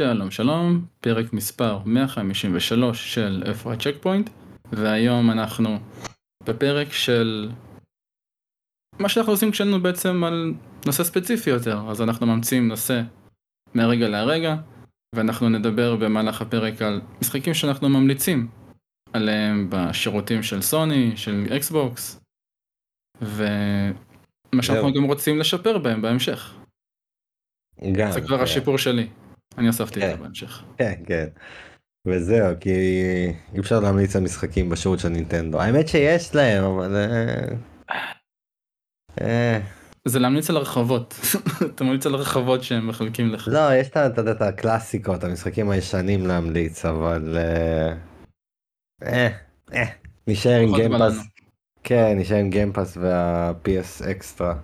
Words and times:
שלום 0.00 0.30
שלום, 0.30 0.84
פרק 1.00 1.32
מספר 1.32 1.78
153 1.84 3.14
של 3.14 3.42
איפה 3.46 3.72
ה 3.72 3.94
checkpoint 4.00 4.30
והיום 4.72 5.30
אנחנו 5.30 5.78
בפרק 6.44 6.92
של 6.92 7.50
מה 8.98 9.08
שאנחנו 9.08 9.32
עושים 9.32 9.50
כשאין 9.50 9.72
לנו 9.72 9.82
בעצם 9.82 10.24
על 10.24 10.54
נושא 10.86 11.04
ספציפי 11.04 11.50
יותר 11.50 11.78
אז 11.90 12.02
אנחנו 12.02 12.26
ממציאים 12.26 12.68
נושא 12.68 13.02
מהרגע 13.74 14.08
להרגע 14.08 14.56
ואנחנו 15.14 15.48
נדבר 15.48 15.96
במהלך 15.96 16.42
הפרק 16.42 16.82
על 16.82 17.00
משחקים 17.20 17.54
שאנחנו 17.54 17.88
ממליצים 17.88 18.48
עליהם 19.12 19.70
בשירותים 19.70 20.42
של 20.42 20.62
סוני, 20.62 21.16
של 21.16 21.46
אקסבוקס 21.56 22.20
ומה 23.22 24.62
שאנחנו 24.62 24.92
גם 24.92 25.04
רוצים 25.04 25.38
לשפר 25.38 25.78
בהם 25.78 26.02
בהמשך. 26.02 26.54
גם, 27.92 28.12
זה 28.12 28.20
כבר 28.20 28.36
כן. 28.36 28.42
השיפור 28.42 28.78
שלי, 28.78 29.08
אני 29.58 29.66
הוספתי 29.66 30.00
את 30.00 30.04
כן. 30.04 30.10
זה 30.10 30.16
בהמשך. 30.16 30.64
כן, 30.78 31.02
כן. 31.06 31.26
וזהו, 32.06 32.54
כי 32.60 32.70
אי 33.54 33.60
אפשר 33.60 33.80
להמליץ 33.80 34.16
על 34.16 34.22
משחקים 34.22 34.68
בשירות 34.68 34.98
של 34.98 35.08
נינטנדו. 35.08 35.60
האמת 35.60 35.88
שיש 35.88 36.34
להם, 36.34 36.64
אבל... 36.64 36.96
אה, 36.96 37.56
אה, 39.20 39.60
זה 40.04 40.18
להמליץ 40.18 40.50
על 40.50 40.56
הרחבות, 40.56 41.14
אתה 41.74 41.84
ממליץ 41.84 42.06
על 42.06 42.14
הרחבות 42.14 42.62
שהם 42.62 42.86
מחלקים 42.88 43.28
לך. 43.28 43.48
לא, 43.52 43.74
יש 43.74 43.88
אתה 43.88 44.12
יודע, 44.16 44.32
את 44.32 44.42
הקלאסיקות, 44.42 45.24
המשחקים 45.24 45.70
הישנים 45.70 46.26
להמליץ, 46.26 46.84
אבל... 46.84 47.38
אה, 49.02 49.26
נשאר 50.26 50.60
עם 50.60 50.74
Game 50.74 50.97
Pass. 50.97 51.26
כן, 51.82 52.18
נשאר 52.18 52.36
עם 52.36 52.50
Game 52.50 52.73
Pass 52.73 52.96
וה-PS 52.96 54.10
אקסטרה. 54.10 54.54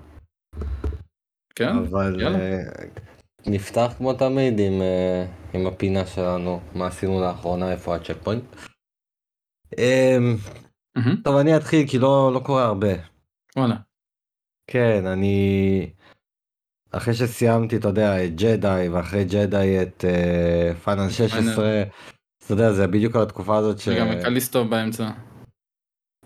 כן? 1.54 1.76
אבל 1.76 2.20
נפתח 3.46 3.92
כמו 3.96 4.12
תמיד 4.12 4.58
עם, 4.58 4.82
אה, 4.82 5.26
עם 5.54 5.66
הפינה 5.66 6.06
שלנו, 6.06 6.60
מה 6.74 6.86
עשינו 6.86 7.20
לאחרונה, 7.20 7.72
איפה 7.72 7.96
ה 7.96 8.16
checkpoint. 8.22 8.44
אמ, 9.78 10.36
מהמם. 10.96 11.16
טוב, 11.24 11.36
אני 11.36 11.56
אתחיל 11.56 11.88
כי 11.88 11.98
לא, 11.98 12.30
לא 12.34 12.38
קורה 12.38 12.64
הרבה. 12.64 12.92
וואלה. 13.56 13.76
כן, 14.66 15.06
אני... 15.06 15.90
אחרי 16.90 17.14
שסיימתי, 17.14 17.76
אתה 17.76 17.88
יודע, 17.88 18.24
את 18.24 18.34
ג'די, 18.34 18.88
ואחרי 18.92 19.24
ג'די 19.24 19.82
את 19.82 20.04
Final 20.84 21.10
16, 21.10 21.82
אתה 22.44 22.52
יודע, 22.52 22.72
זה 22.72 22.86
בדיוק 22.86 23.16
על 23.16 23.22
התקופה 23.22 23.56
הזאת 23.56 23.78
ש... 23.78 23.88
וגם 23.88 24.08
Callisto 24.22 24.64
באמצע. 24.64 25.10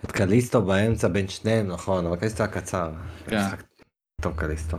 את 0.04 0.12
Callisto 0.12 0.62
באמצע 0.62 1.08
בין 1.08 1.28
שניהם, 1.28 1.66
נכון, 1.66 2.06
אבל 2.06 2.16
Callisto 2.16 2.42
היה 2.42 2.52
קצר. 2.52 2.92
כן. 3.26 3.36
טוב 4.22 4.36
Callisto. 4.36 4.76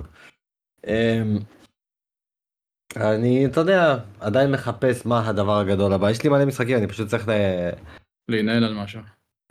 אמ, 2.97 3.01
אני, 3.01 3.45
אתה 3.45 3.59
יודע, 3.59 3.97
עדיין 4.19 4.51
מחפש 4.51 5.05
מה 5.05 5.29
הדבר 5.29 5.59
הגדול 5.59 5.93
הבא. 5.93 6.09
יש 6.09 6.23
לי 6.23 6.29
מלא 6.29 6.45
משחקים, 6.45 6.77
אני 6.77 6.87
פשוט 6.87 7.07
צריך 7.07 7.27
ל... 7.27 7.31
להינעל 8.29 8.63
על 8.63 8.73
משהו. 8.73 9.01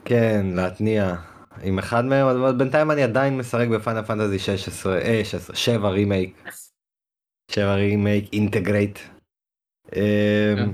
כן, 0.05 0.46
להתניע 0.55 1.14
עם 1.62 1.78
אחד 1.78 2.05
מהם, 2.05 2.27
אבל 2.27 2.52
בינתיים 2.58 2.91
אני 2.91 3.02
עדיין 3.02 3.38
משחק 3.38 3.66
ב 3.69 3.74
Final 3.74 4.03
Fantasy 4.03 4.39
16, 4.38 4.98
אה, 4.98 5.24
16, 5.24 5.56
7 5.56 5.88
רימייק, 5.88 6.48
7 7.50 7.74
רימייק 7.74 8.33
אינטגרייט. 8.33 8.98
אמ, 9.96 10.72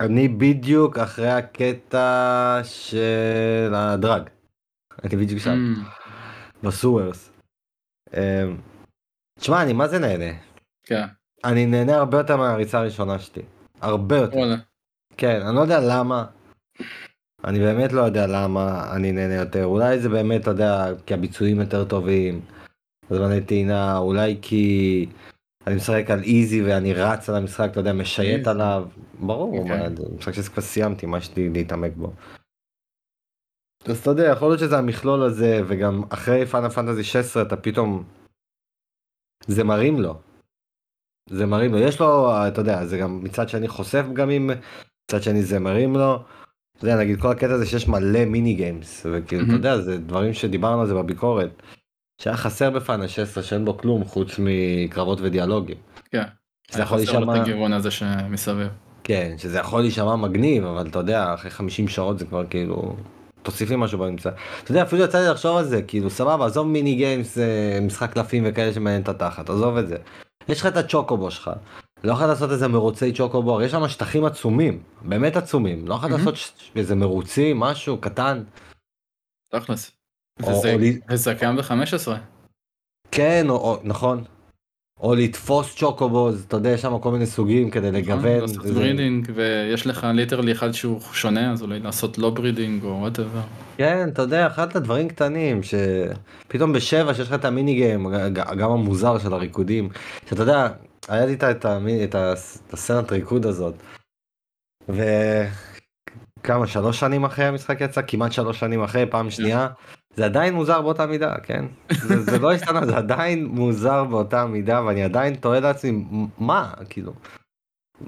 אני 0.00 0.28
בדיוק 0.28 0.98
אחרי 0.98 1.30
הקטע 1.30 2.60
של 2.64 3.72
הדרג. 3.74 4.28
אני 5.04 5.16
בדיוק 5.16 5.40
שם, 5.40 5.50
אמ, 5.50 5.74
בסוורס. 6.62 7.32
אמ, 8.14 8.56
תשמע, 9.40 9.62
אני 9.62 9.72
מה 9.72 9.88
זה 9.88 9.98
נהנה. 9.98 10.38
כן. 10.82 11.06
אני 11.44 11.66
נהנה 11.66 11.96
הרבה 11.96 12.18
יותר 12.18 12.36
מהריצה 12.36 12.78
הראשונה 12.78 13.18
שלי. 13.18 13.42
הרבה 13.80 14.16
יותר. 14.16 14.36
וואלה. 14.36 14.56
כן, 15.16 15.42
אני 15.46 15.56
לא 15.56 15.60
יודע 15.60 15.80
למה. 15.80 16.26
אני 17.44 17.58
באמת 17.58 17.92
לא 17.92 18.00
יודע 18.00 18.26
למה 18.26 18.92
אני 18.96 19.12
נהנה 19.12 19.34
יותר. 19.34 19.64
אולי 19.64 20.00
זה 20.00 20.08
באמת, 20.08 20.40
אתה 20.40 20.50
יודע, 20.50 20.86
כי 21.06 21.14
הביצועים 21.14 21.60
יותר 21.60 21.84
טובים, 21.84 22.40
זמני 23.10 23.40
טעינה, 23.40 23.98
אולי 23.98 24.38
כי 24.42 25.06
אני 25.66 25.74
משחק 25.74 26.10
על 26.10 26.22
easy 26.22 26.62
ואני 26.62 26.94
רץ 26.94 27.28
על 27.28 27.36
המשחק, 27.36 27.68
אתה 27.70 27.80
יודע, 27.80 27.92
משייט 27.92 28.38
easy. 28.38 28.50
עליו. 28.50 28.88
ברור, 29.20 29.58
אוקיי. 29.58 29.88
משחק 30.18 30.32
שכבר 30.32 30.62
סיימתי, 30.62 31.06
מה 31.06 31.18
יש 31.18 31.36
לי 31.36 31.48
להתעמק 31.48 31.92
בו. 31.96 32.12
אז 33.86 34.00
אתה 34.00 34.10
יודע, 34.10 34.22
יכול 34.22 34.48
להיות 34.48 34.60
שזה 34.60 34.78
המכלול 34.78 35.22
הזה, 35.22 35.60
וגם 35.66 36.02
אחרי 36.08 36.46
Final 36.46 36.68
Fantasy 36.68 37.04
16 37.04 37.42
אתה 37.42 37.56
פתאום... 37.56 38.04
זה 39.46 39.64
מרים 39.64 40.00
לו. 40.00 40.20
זה 41.30 41.46
מרים 41.46 41.72
לו. 41.72 41.78
יש 41.78 42.00
לו, 42.00 42.32
אתה 42.48 42.60
יודע, 42.60 42.86
זה 42.86 42.98
גם 42.98 43.20
מצד 43.22 43.48
שני 43.48 43.68
חושף 43.68 44.04
פגמים, 44.10 44.50
מצד 45.10 45.22
שני 45.22 45.42
זה 45.42 45.58
מרים 45.58 45.96
לו. 45.96 46.18
אתה 46.76 46.84
יודע, 46.84 46.96
נגיד 46.96 47.20
כל 47.20 47.30
הקטע 47.30 47.52
הזה 47.52 47.66
שיש 47.66 47.88
מלא 47.88 48.24
mini 48.24 48.54
games, 48.54 49.06
וכאילו, 49.12 49.42
אתה 49.42 49.52
מהמם. 49.52 49.64
יודע, 49.64 49.80
זה 49.80 49.98
דברים 49.98 50.34
שדיברנו 50.34 50.80
על 50.80 50.86
זה 50.86 50.94
בביקורת. 50.94 51.62
שהיה 52.22 52.36
חסר 52.36 52.70
בפאנל 52.70 53.06
16 53.06 53.44
שאין 53.44 53.64
בו 53.64 53.78
כלום 53.78 54.04
חוץ 54.04 54.38
מקרבות 54.38 55.18
ודיאלוגים. 55.22 55.76
כן. 56.10 56.22
שזה 56.70 56.82
יכול 56.82 56.98
חסר 56.98 57.12
להישמע, 57.12 57.36
את 57.36 57.40
הגיוון 57.40 57.72
הזה 57.72 57.90
שמסביב. 57.90 58.68
כן, 59.04 59.34
שזה 59.38 59.58
יכול 59.58 59.80
להישמע 59.80 60.16
מגניב, 60.16 60.64
אבל 60.64 60.86
אתה 60.86 60.98
יודע, 60.98 61.34
אחרי 61.34 61.50
50 61.50 61.88
שעות 61.88 62.18
זה 62.18 62.24
כבר 62.24 62.46
כאילו, 62.46 62.96
תוסיף 63.42 63.70
לי 63.70 63.76
משהו 63.76 63.98
באמצע. 63.98 64.30
אתה 64.62 64.70
יודע, 64.70 64.82
אפילו 64.82 65.04
יצא 65.04 65.18
לי 65.18 65.28
לחשוב 65.28 65.56
על 65.56 65.64
זה, 65.64 65.82
כאילו, 65.82 66.10
סבבה, 66.10 66.46
עזוב 66.46 66.66
מיני 66.66 66.94
גיימס, 66.94 67.38
אה, 67.38 67.78
משחק 67.82 68.12
קלפים 68.12 68.42
וכאלה 68.46 68.72
שמעניין 68.72 69.02
את 69.02 69.08
התחת, 69.08 69.50
עזוב 69.50 69.76
את 69.76 69.88
זה. 69.88 69.96
יש 70.48 70.60
לך 70.60 70.66
את 70.66 70.76
הצ'וקובו 70.76 71.30
שלך, 71.30 71.50
לא 72.04 72.12
יכול 72.12 72.26
לעשות 72.26 72.50
איזה 72.50 72.68
מרוצי 72.68 73.12
צ'וקובו, 73.12 73.52
הרי 73.54 73.64
יש 73.64 73.72
שם 73.72 73.88
שטחים 73.88 74.24
עצומים, 74.24 74.82
באמת 75.02 75.36
עצומים, 75.36 75.88
לא 75.88 75.94
יכול. 75.94 76.10
לעשות 76.10 76.34
איזה 76.76 76.94
מרוצים, 76.94 77.60
משהו 77.60 77.98
קטן. 78.00 78.44
תכלס. 79.52 79.90
וזה- 81.10 81.34
קיים 81.34 81.56
ב-15. 81.56 82.12
כן, 83.10 83.46
נכון. 83.84 84.24
או 85.00 85.14
לתפוס 85.14 85.76
Chocobos, 85.76 86.44
אתה 86.48 86.56
יודע, 86.56 86.70
יש 86.70 86.82
שם 86.82 86.98
כל 86.98 87.10
מיני 87.10 87.26
סוגים 87.26 87.70
כדי 87.70 87.90
לגוון. 87.90 88.40
לעשות 88.40 88.66
ברידינג 88.66 89.30
ויש 89.34 89.86
לך 89.86 90.06
literally 90.14 90.52
אחד 90.52 90.72
שהוא 90.72 91.00
שונה 91.12 91.52
אז 91.52 91.62
אולי 91.62 91.80
לעשות 91.80 92.18
לא 92.18 92.30
breeding 92.30 92.84
או 92.84 92.88
whatever. 92.88 93.40
כן, 93.76 94.08
אתה 94.08 94.22
יודע, 94.22 94.46
אחד 94.46 94.76
הדברים 94.76 95.08
קטנים, 95.08 95.60
שפתאום 95.62 96.72
בשבע 96.72 97.14
שיש 97.14 97.28
לך 97.28 97.34
את 97.34 97.44
ה 97.44 97.50
mini 97.50 97.74
game, 97.74 98.06
גם 98.32 98.70
המוזר 98.70 99.18
של 99.18 99.32
הריקודים, 99.32 99.88
שאתה 100.28 100.42
יודע, 100.42 100.68
היה 101.08 101.26
לי 101.26 101.36
את, 102.04 102.14
הסצנת 102.14 103.12
ריקוד 103.12 103.46
הזאת, 103.46 103.74
וכמה, 104.88 106.66
שלוש 106.66 107.00
שנים 107.00 107.24
אחרי 107.24 107.44
המשחק 107.44 107.80
יצא, 107.80 108.00
כמעט 108.06 108.32
שלוש 108.32 108.60
שנים 108.60 108.82
אחרי, 108.82 109.06
פעם 109.10 109.30
שנייה, 109.30 109.68
זה 110.16 110.24
עדיין 110.24 110.54
מוזר 110.54 110.82
באותה 110.82 111.06
מידה, 111.06 111.34
כן? 111.42 111.64
זה, 111.92 112.22
זה 112.22 112.38
לא 112.38 112.52
השתנה, 112.52 112.86
זה 112.86 112.96
עדיין 112.96 113.46
מוזר 113.46 114.04
באותה 114.04 114.46
מידה, 114.46 114.82
ואני 114.82 115.04
עדיין 115.04 115.34
תוהה 115.34 115.60
לעצמי, 115.60 116.04
מה, 116.38 116.72
כאילו, 116.88 117.12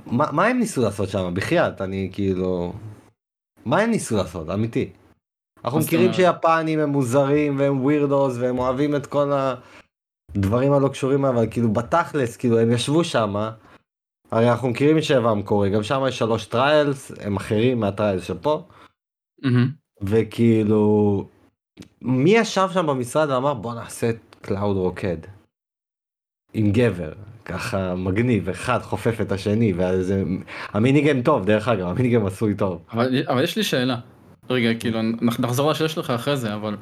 מה, 0.07 0.33
מה 0.33 0.47
הם 0.47 0.59
ניסו 0.59 0.83
לעשות 0.83 1.09
שם? 1.09 1.35
בחייאת, 1.35 1.81
אני 1.81 2.11
כאילו, 2.13 2.73
מה 3.65 3.81
הם 3.81 3.91
ניסו 3.91 4.17
לעשות, 4.17 4.51
אמיתי? 4.51 4.91
אנחנו 5.65 5.79
מכירים? 5.79 6.13
שיפנים 6.13 6.79
הם 6.79 6.89
מוזרים 6.89 7.59
והם 7.59 7.81
ווירדוס 7.81 8.37
והם 8.37 8.59
אוהבים 8.59 8.97
את 8.97 9.07
כל 9.07 9.33
הדברים 10.35 10.73
הלא 10.73 10.89
קשורים 10.89 11.25
אבל 11.25 11.47
כאילו 11.51 11.73
בתכלס 11.73 12.37
כאילו 12.37 12.59
הם 12.59 12.73
ישבו 12.73 13.05
שם 13.05 13.35
הרי 14.31 14.51
אנחנו 14.51 14.69
מכירים 14.69 15.03
שבע 15.03 15.31
המקורי 15.31 15.71
גם 15.71 15.83
שם 15.83 16.03
יש 16.09 16.19
שלוש 16.19 16.47
trials 16.47 17.13
הם 17.21 17.37
אחרים 17.37 17.81
מה 17.81 17.92
trials 17.92 18.25
של 18.25 18.39
פה 18.39 18.67
מהמם. 19.43 19.71
וכאילו 20.03 21.25
מי 22.03 22.31
ישב 22.31 22.69
שם 22.75 22.87
במשרד 22.87 23.31
ואמר 23.31 23.55
בוא 23.55 23.75
נעשה 23.75 24.11
את 24.11 24.37
Cloud 24.41 24.77
רוקד 24.77 25.17
עם 26.53 26.73
גבר 26.73 27.13
ככה 27.45 27.95
מגניב 27.95 28.49
אחד 28.49 28.79
חופף 28.83 29.21
את 29.21 29.33
השני 29.33 29.73
וזה 29.73 30.23
ה 30.69 30.75
mini 30.75 31.01
game 31.03 31.23
טוב 31.23 31.47
דרך 31.47 31.69
אגב 31.69 31.87
ה 31.87 31.91
mini 31.91 32.09
game 32.09 32.27
עשוי 32.27 32.57
טוב 32.57 32.85
אבל 32.93 33.09
אבל 33.29 33.45
יש 33.45 33.57
לי 33.57 33.63
שאלה. 33.65 34.01
רגע 34.51 34.81
כאילו 34.81 35.03
נח- 35.03 35.41
נחזור 35.41 35.71
לשאלה 35.71 35.89
שלך 35.89 36.11
אחרי 36.11 36.37
זה 36.37 36.55
אבל. 36.55 36.77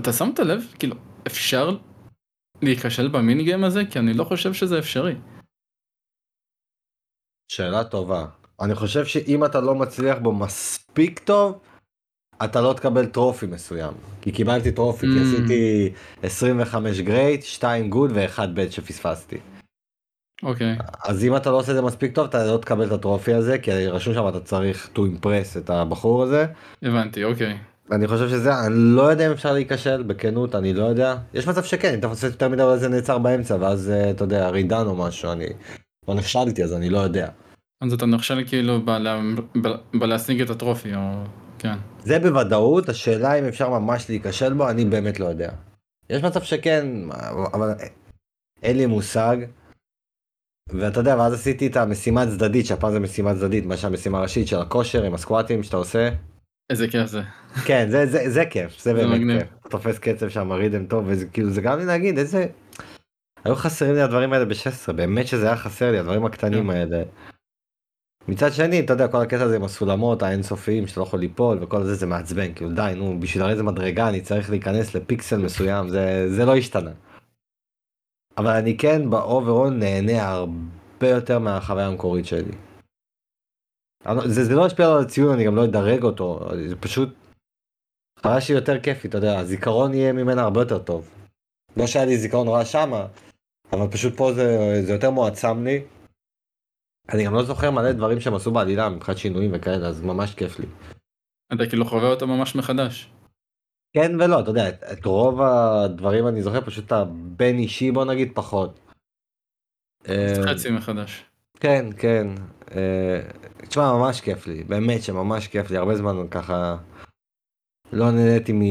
אתה 0.00 0.12
שמת 0.12 0.38
לב 0.38 0.60
כאילו 0.78 0.96
אפשר 1.26 1.76
להיכשל 2.62 3.08
ב 3.08 3.15
mini 3.15 3.44
game 3.44 3.64
הזה 3.64 3.82
כי 3.90 3.98
אני 3.98 4.14
לא 4.14 4.24
חושב 4.24 4.52
שזה 4.52 4.78
אפשרי. 4.78 5.14
שאלה 7.52 7.84
טובה. 7.84 8.26
אני 8.60 8.74
חושב 8.74 9.04
שאם 9.04 9.44
אתה 9.44 9.60
לא 9.60 9.74
מצליח 9.74 10.18
בו 10.22 10.32
מספיק 10.32 11.18
טוב, 11.18 11.60
אתה 12.44 12.60
לא 12.60 12.72
תקבל 12.72 13.06
trophy 13.06 13.46
מסוים. 13.46 13.92
כי 14.20 14.32
קיבלתי 14.32 14.72
trophy, 14.72 15.06
כי 15.06 15.18
Mm. 15.18 15.22
עשיתי 15.22 15.90
25 16.22 17.00
great, 17.00 17.42
2 17.42 17.90
good 17.90 18.10
ו-1 18.14 18.46
bad 18.54 18.70
שפספסתי. 18.70 19.36
אוקיי. 20.42 20.76
אז 21.04 21.24
אם 21.24 21.36
אתה 21.36 21.50
לא 21.50 21.56
עושה 21.56 21.70
את 21.70 21.76
זה 21.76 21.82
מספיק 21.82 22.14
טוב, 22.14 22.26
אתה 22.26 22.44
לא 22.44 22.58
תקבל 22.58 22.86
את 22.86 22.92
ה 22.92 22.98
trophy 22.98 23.34
הזה, 23.34 23.58
כי 23.58 23.86
רשום 23.86 24.14
שם 24.14 24.28
אתה 24.28 24.40
צריך 24.40 24.88
to 24.96 24.98
impress 24.98 25.58
את 25.58 25.70
הבחור 25.70 26.22
הזה. 26.22 26.46
הבנתי 26.82 27.24
אוקיי. 27.24 27.58
אני 27.92 28.06
חושב 28.06 28.28
שזה, 28.28 28.60
אני 28.66 28.74
לא 28.74 29.02
יודע 29.02 29.26
אם 29.26 29.32
אפשר 29.32 29.52
להיכשל, 29.52 30.02
בכנות, 30.02 30.54
אני 30.54 30.72
לא 30.74 30.84
יודע. 30.84 31.16
יש 31.34 31.48
מצב 31.48 31.64
שכן, 31.64 31.92
אם 31.92 31.98
אתה 31.98 32.06
עושה 32.06 32.26
יותר 32.26 32.48
מדי 32.48 32.62
אולי 32.62 32.78
זה 32.78 32.88
נעצר 32.88 33.18
באמצע, 33.18 33.56
ואז 33.60 33.90
אה, 33.90 34.10
אתה 34.10 34.24
יודע, 34.24 34.48
רידן 34.48 34.86
או 34.86 34.96
משהו, 34.96 35.32
אני 35.32 35.46
לא 36.08 36.14
נכשלתי 36.14 36.64
אז 36.64 36.72
אני 36.72 36.90
לא 36.90 36.98
יודע. 36.98 37.28
אז 37.80 37.92
אתה 37.92 38.06
נכשל 38.06 38.44
כאילו 38.46 38.80
בלהשיג 39.94 40.40
את 40.40 40.50
הטרופי, 40.50 40.94
או... 40.94 41.00
כן. 41.58 41.74
זה 42.04 42.18
בוודאות, 42.18 42.88
השאלה 42.88 43.34
אם 43.34 43.44
אפשר 43.44 43.70
ממש 43.70 44.08
להיכשל 44.08 44.52
בו, 44.52 44.70
אני 44.70 44.84
באמת 44.84 45.20
לא 45.20 45.26
יודע. 45.26 45.52
יש 46.10 46.22
מצב 46.22 46.42
שכן, 46.42 46.86
אבל 47.54 47.72
אין 48.62 48.76
לי 48.76 48.86
מושג. 48.86 49.36
ואתה 50.68 51.00
יודע, 51.00 51.16
ואז 51.18 51.32
עשיתי 51.32 51.66
את 51.66 51.76
המשימה 51.76 52.22
הצדדית, 52.22 52.66
שהפעם 52.66 52.92
זה 52.92 53.00
משימה 53.00 53.34
צדדית, 53.34 53.66
מה 53.66 53.76
שהמשימה 53.76 54.18
הראשית 54.18 54.48
של 54.48 54.58
הכושר 54.58 55.02
עם 55.02 55.14
הסקואטים 55.14 55.62
שאתה 55.62 55.76
עושה. 55.76 56.10
איזה 56.70 56.88
כיף 56.88 57.06
זה. 57.06 57.22
כן, 57.66 57.86
זה, 57.90 58.06
זה, 58.06 58.30
זה 58.30 58.44
כיף, 58.50 58.82
זה 58.82 58.94
באמת 58.94 59.18
מגניב. 59.20 59.40
כיף. 59.40 59.48
תופס 59.70 59.98
קצב 59.98 60.28
שם, 60.28 60.52
rhythm 60.52 60.86
טוב, 60.86 61.04
וזה 61.08 61.26
כאילו, 61.26 61.50
זה 61.50 61.60
גם 61.60 61.78
לי 61.78 61.84
להגיד, 61.84 62.18
איזה... 62.18 62.46
היו 63.44 63.56
חסרים 63.56 63.94
לי 63.94 64.02
הדברים 64.02 64.32
האלה 64.32 64.44
ב-16, 64.44 64.92
באמת 64.92 65.26
שזה 65.26 65.46
היה 65.46 65.56
חסר 65.56 65.90
לי, 65.90 65.98
הדברים 65.98 66.26
הקטנים 66.26 66.64
כן. 66.64 66.70
האלה. 66.70 67.02
מצד 68.28 68.52
שני, 68.52 68.80
אתה 68.80 68.92
יודע, 68.92 69.08
כל 69.08 69.20
הקטע 69.20 69.42
הזה 69.42 69.56
עם 69.56 69.64
הסולמות 69.64 70.22
האינסופיים 70.22 70.86
שאתה 70.86 71.00
לא 71.00 71.06
יכול 71.06 71.20
ליפול 71.20 71.58
וכל 71.62 71.84
זה, 71.84 71.94
זה 71.94 72.06
מעצבן, 72.06 72.54
כאילו 72.54 72.70
די, 72.70 72.92
נו, 72.96 73.20
בשביל 73.20 73.44
איזה 73.44 73.62
מדרגה 73.62 74.08
אני 74.08 74.20
צריך 74.20 74.50
להיכנס 74.50 74.94
לפיקסל 74.94 75.38
מסוים, 75.38 75.88
זה, 75.88 76.26
זה 76.28 76.44
לא 76.44 76.56
השתנה. 76.56 76.90
אבל 78.38 78.50
אני 78.50 78.76
כן 78.76 79.10
ב 79.10 79.18
overall 79.18 79.70
נהנה 79.70 80.28
הרבה 80.28 81.08
יותר 81.08 81.38
מהחוויה 81.38 81.86
המקורית 81.86 82.26
שלי. 82.26 82.52
אבל 84.06 84.28
זה, 84.30 84.44
זה 84.44 84.54
לא 84.54 84.66
ישפיע 84.66 84.86
על 84.86 85.02
הציון, 85.02 85.34
אני 85.34 85.44
גם 85.44 85.56
לא 85.56 85.64
אדרג 85.64 86.02
אותו, 86.02 86.48
זה 86.68 86.76
פשוט 86.76 87.08
חוויה 88.22 88.40
שהיא 88.40 88.56
יותר 88.56 88.80
כיפית, 88.80 89.10
אתה 89.10 89.18
יודע, 89.18 89.38
הזיכרון 89.38 89.94
יהיה 89.94 90.12
ממנה 90.12 90.42
הרבה 90.42 90.60
יותר 90.60 90.78
טוב. 90.78 91.08
לא 91.76 91.86
שהיה 91.86 92.04
לי 92.04 92.18
זיכרון 92.18 92.48
רע 92.48 92.64
שמה, 92.64 93.06
אבל 93.72 93.86
פשוט 93.90 94.16
פה 94.16 94.32
זה, 94.32 94.80
זה 94.86 94.92
יותר 94.92 95.10
מועצם 95.10 95.64
לי. 95.64 95.82
אני 97.08 97.24
גם 97.24 97.34
לא 97.34 97.42
זוכר 97.42 97.70
מלא 97.70 97.92
דברים 97.92 98.20
שהם 98.20 98.34
עשו 98.34 98.50
בעלילה 98.50 98.88
מבחינת 98.88 99.18
שינויים 99.18 99.50
וכאלה, 99.54 99.88
אז 99.88 100.02
ממש 100.02 100.34
כיף 100.34 100.58
לי. 100.58 100.66
אתה 101.54 101.66
כאילו 101.68 101.84
חווה 101.84 102.10
אותה 102.10 102.26
ממש 102.26 102.56
מחדש. 102.56 103.10
כן 103.92 104.12
ולא, 104.20 104.40
אתה 104.40 104.50
יודע, 104.50 104.68
את, 104.68 104.84
את 104.92 105.04
רוב 105.04 105.40
הדברים 105.42 106.28
אני 106.28 106.42
זוכר, 106.42 106.60
פשוט 106.60 106.92
הבין 106.92 107.58
אישי 107.58 107.90
בוא 107.90 108.04
נגיד 108.04 108.32
פחות. 108.34 108.80
אה, 110.08 110.34
חצי 110.46 110.70
מחדש. 110.70 111.24
כן, 111.60 111.86
כן. 111.98 112.26
אה, 112.70 113.20
תשמע, 113.68 113.92
ממש 113.92 114.20
כיף 114.20 114.46
לי, 114.46 114.64
באמת 114.64 115.02
שממש 115.02 115.48
כיף 115.48 115.70
לי, 115.70 115.76
הרבה 115.76 115.96
זמן 115.96 116.28
ככה 116.30 116.76
לא 117.92 118.10
נהניתי 118.10 118.52
מ... 118.52 118.62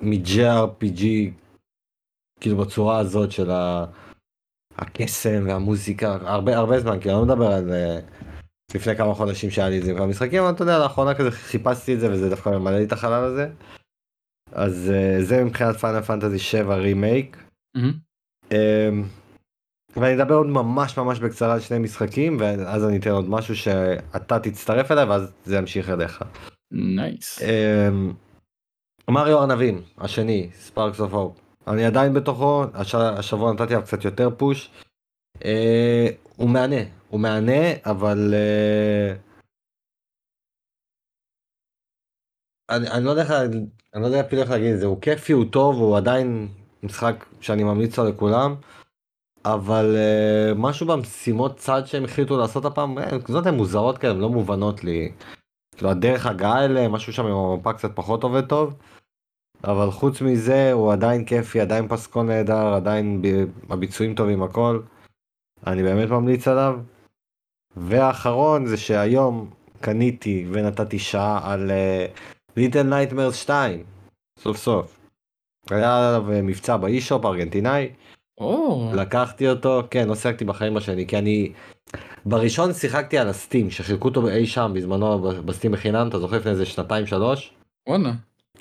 מ-JRPG, 0.00 1.02
כאילו 2.40 2.56
בצורה 2.56 2.98
הזאת 2.98 3.32
של 3.32 3.50
ה... 3.50 3.84
הקסם 4.80 5.44
והמוזיקה, 5.46 6.18
הרבה 6.20 6.56
הרבה 6.56 6.80
זמן, 6.80 7.00
כאילו 7.00 7.18
אני 7.18 7.28
לא 7.28 7.34
מדבר 7.34 7.52
על 7.52 7.72
אה, 7.72 8.00
לפני 8.74 8.96
כמה 8.96 9.14
חודשים 9.14 9.50
שהיה 9.50 9.68
לי 9.68 9.78
את 9.78 9.84
זה 9.84 9.94
במשחקים, 9.94 10.42
אבל 10.42 10.52
אתה 10.52 10.62
יודע, 10.62 10.78
לאחרונה 10.78 11.14
כזה 11.14 11.30
חיפשתי 11.30 11.94
את 11.94 12.00
זה 12.00 12.12
וזה 12.12 12.30
דווקא 12.30 12.48
ממלא 12.48 12.78
לי 12.78 12.84
את 12.84 12.92
החלל 12.92 13.24
הזה. 13.24 13.48
אז 14.52 14.90
אה, 14.94 15.24
זה 15.24 15.44
מבחינת 15.44 15.76
פיינל 15.76 16.02
פנטזי 16.02 16.38
7 16.38 16.74
רימייק. 16.74 17.36
ואני 19.96 20.14
אדבר 20.14 20.34
עוד 20.34 20.46
ממש 20.46 20.98
ממש 20.98 21.18
בקצרה 21.18 21.52
על 21.52 21.60
שני 21.60 21.78
משחקים 21.78 22.36
ואז 22.40 22.84
אני 22.84 22.98
אתן 22.98 23.10
עוד 23.10 23.28
משהו 23.28 23.56
שאתה 23.56 24.38
תצטרף 24.38 24.90
אליי 24.90 25.04
ואז 25.04 25.32
זה 25.44 25.56
ימשיך 25.56 25.88
אליך. 25.88 26.24
nice. 26.72 27.42
אמ, 27.42 28.12
מריו 29.10 29.38
ארנבים 29.38 29.82
השני 29.98 30.50
Sparks 30.54 31.00
of 31.00 31.12
Hope 31.12 31.49
אני 31.72 31.84
עדיין 31.84 32.14
בתוכו 32.14 32.64
הש... 32.74 32.94
השבוע 32.94 33.52
נתתי 33.52 33.74
עליו 33.74 33.86
קצת 33.86 34.04
יותר 34.04 34.28
push. 34.36 34.70
אה, 35.44 36.06
הוא 36.36 36.50
מהנה 36.50 36.82
הוא 37.08 37.20
מהנה 37.20 37.62
אבל 37.84 38.34
אה, 38.34 39.14
אני, 42.76 42.90
אני 42.90 43.04
לא 43.04 43.10
יודע 43.10 43.22
איך 43.22 43.30
אני 43.94 44.02
לא 44.02 44.06
יודע 44.06 44.20
אפילו 44.20 44.42
איך 44.42 44.50
להגיד 44.50 44.72
את 44.72 44.80
זה 44.80 44.86
הוא 44.86 45.00
כיפי 45.02 45.32
הוא 45.32 45.44
טוב 45.52 45.76
הוא 45.76 45.96
עדיין 45.96 46.48
משחק 46.82 47.24
שאני 47.40 47.64
ממליץ 47.64 47.98
לו 47.98 48.08
לכולם. 48.08 48.54
אבל 49.44 49.96
uh, 49.96 50.58
משהו 50.58 50.86
במשימות 50.86 51.56
צד 51.56 51.82
שהם 51.86 52.04
החליטו 52.04 52.38
לעשות 52.38 52.64
הפעם, 52.64 52.98
אה, 52.98 53.18
זאת 53.28 53.46
הן 53.46 53.54
מוזרות 53.54 53.98
כאלה, 53.98 54.12
הן 54.12 54.20
לא 54.20 54.28
מובנות 54.28 54.84
לי. 54.84 55.12
כאילו 55.76 55.90
הדרך 55.90 56.26
הגעה 56.26 56.64
אליהם, 56.64 56.92
משהו 56.92 57.12
שם 57.12 57.26
עם 57.26 57.36
המפה 57.36 57.72
קצת 57.72 57.90
פחות 57.94 58.22
עובד 58.22 58.46
טוב. 58.46 58.74
אבל 59.64 59.90
חוץ 59.90 60.22
מזה 60.22 60.72
הוא 60.72 60.92
עדיין 60.92 61.24
כיפי, 61.24 61.60
עדיין 61.60 61.88
פסקול 61.88 62.26
נהדר, 62.26 62.74
עדיין 62.74 63.22
ב- 63.22 63.72
הביצועים 63.72 64.14
טובים 64.14 64.42
הכל. 64.42 64.80
אני 65.66 65.82
באמת 65.82 66.08
ממליץ 66.08 66.48
עליו. 66.48 66.78
והאחרון 67.76 68.66
זה 68.66 68.76
שהיום 68.76 69.50
קניתי 69.80 70.46
ונתתי 70.50 70.98
שעה 70.98 71.52
על 71.52 71.70
Little 72.56 72.82
Nightmares 72.82 73.36
2. 73.36 73.84
סוף 74.38 74.56
סוף. 74.56 75.00
היה 75.70 76.08
עליו 76.08 76.32
אה, 76.32 76.42
מבצע 76.42 76.76
ב 76.76 76.84
eShop 76.84 77.24
ארגנטינאי. 77.24 77.88
או, 78.38 78.90
לקחתי 78.94 79.48
אותו, 79.48 79.82
כן, 79.90 80.08
לא 80.08 80.14
שיחקתי 80.14 80.44
בחיים 80.44 80.74
בשני, 80.74 81.06
כי 81.06 81.18
אני... 81.18 81.52
בראשון 82.26 82.72
שיחקתי 82.72 83.18
על 83.18 83.28
ה 83.28 83.34
Steam, 83.34 83.70
שחילקו 83.70 84.08
אותו 84.08 84.28
אי 84.28 84.46
שם 84.46 84.72
בזמנו 84.74 85.18
ב 85.44 85.49
Steam 85.49 85.72
בחינם, 85.72 86.08
אתה 86.08 86.18
זוכר 86.18 86.36
לפני 86.36 86.50
איזה 86.50 86.66
שנתיים 86.66 87.06
שלוש? 87.06 87.52
וואלה. 87.88 88.12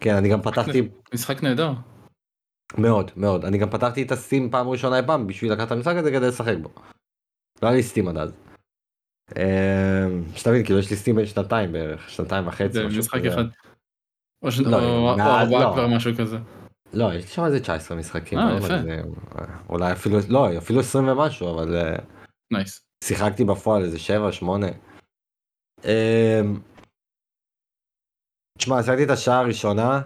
כן, 0.01 0.15
אני 0.15 0.29
גם 0.29 0.41
פתחתי, 0.41 0.89
משחק 1.13 1.43
נהדר. 1.43 1.73
מאוד, 2.77 3.11
מאוד, 3.17 3.45
אני 3.45 3.57
גם 3.57 3.69
פתחתי 3.69 4.03
את 4.03 4.11
ה 4.11 4.18
Steam 4.18 4.51
פעם 4.51 4.69
ראשונה 4.69 4.97
אי 4.97 5.05
פעם 5.07 5.27
בשביל 5.27 5.53
לקחת 5.53 5.67
את 5.67 5.71
המשחק 5.71 5.95
הזה 5.95 6.11
כדי 6.11 6.27
לשחק 6.27 6.55
בו. 6.61 6.69
לא 7.61 7.67
היה 7.67 7.77
לי 7.77 7.83
Steam 7.83 8.07
עד 8.07 8.17
אז. 8.17 8.33
אמ, 9.37 10.23
שתבין, 10.35 10.63
כאילו 10.63 10.79
יש 10.79 10.89
לי 10.89 10.95
סטים 10.95 11.15
בין 11.15 11.25
שנתיים 11.25 11.71
בערך, 11.71 12.09
שנתיים 12.09 12.47
וחצי, 12.47 12.73
זה 12.73 12.87
משחק. 12.87 13.25
אחד. 13.25 13.43
או 14.43 14.49
לא, 14.65 15.11
ארבעה 15.11 15.45
לא. 15.45 15.71
כבר 15.73 15.87
משהו 15.87 16.11
כזה. 16.17 16.37
לא, 16.93 17.13
יש 17.13 17.23
לי 17.23 17.29
שם 17.29 17.45
איזה 17.45 17.59
19 17.59 17.97
משחקים. 17.97 18.39
אה, 18.39 18.59
לא. 18.59 18.75
אולי 19.69 19.91
אפילו, 19.91 20.19
לא, 20.29 20.57
אפילו 20.57 20.79
20 20.79 21.07
ומשהו, 21.07 21.55
אבל... 21.55 21.75
אה, 21.75 21.95
נייס. 22.51 22.81
שיחקתי 23.03 23.43
בפועל 23.43 23.83
איזה 23.83 23.99
7, 23.99 24.31
8. 24.31 24.67
אמ, 25.83 26.59
תשמע, 28.59 28.79
עשיתי 28.79 29.03
את 29.03 29.09
השעה 29.09 29.39
הראשונה, 29.39 30.01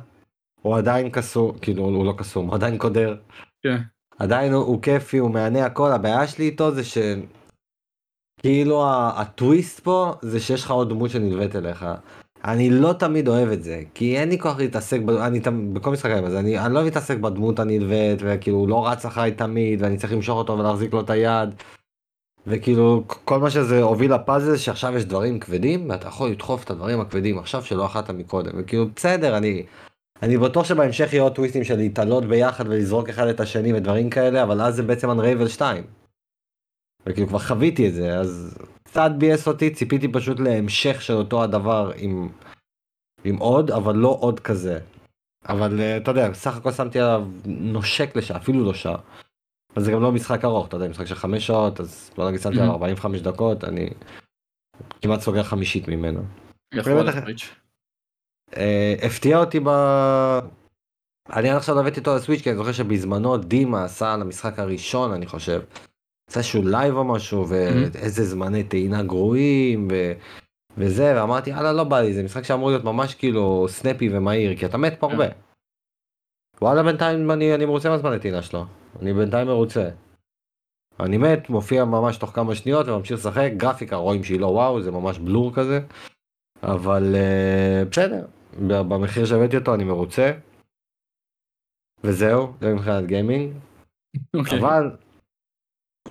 הוא 0.61 0.77
עדיין 0.77 1.09
קסום, 1.09 1.57
כאילו 1.61 1.83
הוא 1.83 2.05
לא 2.05 2.13
קסום, 2.17 2.47
הוא 2.47 2.55
עדיין 2.55 2.77
קודר. 2.77 3.15
כן. 3.63 3.77
עדיין 4.19 4.53
הוא, 4.53 4.63
הוא 4.63 4.81
כיפי, 4.81 5.17
הוא 5.17 5.31
מהנה 5.31 5.65
הכל, 5.65 5.91
הבעיה 5.91 6.27
שלי 6.27 6.45
איתו 6.45 6.72
זה 6.72 6.83
ש... 6.83 6.98
כאילו 8.39 8.83
הטוויסט 9.15 9.79
פה 9.79 10.13
זה 10.22 10.39
שיש 10.39 10.63
לך 10.63 10.72
עוד 10.72 10.89
דמות 10.89 11.10
שנלווית 11.10 11.55
אליך. 11.55 11.86
אני 12.45 12.69
לא 12.69 12.93
תמיד 12.93 13.27
אוהב 13.27 13.50
את 13.50 13.63
זה, 13.63 13.83
כי 13.93 14.17
אין 14.17 14.29
לי 14.29 14.39
כוח 14.39 14.57
להתעסק, 14.57 15.00
ב... 15.05 15.10
אני 15.10 15.39
תמ- 15.39 15.74
בכל 15.74 15.91
משחק 15.91 16.12
הזה, 16.24 16.39
אני, 16.39 16.60
אני 16.60 16.74
לא 16.74 16.79
אוהב 16.79 16.86
להתעסק 16.86 17.17
בדמות 17.17 17.60
הנלווית, 17.60 18.19
וכאילו 18.22 18.57
הוא 18.57 18.69
לא 18.69 18.88
רץ 18.88 19.05
אחריי 19.05 19.31
תמיד, 19.31 19.81
ואני 19.81 19.98
צריך 19.98 20.13
למשוך 20.13 20.38
אותו 20.38 20.57
ולהחזיק 20.57 20.93
לו 20.93 21.01
את 21.01 21.10
היד. 21.10 21.50
וכאילו 22.47 23.03
כל 23.07 23.39
מה 23.39 23.50
שזה 23.50 23.81
הוביל 23.81 24.13
לפאזל 24.13 24.57
שעכשיו 24.57 24.97
יש 24.97 25.05
דברים 25.05 25.39
כבדים 25.39 25.89
ואתה 25.89 26.07
יכול 26.07 26.29
לדחוף 26.29 26.63
את 26.63 26.71
הדברים 26.71 27.00
הכבדים 27.00 27.39
עכשיו 27.39 27.63
שלא 27.63 27.85
אכלת 27.85 28.09
מקודם 28.09 28.51
וכאילו 28.57 28.85
בסדר 28.95 29.38
אני 29.38 29.65
אני 30.23 30.38
בטוח 30.38 30.65
שבהמשך 30.65 31.13
יהיו 31.13 31.23
עוד 31.23 31.35
טוויסטים 31.35 31.63
של 31.63 31.75
להתעלות 31.75 32.25
ביחד 32.25 32.67
ולזרוק 32.67 33.09
אחד 33.09 33.27
את 33.27 33.39
השני 33.39 33.73
ודברים 33.73 34.09
כאלה 34.09 34.43
אבל 34.43 34.62
אז 34.62 34.75
זה 34.75 34.83
בעצם 34.83 35.12
אנרייבל 35.12 35.47
2. 35.47 35.83
וכאילו 37.05 37.27
כבר 37.27 37.39
חוויתי 37.39 37.88
את 37.89 37.93
זה 37.93 38.17
אז 38.17 38.57
קצת 38.83 39.12
ביאס 39.17 39.47
אותי 39.47 39.69
ציפיתי 39.69 40.07
פשוט 40.07 40.39
להמשך 40.39 41.01
של 41.01 41.13
אותו 41.13 41.43
הדבר 41.43 41.91
עם 41.95 42.29
עם 43.23 43.38
עוד 43.38 43.71
אבל 43.71 43.95
לא 43.95 44.17
עוד 44.19 44.39
כזה. 44.39 44.79
אבל 45.50 45.79
אה, 45.79 45.97
אתה 45.97 46.12
יודע 46.12 46.33
סך 46.33 46.57
הכל 46.57 46.71
שמתי 46.71 47.00
עליו 47.00 47.27
נושק 47.45 48.15
לשעה 48.15 48.38
אפילו 48.38 48.65
לא 48.65 48.73
שעה. 48.73 48.97
אז 49.75 49.84
זה 49.86 49.92
גם 49.92 50.01
לא 50.01 50.12
משחק 50.12 50.46
ארוך, 50.46 50.68
אתה 50.68 50.75
יודע, 50.75 50.88
משחק 50.88 51.06
של 51.06 51.15
חמש 51.15 51.48
שעות, 51.48 51.80
אז 51.80 52.12
בוא 52.15 52.27
נגיד 52.27 52.42
שמתי 52.42 52.60
על 52.60 52.70
Mhm. 52.70 52.72
45 52.72 53.22
דקות, 53.22 53.63
אני 53.63 53.89
כמעט 55.01 55.20
סוגר 55.20 55.44
חמישית 55.44 55.88
ממנו. 55.88 56.22
אה, 58.58 58.96
הפתיע 59.03 59.38
אותי 59.39 59.60
ב... 59.60 59.70
אני 61.34 61.50
עד 61.50 61.58
עכשיו 61.58 61.75
לא 61.75 61.80
הבאתי 61.80 62.00
אותו 62.00 62.15
לסוויץ', 62.15 62.42
כי 62.42 62.50
אני 62.50 62.58
זוכר 62.58 62.72
שבזמנו 62.72 63.38
דימה 63.38 63.84
עשה 63.84 64.13
על 64.13 64.22
המשחק 64.22 64.60
הראשון, 64.60 65.12
אני 65.12 65.25
חושב. 65.25 65.62
עשה 66.30 66.39
איזשהו 66.39 66.63
live 66.67 66.95
או 66.96 67.03
משהו, 67.03 67.46
ואיזה 67.50 68.24
זמני 68.25 68.63
טעינה 68.63 69.03
גרועים, 69.03 69.88
ו... 69.92 70.13
וזה, 70.77 71.13
ואמרתי, 71.15 71.50
יאללה, 71.50 71.74
לא 71.74 71.84
בא 71.84 72.00
לי, 72.01 72.13
זה 72.13 72.24
משחק 72.24 72.44
שאמור 72.44 72.70
להיות 72.70 72.84
ממש 72.84 73.15
כאילו 73.15 73.65
snappy 73.69 74.10
ומהיר, 74.12 74.58
כי 74.58 74.65
אתה 74.65 74.77
מת 74.77 75.00
פה 75.00 75.12
הרבה. 75.12 75.25
וואלה, 76.62 76.84
בינתיים 76.84 77.32
אני, 77.32 77.56
אני 77.56 77.65
מרוצה 77.65 77.89
מהזמני 77.89 78.20
טעינה 78.20 78.42
שלו. 78.42 78.65
אני 79.01 79.13
בינתיים 79.13 79.47
מרוצה. 79.47 79.89
אני 81.00 81.17
מת, 81.17 81.50
מופיע 81.50 81.85
ממש 81.85 82.17
תוך 82.17 82.29
כמה 82.29 82.55
שניות 82.55 82.88
וממשיך 82.88 83.19
לשחק, 83.19 83.51
גרפיקה 83.57 83.95
רואים 83.95 84.23
שהיא 84.23 84.39
לא 84.39 84.47
וואו, 84.47 84.81
זה 84.81 84.91
ממש 84.91 85.19
blur 85.19 85.55
כזה. 85.55 85.79
אבל 86.63 87.03
uh, 87.15 87.89
בסדר, 87.91 88.25
במחיר 88.67 89.25
שהבאתי 89.25 89.57
אותו 89.57 89.75
אני 89.75 89.83
מרוצה. 89.83 90.31
וזהו, 92.03 92.53
זה 92.62 92.73
מבחינת 92.73 93.05
גיימינג. 93.05 93.53
אוקיי. 94.35 94.59
אבל 94.59 94.97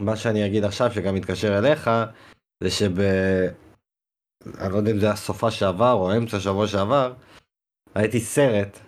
מה 0.00 0.16
שאני 0.16 0.46
אגיד 0.46 0.64
עכשיו 0.64 0.92
שגם 0.92 1.14
מתקשר 1.14 1.58
אליך 1.58 1.90
זה 2.62 2.70
שב... 2.70 3.00
אני 4.60 4.72
לא 4.72 4.76
יודע 4.76 4.90
אם 4.90 4.98
זה 4.98 5.06
היה 5.06 5.16
סופה 5.16 5.50
שעבר 5.50 5.92
או 5.92 6.16
אמצע 6.16 6.40
שבוע 6.40 6.66
שעבר 6.66 7.14
ראיתי 7.96 8.20
סרט 8.20 8.78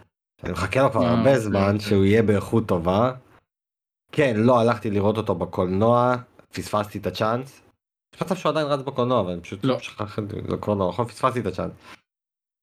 אני 0.44 0.52
מחכה 0.52 0.82
לו 0.82 0.90
כבר 0.90 1.02
אה, 1.02 1.10
הרבה 1.10 1.20
אוקיי, 1.20 1.38
זמן. 1.38 1.80
שהוא 1.80 2.04
יהיה 2.04 2.22
באיכות 2.22 2.68
טובה. 2.68 3.12
כן 4.16 4.36
לא 4.36 4.60
הלכתי 4.60 4.90
לראות 4.90 5.16
אותו 5.16 5.34
בקולנוע 5.34 6.16
פספסתי 6.52 6.98
את 6.98 7.06
הצ'אנס. 7.06 7.60
יש 8.14 8.22
מצב 8.22 8.36
שהוא 8.36 8.50
עדיין 8.50 8.66
רץ 8.66 8.80
בקולנוע 8.80 9.20
אבל 9.20 9.32
אני 9.32 9.40
פשוט 9.40 9.64
לא. 9.64 9.78
שכחתי 9.78 10.36
לקולנוע 10.48 10.88
נכון 10.88 11.06
פספסתי 11.06 11.40
את 11.40 11.46
הצ'אנס. 11.46 11.72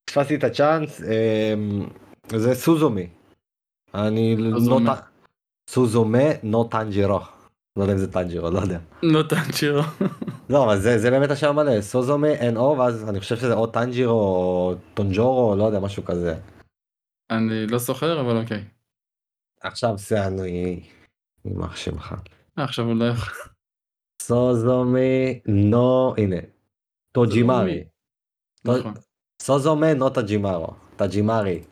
פספסתי 0.05 0.36
את 0.36 0.43
הצ'אנס 0.43 1.01
אמ, 1.01 1.88
זה 2.27 2.55
סוזומי. 2.55 3.08
אני 3.93 4.36
לא 4.38 4.60
סוזומה. 5.70 6.22
נו 6.43 6.63
טנג'ירו. 6.63 7.20
לא 7.77 7.81
יודע 7.84 7.93
אם 7.93 7.98
זה 7.98 8.12
טנג'ירו 8.12 8.50
לא 8.50 8.60
יודע. 8.60 8.79
נותן 9.03 9.51
שירו. 9.53 9.84
לא 10.50 10.63
אבל 10.63 10.79
זה, 10.79 11.00
זה 11.00 11.12
באמת 11.12 11.31
השם 11.31 11.48
המלא 11.48 11.81
סוזומה 11.81 12.27
אין 12.27 12.58
או 12.58 12.77
ואז 12.77 13.10
אני 13.10 13.20
חושב 13.20 13.36
שזה 13.36 13.53
או 13.53 13.67
טנג'ירו 13.67 14.13
או 14.13 14.75
טונג'ורו 14.93 15.55
לא 15.55 15.63
יודע 15.63 15.79
משהו 15.79 16.05
כזה. 16.05 16.36
אני 17.31 17.67
לא 17.67 17.77
זוכר 17.77 18.22
אבל 18.22 18.38
אוקיי. 18.38 18.63
עכשיו 19.62 19.98
זה 19.98 20.27
אני 20.27 20.84
יימח 21.45 21.75
שמך. 21.75 22.15
אה, 22.60 22.63
עכשיו 22.63 22.86
הוא 22.86 22.95
לא 22.95 23.05
יכול. 23.05 23.33
סוזומי 24.21 25.41
נו 25.48 26.13
הנה. 26.17 26.36
טוג'ימארי. 27.12 27.83
טו- 28.65 28.77
נכון. 28.79 28.93
סוזומה 29.41 29.93
נו 29.93 30.10
טג'ימארו. 30.10 30.74
טג'ימארי. 30.95 31.63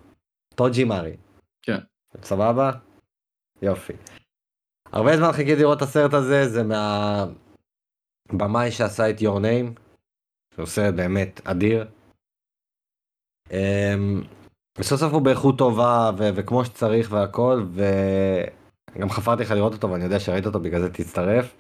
טוג'ימארי. 0.55 1.17
כן. 1.61 1.77
סבבה? 2.23 2.71
יופי. 3.61 3.93
הרבה 4.85 5.17
זמן 5.17 5.31
חיכיתי 5.31 5.61
לראות 5.61 5.77
את 5.77 5.81
הסרט 5.81 6.13
הזה 6.13 6.49
זה 6.49 6.61
מהבמאי 8.33 8.71
שעשה 8.71 9.09
את 9.09 9.15
Your 9.19 9.39
Name. 9.41 9.79
שהוא 10.55 10.65
סרט 10.65 10.93
באמת 10.95 11.41
אדיר. 11.47 11.88
אמ, 13.51 14.21
וסוף 14.79 14.99
סוף 14.99 15.13
הוא 15.13 15.21
באיכות 15.21 15.57
טובה 15.57 16.11
ו- 16.17 16.29
וכמו 16.35 16.65
שצריך 16.65 17.11
והכל 17.11 17.63
וגם 18.96 19.10
חפרתי 19.10 19.43
לך 19.43 19.51
לראות 19.51 19.74
אותו 19.74 19.89
ואני 19.89 20.03
יודע 20.03 20.19
שראית 20.19 20.46
אותו 20.46 20.60
בגלל 20.60 20.81
זה 20.81 20.93
תצטרף. 20.93 21.55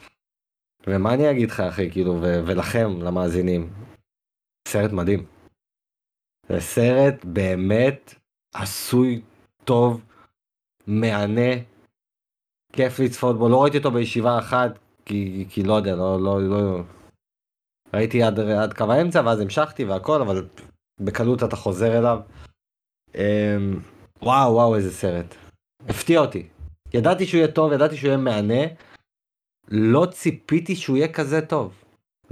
ומה 0.87 1.13
אני 1.13 1.31
אגיד 1.31 1.51
לך 1.51 1.59
אחי 1.59 1.91
כאילו 1.91 2.13
ו- 2.21 2.41
ולכם 2.47 3.01
למאזינים. 3.01 3.73
סרט 4.67 4.91
מדהים. 4.91 5.25
זה 6.49 6.59
סרט 6.59 7.25
באמת 7.25 8.15
עשוי 8.53 9.21
טוב, 9.63 10.01
מהנה, 10.87 11.51
כיף 12.73 12.99
לצפות 12.99 13.37
בו, 13.37 13.49
לא 13.49 13.63
ראיתי 13.63 13.77
אותו 13.77 13.91
בישיבה 13.91 14.39
אחת 14.39 14.79
כי, 15.05 15.45
כי 15.49 15.63
לא 15.63 15.73
יודע, 15.73 15.95
לא, 15.95 16.19
לא, 16.23 16.41
לא, 16.41 16.81
ראיתי 17.93 18.23
עד, 18.23 18.39
עד 18.39 18.73
קו 18.73 18.91
האמצע 18.91 19.21
ואז 19.25 19.39
המשכתי 19.39 19.85
והכל 19.85 20.21
אבל 20.21 20.49
בקלות 20.99 21.43
אתה 21.43 21.55
חוזר 21.55 21.97
אליו. 21.99 22.19
אמ, 23.15 23.79
וואו 24.21 24.53
וואו 24.53 24.75
איזה 24.75 24.91
סרט. 24.91 25.35
הפתיע 25.89 26.19
אותי. 26.19 26.47
ידעתי 26.93 27.25
שהוא 27.25 27.37
יהיה 27.37 27.51
טוב, 27.51 27.73
ידעתי 27.73 27.97
שהוא 27.97 28.07
יהיה 28.07 28.17
מהנה. 28.17 28.63
לא 29.67 30.07
ציפיתי 30.11 30.75
שהוא 30.75 30.97
יהיה 30.97 31.07
כזה 31.07 31.41
טוב. 31.41 31.83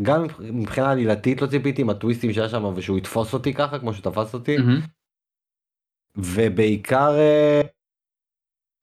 גם 0.01 0.25
מבחינה 0.39 0.91
עלילתית 0.91 1.41
לא 1.41 1.47
ציפיתי 1.47 1.81
עם 1.81 1.89
הטוויסטים 1.89 2.33
שהיה 2.33 2.49
שם 2.49 2.73
ושהוא 2.75 2.97
יתפוס 2.97 3.33
אותי 3.33 3.53
ככה 3.53 3.79
כמו 3.79 3.93
שתפס 3.93 4.33
אותי. 4.33 4.57
מהמם. 4.57 4.81
ובעיקר 6.15 7.15
אה, 7.17 7.61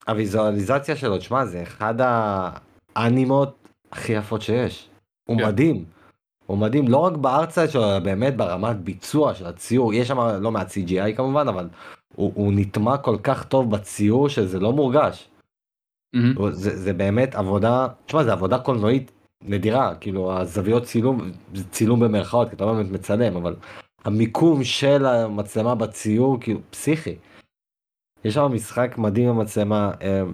הוויזואליזציה 0.08 0.96
שלו, 0.96 1.18
תשמע 1.18 1.46
זה 1.46 1.62
אחד 1.62 1.94
האנימות 2.96 3.68
הכי 3.92 4.12
יפות 4.12 4.42
שיש. 4.42 4.88
הוא 5.28 5.38
כן. 5.38 5.46
מדהים. 5.46 5.84
הוא 6.46 6.58
מדהים 6.58 6.88
לא 6.88 6.96
רק 6.96 7.16
בארצה 7.16 7.68
שלו 7.68 7.84
אלא 7.84 7.98
באמת 7.98 8.36
ברמת 8.36 8.76
ביצוע 8.76 9.34
של 9.34 9.46
הציור 9.46 9.94
יש 9.94 10.08
שם 10.08 10.20
לא 10.20 10.50
מעט 10.50 10.70
CGI 10.70 11.16
כמובן 11.16 11.48
אבל 11.48 11.68
הוא, 12.14 12.32
הוא 12.34 12.52
נטמע 12.56 12.96
כל 12.96 13.16
כך 13.22 13.44
טוב 13.44 13.70
בציור 13.70 14.28
שזה 14.28 14.60
לא 14.60 14.72
מורגש. 14.72 15.28
הוא- 16.36 16.50
זה, 16.52 16.76
זה 16.76 16.92
באמת 16.92 17.34
עבודה, 17.34 17.88
תשמע 18.06 18.24
זה 18.24 18.32
עבודה 18.32 18.58
קולנועית 18.58 19.10
נדירה 19.42 19.94
כאילו 19.94 20.32
הזוויות 20.38 20.82
צילום 20.84 21.30
זה 21.54 21.64
צילום 21.70 22.00
במרכאות 22.00 22.48
כי 22.48 22.56
אתה 22.56 22.66
באמת 22.66 22.90
מצלם 22.90 23.36
אבל 23.36 23.56
המיקום 24.04 24.64
של 24.64 25.06
המצלמה 25.06 25.74
בציור 25.74 26.40
כאילו 26.40 26.60
פסיכי. 26.70 27.16
יש 28.24 28.34
שם 28.34 28.52
משחק 28.54 28.94
מדהים 28.98 29.28
במצלמה. 29.28 29.92
אמ, 30.00 30.32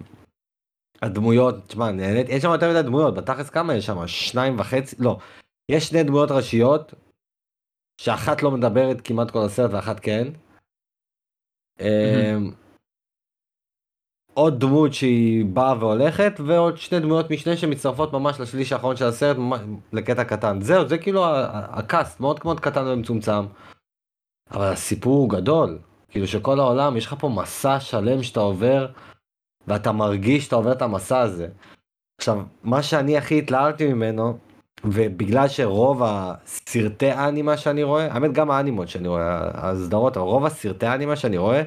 הדמויות, 1.03 1.55
תשמע, 1.67 1.91
נהניתי, 1.91 2.33
יש 2.33 2.43
שם 2.43 2.51
יותר 2.51 2.71
מדי 2.71 2.83
דמויות, 2.83 3.15
בתכלס 3.15 3.51
כמה 3.51 3.75
יש 3.75 3.87
שם? 3.87 4.07
שניים 4.07 4.61
וחצי? 4.61 4.97
לא. 4.99 5.19
יש 5.71 5.89
שני 5.89 6.03
דמויות 6.03 6.31
ראשיות, 6.31 6.95
שאחת 8.01 8.43
לא 8.43 8.51
מדברת 8.51 9.01
כמעט 9.05 9.31
כל 9.31 9.39
הסרט 9.47 9.71
ואחת 9.73 10.01
כן. 10.01 10.29
אמ, 11.81 12.51
עוד 14.41 14.61
דמות 14.61 14.93
שהיא 14.95 15.45
באה 15.45 15.75
והולכת, 15.79 16.33
ועוד 16.47 16.77
שתי 16.77 17.01
דמויות 17.01 17.31
משנה 17.31 17.57
שמצטרפות 17.57 18.13
ממש 18.13 18.41
לשליש 18.41 18.73
האחרון 18.73 18.97
של 18.97 19.05
הסרט, 19.05 19.37
ממש 19.37 19.61
לקטע 19.93 20.25
קטן. 20.25 20.61
זהו, 20.61 20.89
זה 20.89 20.99
כאילו 20.99 21.25
הקאסט, 21.53 22.21
מאוד 22.21 22.41
מאוד 22.45 22.61
קטן 22.61 22.87
ומצומצם. 22.87 23.45
אבל 24.51 24.67
הסיפור 24.67 25.17
הוא 25.17 25.31
גדול. 25.31 25.79
כאילו 26.09 26.27
שכל 26.27 26.61
העולם, 26.61 26.97
יש 26.97 27.07
לך 27.07 27.15
פה 27.19 27.29
מסע 27.29 27.81
שלם 27.81 28.23
שאתה 28.23 28.41
עובר, 28.41 28.87
ואתה 29.67 29.93
מרגיש 29.93 30.45
שאתה 30.45 30.57
עובר 30.57 30.73
את 30.73 30.83
המסע 30.83 31.21
הזה. 31.21 31.49
עכשיו, 32.21 32.43
מה 32.63 32.83
שאני 32.83 33.19
הכי 33.19 33.39
התלהבתי 33.39 33.93
ממנו, 33.93 34.39
ובגלל 34.85 35.49
שרוב 35.49 36.03
הסרטי 36.05 37.11
האנימה 37.11 37.57
שאני 37.57 37.83
רואה, 37.83 38.13
האמת 38.13 38.33
גם 38.33 38.51
האנימות 38.51 38.89
שאני 38.89 39.09
רואה, 39.09 39.51
הסדרות, 39.55 40.17
אבל 40.17 40.27
רוב 40.27 40.45
הסרטי 40.45 40.87
האנימה 40.87 41.17
שאני 41.17 41.37
רואה, 41.37 41.63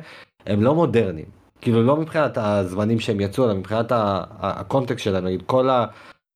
הם 0.45 0.63
לא 0.63 0.75
מודרניים. 0.75 1.42
כאילו 1.63 1.83
לא 1.83 1.97
מבחינת 1.97 2.37
הזמנים 2.37 2.99
שהם 2.99 3.19
יצאו, 3.19 3.45
אלא 3.45 3.53
מבחינת 3.53 3.91
הקונטקסט 4.39 5.03
שלהם, 5.03 5.25
נגיד 5.25 5.41
כל 5.45 5.69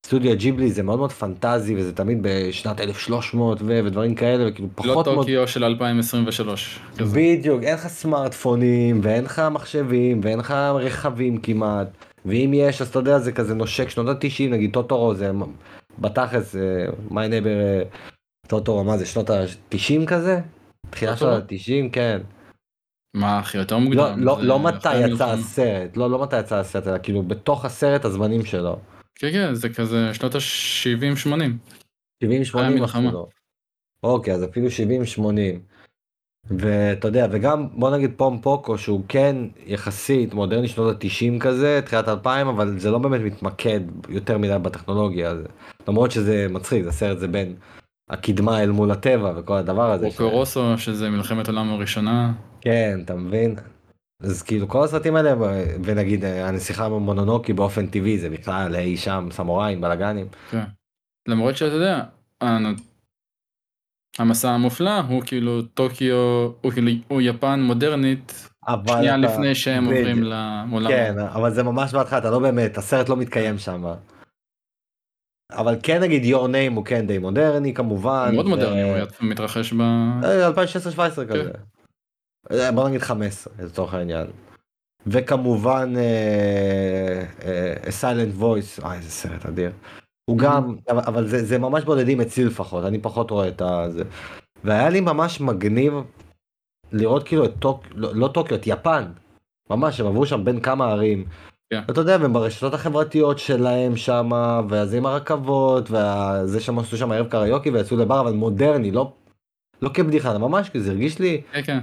הסטודיו 0.05 0.37
ג'יבלי 0.37 0.71
זה 0.71 0.83
מאוד 0.83 0.99
מאוד 0.99 1.11
פנטזי, 1.11 1.75
וזה 1.75 1.95
תמיד 1.95 2.17
בשנת 2.21 2.81
1300 2.81 3.61
ו- 3.61 3.79
ודברים 3.85 4.15
כאלה, 4.15 4.49
וכאילו 4.49 4.67
לא 4.67 4.73
פחות 4.75 5.07
מאוד... 5.07 5.17
טוקיו 5.17 5.47
של 5.47 5.63
2023. 5.63 6.79
כזה. 6.97 7.19
בדיוק, 7.19 7.63
אין 7.63 7.73
לך 7.73 7.87
סמארטפונים, 7.87 8.99
ואין 9.03 9.23
לך 9.23 9.41
מחשבים, 9.51 10.19
ואין 10.23 10.39
לך 10.39 10.51
רכבים 10.79 11.37
כמעט, 11.37 11.87
ואם 12.25 12.51
יש 12.53 12.81
אז 12.81 12.87
אתה 12.87 12.99
יודע 12.99 13.19
זה 13.19 13.31
כזה 13.31 13.55
נושק 13.55 13.89
שנות 13.89 14.07
ה-90, 14.07 14.51
נגיד 14.51 14.73
טוטורו 14.73 15.15
זה 15.15 15.31
בתכלס, 15.99 16.55
My 17.11 17.29
Neighbor 17.29 17.57
Totoro, 18.47 18.83
מה 18.83 18.97
זה 18.97 19.05
שנות 19.05 19.29
ה-90 19.29 20.05
כזה? 20.07 20.39
שנות 20.95 21.13
טוטורו? 21.13 21.31
ה-90, 21.35 21.89
כן. 21.91 22.19
מה 23.17 23.39
אחי 23.39 23.57
יותר 23.57 23.75
לא, 23.75 23.81
מוקדם. 23.81 24.23
לא, 24.23 24.37
זה 24.41 24.47
לא 24.47 24.59
מתי 24.59 24.97
יצא. 24.99 25.25
הסרט, 25.25 25.97
לא, 25.97 26.09
לא 26.09 26.21
מתי 26.21 26.39
יצא 26.39 26.55
הסרט, 26.55 26.87
אלא 26.87 26.97
כאילו 27.03 27.23
בתוך 27.23 27.65
הסרט 27.65 28.05
הזמנים 28.05 28.45
שלו. 28.45 28.79
כן 29.15 29.31
כן 29.31 29.53
זה 29.53 29.69
כזה 29.69 30.13
שנות 30.13 30.35
ה-70-80. 30.35 31.29
70-80 32.23 32.59
המלחמה. 32.59 33.07
אפילו. 33.07 33.29
אוקיי, 34.03 34.33
אז 34.33 34.43
אפילו 34.43 34.67
70-80. 35.17 35.21
ואתה 36.49 37.07
יודע, 37.07 37.27
וגם 37.31 37.67
בוא 37.73 37.89
נגיד 37.89 38.11
פום 38.17 38.41
פוקו 38.41 38.77
שהוא 38.77 39.01
כן 39.07 39.35
יחסית 39.65 40.33
מודרני 40.33 40.67
שנות 40.67 41.03
ה-90 41.03 41.39
כזה, 41.39 41.81
תחילת 41.85 42.07
2000, 42.07 42.47
אבל 42.47 42.79
זה 42.79 42.91
לא 42.91 42.97
באמת 42.97 43.21
מתמקד 43.21 43.79
יותר 44.09 44.37
מדי 44.37 44.57
בטכנולוגיה. 44.61 45.29
אז, 45.29 45.37
למרות 45.87 46.11
שזה 46.11 46.47
מצחיק, 46.49 46.83
זה 46.83 46.91
סרט 46.91 47.17
זה 47.17 47.27
בין 47.27 47.55
הקדמה 48.09 48.63
אל 48.63 48.71
מול 48.71 48.91
הטבע 48.91 49.33
וכל 49.35 49.53
הדבר 49.57 49.91
הזה. 49.91 50.05
רוקורוסו 50.05 50.77
שזה 50.77 51.09
מלחמת 51.09 51.47
העולם 51.47 51.69
הראשונה. 51.69 52.33
כן, 52.61 52.99
אתה 53.05 53.15
מבין? 53.15 53.55
אז 54.21 54.43
כאילו 54.43 54.67
כל 54.67 54.83
הסרטים 54.83 55.15
האלה, 55.15 55.33
ונגיד 55.83 56.25
אה, 56.25 56.47
הנסיכה 56.47 56.89
במונונוקי 56.89 57.53
באופן 57.53 57.87
טבעי 57.87 58.17
זה 58.19 58.29
בכלל 58.29 58.75
אי 58.75 58.97
שם 58.97 59.27
סמוראים, 59.31 59.81
בלאגנים. 59.81 60.27
כן. 60.51 60.63
למרות 61.27 61.57
שאתה 61.57 61.73
יודע. 61.75 62.03
המסע 64.19 64.49
המופלא 64.51 64.99
הוא 64.99 65.21
כאילו 65.25 65.61
טוקיו 65.61 66.15
הוא 66.61 66.71
כאילו 66.71 66.91
הוא 67.07 67.21
יפן 67.21 67.59
מודרנית 67.61 68.49
אבל 68.67 68.93
שנייה 68.97 69.15
אתה- 69.19 69.27
לפני 69.33 69.55
שהם. 69.55 69.83
עוברים 69.85 70.23
לעולם. 70.23 70.87
כן, 70.89 71.15
אבל 71.19 71.51
זה 71.53 71.63
ממש 71.63 71.93
בהתחלה, 71.93 72.19
אתה 72.19 72.29
לא 72.29 72.39
באמת, 72.39 72.77
הסרט 72.77 73.09
לא 73.09 73.17
מתקיים 73.17 73.57
שם. 73.57 73.83
אבל 75.51 75.75
כן 75.83 76.01
נגיד 76.01 76.35
your 76.35 76.47
name 76.47 76.75
הוא 76.75 76.85
כן 76.85 77.07
די 77.07 77.17
מודרני 77.17 77.73
כמובן. 77.73 78.25
הוא 78.27 78.35
מאוד 78.35 78.45
מודרני 78.45 78.83
הוא 78.83 78.97
יצ- 78.97 79.21
מתרחש 79.21 79.73
ב... 79.73 79.81
אה, 80.23 80.49
2016-2017 80.49 80.55
כן. 81.15 81.25
כזה. 81.27 81.51
אה, 82.51 82.71
בוא 82.71 82.89
נגיד 82.89 83.01
15 83.01 83.53
לצורך 83.59 83.93
העניין. 83.93 84.27
וכמובן 85.07 85.93
אה, 85.97 87.23
אה, 87.45 87.73
Silent 88.01 88.41
Voice, 88.41 88.85
אה 88.85 88.93
איזה 88.95 89.09
סרט 89.11 89.45
אדיר. 89.45 89.71
הוא 90.29 90.37
גם, 90.37 90.75
אבל, 90.89 91.27
זה, 91.27 91.45
זה 91.45 91.57
ממש 91.59 91.83
בודדים 91.83 92.21
אצלי 92.21 92.45
לפחות, 92.45 92.85
אני 92.85 93.01
פחות 93.01 93.31
רואה 93.31 93.47
את 93.47 93.61
זה. 93.89 94.03
והיה 94.63 94.89
לי 94.89 95.01
ממש 95.01 95.41
מגניב 95.41 95.93
לראות 96.91 97.27
כאילו 97.27 97.45
את 97.45 97.53
טוק, 97.59 97.83
לא, 97.95 98.15
לא 98.15 98.27
טוקיו, 98.27 98.57
את 98.57 98.67
יפן. 98.67 99.05
ממש, 99.69 99.99
הם 99.99 100.07
עברו 100.07 100.25
שם 100.25 100.45
בין 100.45 100.59
כמה 100.59 100.91
ערים. 100.91 101.25
כן. 101.69 101.81
אתה 101.89 102.01
יודע, 102.01 102.17
והם 102.21 102.33
ברשתות 102.33 102.73
החברתיות 102.73 103.39
שלהם 103.39 103.95
שמה, 103.95 104.61
וזה 104.69 104.97
עם 104.97 105.05
הרכבות, 105.05 105.91
וזה 105.91 106.59
שהם 106.59 106.79
עשו 106.79 106.97
שם 106.97 107.11
ערב 107.11 107.27
קריוקי 107.27 107.69
ויצאו 107.69 107.97
לבר, 107.97 108.19
אבל 108.21 108.33
מודרני, 108.33 108.91
לא, 108.91 109.13
לא 109.81 109.89
כבדיחה, 109.93 110.37
ממש, 110.37 110.69
כי 110.69 110.79
זה 110.79 110.91
הרגיש 110.91 111.19
לי, 111.19 111.41
כן, 111.51 111.61
כן. 111.61 111.79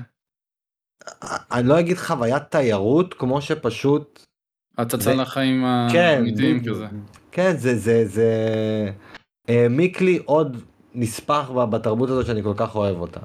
אני 1.53 1.69
לא 1.69 1.81
אגיד 1.81 1.97
חוויית 1.97 2.43
תיירות, 2.43 3.15
כמו 3.15 3.41
שפשוט, 3.41 4.25
הצצה 4.79 5.15
לחיים 5.15 5.65
כן, 5.93 6.15
האמיתיים. 6.17 6.65
כזה. 6.65 6.87
כן, 7.33 7.57
זה, 7.57 7.77
זה, 7.79 8.07
זה 8.07 8.31
העמיק 9.49 10.01
לי 10.01 10.19
עוד 10.25 10.57
נספח 10.95 11.51
בתרבות 11.71 12.11
הזאת 12.11 12.27
שאני 12.27 12.43
כל 12.43 12.55
כך 12.57 12.75
אוהב 12.75 13.01
אותה. 13.01 13.21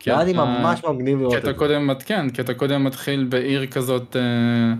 כי 0.00 0.10
היה 0.10 0.24
לי 0.24 0.32
ממש 0.32 0.84
מגניב 0.84 1.18
לראות 1.18 1.32
כי 1.32 1.38
את 1.38 1.42
אתה 1.42 1.52
זה. 1.52 1.58
קודם, 1.58 1.90
כן, 2.06 2.30
כי 2.30 2.40
אתה 2.40 2.54
קודם 2.54 2.84
מתחיל 2.84 3.24
בעיר 3.24 3.66
כזאת, 3.66 4.16
אה, 4.16 4.74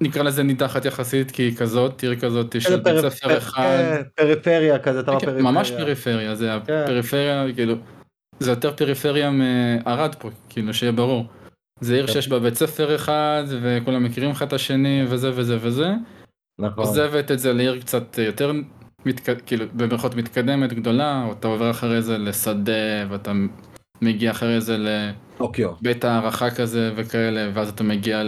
נקרא 0.00 0.22
לזה 0.22 0.42
נידחת 0.42 0.84
יחסית, 0.84 1.30
כי 1.30 1.42
היא 1.42 1.56
כזאת, 1.56 2.02
עיר 2.02 2.16
כזאת 2.16 2.60
של 2.60 2.76
בית 2.76 3.00
ספר 3.00 3.38
אחד. 3.38 3.62
כן, 3.62 4.02
פריפריה 4.14 4.78
כזה, 4.78 5.00
אתה 5.00 5.10
כן, 5.10 5.16
בפריפריה. 5.16 5.42
ממש 5.42 5.70
פריפריה, 5.70 6.34
זה 6.34 6.50
כן. 6.66 6.72
הפריפריה, 6.72 7.44
כאילו, 7.54 7.74
זה 8.40 8.50
יותר 8.50 8.72
פריפריה 8.72 9.30
מערד 9.30 10.14
פה, 10.14 10.30
כאילו, 10.48 10.74
שיהיה 10.74 10.92
ברור. 10.92 11.26
זה 11.80 11.94
עיר 11.94 12.06
כן. 12.06 12.12
שיש 12.12 12.28
בה 12.28 12.38
בית 12.38 12.54
ספר 12.54 12.94
אחד, 12.94 13.44
וכולם 13.62 14.04
מכירים 14.04 14.30
אחד 14.30 14.46
את 14.46 14.52
השני, 14.52 15.04
וזה 15.08 15.30
וזה 15.34 15.58
וזה. 15.60 15.88
נכון. 16.60 16.84
עוזבת 16.84 17.30
את 17.30 17.38
זה 17.38 17.52
לעיר 17.52 17.80
קצת 17.80 18.18
יותר, 18.18 18.52
מתק... 19.06 19.40
כאילו, 19.46 19.64
במרכאות 19.72 20.14
מתקדמת, 20.14 20.72
גדולה, 20.72 21.26
אתה 21.38 21.48
עובר 21.48 21.70
אחרי 21.70 22.02
זה 22.02 22.18
לשדה, 22.18 23.06
ואתה 23.10 23.32
מגיע 24.02 24.30
אחרי 24.30 24.60
זה. 24.60 24.76
לבית 25.80 26.04
הערכה 26.04 26.50
כזה 26.50 26.92
וכאלה, 26.96 27.50
ואז 27.54 27.68
אתה 27.68 27.84
מגיע 27.84 28.22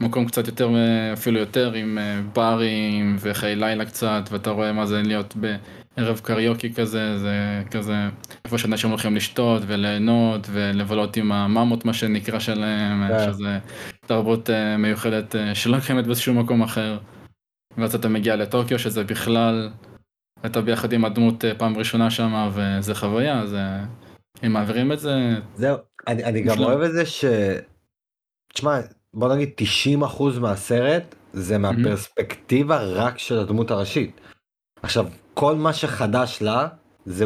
למקום 0.00 0.26
קצת 0.26 0.46
יותר, 0.46 0.68
אה, 0.76 1.12
אפילו 1.12 1.38
יותר, 1.38 1.72
עם 1.72 1.98
אה, 1.98 2.20
ברים 2.32 3.16
וחיי 3.20 3.56
לילה 3.56 3.84
קצת, 3.84 4.22
ואתה 4.30 4.50
רואה 4.50 4.72
מה 4.72 4.86
זה 4.86 5.02
להיות 5.02 5.34
בערב 5.36 6.18
קריוקי 6.18 6.74
כזה, 6.74 7.18
זה 7.18 7.62
כזה, 7.70 7.94
איפה 8.44 8.58
שאנשים 8.58 8.90
הולכים 8.90 9.16
לשתות 9.16 9.62
וליהנות 9.66 10.46
ולבלות 10.50 11.16
עם 11.16 11.32
הממות 11.32 11.84
מה 11.84 11.92
שנקרא 11.92 12.38
שלהם, 12.38 13.08
כן. 13.08 13.32
שזה 13.32 13.58
תרבות 14.06 14.50
אה, 14.50 14.76
מיוחדת 14.76 15.34
שלא 15.54 15.76
קיימת 15.86 16.06
באיזשהו 16.06 16.34
מקום 16.34 16.62
אחר. 16.62 16.98
ואז 17.78 17.94
אתה 17.94 18.08
מגיע 18.08 18.36
לטוקיו 18.36 18.78
שזה 18.78 19.04
בכלל, 19.04 19.70
אתה 20.46 20.60
ביחד 20.60 20.92
עם 20.92 21.04
הדמות 21.04 21.44
פעם 21.58 21.78
ראשונה 21.78 22.10
שם 22.10 22.48
וזה 22.52 22.94
חוויה, 22.94 23.40
אז 23.40 23.54
אה, 23.54 23.84
אם 24.46 24.52
מעבירים 24.52 24.92
את 24.92 25.00
זה, 25.00 25.14
זהו, 25.54 25.76
אני, 26.08 26.24
אני 26.24 26.42
גם. 26.42 26.58
אוהב 26.58 26.80
את 26.80 26.92
זה 26.92 27.06
ש... 27.06 27.24
תשמע, 28.54 28.80
בוא 29.14 29.34
נגיד 29.34 29.50
90% 30.04 30.40
מהסרט 30.40 31.14
זה 31.32 31.58
מהפרספקטיבה 31.58 32.82
רק 32.82 33.18
של 33.18 33.38
הדמות 33.38 33.70
הראשית. 33.70 34.20
עכשיו, 34.82 35.06
כל 35.34 35.54
מה 35.54 35.72
שחדש 35.72 36.42
לה 36.42 36.68
זה 37.04 37.24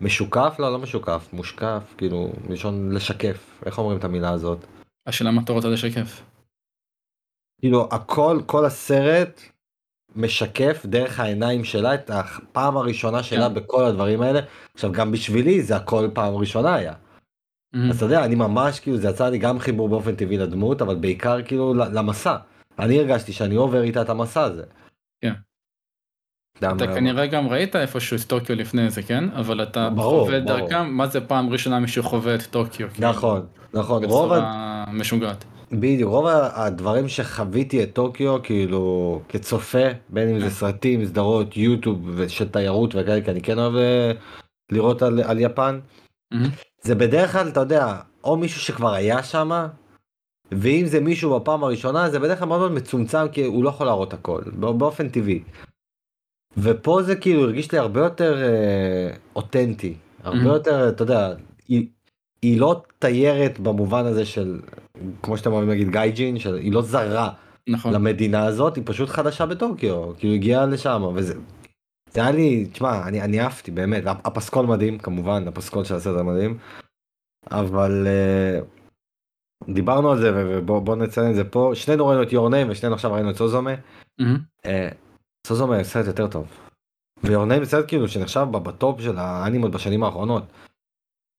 משוקף? 0.00 0.56
לא, 0.58 0.72
לא 0.72 0.78
משוקף, 0.78 1.28
מושקף, 1.32 1.94
כאילו, 1.98 2.32
מלשון 2.48 2.92
לשקף, 2.92 3.60
איך 3.66 3.78
אומרים 3.78 3.98
את 3.98 4.04
המילה 4.04 4.30
הזאת? 4.30 4.58
השאלה 5.06 5.30
מה 5.30 5.40
אתה 5.44 5.52
רוצה 5.52 5.68
לשקף. 5.68 6.22
כאילו, 7.60 7.88
הכל, 7.92 8.40
כל 8.46 8.64
הסרט 8.64 9.40
משקף 10.16 10.86
דרך 10.86 11.20
העיניים 11.20 11.64
שלה 11.64 11.94
את 11.94 12.10
הפעם 12.10 12.76
הראשונה 12.76 13.22
שלה 13.22 13.48
כן. 13.48 13.54
בכל 13.54 13.84
הדברים 13.84 14.22
האלה. 14.22 14.40
עכשיו, 14.74 14.92
גם 14.92 15.12
בשבילי 15.12 15.62
זה 15.62 15.76
הכל 15.76 16.08
פעם 16.14 16.34
ראשונה 16.34 16.74
היה. 16.74 16.94
אז 17.90 17.96
אתה 17.96 18.04
יודע, 18.04 18.24
אני 18.24 18.34
ממש, 18.34 18.80
כאילו, 18.80 18.96
זה 18.96 19.08
יצא 19.08 19.28
לי 19.28 19.38
גם 19.38 19.58
חיבור 19.58 19.88
באופן 19.88 20.14
טבעי 20.14 20.38
לדמות, 20.38 20.82
אבל 20.82 20.94
בעיקר 20.94 21.42
כאילו 21.42 21.74
למסע. 21.74 22.36
אני 22.78 22.98
הרגשתי 22.98 23.32
שאני 23.32 23.54
עובר 23.54 23.82
איתה 23.82 24.02
את 24.02 24.08
המסע 24.08 24.42
הזה. 24.42 24.62
כן. 25.20 25.32
אתה 26.58 26.86
כנראה 26.86 27.26
גם 27.26 27.48
ראית 27.48 27.76
איפשהו 27.76 28.16
את 28.16 28.22
טוקיו 28.22 28.56
לפני 28.56 28.90
זה, 28.90 29.02
כן? 29.02 29.24
אבל 29.30 29.62
אתה 29.62 29.88
חווה. 29.96 30.40
דרכם, 30.40 30.90
מה 30.90 31.06
זה 31.06 31.20
פעם 31.20 31.50
ראשונה 31.50 31.78
מישהו 31.78 32.02
חווה 32.02 32.34
את 32.34 32.42
טוקיו? 32.42 32.88
כאילו, 32.94 33.08
נכון, 33.08 33.46
נכון, 33.74 34.02
בצורה 34.02 34.84
משוגעת. 34.92 35.44
בדיוק, 35.72 36.10
רוב 36.10 36.26
הדברים 36.26 37.08
שחוויתי 37.08 37.82
את 37.82 37.92
טוקיו, 37.92 38.42
כאילו, 38.42 39.20
כצופה, 39.28 39.88
בין 40.08 40.28
אם 40.28 40.38
זה 40.38 40.44
כן. 40.44 40.50
סרטים, 40.50 41.06
סדרות, 41.06 41.56
יוטיוב 41.56 42.28
של 42.28 42.48
תיירות 42.48 42.94
וכאלה, 42.94 43.20
כי 43.20 43.30
אני 43.30 43.40
כן 43.40 43.58
אוהב 43.58 43.76
אה, 43.76 44.12
לראות 44.72 45.02
על, 45.02 45.20
על 45.20 45.38
יפן, 45.40 45.80
מהמם. 46.32 46.48
זה 46.84 46.94
בדרך 46.94 47.32
כלל, 47.32 47.48
אתה 47.48 47.60
יודע, 47.60 47.94
או 48.24 48.36
מישהו 48.36 48.60
שכבר 48.60 48.92
היה 48.92 49.22
שם, 49.22 49.66
ואם 50.52 50.86
זה 50.86 51.00
מישהו 51.00 51.40
בפעם 51.40 51.64
הראשונה, 51.64 52.10
זה 52.10 52.18
בדרך 52.18 52.38
כלל 52.38 52.48
מאוד 52.48 52.60
מאוד 52.60 52.72
מצומצם, 52.72 53.26
כי 53.32 53.44
הוא 53.44 53.64
לא 53.64 53.68
יכול 53.68 53.86
להראות 53.86 54.12
הכל, 54.12 54.42
בא- 54.52 54.72
באופן 54.72 55.08
טבעי. 55.08 55.42
ופה 56.56 57.02
זה 57.02 57.16
כאילו 57.16 57.42
הרגיש 57.42 57.72
לי 57.72 57.78
הרבה 57.78 58.00
יותר 58.00 58.42
אה, 58.42 59.10
אותנטי, 59.36 59.94
הרבה 60.24 60.38
Mhm. 60.42 60.54
יותר, 60.54 60.88
אתה 60.88 61.02
יודע, 61.02 61.32
היא, 61.68 61.86
היא 62.42 62.60
לא 62.60 62.82
תיירת 62.98 63.58
במובן 63.60 64.04
הזה 64.06 64.24
של, 64.26 64.60
כמו 65.22 65.36
שאתם 65.38 65.52
אוהבים 65.52 65.68
להגיד 65.68 65.88
גייג'ין, 65.90 66.36
היא 66.60 66.72
לא 66.72 66.82
זרה 66.82 67.30
נכון. 67.68 67.92
למדינה 67.92 68.46
הזאת, 68.46 68.76
היא 68.76 68.84
פשוט 68.86 69.08
חדשה 69.08 69.46
בטוקיו, 69.46 70.16
כאילו 70.18 70.34
הגיעה 70.34 70.66
לשם, 70.66 71.02
וזה, 71.14 71.34
זה 72.14 72.20
היה 72.20 72.32
לי, 72.32 72.66
תשמע, 72.72 73.08
אני, 73.08 73.22
אני 73.22 73.40
עפתי 73.40 73.70
באמת, 73.70 74.02
הפסקול 74.06 74.66
מדהים, 74.66 74.98
כמובן, 74.98 75.48
הפסקול 75.48 75.84
של 75.84 75.94
הסרט 75.94 76.24
מדהים, 76.24 76.58
אבל 77.50 78.06
אה, 78.06 78.60
דיברנו 79.74 80.10
על 80.10 80.18
זה, 80.18 80.30
ובוא 80.34 80.80
בוא 80.80 80.96
נציין 80.96 81.30
את 81.30 81.34
זה 81.34 81.44
פה, 81.44 81.70
שנינו 81.74 82.06
ראינו 82.06 82.22
את 82.22 82.28
your 82.28 82.52
name 82.52 82.70
ושנינו 82.70 82.94
עכשיו 82.94 83.12
ראינו 83.12 83.30
את 83.30 83.36
סוזומה. 83.36 83.74
אה, 84.66 84.88
סוזומה 85.46 85.84
סרט 85.84 86.06
יותר 86.06 86.28
טוב. 86.28 86.60
ו 87.24 87.28
Your 87.28 87.44
זה 87.58 87.70
סרט 87.70 87.84
כאילו 87.88 88.08
שנחשב 88.08 88.46
בטופ 88.52 89.00
של 89.00 89.18
האנימות 89.18 89.70
בשנים 89.70 90.04
האחרונות. 90.04 90.42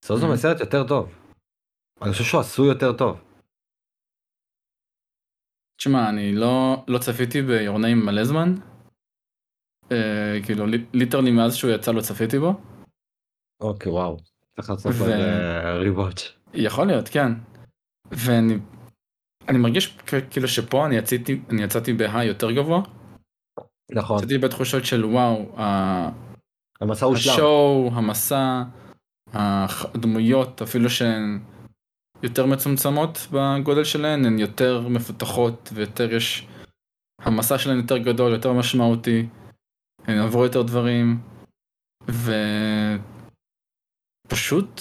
סוזומה 0.04 0.36
סרט 0.36 0.60
יותר 0.60 0.86
טוב. 0.88 1.14
אני 2.02 2.12
חושב 2.12 2.24
שהוא 2.24 2.40
עשוי 2.40 2.68
יותר 2.68 2.92
טוב. 2.92 3.20
תשמע, 5.78 6.08
אני 6.08 6.32
לא, 6.32 6.84
לא 6.88 6.98
צפיתי 6.98 7.42
Name 7.76 8.04
מלא 8.04 8.24
זמן. 8.24 8.54
אה, 9.92 10.38
כאילו, 10.44 10.66
לי- 10.66 10.84
literally 10.92 11.30
מאז 11.30 11.54
שהוא 11.54 11.70
יצא 11.70 11.92
לא 11.92 12.00
צפיתי 12.00 12.38
בו. 12.38 12.54
אוקיי 13.60 13.92
וואו. 13.92 14.16
צריך 14.56 14.70
לעשות 14.70 14.92
זה 14.92 15.14
rewatch. 15.78 16.32
יכול 16.54 16.86
להיות, 16.86 17.08
כן. 17.08 17.32
ואני 18.10 18.54
אני 19.48 19.58
מרגיש 19.58 19.96
כאילו 20.30 20.48
שפה 20.48 20.86
אני 20.86 20.96
יצאתי, 20.96 21.40
אני 21.50 21.62
יצאתי 21.62 21.92
בהיי 21.92 22.26
יותר 22.28 22.52
גבוה. 22.52 22.82
נכון. 23.92 24.18
יצאתי 24.18 24.38
בתחושות 24.38 24.84
של 24.84 25.04
וואו, 25.04 25.60
ה- 25.60 26.10
המסע 26.80 27.06
הושלם. 27.06 27.32
השואו, 27.32 27.90
המסע, 27.94 28.62
הדמויות, 29.32 30.62
אפילו 30.62 30.90
שהן 30.90 31.40
יותר 32.22 32.46
מצומצמות 32.46 33.18
בגודל 33.32 33.84
שלהן, 33.84 34.24
הן 34.24 34.38
יותר 34.38 34.88
מפותחות 34.88 35.70
ויותר 35.74 36.14
יש... 36.14 36.46
המסע 37.20 37.58
שלהן 37.58 37.76
יותר 37.78 37.98
גדול, 37.98 38.32
יותר 38.32 38.52
משמעותי, 38.52 39.26
הן 40.06 40.18
עברו 40.18 40.44
יותר 40.44 40.62
דברים, 40.62 41.20
ופשוט 44.26 44.80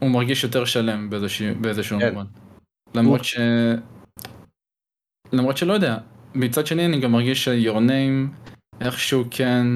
הוא 0.00 0.10
מרגיש 0.10 0.44
יותר 0.44 0.64
שלם 0.64 1.10
באיזשהו, 1.10 1.54
באיזשהו 1.60 1.98
כן. 1.98 2.14
מובן. 2.14 2.26
למרות 2.94 3.24
ש... 3.24 3.36
למרות 5.32 5.56
שלא 5.56 5.72
יודע, 5.72 5.98
מצד 6.34 6.66
שני 6.66 6.86
אני 6.86 7.00
גם 7.00 7.12
מרגיש 7.12 7.44
ש-Your 7.44 7.78
Name 7.88 8.30
איכשהו 8.80 9.24
כן 9.30 9.66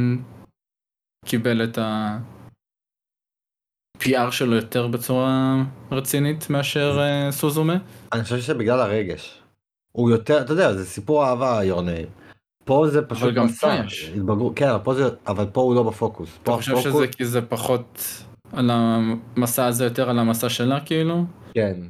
קיבל 1.25 1.65
את 1.65 1.79
ה-PR 1.79 2.21
שלו 4.31 4.57
יותר 4.57 4.87
בצורה 4.87 5.55
רצינית 5.93 6.51
מאשר 6.51 6.99
אה, 7.01 7.33
סוזומה. 7.33 7.77
אני 8.13 8.23
חושב 8.23 8.41
שבגלל 8.41 8.81
הרגש. 8.81 9.43
הוא 9.93 10.11
יותר, 10.11 10.43
אתה 10.43 10.53
יודע, 10.53 10.73
זה 10.73 10.87
סיפור 10.87 11.25
אהבה 11.25 11.61
your 11.63 11.81
name. 11.81 12.18
פה 12.69 12.87
זה 12.89 13.03
פשוט 13.03 13.35
גם 13.35 13.47
מסע. 13.47 13.83
פה 13.83 13.87
יש. 13.87 14.13
כן, 14.57 14.69
אבל 14.69 14.85
פה 14.85 14.95
זה, 14.95 15.09
אבל 15.27 15.47
פה 15.53 15.61
הוא 15.61 15.75
לא 15.75 15.83
בפוקוס. 15.83 16.39
אתה 16.43 16.53
חושב 16.53 16.73
הפוקוס, 16.73 16.93
שזה 16.95 17.07
כי 17.07 17.25
זה 17.25 17.43
פחות 17.43 18.01
על 18.53 18.71
המסע 18.73 19.67
הזה 19.67 19.85
יותר 19.85 20.11
על 20.11 20.19
המסע 20.19 20.49
שלה 20.49 20.81
כאילו? 20.81 21.25
כן. 21.55 21.81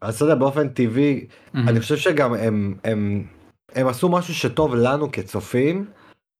אז 0.00 0.16
אתה 0.16 0.24
יודע, 0.24 0.34
באופן 0.34 0.68
טבעי, 0.68 1.26
אני 1.54 1.80
חושב 1.80 1.96
שגם 1.96 2.34
הם, 2.34 2.74
הם, 2.84 3.26
הם 3.74 3.88
עשו 3.88 4.08
משהו 4.08 4.34
שטוב 4.34 4.74
לנו 4.74 5.12
כצופים, 5.12 5.90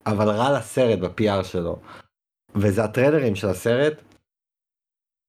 אבל 0.06 0.28
רע 0.28 0.58
לסרט 0.58 0.98
ב-PR 0.98 1.44
שלו. 1.44 1.78
וזה 2.54 2.84
הטריילרים 2.84 3.34
של 3.34 3.48
הסרט, 3.48 4.02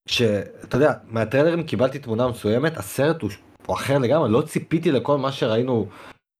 שאתה 0.07 0.77
יודע, 0.77 0.93
מהטריילרים 1.07 1.63
קיבלתי 1.63 1.99
תמונה 1.99 2.27
מסוימת, 2.27 2.77
הסרט 2.77 3.21
הוא, 3.21 3.31
הוא 3.67 3.75
אחר 3.75 3.97
לגמרי, 3.97 4.31
לא 4.31 4.41
ציפיתי 4.41 4.91
לכל 4.91 5.17
מה 5.17 5.31
שראינו 5.31 5.87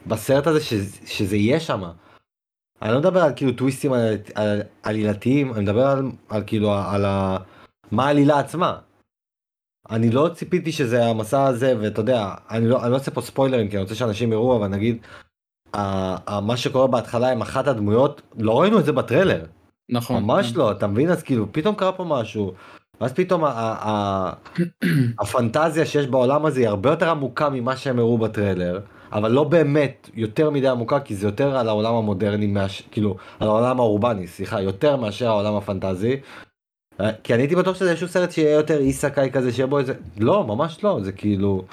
בסרט 0.08 0.48
הזה, 0.48 0.62
ש, 0.62 0.74
שזה 1.06 1.36
יהיה 1.36 1.60
שם. 1.60 1.84
אני 2.82 2.92
לא 2.94 3.00
מדבר 3.00 3.24
על 3.24 3.32
כאילו 3.36 3.52
טוויסטים 3.52 3.94
על- 3.94 4.16
על- 4.36 4.62
עלילתיים, 4.84 5.54
אני 5.54 5.62
מדבר 5.64 5.88
על, 5.88 6.04
על 6.30 6.44
כאילו 6.48 6.74
על 6.74 7.06
ה... 7.06 7.38
מה 7.92 8.06
העלילה 8.08 8.40
עצמה. 8.40 8.78
אני 9.90 10.10
לא 10.12 10.30
ציפיתי 10.34 10.72
שזה 10.72 11.06
המסע 11.06 11.44
הזה, 11.46 11.74
ואתה 11.80 12.00
יודע, 12.02 12.34
אני 12.50 12.68
לא, 12.68 12.84
אני 12.84 12.92
לא 12.92 12.96
עושה 12.96 13.12
פה 13.12 13.22
ספוילרים, 13.22 13.70
כי 13.70 13.76
אני 13.76 13.84
רוצה 13.84 13.96
שאנשים 13.96 14.32
יראו, 14.32 14.56
אבל 14.58 14.68
נגיד, 14.68 14.98
ה- 15.74 16.34
ה- 16.34 16.42
מה 16.42 16.58
שקורה 16.58 16.88
בהתחלה 16.88 17.32
עם 17.32 17.42
אחת 17.42 17.68
הדמויות, 17.68 18.22
לא 18.40 18.62
ראינו 18.62 18.80
את 18.80 18.86
זה 18.86 18.92
בטריילר. 18.92 19.46
נכון. 19.92 20.24
ממש 20.24 20.52
כן. 20.52 20.60
לא, 20.60 20.72
אתה 20.72 20.88
מבין? 20.88 21.10
אז 21.10 21.24
כאילו, 21.24 21.52
פתאום 21.52 21.76
קרה 21.76 21.92
פה 21.92 22.04
משהו, 22.04 22.54
ואז 23.02 23.14
פתאום 23.14 23.44
ה- 23.44 23.48
ה- 23.50 23.90
ה- 23.90 24.34
הפנטזיה 25.24 25.86
שיש 25.86 26.08
בעולם 26.08 26.46
הזה 26.46 26.60
היא 26.60 26.68
הרבה 26.68 26.90
יותר 26.90 27.10
עמוקה 27.10 27.50
ממה 27.50 27.78
שהם 27.78 28.00
הראו 28.00 28.18
בטריילר, 28.18 28.80
אבל 29.12 29.32
לא 29.32 29.44
באמת 29.44 30.10
יותר 30.14 30.50
מדי 30.50 30.68
עמוקה, 30.68 31.00
כי 31.00 31.16
זה 31.16 31.28
יותר 31.28 31.58
על 31.58 31.70
העולם 31.70 31.94
המודרני, 31.94 32.48
מאש... 32.48 32.82
כאילו, 32.92 33.16
על 33.40 33.48
העולם 33.48 33.80
האורבני, 33.80 34.28
סליחה, 34.28 34.62
יותר 34.62 34.96
מאשר 34.96 35.28
העולם 35.28 35.56
הפנטזי. 35.56 36.20
אה, 37.00 37.14
כי 37.24 37.34
אני 37.34 37.44
הייתי 37.44 37.56
בטוח 37.56 37.76
שזה 37.76 37.90
איזשהו 37.90 38.08
סרט 38.08 38.32
שיהיה 38.32 38.52
יותר 38.52 38.78
איסקאי 38.80 39.30
כזה, 39.34 39.52
שיהיה 39.52 39.68
בו 39.68 39.80
איזה... 39.80 39.94
לא, 40.18 40.44
ממש 40.44 40.84
לא, 40.84 41.00
זה 41.04 41.12
כאילו... 41.12 41.64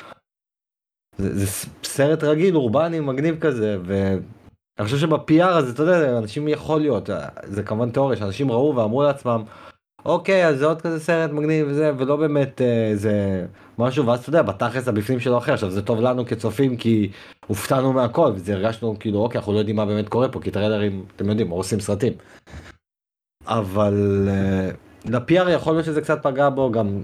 זה, 1.16 1.38
זה 1.38 1.66
סרט 1.84 2.24
רגיל, 2.24 2.56
אורבני, 2.56 3.00
מגניב 3.00 3.38
כזה, 3.40 3.78
ואני 3.84 4.84
חושב 4.84 4.98
שב-PR 4.98 5.44
הזה, 5.44 5.72
אתה 5.72 5.82
יודע, 5.82 6.18
אנשים 6.18 6.48
יכול 6.48 6.80
להיות, 6.80 7.10
אה, 7.10 7.28
זה 7.42 7.62
כמובן 7.62 7.90
תיאוריה, 7.90 8.16
שאנשים 8.16 8.50
ראו 8.50 8.76
ואמרו 8.76 9.02
לעצמם, 9.02 9.44
אוקיי, 10.04 10.46
אז 10.46 10.58
זה 10.58 10.66
עוד 10.66 10.82
כזה 10.82 11.00
סרט 11.00 11.30
מגניב 11.30 11.66
וזה, 11.70 11.92
ולא 11.98 12.16
באמת 12.16 12.60
אה, 12.60 12.90
זה 12.94 13.46
משהו, 13.78 14.06
ואז 14.06 14.20
אתה 14.20 14.28
יודע, 14.28 14.42
בתכלס 14.42 14.88
הבפנים 14.88 15.20
שלו 15.20 15.38
אחר, 15.38 15.52
עכשיו 15.52 15.70
זה 15.70 15.82
טוב 15.82 16.00
לנו 16.00 16.26
כצופים, 16.26 16.76
כי 16.76 17.10
הופתענו 17.46 17.92
מהכל, 17.92 18.32
וזה 18.34 18.54
הרגשנו 18.54 18.96
כאילו, 19.00 19.18
אוקיי, 19.18 19.38
אנחנו 19.38 19.52
לא 19.52 19.58
יודעים 19.58 19.76
מה 19.76 19.86
באמת 19.86 20.08
קורה 20.08 20.28
פה, 20.28 20.40
כי 20.40 20.50
טריילרים, 20.50 21.04
אתם 21.16 21.28
יודעים, 21.28 21.50
הורסים 21.50 21.80
סרטים. 21.80 22.12
אבל 23.46 24.28
אה, 24.28 24.70
ל-PR 25.04 25.50
יכול 25.50 25.72
להיות 25.72 25.86
שזה 25.86 26.00
קצת 26.00 26.22
פגע 26.22 26.48
בו, 26.50 26.72
גם 26.72 27.02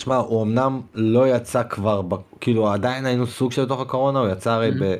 תשמע, 0.00 0.16
הוא 0.16 0.42
אמנם 0.42 0.80
לא 0.94 1.36
יצא 1.36 1.62
כבר, 1.62 2.02
ב... 2.02 2.14
כאילו 2.40 2.68
עדיין 2.68 3.06
היינו 3.06 3.26
סוג 3.26 3.52
של 3.52 3.68
תוך 3.68 3.80
הקורונה, 3.80 4.18
הוא 4.18 4.28
יצא 4.28 4.50
הרי 4.50 4.70
ב... 4.70 4.94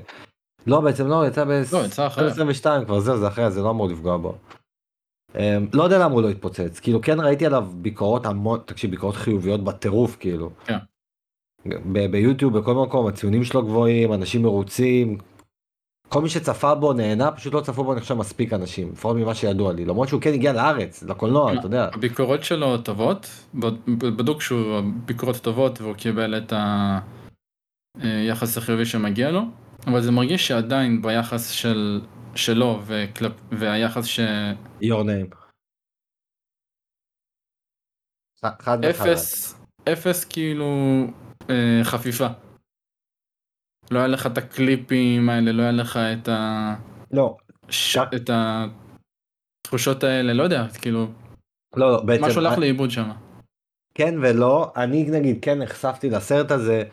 לא 0.66 0.80
בעצם 0.80 1.06
לא, 1.06 1.14
הוא 1.14 1.26
יצא 1.26 1.44
ב... 1.44 1.48
לא, 1.48 1.84
יצא 1.86 2.06
אחרי. 2.06 2.24
2022 2.24 2.84
כבר 2.84 3.00
זהו, 3.00 3.18
זה 3.18 3.28
אחרי, 3.28 3.50
זה 3.50 3.62
לא 3.62 3.70
אמור 3.70 3.88
לפגוע 3.88 4.16
בו. 4.16 4.34
Um, 5.34 5.38
לא 5.72 5.82
יודע 5.82 5.98
למה 5.98 6.14
הוא 6.14 6.22
לא 6.22 6.28
התפוצץ, 6.28 6.80
כאילו 6.80 7.00
כן 7.00 7.20
ראיתי 7.20 7.46
עליו 7.46 7.66
ביקורות 7.74 8.26
המון, 8.26 8.60
תקשיב, 8.64 8.90
ביקורות 8.90 9.16
חיוביות 9.16 9.64
בטירוף 9.64 10.16
כאילו. 10.20 10.50
כן. 10.64 10.76
ב- 11.66 12.06
ביוטיוב, 12.10 12.58
בכל 12.58 12.74
מקום, 12.74 13.06
הציונים 13.06 13.44
שלו 13.44 13.62
גבוהים, 13.62 14.12
אנשים 14.12 14.42
מרוצים. 14.42 15.18
כל 16.08 16.22
מי 16.22 16.28
שצפה 16.28 16.74
בו 16.74 16.92
נהנה, 16.92 17.30
פשוט 17.32 17.54
לא 17.54 17.60
צפו 17.60 17.84
בו 17.84 17.92
אני 17.92 18.00
חושב 18.00 18.14
מספיק 18.14 18.52
אנשים, 18.52 18.88
לפחות 18.92 19.16
ממה 19.16 19.34
שידוע 19.34 19.72
לי, 19.72 19.84
למרות 19.84 20.08
שהוא 20.08 20.20
כן 20.20 20.32
הגיע 20.32 20.52
לארץ, 20.52 21.02
לקולנוע, 21.02 21.52
אתה 21.54 21.66
יודע. 21.66 21.88
הביקורות 21.92 22.44
שלו 22.44 22.78
טובות, 22.78 23.26
בד- 23.54 23.86
בדוק 23.98 24.42
שהוא 24.42 24.76
הביקורות 24.78 25.36
טובות 25.36 25.80
והוא 25.80 25.94
קיבל 25.94 26.38
את 26.38 26.52
היחס 28.02 28.58
החיובי 28.58 28.84
שמגיע 28.86 29.30
לו, 29.30 29.40
אבל 29.86 30.00
זה 30.00 30.10
מרגיש 30.12 30.46
שעדיין 30.48 31.02
ביחס 31.02 31.50
של, 31.50 32.00
שלו 32.34 32.80
וכלפ, 32.86 33.32
והיחס 33.50 34.04
ש... 34.04 34.20
your 34.82 35.04
name. 35.04 35.36
חד. 38.60 38.84
אפס, 38.84 39.54
אפס 39.92 40.24
כאילו 40.24 40.66
אה, 41.50 41.80
חפיפה. 41.84 42.26
לא 43.90 43.98
היה 43.98 44.08
לך 44.08 44.26
את 44.26 44.38
הקליפים 44.38 45.28
האלה, 45.28 45.52
לא 45.52 45.62
היה 45.62 45.72
לך 45.72 45.96
את 45.96 46.28
ה... 46.28 46.74
לא, 47.10 47.36
ש... 47.68 47.96
רק- 47.96 48.14
את 48.14 48.30
התחושות 49.66 50.04
האלה, 50.04 50.32
לא 50.32 50.42
יודע, 50.42 50.66
כאילו, 50.82 51.06
לא, 51.76 51.92
לא, 51.92 52.02
בעצם, 52.02 52.24
משהו 52.24 52.40
הלך 52.40 52.58
לאיבוד 52.58 52.90
שם. 52.90 53.10
כן 53.94 54.14
ולא, 54.22 54.72
אני 54.76 55.10
נגיד 55.10 55.38
כן 55.42 55.58
נחשפתי 55.62 56.10
לסרט 56.10 56.50
הזה 56.50 56.84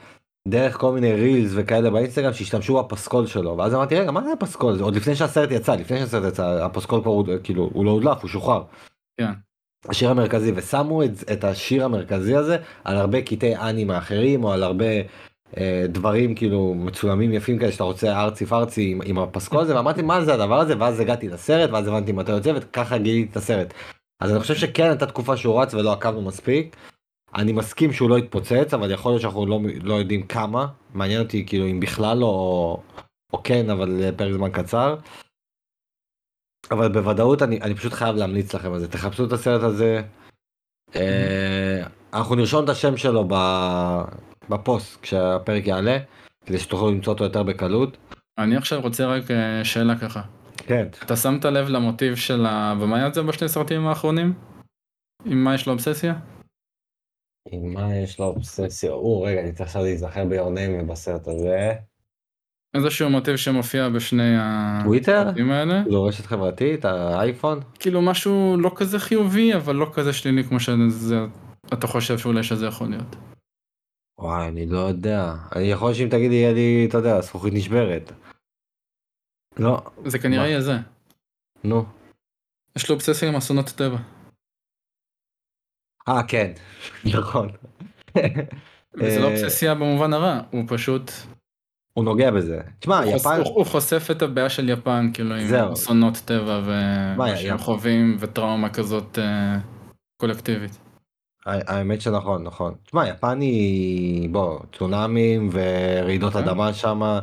דרך 0.49 0.77
כל 0.77 0.91
מיני 0.91 1.13
רילס 1.13 1.51
וכאלה 1.55 1.89
באינסטגרם 1.89 2.33
שהשתמשו 2.33 2.83
בפסקול 2.83 3.27
שלו, 3.27 3.57
ואז 3.57 3.73
אמרתי 3.73 3.95
רגע 3.95 4.12
מה 4.12 4.23
זה 4.23 4.33
הפסקול, 4.33 4.77
זה 4.77 4.83
עוד 4.83 4.95
לפני 4.95 5.15
שהסרט 5.15 5.51
יצא, 5.51 5.75
לפני 5.75 5.97
שהסרט 5.99 6.23
יצא, 6.33 6.60
הפסקול 6.65 7.01
כבר, 7.01 7.12
הוא- 7.12 7.25
כאילו, 7.43 7.69
הוא 7.73 7.86
לא 7.86 7.91
הודלף, 7.91 8.21
הוא 8.21 8.29
שוחרר. 8.29 8.63
כן. 9.19 9.31
השיר 9.89 10.10
המרכזי, 10.10 10.51
ושמו 10.55 11.03
את, 11.03 11.10
את 11.33 11.43
השיר 11.43 11.86
המרכזי 11.86 12.36
הזה 12.36 12.57
על 12.83 12.97
הרבה 12.97 13.21
קטעי 13.21 13.55
אנימה 13.55 13.97
אחרים, 13.97 14.43
או 14.43 14.51
על 14.53 14.63
הרבה 14.63 14.86
אה, 15.57 15.86
דברים 15.89 16.36
כאילו 16.36 16.73
מצולמים 16.77 17.33
יפים 17.33 17.60
כאלה 17.60 17.71
שאתה 17.71 17.83
רוצה 17.83 18.21
ארצי 18.21 18.45
פרצי 18.45 18.91
עם, 18.91 18.99
עם 19.05 19.17
הפסקול 19.19 19.60
הזה, 19.60 19.75
ואמרתי 19.75 20.01
מה 20.01 20.21
זה 20.25 20.33
הדבר 20.33 20.60
הזה, 20.60 20.73
ואז 20.79 20.99
הגעתי 20.99 21.29
לסרט, 21.29 21.69
ואז 21.69 21.88
הבנתי 21.88 22.12
מתי 22.12 22.31
יוצא, 22.31 22.51
וככה 22.55 22.97
גיליתי 22.97 23.31
את 23.31 23.38
הסרט. 23.38 23.73
אז 24.21 24.31
אני 24.31 24.39
חושב 24.39 24.55
שכן 24.55 24.89
הייתה 24.89 25.05
תקופה 25.05 25.38
שהוא 25.38 25.62
רץ 25.62 25.73
ולא 25.73 25.91
עקבנו 25.93 26.21
מספיק. 26.21 26.75
אני 27.35 27.51
מסכים 27.51 27.93
שהוא 27.93 28.09
לא 28.09 28.17
התפוצץ, 28.17 28.73
אבל 28.73 28.91
יכול 28.91 29.11
להיות 29.11 29.21
שאנחנו 29.21 29.45
לא, 29.45 29.59
לא 29.81 29.93
יודעים 29.93 30.27
כמה. 30.27 30.67
מעניין 30.93 31.21
אותי 31.21 31.45
כאילו 31.45 31.67
אם 31.67 31.79
בכלל 31.79 32.23
או, 32.23 32.83
או 33.33 33.43
כן, 33.43 33.69
אבל 33.69 33.89
לפרק 33.89 34.33
זמן 34.33 34.49
קצר. 34.51 34.95
אבל 36.71 36.91
בוודאות 36.91 37.41
אני, 37.41 37.61
אני 37.61 37.75
פשוט 37.75 37.93
חייב 37.93 38.15
להמליץ 38.15 38.53
לכם 38.53 38.73
על 38.73 38.79
זה, 38.79 38.87
תחפשו 38.87 39.25
את 39.25 39.31
הסרט 39.31 39.63
הזה. 39.63 40.01
אה, 40.95 41.83
אנחנו 42.13 42.35
נרשום 42.35 42.63
את 42.63 42.69
השם 42.69 42.97
שלו 42.97 43.27
ב- 43.27 44.01
בפוסט 44.49 45.01
כשהפרק 45.01 45.67
יעלה, 45.67 45.97
כדי 46.45 46.59
שתוכלו 46.59 46.91
למצוא 46.91 47.13
אותו 47.13 47.23
יותר 47.23 47.43
בקלות. 47.43 47.97
אני 48.37 48.57
עכשיו 48.57 48.81
רוצה 48.81 49.05
רק 49.05 49.31
אה, 49.31 49.65
שאלה 49.65 49.99
ככה. 49.99 50.21
כן. 50.57 50.87
אתה 51.03 51.15
שמת 51.15 51.45
לב 51.45 51.67
למוטיב 51.69 52.15
של 52.15 52.45
הבמאי 52.45 53.01
הזה 53.01 53.21
בשני 53.21 53.49
סרטים 53.49 53.87
האחרונים? 53.87 54.33
עם 55.25 55.43
מה 55.43 55.55
יש 55.55 55.67
לו 55.67 55.73
אובססיה? 55.73 56.13
עם 57.51 57.73
מה 57.73 57.95
יש 57.95 58.19
לו 58.19 58.25
אובססיה? 58.25 58.91
או, 58.91 59.21
רגע, 59.21 59.41
אני 59.41 59.51
צריך 59.51 59.67
עכשיו 59.67 59.81
להיזכר 59.83 60.25
ביורניים 60.25 60.88
בסרט 60.88 61.27
הזה. 61.27 61.73
איזשהו 62.73 63.10
מוטיב 63.10 63.36
שמופיע 63.36 63.89
בשני 63.89 64.36
טוויטר? 64.83 65.21
הסרטים 65.21 65.51
האלה. 65.51 65.81
כאילו 65.83 66.03
רשת 66.03 66.25
חברתית, 66.25 66.86
האייפון? 66.86 67.60
כאילו 67.79 68.01
משהו 68.01 68.57
לא 68.60 68.71
כזה 68.75 68.99
חיובי 68.99 69.55
אבל 69.55 69.75
לא 69.75 69.91
כזה 69.93 70.13
שלילי 70.13 70.43
כמו 70.43 70.57
שאתה 70.60 71.88
חושב 71.88 72.17
שאולי 72.17 72.43
שזה 72.43 72.65
יכול 72.65 72.88
להיות. 72.89 73.15
וואי, 74.19 74.47
אני 74.47 74.65
לא 74.65 74.79
יודע. 74.79 75.33
אני 75.55 75.63
יכול 75.63 75.93
שאם 75.93 76.07
תגידי, 76.10 76.36
יהיה 76.36 76.53
לי, 76.53 76.86
אתה 76.89 76.97
יודע, 76.97 77.21
זכוכית 77.21 77.53
נשברת. 77.53 78.12
לא, 79.60 79.81
זה 80.05 80.19
כנראה 80.19 80.43
מה? 80.43 80.47
יהיה 80.47 80.62
זה. 80.62 80.77
נו. 81.63 81.86
יש 82.75 82.89
לו 82.89 82.95
אובססיה 82.95 83.29
עם 83.29 83.36
אסונות 83.36 83.65
טבע. 83.65 83.97
אה, 86.09 86.23
כן. 86.23 86.51
נכון. 87.05 87.49
וזה 88.95 89.19
לא 89.19 89.27
אה, 89.27 89.31
אובססיה 89.31 89.75
במובן 89.75 90.13
הרע, 90.13 90.39
הוא 90.51 90.63
פשוט... 90.67 91.11
הוא 91.93 92.05
נוגע 92.05 92.31
בזה. 92.31 92.61
תשמע, 92.79 93.01
יפן... 93.05 93.41
הוא- 93.45 93.65
חושף 93.65 94.07
את 94.11 94.21
הבעיה 94.21 94.49
של 94.49 94.69
יפן 94.69 95.09
כאילו 95.13 95.35
עם. 95.35 95.71
אסונות 95.73 96.17
טבע 96.25 96.59
מה, 96.61 97.13
ומה 97.15 97.35
שהם 97.37 97.55
יפ- 97.55 97.61
חווים 97.61 98.17
וטראומה 98.19 98.69
כזאת 98.69 99.19
אה, 99.19 99.57
קולקטיבית. 100.21 100.77
האמת 101.45 102.01
שנכון, 102.01 102.43
נכון. 102.43 102.75
תשמע, 102.83 103.07
יפן 103.07 103.39
היא, 103.41 104.29
בוא, 104.29 104.59
צונאמים 104.77 105.49
ורעידות 105.51 106.33
כן. 106.33 106.39
אדמה 106.39 106.73
שמה. 106.73 107.19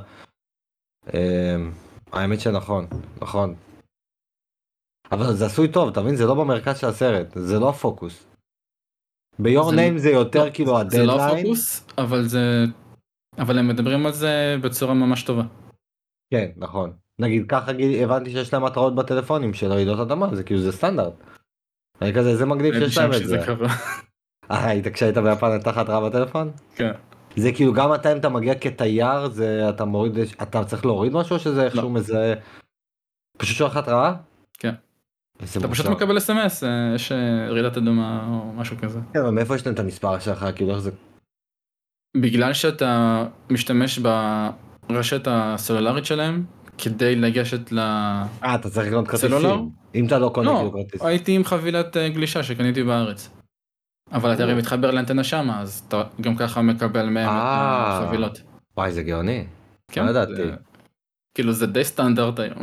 אמ, 1.15 1.73
האמת 2.13 2.41
שנכון, 2.41 2.87
נכון. 3.23 3.55
אבל 5.13 5.33
זה 5.33 5.47
עשוי 5.47 5.69
טוב, 5.69 5.89
אתה 5.89 6.01
מבין? 6.03 6.17
זה 6.17 6.25
לא 6.27 6.35
במרכז 6.35 6.79
של 6.79 6.87
הסרט, 6.87 7.27
זה 7.35 7.59
לא 7.59 7.69
הפוקוס. 7.69 8.27
ביור 9.39 9.73
ניים 9.73 9.99
זה 9.99 10.11
יותר 10.11 10.45
לא, 10.45 10.51
כאילו 10.51 10.79
זה 10.89 11.03
לא 11.05 11.13
הדדליין. 11.13 11.39
הפוקוס, 11.39 11.87
אבל 11.99 12.23
זה... 12.23 12.65
אבל 13.39 13.59
הם 13.59 13.69
מדברים 13.69 14.07
על 14.07 14.13
זה 14.13 14.57
בצורה 14.63 14.95
ממש 14.95 15.23
טובה. 15.23 15.43
כן, 16.31 16.51
נכון. 16.57 16.93
נגיד 17.19 17.47
ככה 17.49 17.73
הבנתי 18.03 18.31
שיש 18.31 18.53
להם 18.53 18.65
התראות 18.65 18.95
בטלפונים 18.95 19.55
של 19.55 19.73
רעידות 19.73 20.01
אדמה, 20.01 20.35
זה 20.35 20.43
כאילו 20.45 20.61
זה 20.61 20.73
סטנדרט. 20.73 21.13
אני 22.03 22.13
כזה, 22.15 22.37
זה 22.37 22.47
מגניב 22.47 22.75
שיש 22.75 22.99
להם 22.99 23.11
את 23.13 23.27
זה. 23.27 23.41
אה, 24.51 24.67
היית 24.67 24.89
כשהיית 24.89 25.19
ביפן 25.19 25.51
הייתה 25.51 25.71
לך 25.71 25.79
התראה 25.79 26.09
בטלפון? 26.09 26.53
כן. 26.77 26.93
זה 27.37 27.53
כאילו 27.53 27.73
גם 27.73 27.95
אתה 27.95 28.13
אם 28.13 28.19
אתה 28.19 28.29
מגיע 28.29 28.55
כתייר 28.55 29.29
זה 29.29 29.69
אתה 29.69 29.85
מוריד 29.85 30.13
אתה 30.43 30.65
צריך 30.65 30.87
להוריד 30.87 31.13
משהו 31.13 31.39
שזה 31.39 31.65
איכשהו 31.65 31.91
מזהה. 31.91 32.35
פשוט 33.39 33.57
שולח 33.57 33.77
התראה? 33.77 34.15
כן. 34.59 34.75
אתה 35.59 35.69
פשוט. 35.69 35.87
מקבל 35.87 36.19
אס.אם.אס, 36.19 36.63
יש 36.95 37.13
אה, 37.13 37.49
רעידת 37.51 37.77
אדמה 37.77 38.27
או 38.29 38.53
משהו 38.53 38.77
כזה. 38.83 38.99
כן, 39.13 39.19
אבל 39.19 39.31
מאיפה 39.31 39.55
יש 39.55 39.67
להם 39.67 39.75
את 39.75 39.81
המספר 39.81 40.19
שלך 40.19 40.47
כאילו 40.55 40.71
איך 40.71 40.79
זה 40.79 40.91
בגלל 42.17 42.53
שאתה 42.53 43.25
משתמש 43.51 43.99
ברשת 44.89 45.29
הסלולרית 45.31 46.05
שלהם 46.05 46.45
כדי 46.79 47.17
לגשת 47.17 47.73
ל... 47.73 47.79
אה 47.79 48.55
אתה 48.55 48.71
צריך 48.71 48.87
לקנות? 48.87 49.09
כרטיסים 49.09 49.71
אם 49.95 50.07
אתה 50.07 50.19
לא 50.19 50.31
קונה 50.35 50.51
לא, 50.51 50.57
כאילו 50.57 50.73
כרטיס. 50.73 51.03
הייתי 51.03 51.33
עם 51.37 51.45
חבילת 51.45 51.97
אה, 51.97 52.09
גלישה 52.09 52.43
שקניתי 52.43 52.83
בארץ. 52.83 53.31
אבל 54.13 54.33
אתה 54.33 54.43
הרי 54.43 54.55
מתחבר 54.55 54.91
לאנטנה 54.91 55.25
שמה, 55.25 55.61
אז 55.61 55.85
אתה 55.89 56.03
גם 56.21 56.37
ככה 56.37 56.63
מקבל 56.63 57.09
מהם 57.09 57.29
את 57.29 57.33
אה. 57.33 57.99
החבילות. 58.03 58.43
וואי 58.77 58.93
זה 58.93 59.03
גאוני. 59.03 59.45
כן, 59.93 60.05
לא 60.05 60.11
ידעתי. 60.11 60.43
כאילו 61.35 61.53
זה 61.53 61.67
די 61.67 61.85
סטנדרט 61.85 62.39
היום. 62.39 62.59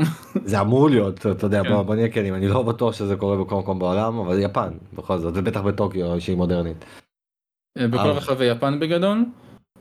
זה 0.46 0.62
אמור 0.62 0.90
להיות 0.90 1.26
אתה 1.26 1.46
יודע 1.46 1.64
כן. 1.64 1.84
בוא 1.84 1.96
נהיה 1.96 2.10
כנים 2.10 2.36
אני 2.36 2.48
לא 2.48 2.64
בטוח 2.64 2.94
שזה 2.94 3.16
קורה 3.16 3.44
בכל 3.44 3.56
מקום 3.56 3.80
בעולם 3.80 4.20
אבל 4.20 4.40
יפן 4.40 4.74
בכל 4.94 5.18
זאת 5.18 5.34
זה 5.34 5.42
בטח 5.42 5.62
בטוקיו 5.62 6.22
שהיא 6.22 6.38
מודרנית. 6.38 6.86
בכל 7.78 7.98
אה. 7.98 8.12
רחבי 8.12 8.46
יפן 8.46 8.80
בגדול, 8.80 9.26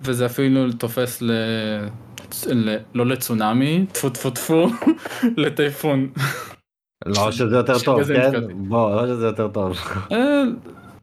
וזה 0.00 0.26
אפילו 0.26 0.72
תופס 0.72 1.22
לא 2.94 3.06
לצונאמי, 3.06 3.86
טפו 3.92 4.10
טפו 4.10 4.30
טפו, 4.30 4.66
לטייפון. 5.42 6.12
לא 7.06 7.32
שזה 7.36 7.56
יותר 7.56 7.78
טוב, 7.84 8.04
כן? 8.04 8.68
בוא, 8.68 8.94
לא 8.94 9.06
שזה 9.06 9.26
יותר 9.26 9.48
טוב. 9.48 9.76
אה, 10.12 10.42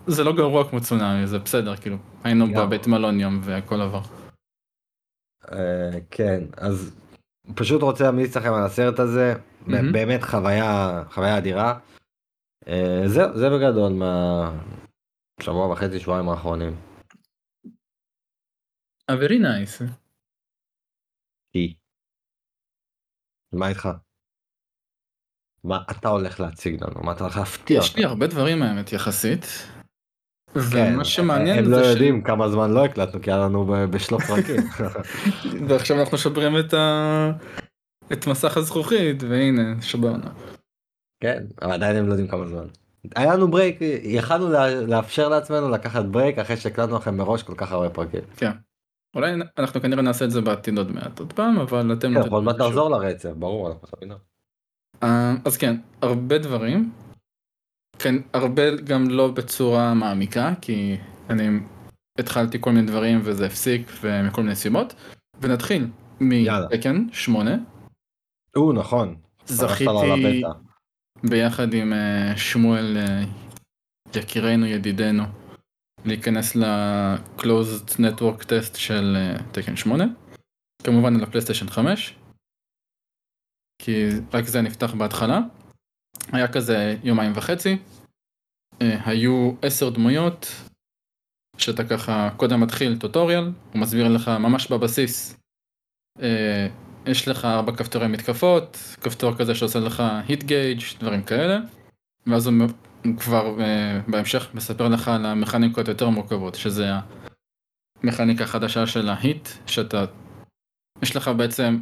זה 0.08 0.24
לא 0.24 0.36
גרוע 0.36 0.70
כמו 0.70 0.82
צונאמי, 0.82 1.28
זה 1.28 1.40
בסדר, 1.40 1.76
כאילו, 1.76 1.98
היינו 2.24 2.48
בבית 2.48 2.88
מלון 2.88 3.20
יום 3.20 3.40
והכל 3.44 3.82
עבר. 3.82 4.02
אה, 5.52 6.00
כן, 6.12 6.44
אז 6.58 6.96
פשוט 7.56 7.82
רוצה 7.82 8.04
להמליץ 8.04 8.38
לכם 8.38 8.54
על 8.54 8.66
הסרט 8.66 9.00
הזה, 9.00 9.34
באמת 9.68 10.24
חוויה, 10.24 11.04
חוויה 11.12 11.38
אדירה. 11.38 11.80
אה, 12.68 13.02
זהו, 13.06 13.38
זה 13.38 13.50
בגדול 13.50 13.94
מהשבוע 13.94 15.72
וחצי, 15.72 16.00
שבועיים 16.00 16.30
האחרונים. 16.30 16.74
Uh, 19.12 19.16
very 19.16 19.40
nice. 19.40 19.84
מה 23.54 23.70
איתך? 23.70 23.90
מה 25.64 25.84
אתה 25.92 26.10
הולך 26.10 26.40
להציג 26.40 26.84
לנו? 26.84 27.04
מה 27.04 27.12
אתה 27.12 27.24
הולך 27.24 27.38
להפתיע? 27.38 27.80
יש 27.80 27.96
לי 27.96 28.06
הרבה 28.06 28.28
דברים 28.28 28.62
האמת 28.64 28.94
יחסית. 28.94 29.46
כן, 30.72 30.94
ומה 30.94 31.06
שמעניין 31.06 31.66
הם 31.66 31.72
לא 31.72 31.78
יודעים 31.78 32.22
כמה 32.22 32.50
זמן 32.50 32.72
לא 32.72 32.86
הקלטנו 32.86 33.22
כי 33.22 33.32
היה 33.32 33.40
לנו 33.40 33.66
בשלוף 33.92 34.26
פרקים. 34.26 34.64
ועכשיו 35.68 36.00
אנחנו 36.00 36.18
שוברים 36.18 36.60
את, 36.60 36.74
ה... 36.74 37.32
את 38.14 38.28
מסך 38.28 38.58
הזכוכית 38.58 39.24
והנה 39.24 39.82
שברנו. 39.82 40.30
כן, 41.24 41.44
אבל 41.62 41.72
עדיין 41.72 41.96
הם 41.96 42.08
לא 42.08 42.12
יודעים 42.12 42.28
כמה 42.28 42.48
זמן. 42.48 42.66
היה 43.16 43.34
לנו 43.34 43.52
break, 43.52 43.78
יכלנו 44.04 44.50
לאפשר 44.88 45.30
לעצמנו 45.30 45.70
לקחת 45.70 46.06
break 46.06 46.40
אחרי 46.40 46.58
שהקלטנו 46.58 46.96
לכם 46.96 47.18
מראש 47.18 47.44
כל 47.44 47.54
כך 47.58 47.72
הרבה 47.72 47.90
פרקים. 47.90 48.22
כן. 48.38 48.52
אולי 49.16 49.34
אנחנו 49.58 49.82
כנראה 49.82 50.02
נעשה 50.02 50.26
את 50.26 50.32
זה 50.32 50.42
בעתיד 50.42 50.78
עוד 50.78 50.92
מעט 50.92 51.20
עוד 51.20 51.34
פעם 51.34 51.60
אבל 51.60 51.94
אתם... 51.94 52.14
כן, 52.14 52.30
עוד 52.30 52.44
מעט 52.44 52.56
נחזור 52.56 52.90
לרצף, 52.90 53.30
ברור. 53.30 53.80
אה, 55.04 55.36
אז 55.46 55.58
כן, 55.58 55.76
הרבה 56.02 56.38
דברים. 56.38 56.92
כן, 58.00 58.16
הרבה 58.34 58.76
גם 58.76 59.10
לא 59.10 59.28
בצורה 59.28 59.94
מעמיקה 59.94 60.54
כי 60.62 60.98
אני 61.30 61.60
התחלתי 62.20 62.58
כל 62.62 62.72
מיני 62.72 62.88
דברים 62.88 63.20
וזה 63.24 63.46
הפסיק 63.46 63.92
ומכל 64.02 64.42
מיני 64.42 64.56
סיבות. 64.56 64.94
ונתחיל 65.42 65.88
מתקן 66.20 67.08
8. 67.12 67.56
או 68.56 68.74
נכון. 68.74 69.16
זכיתי 69.46 70.44
ביחד 71.24 71.74
עם 71.74 71.94
אה, 71.94 72.38
שמואל 72.38 72.98
אה, 72.98 73.24
יקירנו 74.16 74.66
ידידנו. 74.66 75.24
להיכנס 76.06 76.56
ל-closed 76.56 77.90
network 78.00 78.44
test 78.44 78.78
של 78.78 79.14
אה, 79.16 79.38
תקן 79.52 79.76
8 79.76 80.06
כמובן 80.84 81.16
על 81.16 81.24
הפלייסטיישן 81.24 81.70
5 81.70 82.16
כי 83.82 84.10
רק 84.34 84.46
זה 84.46 84.62
נפתח 84.62 84.94
בהתחלה 84.94 85.40
היה 86.32 86.48
כזה 86.48 86.96
יומיים 87.04 87.32
וחצי. 87.36 87.78
אה, 88.82 88.98
היו 89.06 89.52
עשר 89.62 89.90
דמויות 89.90 90.48
שאתה 91.58 91.84
ככה 91.84 92.30
קודם 92.38 92.62
מתחיל 92.62 92.98
טוטוריאל 92.98 93.52
הוא 93.74 93.82
מסביר 93.82 94.08
לך 94.08 94.28
ממש 94.28 94.72
בבסיס 94.72 95.38
אה, 96.22 96.68
יש 97.06 97.28
לך 97.28 97.46
ארבע 97.46 97.76
כפתורי 97.76 98.08
מתקפות 98.08 98.78
כפתור 99.02 99.38
כזה 99.38 99.56
שעושה 99.56 99.80
לך 99.80 100.04
hit 100.28 100.42
gauge 100.42 101.00
דברים 101.00 101.24
כאלה. 101.24 101.60
ואז 102.28 102.48
הוא 102.48 102.68
כבר 103.18 103.56
uh, 103.58 104.12
בהמשך 104.12 104.50
מספר 104.54 104.88
לך 104.88 105.08
על 105.08 105.26
המכניקות 105.26 105.88
יותר 105.88 106.10
מורכבות, 106.10 106.56
שזה 106.56 106.90
המכניקה 108.04 108.44
החדשה 108.44 108.88
של 108.88 109.10
ההיט, 109.10 109.50
שאתה, 109.68 110.06
יש 111.02 111.16
לך 111.16 111.32
בעצם 111.38 111.80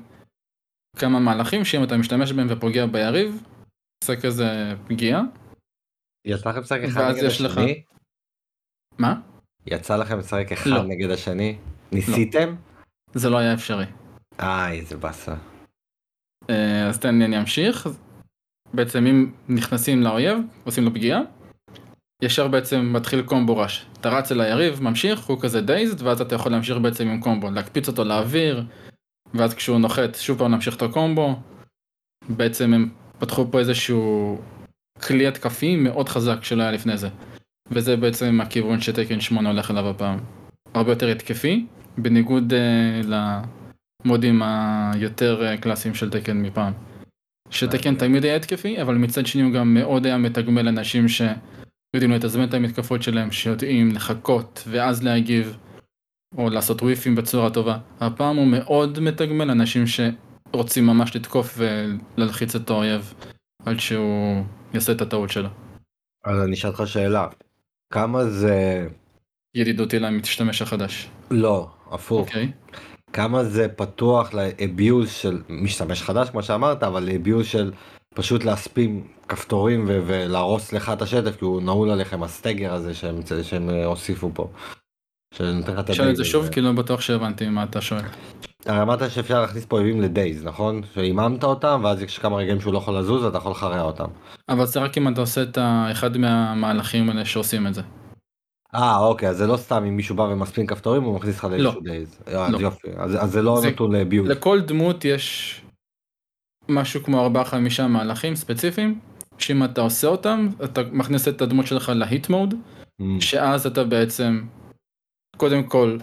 כמה 0.97 1.19
מהלכים 1.19 1.65
שאם 1.65 1.83
אתה 1.83 1.97
משתמש 1.97 2.31
בהם 2.31 2.47
ופוגע 2.49 2.85
ביריב, 2.85 3.43
עושה 4.03 4.21
כזה 4.21 4.73
פגיעה. 4.87 5.21
יצא 6.25 6.49
לכם 6.49 6.59
לשחק 6.59 6.79
אחד 6.79 7.11
נגד 7.11 7.23
השני? 7.23 7.47
לך... 7.47 7.59
מה? 8.97 9.21
יצא 9.65 9.95
לכם 9.95 10.19
לשחק 10.19 10.51
אחד 10.51 10.69
לא. 10.69 10.83
נגד 10.83 11.09
השני? 11.09 11.57
ניסיתם? 11.91 12.49
לא. 12.49 12.55
זה 13.13 13.29
לא 13.29 13.37
היה 13.37 13.53
אפשרי. 13.53 13.85
אה, 14.39 14.71
איזה 14.71 14.97
באסה. 14.97 15.35
אז 16.89 16.99
תן 16.99 17.19
לי 17.19 17.25
אני 17.25 17.39
אמשיך. 17.39 17.87
בעצם 18.73 19.07
אם 19.07 19.31
נכנסים 19.49 20.03
לאויב, 20.03 20.37
עושים 20.63 20.83
לו 20.83 20.91
פגיעה, 20.91 21.21
ישר 22.21 22.47
בעצם 22.47 22.93
מתחיל 22.93 23.21
קומבו 23.21 23.57
ראש. 23.57 23.85
אתה 23.93 24.09
רץ 24.09 24.31
אל 24.31 24.41
היריב, 24.41 24.83
ממשיך, 24.83 25.25
הוא 25.25 25.41
כזה 25.41 25.61
דייזד, 25.61 26.01
ואז 26.01 26.21
אתה 26.21 26.35
יכול 26.35 26.51
להמשיך 26.51 26.77
בעצם 26.77 27.07
עם 27.07 27.21
קומבו, 27.21 27.51
להקפיץ 27.51 27.87
אותו 27.87 28.03
לאוויר, 28.03 28.63
ואז 29.33 29.53
כשהוא 29.53 29.79
נוחת 29.79 30.15
שוב 30.15 30.37
פעם 30.37 30.51
להמשיך 30.51 30.75
את 30.77 30.81
הקומבו. 30.81 31.35
בעצם 32.29 32.73
הם 32.73 32.89
פתחו 33.19 33.51
פה 33.51 33.59
איזשהו 33.59 34.37
כלי 35.01 35.27
התקפי 35.27 35.75
מאוד 35.75 36.09
חזק 36.09 36.43
שלא 36.43 36.61
היה 36.63 36.71
לפני 36.71 36.97
זה. 36.97 37.09
וזה 37.71 37.97
בעצם 37.97 38.41
הכיוון 38.41 38.81
שתקן 38.81 39.21
8 39.21 39.49
הולך 39.49 39.71
אליו 39.71 39.89
הפעם. 39.89 40.19
הרבה 40.73 40.91
יותר 40.91 41.07
התקפי, 41.07 41.65
בניגוד 41.97 42.53
uh, 42.53 43.07
למודים 44.05 44.41
היותר 44.43 45.41
uh, 45.41 45.61
קלאסיים 45.61 45.95
של 45.95 46.09
תקן 46.09 46.41
מפעם. 46.41 46.73
שתקן 47.49 47.95
תמיד 47.95 48.23
היה 48.23 48.35
התקפי, 48.35 48.81
אבל 48.81 48.95
מצד 48.95 49.25
שני 49.25 49.41
הוא 49.41 49.53
גם 49.53 49.73
מאוד 49.73 50.05
היה 50.05 50.17
מתגמל 50.17 50.67
אנשים 50.67 51.07
שיודעים 51.07 52.11
לתזמן 52.11 52.43
את 52.43 52.53
המתקפות 52.53 53.03
שלהם, 53.03 53.31
שיודעים 53.31 53.91
לחכות 53.91 54.63
ואז 54.67 55.03
להגיב, 55.03 55.57
או 56.37 56.49
לעשות 56.49 56.81
וויפים 56.81 57.15
בצורה 57.15 57.49
טובה. 57.49 57.77
הפעם 57.99 58.35
הוא 58.35 58.47
מאוד 58.47 58.99
מתגמל 58.99 59.51
אנשים 59.51 59.87
שרוצים 60.51 60.85
ממש 60.85 61.15
לתקוף 61.15 61.57
וללחיץ 61.57 62.55
את 62.55 62.69
האויב 62.69 63.13
עד 63.65 63.79
שהוא 63.79 64.43
יעשה 64.73 64.91
את 64.91 65.01
הטעות 65.01 65.29
שלו. 65.29 65.49
אז 66.25 66.43
אני 66.43 66.53
אשאל 66.53 66.69
אותך 66.69 66.83
שאלה, 66.87 67.27
כמה 67.93 68.25
זה... 68.25 68.87
ידידותי 69.55 69.99
למשתמש 69.99 70.61
החדש. 70.61 71.09
לא, 71.31 71.69
הפוך. 71.91 72.27
Okay. 72.27 72.31
אוקיי. 72.31 72.51
כמה 73.13 73.43
זה 73.43 73.67
פתוח 73.67 74.33
ל 74.33 74.46
abuse 74.46 75.11
של 75.11 75.41
משתמש 75.49 76.01
חדש 76.01 76.29
כמו 76.29 76.43
שאמרת 76.43 76.83
אבל 76.83 77.03
ל 77.03 77.10
abuse 77.10 77.45
של 77.45 77.71
פשוט 78.15 78.43
להספים 78.43 79.07
כפתורים 79.27 79.85
ולהרוס 79.87 80.73
לך 80.73 80.89
את 80.93 81.01
השטף 81.01 81.35
כי 81.39 81.45
הוא 81.45 81.61
נעול 81.61 81.89
עליכם 81.89 82.23
ה 82.23 82.30
stagger 82.30 82.73
הזה 82.73 82.93
שהם, 82.93 83.15
שהם 83.43 83.69
הוסיפו 83.69 84.31
פה. 84.33 84.49
תשאל 85.85 86.09
את 86.09 86.15
זה 86.15 86.25
שוב 86.25 86.49
כי 86.49 86.61
לא 86.61 86.71
בטוח 86.71 87.01
שהבנתי 87.01 87.49
מה 87.49 87.63
אתה 87.63 87.81
שואל. 87.81 88.01
הרי 88.65 88.81
אמרת 88.81 89.11
שאפשר 89.11 89.41
להכניס 89.41 89.65
פה 89.65 89.77
אויבים 89.77 90.01
ל 90.01 90.10
daze 90.10 90.45
נכון? 90.45 90.81
שהיממת 90.93 91.43
אותם 91.43 91.81
ואז 91.83 92.01
יש 92.01 92.19
כמה 92.19 92.35
רגעים 92.35 92.61
שהוא 92.61 92.73
לא 92.73 92.77
יכול 92.77 92.97
לזוז 92.97 93.25
אתה 93.25 93.37
יכול 93.37 93.51
לקרוע 93.51 93.81
אותם. 93.81 94.07
אבל 94.49 94.65
זה 94.65 94.79
רק 94.79 94.97
אם 94.97 95.07
אתה 95.07 95.21
עושה 95.21 95.43
את 95.43 95.57
אחד 95.91 96.17
מהמהלכים 96.17 97.09
האלה 97.09 97.25
שעושים 97.25 97.67
את 97.67 97.73
זה. 97.73 97.81
אה 98.75 98.97
אוקיי 98.97 99.29
אז 99.29 99.37
זה 99.37 99.47
לא 99.47 99.57
סתם 99.57 99.83
אם 99.83 99.97
מישהו 99.97 100.15
בא 100.15 100.21
ומספין 100.21 100.67
כפתורים 100.67 101.03
הוא 101.03 101.15
מכניס 101.15 101.37
לך 101.37 101.43
לאיזשהו 101.43 101.81
דייז. 101.81 102.19
אה, 102.27 102.49
לא. 102.49 102.57
יופי 102.57 102.87
אז, 102.97 103.23
אז 103.23 103.31
זה 103.31 103.41
לא. 103.41 103.61
נתון 103.67 103.95
לביוז. 103.95 104.29
לכל 104.29 104.61
דמות 104.61 105.05
יש 105.05 105.61
משהו 106.69 107.03
כמו 107.03 107.29
4-5 107.79 107.81
מהלכים 107.87 108.35
ספציפיים 108.35 108.99
שאם 109.37 109.63
אתה 109.63 109.81
עושה 109.81 110.07
אותם 110.07 110.47
אתה 110.63 110.81
מכניס 110.91 111.27
את 111.27 111.41
הדמות 111.41 111.67
שלך 111.67 111.91
להיט 111.95 112.29
מוד 112.29 112.53
mm. 113.01 113.03
שאז 113.19 113.67
אתה 113.67 113.83
בעצם 113.83 114.41
קודם 115.37 115.63
כל 115.63 115.97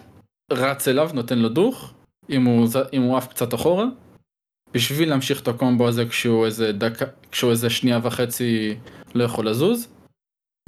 רץ 0.52 0.88
אליו 0.88 1.10
נותן 1.14 1.38
לו 1.38 1.48
דוך 1.48 1.94
אם 2.30 2.44
הוא, 2.44 2.68
אם 2.92 3.02
הוא 3.02 3.16
עף 3.16 3.26
קצת 3.26 3.54
אחורה 3.54 3.86
בשביל 4.74 5.10
להמשיך 5.10 5.42
את 5.42 5.48
הקומבו 5.48 5.88
הזה 5.88 6.06
כשהוא 6.08 6.46
איזה 6.46 6.72
דקה 6.72 7.04
כשהוא 7.30 7.50
איזה 7.50 7.70
שנייה 7.70 8.00
וחצי 8.02 8.76
לא 9.14 9.24
יכול 9.24 9.48
לזוז. 9.48 9.88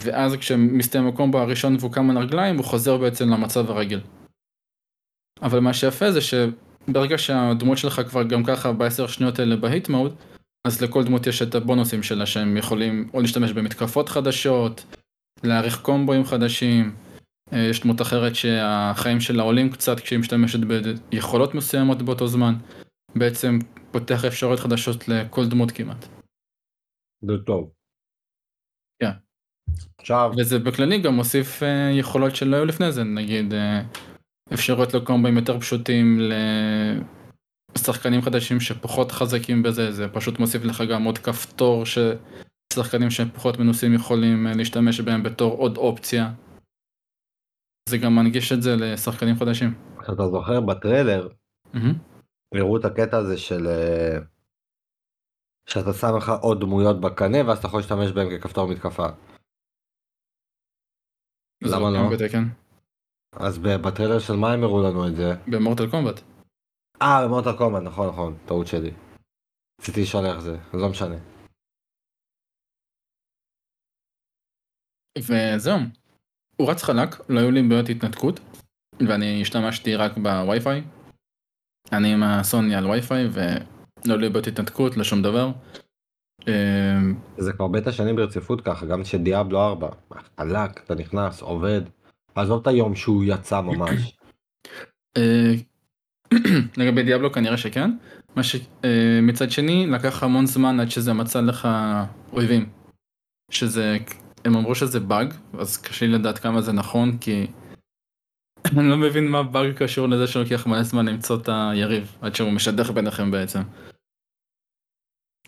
ואז 0.02 0.34
כשמסתיים 0.34 1.06
הקומבו 1.06 1.38
הראשון 1.38 1.76
והוא 1.80 1.92
קם 1.92 2.10
על 2.10 2.16
הרגליים 2.16 2.56
הוא 2.56 2.64
חוזר 2.64 2.96
בעצם 2.96 3.30
למצב 3.30 3.70
הרגיל. 3.70 4.00
אבל 5.42 5.60
מה 5.60 5.74
שיפה 5.74 6.12
זה 6.12 6.20
שברגע 6.20 7.18
שהדמות 7.18 7.78
שלך 7.78 8.00
כבר 8.08 8.22
גם 8.22 8.44
ככה 8.44 8.72
בעשר 8.72 9.06
שניות 9.06 9.38
האלה 9.38 9.56
בהיט 9.56 9.88
מוד 9.88 10.14
אז 10.66 10.82
לכל 10.82 11.04
דמות 11.04 11.26
יש 11.26 11.42
את 11.42 11.54
הבונוסים 11.54 12.02
שלה 12.02 12.26
שהם 12.26 12.56
יכולים 12.56 13.08
או 13.14 13.20
להשתמש 13.20 13.52
במתקפות 13.52 14.08
חדשות, 14.08 14.84
להעריך 15.42 15.80
קומבואים 15.80 16.24
חדשים, 16.24 16.94
יש 17.54 17.82
דמות 17.82 18.02
אחרת 18.02 18.34
שהחיים 18.34 19.20
שלה 19.20 19.42
עולים 19.42 19.70
קצת 19.70 20.00
כשהיא 20.00 20.18
משתמשת 20.18 20.58
ביכולות 21.10 21.54
מסוימות 21.54 22.02
באותו 22.02 22.26
זמן, 22.26 22.54
בעצם 23.16 23.58
פותח 23.90 24.24
אפשרויות 24.24 24.60
חדשות 24.60 25.08
לכל 25.08 25.46
דמות 25.48 25.70
כמעט. 25.70 26.06
זה 27.24 27.32
טוב. 27.46 27.70
כן. 29.02 29.10
עכשיו... 30.00 30.32
וזה 30.38 30.58
בכללי 30.58 30.98
גם 30.98 31.14
מוסיף 31.14 31.62
uh, 31.62 31.66
יכולות 31.98 32.36
שלא 32.36 32.56
היו 32.56 32.64
לפני 32.64 32.92
זה, 32.92 33.04
נגיד 33.04 33.52
uh, 33.52 33.98
אפשרויות 34.54 34.94
לקומבים 34.94 35.36
יותר 35.36 35.60
פשוטים 35.60 36.18
לשחקנים 37.76 38.22
חדשים 38.22 38.60
שפחות 38.60 39.12
חזקים 39.12 39.62
בזה, 39.62 39.92
זה 39.92 40.08
פשוט 40.08 40.38
מוסיף 40.38 40.64
לך 40.64 40.82
גם 40.90 41.04
עוד 41.04 41.18
כפתור 41.18 41.84
ששחקנים 41.86 43.10
שהם 43.10 43.28
פחות 43.28 43.58
מנוסים 43.58 43.94
יכולים 43.94 44.46
להשתמש 44.46 45.00
בהם 45.00 45.22
בתור 45.22 45.52
עוד 45.52 45.76
אופציה. 45.76 46.30
זה 47.88 47.98
גם 47.98 48.14
מנגיש 48.16 48.52
את 48.52 48.62
זה 48.62 48.70
לשחקנים 48.76 49.34
חדשים. 49.36 49.70
אתה 49.98 50.26
זוכר 50.30 50.60
בטריילר. 50.60 51.28
הראו 52.54 52.76
את 52.76 52.84
הקטע 52.84 53.16
הזה 53.16 53.36
של 53.36 53.66
אה, 53.66 54.18
שאתה 55.66 55.92
שם 55.92 56.16
לך 56.16 56.28
עוד 56.42 56.60
דמויות 56.60 57.00
בקנה 57.00 57.38
ואז 57.46 57.58
אתה 57.58 57.66
יכול 57.66 57.80
להשתמש 57.80 58.10
בהם 58.12 58.28
ככפתור 58.30 58.68
מתקפה. 58.68 59.06
למה 61.62 61.90
לא? 61.90 61.98
בתקן. 62.12 62.44
אז 63.32 63.58
בטריילר 63.58 64.18
של 64.18 64.32
מה 64.32 64.52
הם 64.52 64.62
הראו 64.62 64.82
לנו 64.82 65.08
את 65.08 65.16
זה? 65.16 65.30
במורטל 65.50 65.90
קומבט. 65.90 66.20
אה, 67.02 67.24
במוטר 67.24 67.56
קומבט, 67.58 67.82
נכון, 67.82 68.08
נכון, 68.08 68.38
טעות 68.46 68.66
שלי. 68.66 68.90
רציתי 69.80 70.02
לשאול 70.02 70.26
איך 70.26 70.38
זה, 70.38 70.56
לא 70.74 70.88
משנה. 70.90 71.16
וזהו. 75.18 76.03
הוא 76.56 76.70
רץ 76.70 76.82
חלק, 76.82 77.30
לא 77.30 77.40
היו 77.40 77.50
לי 77.50 77.62
בעיות 77.62 77.88
התנתקות, 77.88 78.40
ואני 79.00 79.42
השתמשתי 79.42 79.96
רק 79.96 80.18
בווי-פיי. 80.18 80.82
אני 81.92 82.12
עם 82.12 82.22
הסוני 82.22 82.74
על 82.74 82.86
ווי-פיי, 82.86 83.28
ולא 83.32 84.12
היו 84.12 84.16
לי 84.16 84.28
בעיות 84.28 84.46
התנתקות, 84.46 84.96
לא 84.96 85.04
שום 85.04 85.22
דבר. 85.22 85.50
אמ, 86.48 87.14
זה 87.38 87.52
כבר 87.52 87.68
בטא 87.68 87.92
שנים 87.92 88.16
ברציפות 88.16 88.60
ככה, 88.60 88.86
גם 88.86 89.04
שדיאבלו 89.04 89.60
4, 89.60 89.88
חלק, 90.36 90.80
אתה 90.84 90.94
נכנס, 90.94 91.42
עובד. 91.42 91.80
עזוב 92.34 92.60
את 92.60 92.66
היום 92.66 92.94
שהוא 92.94 93.24
יצא 93.24 93.60
ממש. 93.60 94.16
אה, 95.16 95.54
לגבי 96.78 97.02
דיאבלו 97.02 97.32
כנראה 97.32 97.56
שכן. 97.56 97.90
מה 98.36 98.42
שמצד 98.42 99.50
שני 99.50 99.86
לקח 99.86 100.22
המון 100.22 100.46
זמן 100.46 100.80
עד 100.80 100.90
שזה 100.90 101.12
מצא 101.12 101.40
לך 101.40 101.68
אויבים. 102.32 102.70
שזה, 103.50 103.96
הם 104.44 104.56
אמרו 104.56 104.74
שזה 104.74 105.00
באג, 105.00 105.34
אז 105.58 105.76
קשה 105.76 106.06
לי 106.06 106.12
לדעת 106.12 106.38
כמה 106.38 106.62
זה 106.62 106.72
נכון 106.72 107.18
כי 107.18 107.46
אני 108.78 108.88
לא 108.90 108.96
מבין 108.96 109.28
מה 109.28 109.42
באג 109.42 109.72
קשור 109.76 110.08
לזה 110.08 110.26
שלוקח 110.26 110.66
מלא 110.66 110.82
זמן 110.82 111.06
למצוא 111.08 111.40
את 111.40 111.48
היריב 111.48 112.16
עד 112.22 112.34
שהוא 112.34 112.52
משדך 112.52 112.90
ביניכם 112.90 113.30
בעצם. 113.30 113.60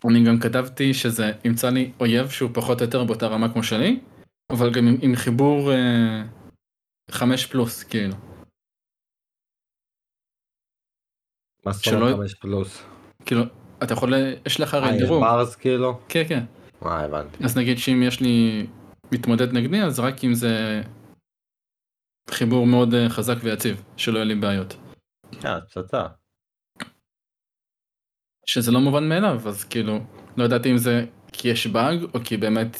אני 0.09 0.23
גם 0.27 0.39
כתבתי 0.39 0.93
שזה 0.93 1.31
ימצא 1.45 1.69
לי 1.69 1.91
אויב 1.99 2.29
שהוא 2.29 2.49
פחות 2.53 2.81
או 2.81 2.85
יותר 2.85 3.03
באותה 3.03 3.27
רמה 3.27 3.53
כמו 3.53 3.63
שלי, 3.63 3.99
אבל 4.51 4.73
גם 4.73 4.87
עם, 4.87 4.97
עם 5.01 5.15
חיבור 5.15 5.71
אה, 5.71 6.23
5 7.11 7.45
פלוס 7.45 7.83
כאילו. 7.83 8.15
מה 11.65 11.71
זאת 11.71 11.87
אומרת 11.87 12.15
5 12.15 12.33
פלוס? 12.33 12.83
כאילו, 13.25 13.41
אתה 13.83 13.93
יכול, 13.93 14.13
יש 14.45 14.59
לך 14.59 14.73
אה, 14.73 14.79
הרי 14.79 14.95
יש 14.95 15.01
דירוג. 15.01 15.23
ברס 15.23 15.55
כאילו? 15.55 15.99
כן, 16.09 16.23
כן. 16.29 16.43
אה, 16.85 17.03
הבנתי. 17.03 17.43
אז 17.43 17.57
נגיד 17.57 17.77
שאם 17.77 18.03
יש 18.03 18.21
לי 18.21 18.67
מתמודד 19.11 19.53
נגדי, 19.53 19.81
אז 19.81 19.99
רק 19.99 20.23
אם 20.23 20.33
זה 20.33 20.81
חיבור 22.29 22.67
מאוד 22.67 22.93
אה, 22.93 23.09
חזק 23.09 23.35
ויציב, 23.43 23.83
שלא 23.97 24.15
יהיה 24.15 24.25
לי 24.25 24.35
בעיות. 24.35 24.75
אה, 25.45 25.61
פצצה. 25.61 26.07
שזה 28.45 28.71
לא 28.71 28.79
מובן 28.79 29.09
מאליו, 29.09 29.41
אז 29.47 29.63
כאילו, 29.63 29.99
לא 30.37 30.43
ידעתי 30.43 30.71
אם 30.71 30.77
זה 30.77 31.05
כי 31.33 31.47
יש 31.47 31.67
באג, 31.67 32.03
או 32.13 32.19
כי 32.25 32.37
באמת 32.37 32.77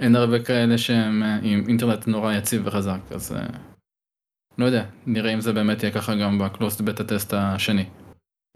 אין 0.00 0.16
הרבה 0.16 0.44
כאלה 0.44 0.78
שהם 0.78 1.22
אה, 1.22 1.38
עם 1.42 1.64
אינטרנט 1.68 2.06
נורא 2.06 2.32
יציב 2.32 2.66
וחזק, 2.66 3.00
אז 3.14 3.32
אה, 3.32 3.46
לא 4.58 4.64
יודע, 4.64 4.84
נראה 5.06 5.34
אם 5.34 5.40
זה 5.40 5.52
באמת 5.52 5.82
יהיה 5.82 5.94
ככה 5.94 6.12
גם 6.14 6.38
בקלוסט 6.38 6.80
בטה 6.80 7.04
טסט 7.04 7.34
השני. 7.34 7.84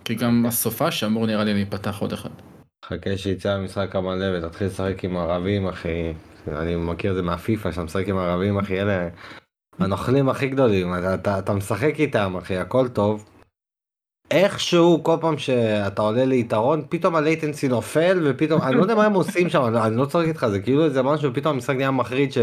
כי 0.05 0.15
גם 0.15 0.47
הסופה 0.47 0.91
שאמור 0.91 1.27
נראה 1.27 1.45
לי 1.45 1.55
להיפתח 1.55 1.99
עוד 2.01 2.13
אחד. 2.13 2.31
חכה 2.89 3.17
שיצא 3.17 3.51
המשחק 3.51 3.97
המלא 3.97 4.27
ותתחיל 4.39 4.67
לשחק 4.67 5.05
עם 5.05 5.17
ערבים 5.17 5.69
אחי. 5.69 6.13
אני 6.49 6.77
מכיר 6.77 7.11
את 7.11 7.17
זה 7.17 7.23
מהפיפא 7.23 7.71
שאתה 7.71 7.83
משחק 7.83 8.09
עם 8.09 8.19
ערבים 8.19 8.59
אחי 8.59 8.81
אלה 8.81 9.09
הנוכלים 9.79 10.29
הכי 10.29 10.49
גדולים 10.49 10.95
אתה, 10.95 11.15
אתה, 11.15 11.39
אתה 11.39 11.53
משחק 11.53 11.95
איתם 11.99 12.37
אחי 12.37 12.57
הכל 12.57 12.89
טוב. 12.89 13.31
איכשהו 14.31 15.01
כל 15.03 15.17
פעם 15.21 15.39
שאתה 15.39 16.03
עולה 16.03 16.25
ליתרון 16.25 16.83
פתאום 16.89 17.17
הלייטנסי 17.17 17.69
נופל 17.69 18.21
ופתאום 18.25 18.63
אני 18.63 18.75
לא 18.75 18.83
יודע 18.83 18.95
מה 18.95 19.05
הם 19.05 19.13
עושים 19.13 19.49
שם 19.49 19.63
אני, 19.77 19.97
לא 19.97 20.07
צוחק 20.07 20.27
איתך 20.27 20.47
זה 20.51 20.61
כאילו 20.61 20.85
איזה 20.85 21.03
משהו 21.03 21.35
פתאום 21.35 21.55
המשחק 21.55 21.77
נהיה 21.77 21.91
מחריד 21.91 22.33
ש... 22.33 22.39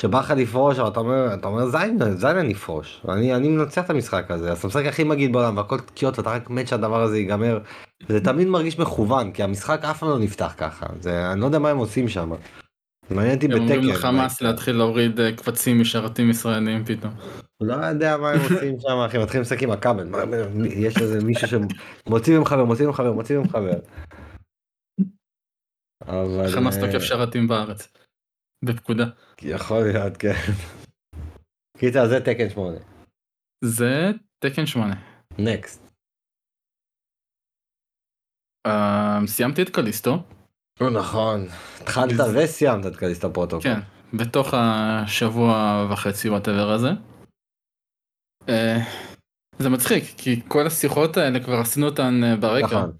שבא 0.00 0.20
לך 0.20 0.30
לפרוש 0.36 0.78
אבל 0.78 0.88
אתה 0.88 1.00
אומר 1.00 1.34
אתה 1.34 1.48
אומר 1.48 1.66
זין 1.66 1.98
זין 2.16 2.36
אני 2.36 2.52
אפרוש 2.52 3.02
אני 3.08 3.34
אני 3.34 3.48
מנצח 3.48 3.84
את 3.84 3.90
המשחק 3.90 4.30
הזה 4.30 4.52
אז 4.52 4.58
אתה 4.58 4.66
משחק 4.66 4.86
הכי 4.86 5.04
מגעיל 5.04 5.32
בעולם 5.32 5.56
והכל 5.56 5.80
תקיעות 5.80 6.18
ואתה 6.18 6.30
רק 6.30 6.50
מת 6.50 6.68
שהדבר 6.68 7.02
הזה 7.02 7.18
ייגמר. 7.18 7.58
זה 8.08 8.20
תמיד 8.20 8.48
מרגיש 8.48 8.78
מכוון 8.78 9.32
כי 9.32 9.42
המשחק 9.42 9.84
אף 9.84 9.98
פעם 9.98 10.08
לא 10.08 10.18
נפתח 10.18 10.54
ככה 10.56 10.86
זה 11.00 11.32
אני 11.32 11.40
לא 11.40 11.46
יודע 11.46 11.58
מה 11.58 11.70
הם 11.70 11.76
עושים 11.76 12.08
שם. 12.08 12.32
מעניין 13.10 13.34
אותי 13.34 13.46
הם 13.46 13.52
אומרים 13.52 13.80
בתקן. 13.80 13.92
לחמאס 13.92 14.42
להתחיל 14.42 14.76
להוריד 14.76 15.20
אה, 15.20 15.32
קבצים 15.32 15.80
משרתים 15.80 16.30
ישראלים 16.30 16.84
פתאום. 16.84 17.12
לא 17.60 17.74
יודע 17.74 18.16
מה 18.16 18.30
הם 18.30 18.40
עושים 18.40 18.76
שם 18.80 18.96
אחי 19.06 19.18
מתחילים 19.18 19.42
לשחק 19.42 19.62
עם 19.62 19.70
הכבל 19.70 20.08
יש 20.64 20.96
איזה 20.96 21.24
מישהו 21.24 21.48
שמוציא 22.06 22.38
ממך 22.38 22.48
חבר 22.48 22.64
מוציא 22.64 22.86
ממך 22.86 22.96
חבר 22.96 23.12
מוציא 23.12 23.38
ממך 23.38 23.58
חמאס 26.54 26.76
אה, 26.76 26.86
תוקף 26.86 27.02
שרתים 27.02 27.48
בארץ. 27.48 27.99
בפקודה. 28.64 29.04
יכול 29.42 29.82
להיות 29.82 30.16
כן. 30.16 30.32
קיצר 31.78 32.08
זה 32.08 32.20
תקן 32.20 32.50
8. 32.50 32.78
זה 33.64 34.10
תקן 34.38 34.66
8. 34.66 34.94
Next. 35.38 35.90
Uh, 38.68 39.26
סיימתי 39.26 39.62
את 39.62 39.68
Callisto, 39.68 40.22
נכון. 40.94 41.46
התחלת 41.80 42.12
וסיימת 42.34 42.86
את 42.86 42.96
Callisto 42.96 43.30
Protocol. 43.30 43.62
כן, 43.62 43.80
בתוך 44.12 44.54
השבוע 44.54 45.86
וחצי 45.92 46.28
whatever 46.30 46.70
הזה. 46.70 46.88
Uh, 48.42 48.50
זה 49.58 49.68
מצחיק, 49.68 50.04
כי 50.16 50.40
כל 50.48 50.66
השיחות 50.66 51.16
האלה 51.16 51.44
כבר 51.44 51.60
עשינו 51.60 51.86
אותן 51.86 52.24
אה, 52.24 52.36
ברקע, 52.36 52.66
נכון. 52.66 52.92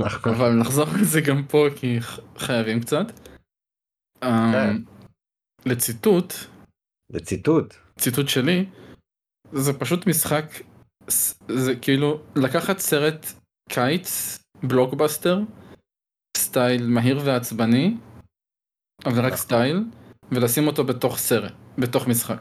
נכון. 0.00 0.34
אבל 0.34 0.52
נחזור 0.52 0.86
לזה 1.00 1.20
גם 1.20 1.42
פה 1.48 1.66
כי 1.76 1.98
חייבים 2.36 2.80
קצת. 2.80 3.06
Um, 4.24 4.28
כן. 4.52 4.95
לציטוט, 5.66 6.34
לציטוט. 7.10 7.74
ציטוט 7.98 8.28
שלי, 8.28 8.66
זה 9.52 9.78
פשוט 9.78 10.06
משחק, 10.06 10.44
זה 11.48 11.72
כאילו 11.82 12.20
לקחת 12.36 12.78
סרט 12.78 13.26
קיץ, 13.68 14.38
blockbuster, 14.62 15.40
style 16.36 16.86
מהיר 16.86 17.20
ועצבני, 17.24 17.94
אבל 19.06 19.18
רק 19.18 19.32
נכון. 19.32 19.36
style, 19.36 19.84
ולשים 20.32 20.66
אותו 20.66 20.84
בתוך 20.84 21.18
סרט, 21.18 21.52
בתוך 21.78 22.08
משחק. 22.08 22.40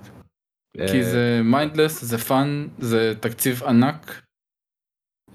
כי 0.78 1.00
אה, 1.00 1.04
זה 1.04 1.42
mindless, 1.44 2.04
זה 2.04 2.18
fun, 2.18 2.68
זה 2.80 3.14
תקציב 3.20 3.64
ענק. 3.64 4.22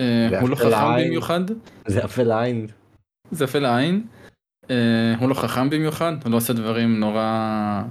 אה, 0.00 0.40
הוא 0.40 0.48
לא 0.48 0.56
חכם. 0.56 1.06
במיוחד, 1.06 1.40
זה 1.88 2.00
יפה 2.00 2.22
לעין. 2.22 2.66
זה 3.30 3.44
יפה 3.44 3.58
לעין. 3.58 4.06
אה, 4.70 5.14
הוא 5.18 5.28
לא 5.28 5.34
חכם 5.34 5.70
במיוחד, 5.70 6.12
הוא 6.24 6.30
לא 6.32 6.36
עושה 6.36 6.52
דברים 6.52 7.00
נורא 7.00 7.82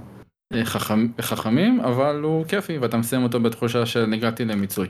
אה, 0.52 0.64
חכם, 0.64 1.06
חכמים, 1.20 1.80
אבל 1.80 2.20
הוא 2.22 2.44
כיפי, 2.44 2.78
ואתה 2.78 2.96
מסיים 2.96 3.22
אותו 3.22 3.40
בתחושה 3.40 3.86
של 3.86 4.12
הגעתי 4.12 4.44
למיצוי. 4.44 4.88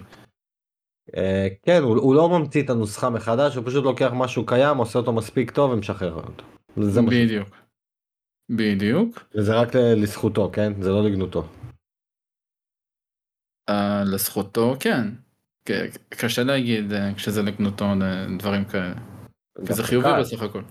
אה, 1.17 1.49
כן 1.63 1.83
הוא 1.83 1.97
הוא 1.97 2.15
לא 2.15 2.29
ממציא 2.29 2.63
את 2.63 2.71
הנוסחה 2.71 3.11
מחדש 3.11 3.57
הוא 3.57 3.67
פשוט 3.67 3.85
לוקח 3.85 4.11
משהו 4.15 4.47
קיים 4.47 4.77
עושה 4.77 4.99
אותו 4.99 5.13
מספיק 5.13 5.51
טוב 5.51 5.71
ומשחרר 5.71 6.15
אותו. 6.15 6.45
זה 6.77 7.03
בדיוק. 7.03 7.49
בדיוק. 8.51 9.25
וזה 9.35 9.55
רק 9.55 9.75
לזכותו 9.75 10.51
כן 10.53 10.83
זה 10.83 10.91
לא 10.91 11.05
לגנותו. 11.05 11.49
אה, 13.69 14.03
לזכותו 14.05 14.77
כן. 14.81 15.09
קשה 16.09 16.43
להגיד 16.43 16.93
כשזה 17.17 17.43
לגנותו 17.43 17.87
דברים 18.39 18.65
כאלה. 18.65 18.95
זה 19.59 19.85
חיובי. 19.85 20.09
בסך 20.21 20.43
הכל. 20.43 20.63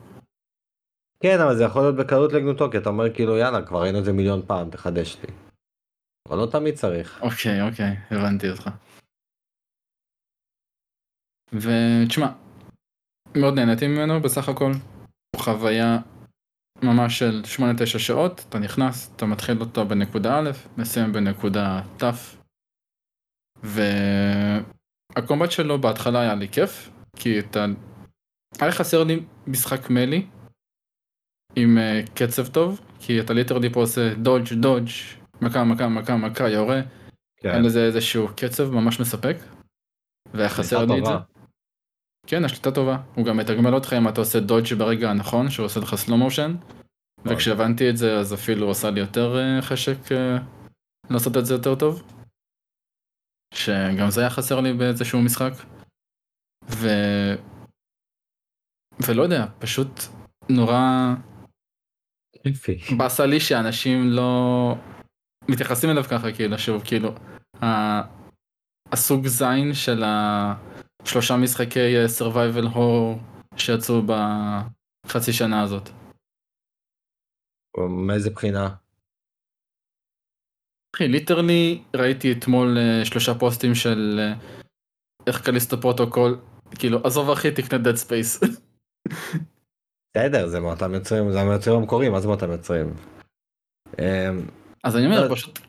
כן 1.24 1.40
אבל 1.46 1.56
זה 1.58 1.64
יכול 1.64 1.82
להיות 1.82 1.96
בקלות 1.96 2.34
לגנותו 2.34 2.72
כי 2.72 2.78
אתה 2.78 2.90
אומר 2.90 3.14
כאילו 3.14 3.38
יאללה 3.38 3.66
כבר 3.66 3.82
ראינו 3.82 4.00
את 4.00 4.06
זה 4.06 4.14
מיליון 4.14 4.42
פעם 4.48 4.70
תחדש 4.70 5.18
לי. 5.22 5.34
אבל 6.30 6.38
לא 6.38 6.48
תמיד 6.52 6.76
צריך. 6.76 7.22
אוקיי, 7.22 7.62
אוקיי, 7.62 7.96
הבנתי 8.12 8.50
אותך. 8.50 8.70
ותשמע, 11.54 12.28
מאוד 13.38 13.54
נהניתי 13.54 13.88
ממנו 13.88 14.22
בסך 14.22 14.50
הכל. 14.50 14.72
הוא 15.36 15.42
חוויה 15.42 15.98
ממש 16.84 17.20
של 17.20 17.42
8-9 17.96 18.00
שעות, 18.00 18.46
אתה 18.50 18.60
נכנס, 18.60 19.16
אתה 19.16 19.26
מתחיל 19.26 19.60
אותו 19.60 19.86
בנקודה 19.86 20.40
א', 20.40 20.52
מסיים 20.78 21.14
בנקודה 21.14 21.82
ת', 21.98 22.04
והקומבט 25.16 25.52
שלו 25.52 25.82
בהתחלה 25.82 26.22
היה 26.22 26.36
לי 26.36 26.48
כיף, 26.50 26.90
כי 27.16 27.40
אתה... 27.40 27.66
היה 28.62 28.72
חסר 28.72 29.04
לי 29.04 29.24
משחק 29.48 29.90
מלי 29.90 30.28
עם 31.62 31.78
אה, 31.78 32.02
קצב 32.16 32.48
טוב, 32.48 32.82
כי 33.00 33.20
אתה 33.20 33.34
ליטרלי 33.34 33.70
פה 33.70 33.80
עושה 33.80 34.14
דודג' 34.14 34.54
דודג', 34.54 34.90
מכה 35.42 35.64
מכה 35.64 35.88
מכה 35.88 36.18
מכה 36.18 36.50
יורה, 36.50 36.82
כן. 37.38 37.50
אין 37.50 37.64
לזה 37.64 37.86
איזשהו 37.86 38.28
קצב 38.36 38.70
ממש 38.72 39.00
מספק. 39.00 39.36
והיה 40.34 40.50
חסר 40.50 40.86
לי 40.86 41.00
את 41.00 41.06
זה. 41.06 41.12
כן, 42.28 42.46
השליטה 42.46 42.72
טובה. 42.72 42.98
הוא 43.16 43.26
גם 43.26 43.38
מתגמל 43.38 43.74
אותך 43.74 43.94
אם 43.98 44.08
אתה 44.08 44.22
עושה 44.22 44.40
דודג' 44.40 44.74
ברגע 44.74 45.10
הנכון, 45.10 45.50
שהוא 45.50 45.66
עושה 45.66 45.80
לך 45.80 45.96
סלו 45.96 46.18
מושן. 46.18 46.56
וכשהבנתי 47.26 47.90
את 47.90 47.98
זה, 47.98 48.20
אז 48.20 48.34
אפילו 48.34 48.64
הוא 48.64 48.72
עשה 48.72 48.92
לי 48.92 49.00
יותר 49.00 49.38
אה, 49.38 49.62
חשק 49.62 50.12
אה, 50.12 50.38
לעשות 51.10 51.38
את 51.38 51.46
זה 51.46 51.54
יותר 51.54 51.76
טוב. 51.76 52.04
שגם 53.54 54.10
זה 54.10 54.22
היה 54.22 54.30
חסר 54.30 54.62
לי 54.62 54.74
באיזשהו 54.74 55.22
משחק. 55.22 55.52
ו... 56.70 56.88
ולא 59.08 59.24
יודע, 59.24 59.46
פשוט 59.60 59.90
נורא. 60.50 61.14
באסה 62.98 63.26
לי 63.26 63.40
שאנשים 63.40 64.10
לא 64.10 64.76
מתייחסים 65.50 65.90
אליו 65.90 66.04
ככה, 66.04 66.32
כאילו, 66.36 66.58
שוב, 66.58 66.84
כאילו, 66.86 67.10
ה- 67.64 68.02
הסוג 68.92 69.28
זין 69.28 69.74
של 69.74 70.04
השלושה 70.06 71.38
משחקי 71.38 71.80
אה, 71.98 72.06
survival 72.20 72.76
horror 72.76 73.20
שיצאו 73.58 74.02
בחצי 75.06 75.34
שנה 75.34 75.62
הזאת. 75.62 75.90
מאיזה 78.08 78.30
בחינה? 78.30 78.70
אחי, 80.96 81.08
literally 81.08 81.84
ראיתי 81.96 82.32
אתמול 82.32 82.78
אה, 82.78 83.06
שלושה 83.06 83.32
פוסטים 83.40 83.76
של 83.76 84.20
אה, 84.20 84.34
איך 85.28 85.46
Callisto 85.46 85.82
Protocol, 85.82 86.40
כאילו, 86.80 87.00
עזוב 87.06 87.30
אחי, 87.30 87.52
תקנה 87.52 87.80
Dead 87.80 87.96
Space. 88.08 88.48
בסדר, 90.18 90.48
זה 90.48 90.60
מאותם 90.60 90.94
יוצרים, 90.94 91.32
זה 91.32 91.44
מהיוצרים 91.44 91.78
המקוריים, 91.78 92.12
מה 92.12 92.20
זה 92.20 92.28
מאותם 92.28 92.52
יוצרים? 92.52 92.94
אמ, 94.00 94.06
אז 94.84 94.98
אני 94.98 95.06
אומר, 95.06 95.28
לא. 95.28 95.36
פשוט, 95.36 95.60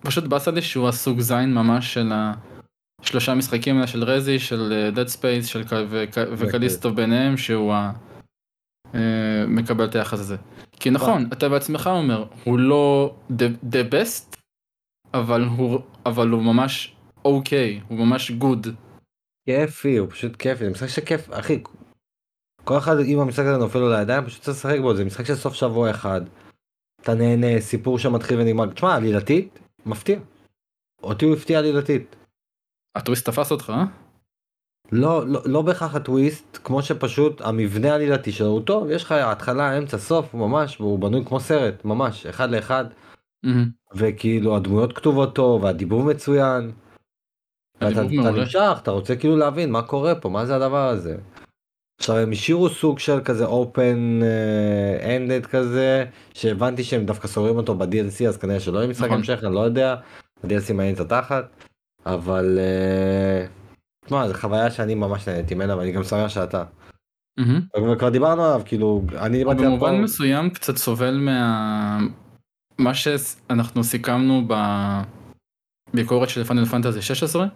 פשוט 0.00 0.24
באסה 0.24 0.50
לי 0.50 0.62
שהוא 0.62 0.88
הסוג 0.88 1.20
זין 1.20 1.54
ממש 1.54 1.94
של 1.94 2.12
השלושה 3.02 3.34
משחקים 3.34 3.76
האלה 3.76 3.86
של 3.86 4.04
רזי, 4.04 4.38
של 4.38 4.72
אה, 4.72 5.02
dead 5.02 5.08
space, 5.08 5.46
של 5.46 5.62
וקליסטו 6.12 6.94
ביניהם, 6.94 7.36
שהוא 7.36 7.72
ה... 7.72 7.92
אה, 8.94 9.44
מקבל 9.48 9.84
את 9.84 9.94
היחס 9.94 10.20
הזה. 10.20 10.36
כי 10.72 10.90
נכון, 10.90 11.28
אתה 11.32 11.48
בעצמך 11.48 11.90
אומר, 11.92 12.24
הוא 12.44 12.58
לא 12.58 13.16
the, 13.30 13.72
the 13.74 13.92
best, 13.92 14.36
אבל 15.14 15.44
הוא, 15.44 15.80
אבל 16.06 16.28
הוא 16.28 16.42
ממש 16.42 16.94
אוקיי, 17.24 17.80
הוא 17.88 17.98
ממש 17.98 18.30
גוד. 18.30 18.66
כיפי, 19.48 19.96
הוא 19.96 20.10
פשוט 20.10 20.36
כיפי, 20.36 20.64
זה 20.64 20.70
משחק 20.70 20.88
שכיף, 20.88 21.28
אחי. 21.30 21.62
כל 22.68 22.78
אחד, 22.78 22.98
אם 22.98 23.20
המשחק 23.20 23.44
הזה 23.46 23.58
נופל 23.58 23.78
לו 23.78 23.90
לידיים, 23.90 24.26
פשוט 24.26 24.42
צריך 24.42 24.56
לשחק 24.56 24.80
בו, 24.80 24.94
זה 24.94 25.04
משחק 25.04 25.24
של 25.24 25.34
סוף 25.34 25.54
שבוע 25.54 25.90
אחד. 25.90 26.20
אתה 27.02 27.14
נהנה, 27.14 27.60
סיפור 27.60 27.98
שמתחיל 27.98 28.40
ונגמר. 28.40 28.66
תשמע, 28.66 28.96
עלילתית, 28.96 29.58
מפתיע. 29.86 30.18
אותי 31.02 31.24
הוא 31.24 31.34
הפתיע 31.34 31.58
עלילתית. 31.58 32.16
הטוויסט 32.96 33.26
תפס 33.26 33.50
אותך, 33.50 33.72
אה? 33.74 33.84
לא, 34.92 35.26
לא, 35.26 35.40
לא 35.44 35.62
בהכרח 35.62 35.94
הטוויסט, 35.94 36.58
כמו 36.64 36.82
שפשוט 36.82 37.40
המבנה 37.40 37.92
העלילתי 37.92 38.32
שלו 38.32 38.46
הוא 38.46 38.62
טוב, 38.62 38.90
יש 38.90 39.04
לך 39.04 39.12
התחלה, 39.12 39.78
אמצע, 39.78 39.98
סוף, 39.98 40.34
ממש, 40.34 40.80
והוא 40.80 40.98
בנוי 40.98 41.24
כמו 41.24 41.40
סרט, 41.40 41.84
ממש, 41.84 42.26
אחד 42.26 42.50
לאחד, 42.50 42.84
מהמם. 43.42 43.68
וכאילו 43.94 44.56
הדמויות 44.56 44.92
כתובות 44.92 45.34
טוב, 45.34 45.62
והדיבור 45.62 46.02
מצוין. 46.02 46.72
הדיבור 47.80 48.28
אתה. 48.28 48.40
נמשך, 48.40 48.78
אתה 48.82 48.90
רוצה 48.90 49.16
כאילו 49.16 49.36
להבין 49.36 49.70
מה 49.70 49.82
קורה 49.82 50.14
פה, 50.14 50.28
מה 50.28 50.46
זה 50.46 50.56
הדבר 50.56 50.88
הזה. 50.88 51.16
עכשיו 51.98 52.16
הם 52.16 52.32
השאירו 52.32 52.68
סוג 52.68 52.98
של 52.98 53.20
כזה 53.24 53.46
open 53.46 54.22
uh, 54.22 55.04
ended 55.04 55.46
כזה, 55.46 56.04
שהבנתי 56.34 56.84
שהם 56.84 57.06
דווקא 57.06 57.28
סוגרים 57.28 57.56
אותו 57.56 57.74
ב-DLC, 57.74 58.28
אז 58.28 58.36
כנראה 58.36 58.60
שלא 58.60 58.78
יהיה 58.78 58.88
משחק 58.88 59.04
נכון. 59.04 59.18
המשך, 59.18 59.44
אני 59.44 59.54
לא 59.54 59.60
יודע, 59.60 59.94
ה-DLC 60.44 60.72
מעניין 60.72 60.94
את 60.94 61.00
התחת, 61.00 61.64
אבל... 62.06 62.58
Uh, 62.58 63.58
תשמע, 64.08 64.28
זו 64.28 64.34
חוויה 64.34 64.70
שאני 64.70 64.94
ממש 64.94 65.28
נהניתי 65.28 65.54
ממנה, 65.54 65.76
ואני 65.76 65.92
גם 65.92 66.04
שמח 66.04 66.28
שאתה. 66.28 66.64
וכבר 67.92 68.08
דיברנו 68.08 68.44
עליו, 68.44 68.62
כאילו, 68.64 69.02
אני 69.16 69.38
דיברתי 69.38 69.58
עליו 69.58 69.70
במובן 69.70 70.02
מסוים 70.02 70.50
קצת 70.50 70.76
סובל 70.76 71.18
מה... 71.18 71.98
מה 72.78 72.94
שאנחנו 72.94 73.84
סיכמנו 73.84 74.48
בביקורת 75.94 76.28
של 76.28 76.44
פאנל 76.44 76.64
פנטזי 76.64 77.02
16, 77.02 77.46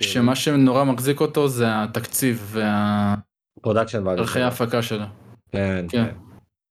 שמה 0.00 0.34
שנורא 0.34 0.84
מחזיק 0.84 1.20
אותו 1.20 1.48
זה 1.48 1.82
התקציב 1.82 2.52
וערכי 2.52 3.25
production 3.60 4.06
value. 4.06 4.26
ההפקה 4.36 4.82
שלו. 4.82 5.04
כן, 5.52 5.86
כן. 5.88 6.04
כן. 6.04 6.14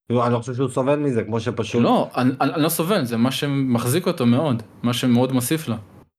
כאילו, 0.08 0.26
אני 0.26 0.32
לא 0.32 0.38
חושב 0.38 0.54
שהוא 0.54 0.68
סובל 0.68 0.96
מזה, 0.96 1.24
כמו 1.24 1.40
שפשוט... 1.40 1.82
לא, 1.82 2.10
אני 2.16 2.30
אני 2.40 2.62
לא 2.62 2.68
סובל, 2.68 3.04
זה 3.04 3.16
מה 3.16 3.30
שמחזיק 3.30 4.06
אותו 4.06 4.26
מאוד, 4.26 4.62
מה 4.82 4.92
שמאוד 4.94 5.32
מוסיף 5.32 5.68
לו. 5.68 5.76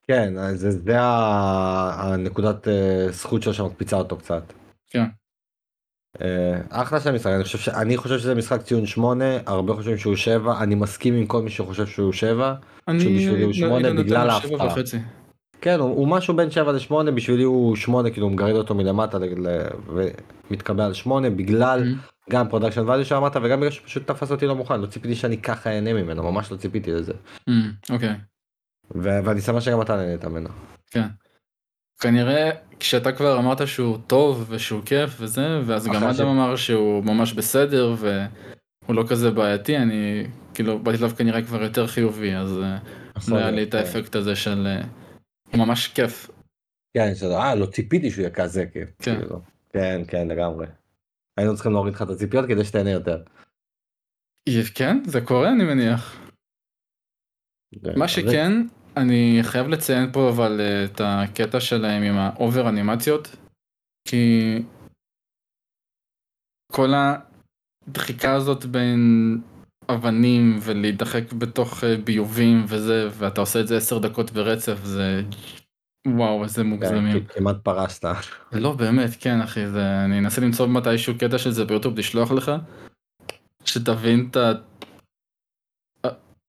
כן, 0.07 0.33
זה, 0.55 0.71
זה 0.71 0.97
הנקודת 0.99 2.67
אה, 2.67 3.07
זכות 3.11 3.43
שלו 3.43 3.53
שמקפיצה 3.53 3.95
אותו 3.95 4.17
קצת. 4.17 4.53
כן. 4.89 5.05
אה, 6.21 6.61
אחלה 6.69 6.99
של 6.99 7.11
משחק, 7.11 7.31
אני 7.31 7.43
חושב, 7.43 7.57
ש... 7.57 7.69
אני 7.69 7.97
חושב 7.97 8.19
שזה 8.19 8.35
משחק 8.35 8.61
ציון 8.61 8.85
8, 8.85 9.25
הרבה 9.45 9.73
חושבים 9.73 9.97
שהוא 9.97 10.15
7, 10.15 10.63
אני 10.63 10.75
מסכים 10.75 11.13
עם 11.13 11.25
כל 11.25 11.41
מי 11.41 11.49
שחושב 11.49 11.87
שהוא 11.87 12.13
7. 12.13 12.53
אני 12.87 12.99
שבשבילי 12.99 13.43
הוא 13.43 13.53
שמונה 13.53 13.75
אני 13.75 13.93
נותן 13.93 14.03
בגלל 14.03 14.29
ההפתעה. 14.29 14.99
כן, 15.61 15.79
הוא, 15.79 15.89
הוא 15.89 16.07
משהו 16.07 16.35
בין 16.35 16.51
7 16.51 16.71
ל-8, 16.71 17.11
בשבילי 17.11 17.43
הוא 17.43 17.75
8, 17.75 18.09
כאילו 18.09 18.25
הוא 18.27 18.33
מגרד 18.33 18.55
אותו 18.55 18.75
מלמטה 18.75 19.17
ל... 19.17 19.47
ל... 19.47 19.67
ומתקבע 20.49 20.85
על 20.85 20.93
8, 20.93 21.29
בגלל 21.29 21.79
מהמם. 21.79 21.97
גם 22.29 22.49
production 22.49 22.89
value 22.89 23.05
שאמרת, 23.05 23.35
וגם 23.43 23.59
בגלל 23.59 23.71
שפשוט 23.71 24.07
תפס 24.07 24.31
אותי 24.31 24.45
לא 24.45 24.55
מוכן, 24.55 24.81
לא 24.81 24.85
ציפיתי 24.85 25.15
שאני 25.15 25.37
ככה 25.41 25.69
אהנה 25.69 25.93
ממנו, 25.93 26.31
ממש 26.31 26.51
לא 26.51 26.57
ציפיתי 26.57 26.91
לזה. 26.91 27.13
אוקיי. 27.89 28.15
ו... 28.95 29.19
ואני 29.23 29.41
שמח 29.41 29.59
שגם 29.59 29.81
אתה 29.81 29.95
נהנית 29.95 30.25
ממנו. 30.25 30.49
כן. 30.91 31.07
כנראה 32.01 32.49
כשאתה 32.79 33.11
כבר 33.11 33.39
אמרת 33.39 33.67
שהוא 33.67 33.97
טוב 34.07 34.45
ושהוא 34.49 34.81
כיף 34.85 35.17
וזה, 35.19 35.61
ואז 35.65 35.87
גם 35.87 35.95
אחרי 35.95 36.13
ש- 36.13 36.19
אדם 36.19 36.27
אמר 36.29 36.55
שהוא 36.55 37.03
ממש 37.03 37.33
בסדר 37.33 37.95
והוא 37.97 38.95
לא 38.95 39.03
כזה 39.07 39.31
בעייתי, 39.31 39.77
אני 39.77 40.23
כאילו 40.53 40.79
באתי 40.79 40.97
אליו 40.97 41.11
כנראה 41.17 41.41
כבר 41.41 41.63
יותר 41.63 41.87
חיובי, 41.87 42.35
אז 42.35 42.59
אה, 42.63 42.77
לא 43.27 43.37
היה 43.37 43.51
לי 43.51 43.63
את 43.63 43.71
כן. 43.71 43.77
האפקט 43.77 44.15
הזה 44.15 44.35
של... 44.35 44.67
ממש 45.53 45.87
כיף. 45.87 46.29
כן, 46.93 47.15
שזה, 47.15 47.37
אה, 47.37 47.55
לא 47.55 47.65
ציפיתי 47.65 48.11
שהוא 48.11 48.21
יהיה 48.21 48.33
כזה 48.33 48.65
כיף. 48.73 48.89
כן. 49.01 49.19
כאילו. 49.19 49.41
כן, 49.73 50.01
כן, 50.07 50.27
לגמרי. 50.27 50.67
היינו 51.37 51.53
צריכים 51.55 51.71
להוריד 51.71 51.93
לך 51.93 52.01
את 52.01 52.09
הציפיות 52.09 52.45
כדי 52.47 52.65
שתהנה 52.65 52.91
יותר. 52.91 53.23
כן, 54.75 54.97
זה 55.05 55.21
קורה 55.21 55.49
אני 55.49 55.63
מניח. 55.63 56.21
מה 57.97 58.07
שכן, 58.07 58.51
אני 58.97 59.39
חייב 59.41 59.67
לציין 59.67 60.11
פה 60.13 60.29
אבל 60.29 60.61
אה, 60.61 60.85
את 60.85 61.01
הקטע 61.03 61.59
שלהם 61.59 62.03
עם 62.03 62.17
האובר 62.17 62.69
אנימציות, 62.69 63.35
כי 64.07 64.55
כל 66.71 66.89
הדחיקה 67.87 68.33
הזאת 68.33 68.65
בין 68.65 69.01
אבנים 69.89 70.59
ולהידחק 70.61 71.33
בתוך 71.33 71.83
אה, 71.83 71.97
ביובים 71.97 72.65
וזה, 72.67 73.09
ואתה 73.17 73.41
עושה 73.41 73.59
את 73.59 73.67
זה 73.67 73.77
עשר 73.77 73.97
דקות 73.97 74.31
ברצף, 74.31 74.77
זה 74.83 75.21
וואו 76.07 76.43
איזה 76.43 76.61
כן, 76.61 76.67
מוגזמים. 76.67 77.25
כמעט 77.25 77.55
פרשת. 77.63 78.05
לא 78.51 78.71
באמת, 78.71 79.09
כן 79.19 79.41
אחי, 79.41 79.67
זה... 79.67 80.05
אני 80.05 80.19
אנסה 80.19 80.41
למצוא 80.41 80.67
מתישהו 80.67 81.13
קטע 81.17 81.37
של 81.37 81.51
זה 81.51 81.65
ביוטיוב 81.65 81.97
לשלוח 81.97 82.31
לך, 82.31 82.51
שתבין 83.65 84.29
את 84.31 84.37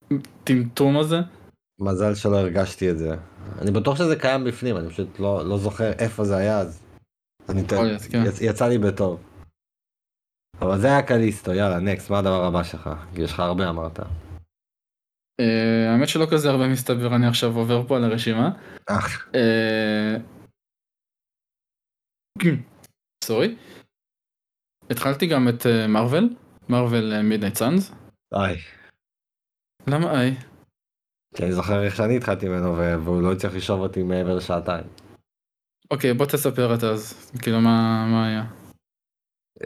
הטמטום 0.05 0.97
הזה. 0.97 1.17
מזל 1.81 2.15
שלא 2.15 2.39
הרגשתי 2.39 2.91
את 2.91 2.97
זה. 2.97 3.15
אני 3.61 3.71
בטוח 3.71 3.97
שזה 3.97 4.15
קיים 4.15 4.43
בפנים, 4.43 4.77
אני 4.77 4.89
פשוט 4.89 5.19
לא, 5.19 5.45
לא 5.45 5.57
זוכר 5.57 5.91
איפה 5.91 6.23
זה 6.23 6.37
היה, 6.37 6.59
אז... 6.59 6.81
אני 7.49 7.63
להיות, 7.71 8.01
כן. 8.01 8.23
יצ... 8.25 8.41
יצא 8.41 8.67
לי 8.67 8.77
בטוב. 8.77 9.19
אבל 10.61 10.79
זה 10.79 10.87
היה 10.87 11.07
קליסטו, 11.07 11.53
יאללה, 11.53 11.79
נקסט, 11.79 12.09
מה 12.09 12.19
הדבר 12.19 12.43
הבא 12.45 12.63
שלך? 12.63 12.89
כי 13.15 13.21
יש 13.21 13.31
לך 13.31 13.39
הרבה 13.39 13.69
אמרת. 13.69 13.99
אה, 15.39 15.91
האמת 15.91 16.07
שלא 16.07 16.25
כזה 16.31 16.49
הרבה 16.49 16.67
מסתבר, 16.67 17.15
אני 17.15 17.27
עכשיו 17.27 17.55
עובר 17.55 17.87
פה 17.87 17.97
על 17.97 18.03
הרשימה. 18.03 18.49
אה, 18.89 18.95
אה, 19.35 20.15
סורי. 23.23 23.55
התחלתי 24.89 25.27
גם 25.27 25.47
את 25.49 25.65
מארוול, 25.89 26.29
מארוול 26.69 27.21
מידנייט 27.21 27.55
סאנס. 27.55 27.91
איי. 28.33 28.57
למה 29.87 30.21
איי? 30.21 30.35
כי 31.35 31.43
אני 31.43 31.51
זוכר 31.51 31.83
איך 31.83 31.95
שאני 31.95 32.17
התחלתי 32.17 32.49
ממנו 32.49 32.77
והוא 32.77 33.21
לא 33.21 33.33
הצליח 33.33 33.53
לשאוב 33.53 33.81
אותי 33.81 34.03
מעבר 34.03 34.35
לשעתיים. 34.35 34.85
אוקיי 35.91 36.13
בוא 36.13 36.25
תספר 36.25 36.75
את 36.75 36.83
אז, 36.83 37.31
כאילו 37.41 37.61
מה 37.61 38.25
היה. 38.27 38.58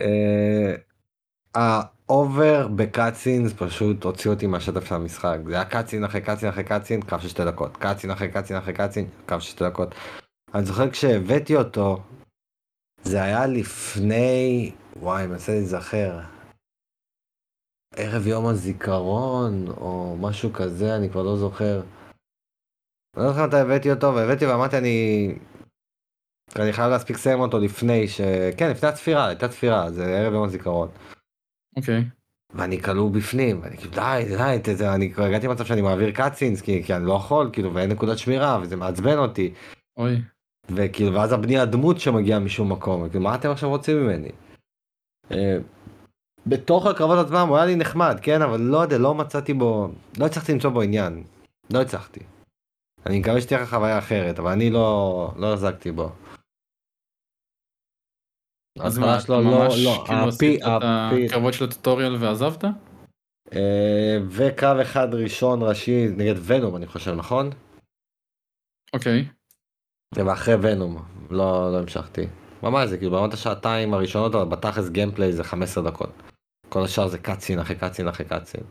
אה, 0.01 0.75
ה 1.55 1.77
over 1.77 2.67
ב 2.67 2.76
cutscenes 2.76 3.53
פשוט 3.57 4.03
הוציא 4.03 4.31
אותי 4.31 4.47
מהשטף 4.47 4.85
של 4.85 4.95
המשחק. 4.95 5.37
זה 5.47 5.55
היה 5.55 5.65
cutscene 5.65 6.03
אחרי 6.03 6.21
cutscene 6.21 6.49
אחרי 6.49 6.63
cutscene, 6.63 7.01
קו 7.01 7.19
של 7.19 7.27
שתי 7.27 7.45
דקות. 7.45 7.77
cutscene 7.77 8.11
אחרי 8.11 8.31
cutscene 8.31 8.57
אחרי 8.57 8.73
cutscene, 8.73 9.07
קו 9.27 9.41
של 9.41 9.51
שתי 9.51 9.63
דקות. 9.63 9.95
אני 10.53 10.65
זוכר 10.65 10.91
כשהבאתי 10.91 11.55
אותו, 11.55 12.03
זה 13.03 13.23
היה 13.23 13.47
לפני, 13.47 14.71
וואי, 14.99 15.27
מנסה 15.27 15.51
להיזכר. 15.51 16.19
ערב 17.95 18.27
יום 18.27 18.45
הזיכרון, 18.45 19.67
או 19.67 20.17
משהו 20.19 20.53
כזה, 20.53 20.95
אני 20.95 21.09
כבר 21.09 21.23
לא 21.23 21.37
זוכר. 21.37 21.81
אני 23.17 23.23
לא 23.23 23.29
זוכר 23.29 23.47
מתי 23.47 23.57
הבאתי 23.57 23.91
אותו, 23.91 24.15
והבאתי 24.15 24.45
ואמרתי 24.45 24.77
אני... 24.77 25.27
אני 26.55 26.73
חייב 26.73 26.91
להספיק 26.91 27.15
לסיים 27.15 27.39
אותו 27.39 27.59
לפני 27.59 28.07
ש... 28.07 28.21
כן, 28.57 28.69
לפני 28.71 28.89
הצפירה, 28.89 29.27
הייתה 29.27 29.47
צפירה, 29.47 29.91
זה 29.91 30.05
ערב 30.05 30.33
יום 30.33 30.43
הזיכרון. 30.43 30.87
אוקיי. 31.77 32.03
ואני 32.53 32.81
כלוא 32.81 33.11
בפנים, 33.11 33.59
ואני 33.63 33.77
כאילו 33.77 33.91
די, 33.91 34.23
די, 34.37 34.57
די, 34.63 34.75
די, 34.75 34.87
אני 34.87 35.13
כבר 35.13 35.23
הגעתי 35.23 35.47
למצב 35.47 35.65
שאני 35.65 35.81
מעביר 35.81 36.11
קאצינס, 36.11 36.61
כי, 36.61 36.83
כי 36.83 36.95
אני 36.95 37.05
לא 37.05 37.13
יכול, 37.13 37.49
כאילו, 37.53 37.73
ואין 37.73 37.91
נקודת 37.91 38.17
שמירה, 38.17 38.59
וזה 38.61 38.75
מעצבן 38.75 39.17
אותי. 39.17 39.53
אוי. 39.97 40.21
וכאילו, 40.69 41.13
ואז 41.13 41.31
הבנייה 41.31 41.65
דמות 41.65 41.99
שמגיעה 41.99 42.39
משום 42.39 42.71
מקום, 42.71 43.09
כאילו, 43.09 43.23
מה 43.23 43.35
אתם 43.35 43.49
עכשיו 43.49 43.69
רוצים 43.69 43.97
ממני? 43.97 44.29
אה, 45.31 45.57
בתוך 46.47 46.85
הקרבות 46.85 47.25
עצמם 47.25 47.45
הוא 47.49 47.57
היה 47.57 47.65
לי 47.65 47.75
נחמד, 47.75 48.19
כן, 48.21 48.41
אבל 48.41 48.61
לא 48.61 48.77
יודע, 48.77 48.97
לא 48.97 49.15
מצאתי 49.15 49.53
בו, 49.53 49.89
לא 50.17 50.25
הצלחתי 50.25 50.53
למצוא 50.53 50.69
בו 50.69 50.81
עניין. 50.81 51.23
לא 51.73 51.81
הצלחתי. 51.81 52.19
אני 53.05 53.19
מקווה 53.19 53.41
שתהיה 53.41 53.61
לך 53.61 53.69
חוויה 53.69 53.97
אחרת, 53.97 54.39
אבל 54.39 54.51
אני 54.51 54.69
לא, 54.69 55.31
לא 55.35 55.53
החזקתי 55.53 55.91
בו. 55.91 56.09
אז 58.79 58.97
מה, 58.97 59.17
אתה 59.17 59.33
לא, 59.33 59.41
ממש 59.43 59.85
לא, 59.85 60.03
כאילו 60.05 60.19
הפי, 60.19 60.27
עשית 60.27 60.61
את 60.61 60.67
הפי, 60.81 61.25
הקרבות 61.25 61.53
של 61.53 61.65
הטוטוריאל 61.65 62.15
ועזבת? 62.15 62.63
אה, 63.53 64.17
וקרב 64.29 64.77
אחד 64.77 65.13
ראשון 65.13 65.63
ראשי 65.63 66.07
נגד 66.17 66.35
ונום 66.45 66.75
אני 66.75 66.87
חושב, 66.87 67.11
נכון? 67.11 67.49
אוקיי. 68.93 69.25
ואחרי 70.15 70.55
ונום, 70.61 70.97
לא, 71.29 71.71
לא 71.71 71.79
המשכתי. 71.79 72.21
ממש 72.63 72.89
זה 72.89 72.97
כאילו 72.97 73.11
ברמת 73.11 73.33
השעתיים 73.33 73.93
הראשונות, 73.93 74.35
אבל 74.35 74.45
בתכלס 74.45 74.89
גיימפליי 74.89 75.33
זה 75.33 75.43
15 75.43 75.91
דקות. 75.91 76.09
כל 76.69 76.83
השאר 76.83 77.07
זה 77.07 77.17
קאצין 77.17 77.59
אחרי 77.59 77.75
קאצין 77.75 78.07
אחרי 78.07 78.25
קאצין. 78.25 78.63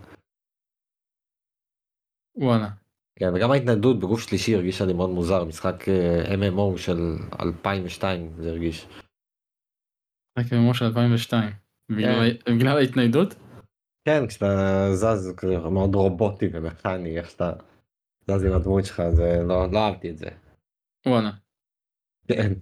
וואלה. 2.36 2.68
כן, 3.18 3.34
וגם 3.34 3.50
ההתנגדות 3.50 4.00
בגוף 4.00 4.20
שלישי 4.20 4.54
הרגישה 4.54 4.84
לי 4.84 4.92
מאוד 4.92 5.10
מוזר, 5.10 5.44
משחק 5.44 5.88
אה, 5.88 6.34
MMO 6.34 6.78
של 6.78 7.16
2002 7.40 8.32
זה 8.36 8.50
הרגיש. 8.50 8.86
רק 10.38 10.46
כמו 10.46 10.74
של 10.74 10.84
2002. 10.84 11.50
בגלל- 11.90 12.56
בגלל 12.56 12.76
ההתניידות? 12.76 13.34
כן, 14.04 14.26
כשאתה 14.28 14.46
זז 14.94 15.34
כזה 15.36 15.58
מאוד 15.58 15.94
רובוטי 15.94 16.46
ומכני, 16.52 17.18
איך 17.18 17.30
שאתה 17.30 17.52
זז 18.30 18.44
עם 18.44 18.52
הדמות 18.52 18.84
שלך, 18.84 19.02
זה 19.10 19.42
לא, 19.48 19.70
לא 19.72 19.78
אהבתי 19.86 20.10
את 20.10 20.18
זה. 20.18 20.26
וואלה. 21.06 21.30
כן. 22.28 22.52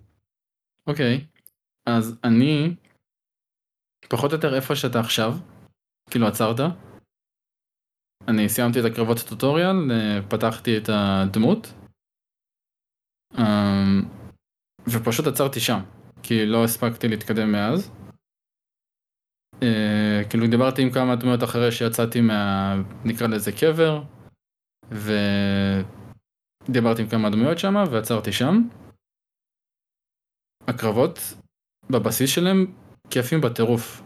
אוקיי. 0.87 1.27
אז 1.87 2.19
אני 2.25 2.75
פחות 4.11 4.31
או 4.31 4.37
יותר 4.37 4.55
איפה 4.57 4.77
שאתה 4.77 5.01
עכשיו. 5.01 5.33
כאילו 6.11 6.27
עצרת. 6.27 6.61
אני 8.29 8.49
סיימתי 8.49 8.81
את 8.81 8.85
הקרבות 8.93 9.17
הטוטוריאל, 9.27 9.77
אה, 9.93 10.19
פתחתי 10.31 10.79
את 10.79 10.89
הדמות. 10.93 11.67
אמ, 13.39 14.03
ופשוט 14.89 15.27
עצרתי 15.27 15.61
שם. 15.61 15.79
כי 16.23 16.47
לא 16.47 16.65
הספקתי 16.65 17.09
להתקדם 17.09 17.53
מאז. 17.53 17.91
אה, 19.63 20.23
כאילו 20.31 20.47
דיברתי 20.47 20.83
עם 20.83 20.91
כמה 20.91 21.17
דמויות 21.17 21.43
אחרי 21.43 21.73
שיצאתי 21.73 22.21
מה... 22.21 22.75
נקרא 23.05 23.27
לזה 23.27 23.53
קבר. 23.53 24.03
ודיברתי 26.69 27.03
עם 27.03 27.09
כמה 27.09 27.31
דמויות 27.31 27.59
שם 27.59 27.75
ועצרתי 27.91 28.33
שם. 28.33 28.63
הקרבות 30.69 31.19
בבסיס 31.91 32.31
שלהם 32.31 32.67
כיפים 33.11 33.41
בטירוף. 33.41 34.03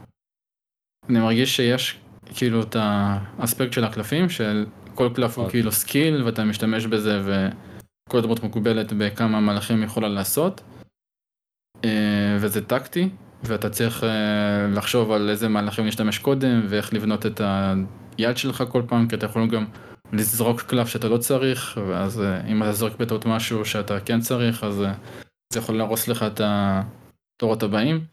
אני 1.09 1.19
מרגיש 1.19 1.57
שיש 1.57 2.01
כאילו 2.37 2.63
את 2.63 2.77
האספקט 2.79 3.73
של 3.73 3.85
הקלפים, 3.85 4.29
של 4.29 4.67
כל 4.95 5.09
קלף 5.15 5.39
הוא 5.39 5.45
אוקיי. 5.45 5.61
כאילו 5.61 5.73
skill 5.73 6.23
ואתה 6.23 6.45
משתמש 6.45 6.87
בזה 6.87 7.21
וכל 7.25 8.21
דמות 8.21 8.43
מקובלת 8.45 8.93
בכמה 8.93 9.41
מהלכים 9.41 9.83
יכולה 9.83 10.09
לעשות. 10.09 10.61
אה, 11.85 12.37
וזה 12.41 12.65
טקטי, 12.67 13.09
ואתה 13.43 13.71
צריך 13.71 14.05
אה, 14.05 14.67
לחשוב 14.73 15.13
על 15.13 15.31
איזה 15.31 15.49
מהלכים 15.49 15.85
להשתמש 15.85 16.19
קודם 16.19 16.61
ואיך 16.69 16.95
לבנות 16.95 17.27
את 17.27 17.41
היד 18.19 18.37
שלך 18.37 18.65
כל 18.69 18.83
פעם, 18.87 19.09
כי 19.09 19.17
אתה 19.17 19.27
יכול 19.27 19.49
גם 19.49 19.65
לזרוק 20.13 20.61
קלף 20.61 20.89
שאתה 20.89 21.09
לא 21.09 21.19
צריך, 21.19 21.81
ואז 21.89 22.21
אה, 22.21 22.47
אם 22.47 22.63
אתה 22.63 22.73
זורק 22.73 22.97
בטעות 22.97 23.27
משהו 23.27 23.65
שאתה 23.65 24.01
כן 24.01 24.21
צריך, 24.21 24.65
אז 24.65 24.85
זה 25.53 25.59
יכול 25.59 25.77
להרוס 25.77 26.09
לך 26.09 26.23
את 26.23 26.41
התורות 26.45 27.63
הבאים. 27.63 28.05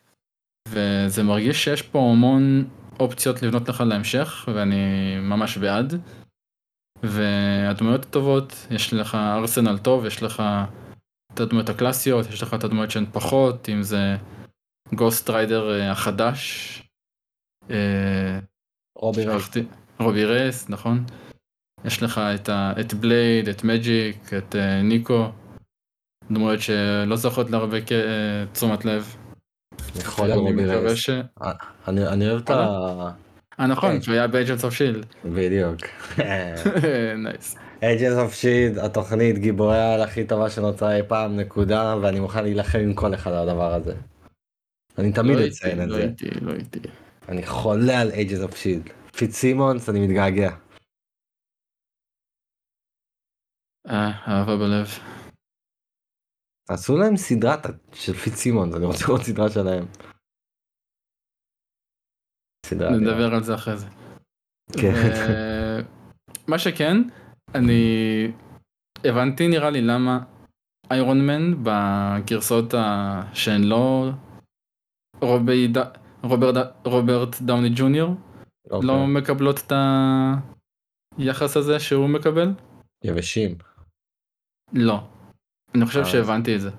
וזה 0.69 1.23
מרגיש 1.23 1.63
שיש 1.63 1.81
פה 1.81 2.11
המון 2.11 2.63
אופציות 2.99 3.43
לבנות 3.43 3.69
לך 3.69 3.81
להמשך, 3.81 4.49
ואני 4.53 5.15
ממש 5.21 5.57
בעד. 5.57 6.01
והדמויות 7.03 8.05
הטובות, 8.05 8.67
יש 8.71 8.93
לך 8.93 9.15
ארסנל 9.15 9.77
טוב, 9.77 10.05
יש 10.05 10.23
לך 10.23 10.43
את 11.33 11.39
הדמויות 11.39 11.69
הקלאסיות, 11.69 12.25
יש 12.29 12.43
לך 12.43 12.53
את 12.53 12.63
הדמויות 12.63 12.91
שהן 12.91 13.05
פחות, 13.11 13.69
אם 13.69 13.83
זה 13.83 14.15
Ghost 14.93 15.29
Rider 15.29 15.91
החדש. 15.91 16.37
אה, 17.69 18.39
רובי 18.97 19.25
רייס. 19.25 19.49
רובי 19.99 20.25
רייס, 20.25 20.69
נכון? 20.69 21.03
יש 21.85 22.03
לך 22.03 22.21
את, 22.35 22.49
ה, 22.49 22.73
את 22.79 22.93
בלייד, 22.93 23.49
את 23.49 23.63
מג'יק, 23.63 24.33
את 24.37 24.55
אה, 24.55 24.81
ניקו, 24.81 25.31
דמויות 26.31 26.61
שלא 26.61 27.15
זוכות 27.15 27.49
להרבה 27.49 27.77
אה, 27.77 28.45
תשומת 28.53 28.85
לב. 28.85 29.15
יכול 29.95 30.27
להיות 30.27 30.39
אני 30.39 30.51
רובי 30.51 30.65
רייס. 30.65 30.99
ש... 30.99 31.09
אני 31.87 32.07
אני 32.07 32.29
אוהב 32.29 32.41
את 32.41 32.49
ה... 32.49 33.11
אה 33.61 33.67
נכון, 33.67 33.91
כן. 33.91 34.01
שהוא 34.01 34.13
היה 34.13 34.27
ב-Agents 34.27 34.61
of 34.61 34.73
Shield. 34.77 35.27
בדיוק. 35.29 35.81
Nice. 37.23 37.55
Agents 37.81 38.29
of 38.29 38.33
Shield, 38.41 38.85
התוכנית 38.85 39.37
גיבורי 39.37 39.77
העל 39.77 40.01
הכי 40.01 40.27
טובה 40.27 40.49
שנוצרה 40.49 40.95
אי 40.95 41.01
פעם, 41.07 41.39
נקודה, 41.39 41.95
ואני 42.01 42.19
מוכן 42.19 42.43
להילחם 42.43 42.79
עם 42.79 42.93
כל 42.93 43.13
אחד 43.13 43.31
על 43.31 43.49
הדבר 43.49 43.73
הזה. 43.73 43.95
אני 44.97 45.13
תמיד 45.13 45.37
לא 45.37 45.47
אציין 45.47 45.81
איתי, 45.81 45.83
את 45.83 45.89
לא 45.89 45.95
זה. 45.95 46.03
איתי, 46.03 46.29
לא 46.41 46.51
איתי. 46.53 46.79
אני 47.29 47.45
חולה 47.45 48.01
על 48.01 48.11
Agents 48.11 48.49
of 48.49 48.53
Shield. 48.53 49.13
פיצסימונס, 49.17 49.89
אני 49.89 50.07
מתגעגע. 50.07 50.51
אה, 53.87 54.11
אהבה 54.27 54.57
בלב. 54.57 54.87
עשו 56.69 56.97
להם 56.97 57.17
סדרה 57.17 57.55
של 57.93 58.13
פיצסימונס, 58.13 58.75
אני 58.75 58.85
רוצה 58.85 59.05
לראות 59.07 59.21
סדרה 59.21 59.49
שלהם. 59.49 59.85
סדרה. 62.65 62.91
נדבר 62.91 63.35
על 63.35 63.43
זה 63.43 63.55
אחרי 63.55 63.77
זה. 63.77 63.87
כן. 64.81 64.93
מה 66.47 66.59
שכן, 66.59 66.97
אני 67.55 67.83
הבנתי 69.03 69.47
נראה 69.47 69.69
לי 69.69 69.81
למה 69.81 70.19
איירון 70.91 71.27
מן 71.27 71.63
בגרסאות 71.63 72.73
שהן 73.33 73.63
לא 73.63 74.09
רוברט 76.83 77.41
דאוני 77.41 77.69
ג'וניור 77.75 78.15
אוקיי. 78.71 78.87
לא 78.87 79.07
מקבלות 79.07 79.59
את 79.59 79.71
היחס 81.17 81.57
הזה 81.57 81.79
שהוא 81.79 82.09
מקבל? 82.09 82.53
יבשים. 83.03 83.57
לא. 84.73 85.07
אני 85.75 85.85
חושב 85.85 85.99
אה. 85.99 86.05
שהבנתי 86.05 86.55
את 86.55 86.61
זה. 86.61 86.69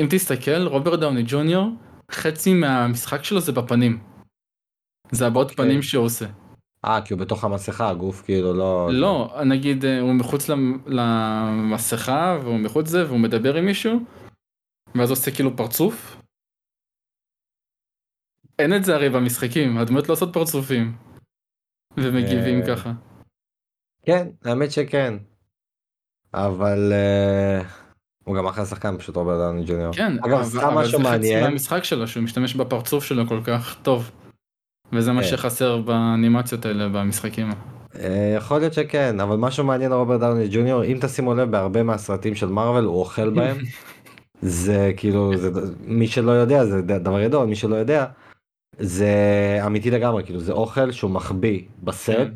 אם 0.00 0.06
תסתכל, 0.10 0.66
רוברט 0.66 1.00
דאוני 1.00 1.22
ג'וניור, 1.26 1.68
חצי 2.14 2.54
מהמשחק 2.54 3.24
שלו 3.24 3.40
זה 3.40 3.52
בפנים. 3.52 4.04
זה 5.12 5.26
הבעות 5.26 5.50
אוקיי. 5.50 5.64
פנים 5.66 5.82
שהוא 5.82 6.04
עושה. 6.04 6.26
אה, 6.84 7.00
כי 7.04 7.14
הוא 7.14 7.20
בתוך 7.20 7.44
המסכה, 7.44 7.88
הגוף 7.90 8.22
כאילו 8.24 8.54
לא... 8.54 8.88
לא, 8.92 9.34
נגיד 9.50 9.84
אה, 9.84 10.00
הוא 10.00 10.14
מחוץ 10.14 10.48
למ- 10.48 10.84
למסכה 10.86 12.38
והוא 12.42 12.58
מחוץ 12.58 12.88
זה 12.88 13.06
והוא 13.06 13.20
מדבר 13.20 13.56
עם 13.56 13.64
מישהו 13.64 13.92
ואז 14.94 15.10
עושה 15.10 15.30
כאילו 15.34 15.56
פרצוף. 15.56 16.16
אין 18.58 18.76
את 18.76 18.84
זה 18.84 18.94
הרי 18.94 19.08
במשחקים, 19.10 19.78
הדמויות 19.78 20.08
לא 20.08 20.12
עושות 20.14 20.28
פרצופים. 20.34 20.96
ומגיבים 21.96 22.60
אה, 22.60 22.66
ככה. 22.76 22.92
כן, 24.06 24.28
האמת 24.44 24.70
שכן. 24.72 25.14
אבל 26.34 26.92
אה, 26.92 27.81
הוא 28.24 28.36
גם 28.36 28.46
אחלה 28.46 28.64
שחקן 28.64 28.98
פשוט 28.98 29.16
רוברט 29.16 29.38
דאוני 29.38 29.62
ג'וניור. 29.66 29.92
כן, 29.92 30.12
אגב, 30.12 30.32
אבל, 30.32 30.60
אבל 30.64 30.86
זה 30.86 30.98
חצי. 31.04 31.40
מהמשחק 31.40 31.84
שלו 31.84 32.08
שהוא 32.08 32.22
משתמש 32.22 32.54
בפרצוף 32.54 33.04
שלו 33.04 33.26
כל 33.26 33.40
כך 33.44 33.76
טוב. 33.82 34.10
וזה 34.92 35.12
מה 35.12 35.22
כן. 35.22 35.28
שחסר 35.28 35.78
באנימציות 35.78 36.66
האלה 36.66 36.88
במשחקים. 36.88 37.50
אה, 37.98 38.34
יכול 38.36 38.58
להיות 38.58 38.72
שכן, 38.72 39.20
אבל 39.20 39.36
משהו 39.36 39.64
מעניין 39.64 39.92
רוברט 39.92 40.20
דאוני 40.20 40.48
ג'וניור, 40.50 40.84
אם 40.84 40.98
תשימו 41.00 41.34
לב 41.34 41.50
בהרבה 41.50 41.82
מהסרטים 41.82 42.34
של 42.34 42.46
מארוול 42.46 42.84
הוא 42.84 43.00
אוכל 43.00 43.30
בהם. 43.30 43.56
זה 44.42 44.92
כאילו, 44.96 45.36
זה, 45.36 45.50
מי 45.84 46.06
שלא 46.06 46.30
יודע, 46.30 46.64
זה 46.64 46.82
דבר 46.82 47.20
ידוע, 47.20 47.44
מי 47.46 47.56
שלא 47.56 47.76
יודע, 47.76 48.06
זה 48.78 49.14
אמיתי 49.66 49.90
לגמרי, 49.90 50.24
כאילו 50.24 50.40
זה 50.40 50.52
אוכל 50.52 50.92
שהוא 50.92 51.10
מחביא 51.10 51.62
בסט 51.82 52.10
כן. 52.10 52.32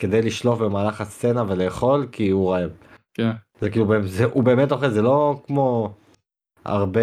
כדי 0.00 0.22
לשלוף 0.22 0.58
במהלך 0.58 1.00
הסצנה 1.00 1.44
ולאכול 1.48 2.06
כי 2.12 2.30
הוא 2.30 2.52
רעב. 2.52 2.70
כן. 3.14 3.30
זה 3.60 3.70
כאילו, 3.70 3.86
זה, 4.04 4.24
הוא 4.24 4.42
באמת 4.42 4.72
אוכל, 4.72 4.88
זה 4.88 5.02
לא 5.02 5.40
כמו 5.46 5.94
הרבה... 6.64 7.00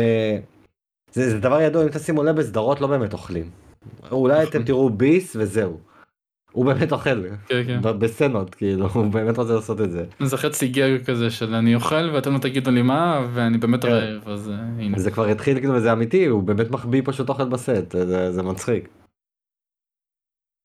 זה, 1.13 1.29
זה 1.29 1.39
דבר 1.39 1.61
ידוע, 1.61 1.83
אם 1.83 1.89
תשימו 1.89 2.23
לב 2.23 2.35
בסדרות 2.35 2.81
לא 2.81 2.87
באמת 2.87 3.13
אוכלים. 3.13 3.49
אולי 4.11 4.43
אתם 4.43 4.63
תראו 4.63 4.89
ביס 4.89 5.35
וזהו. 5.39 5.77
הוא 6.51 6.65
באמת 6.65 6.91
אוכל, 6.91 7.23
כן, 7.47 7.63
כן. 7.67 7.99
בסצנות, 7.99 8.55
כאילו, 8.55 8.87
הוא 8.87 9.05
באמת 9.05 9.37
רוצה 9.37 9.53
לעשות 9.53 9.81
את 9.81 9.91
זה. 9.91 10.05
זה 10.19 10.37
חצי 10.37 10.67
גג 10.67 11.03
כזה 11.05 11.29
של 11.29 11.53
אני 11.55 11.75
אוכל 11.75 12.09
ואתם 12.13 12.33
לא 12.33 12.37
תגידו 12.37 12.71
לי 12.71 12.81
מה 12.81 13.27
ואני 13.33 13.57
באמת 13.57 13.81
כן. 13.81 13.91
רעב 13.91 14.29
אז 14.29 14.49
אה, 14.49 14.55
הנה. 14.79 14.99
זה 14.99 15.11
כבר 15.11 15.25
התחיל 15.25 15.59
כאילו 15.59 15.73
וזה 15.73 15.91
אמיתי, 15.91 16.25
הוא 16.25 16.43
באמת 16.43 16.71
מחביא 16.71 17.01
פשוט 17.05 17.29
אוכל 17.29 17.49
בסט, 17.49 17.91
זה, 17.91 18.31
זה 18.31 18.43
מצחיק. 18.43 18.87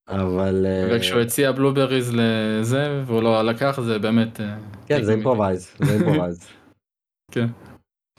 אבל... 0.09 0.67
אה, 0.67 0.97
וכשהוא 0.97 1.21
הציע 1.21 1.53
blueberries 1.53 2.13
לזה 2.15 3.03
והוא 3.07 3.23
לא 3.23 3.43
לקח 3.43 3.81
זה 3.81 3.99
באמת. 3.99 4.41
אה, 4.41 4.57
כן, 4.87 4.95
זה 4.95 5.01
גיג 5.01 5.11
improvise, 5.11 5.71
זה 5.79 5.95
improvise. 5.95 6.49
כן. 7.33 7.47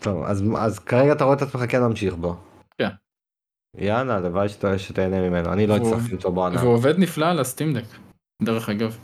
טוב, 0.01 0.23
אז, 0.23 0.43
אז 0.57 0.79
כרגע 0.79 1.13
אתה 1.13 1.23
רואה 1.23 1.35
את 1.35 1.41
עצמך 1.41 1.61
כן 1.69 1.81
ממשיך 1.81 2.15
בו. 2.15 2.35
כן. 2.77 2.89
יאללה, 3.77 4.15
הלוואי 4.15 4.47
שתהנה 4.77 5.29
ממנו. 5.29 5.53
אני 5.53 5.67
לא 5.67 5.75
הצלחתי 5.75 6.11
למצוא 6.11 6.31
בו 6.31 6.45
ענק. 6.45 6.59
והוא 6.59 6.73
עובד 6.73 6.99
נפלא 6.99 7.25
על 7.25 7.39
ה 7.39 7.43
Steam 7.43 7.64
Deck. 7.64 7.85
דרך 8.43 8.69
אגב. 8.69 8.97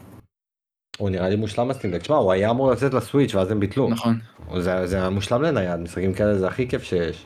הוא 0.97 1.09
נראה 1.09 1.29
לי 1.29 1.35
מושלם 1.35 1.69
ה 1.69 1.72
Steam 1.72 1.88
Deck. 1.88 2.03
שמע, 2.03 2.15
הוא 2.15 2.31
היה 2.31 2.49
אמור 2.49 2.71
לצאת 2.71 2.93
לסוויץ' 2.93 3.35
ואז 3.35 3.51
הם 3.51 3.59
ביטלו. 3.59 3.89
נכון. 3.89 4.19
זה, 4.57 4.87
זה 4.87 4.95
היה 4.95 5.09
מושלם 5.09 5.41
לנייד, 5.41 5.79
משחקים 5.79 6.13
כאלה 6.13 6.37
זה 6.37 6.47
הכי 6.47 6.67
כיף 6.67 6.83
שיש. 6.83 7.25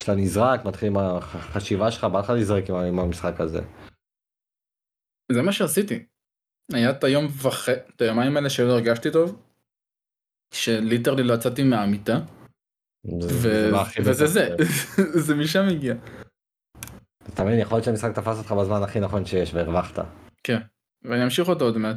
כשאתה 0.00 0.14
נזרק, 0.18 0.64
מתחיל 0.64 0.88
עם 0.88 0.96
החשיבה 0.96 1.90
שלך, 1.90 2.04
בא 2.04 2.18
לך 2.18 2.30
להזרק 2.30 2.70
עם, 2.70 2.76
עם 2.76 2.98
המשחק 2.98 3.40
הזה. 3.40 3.60
זה 5.32 5.42
מה 5.42 5.52
שעשיתי. 5.52 6.06
היה 6.72 6.90
את 6.90 7.04
היום 7.04 7.26
וחצי, 7.26 7.80
את 7.96 8.00
היומיים 8.00 8.36
האלה 8.36 8.50
שלא 8.50 8.72
הרגשתי 8.72 9.10
טוב. 9.12 9.42
שליטרלי 10.54 11.22
לא 11.22 11.34
יצאתי 11.34 11.62
מהמיטה. 11.62 12.12
ו- 13.22 13.70
וזה. 14.04 14.26
זה. 14.26 14.56
זה 15.26 15.34
משם 15.34 15.64
הגיע. 15.70 15.94
אתה 17.34 17.44
מבין, 17.44 17.58
יכול 17.58 17.76
להיות 17.76 17.84
שהמשחק 17.84 18.10
תפס 18.14 18.38
אותך 18.38 18.52
בזמן 18.52 18.82
הכי 18.82 19.00
נכון 19.00 19.26
שיש 19.26 19.54
והרווחת. 19.54 19.98
כן. 20.44 20.60
ואני 21.02 21.24
אמשיך 21.24 21.48
אותו 21.48 21.64
עוד 21.64 21.76
מעט. 21.76 21.96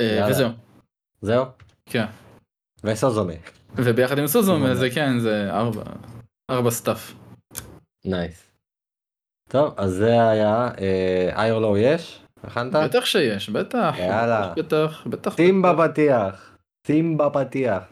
אה. 0.00 0.26
וזהו. 0.30 0.48
זהו? 1.22 1.44
כן. 1.86 2.06
וסוזומי. 2.84 3.36
וביחד 3.76 4.18
עם 4.18 4.26
סוזום 4.26 4.62
ממש. 4.62 4.76
זה 4.76 4.86
כן 4.94 5.18
זה 5.18 5.50
ארבע. 5.50 5.82
ארבע 6.50 6.70
סטאפ. 6.70 7.12
נייס. 8.04 8.43
טוב, 9.54 9.74
אז 9.76 9.90
זה 9.90 10.28
היה, 10.28 10.68
איי 11.36 11.50
או 11.50 11.60
לא 11.60 11.78
יש? 11.78 12.20
הכנת? 12.42 12.72
בטח 12.72 13.04
שיש, 13.04 13.50
בטח. 13.50 13.94
יאללה. 13.98 14.54
בטח, 14.56 15.06
בטח. 15.06 15.36
טים 15.36 15.62
בפתיח. 15.62 16.56
טים 16.86 17.18
בפתיח. 17.18 17.82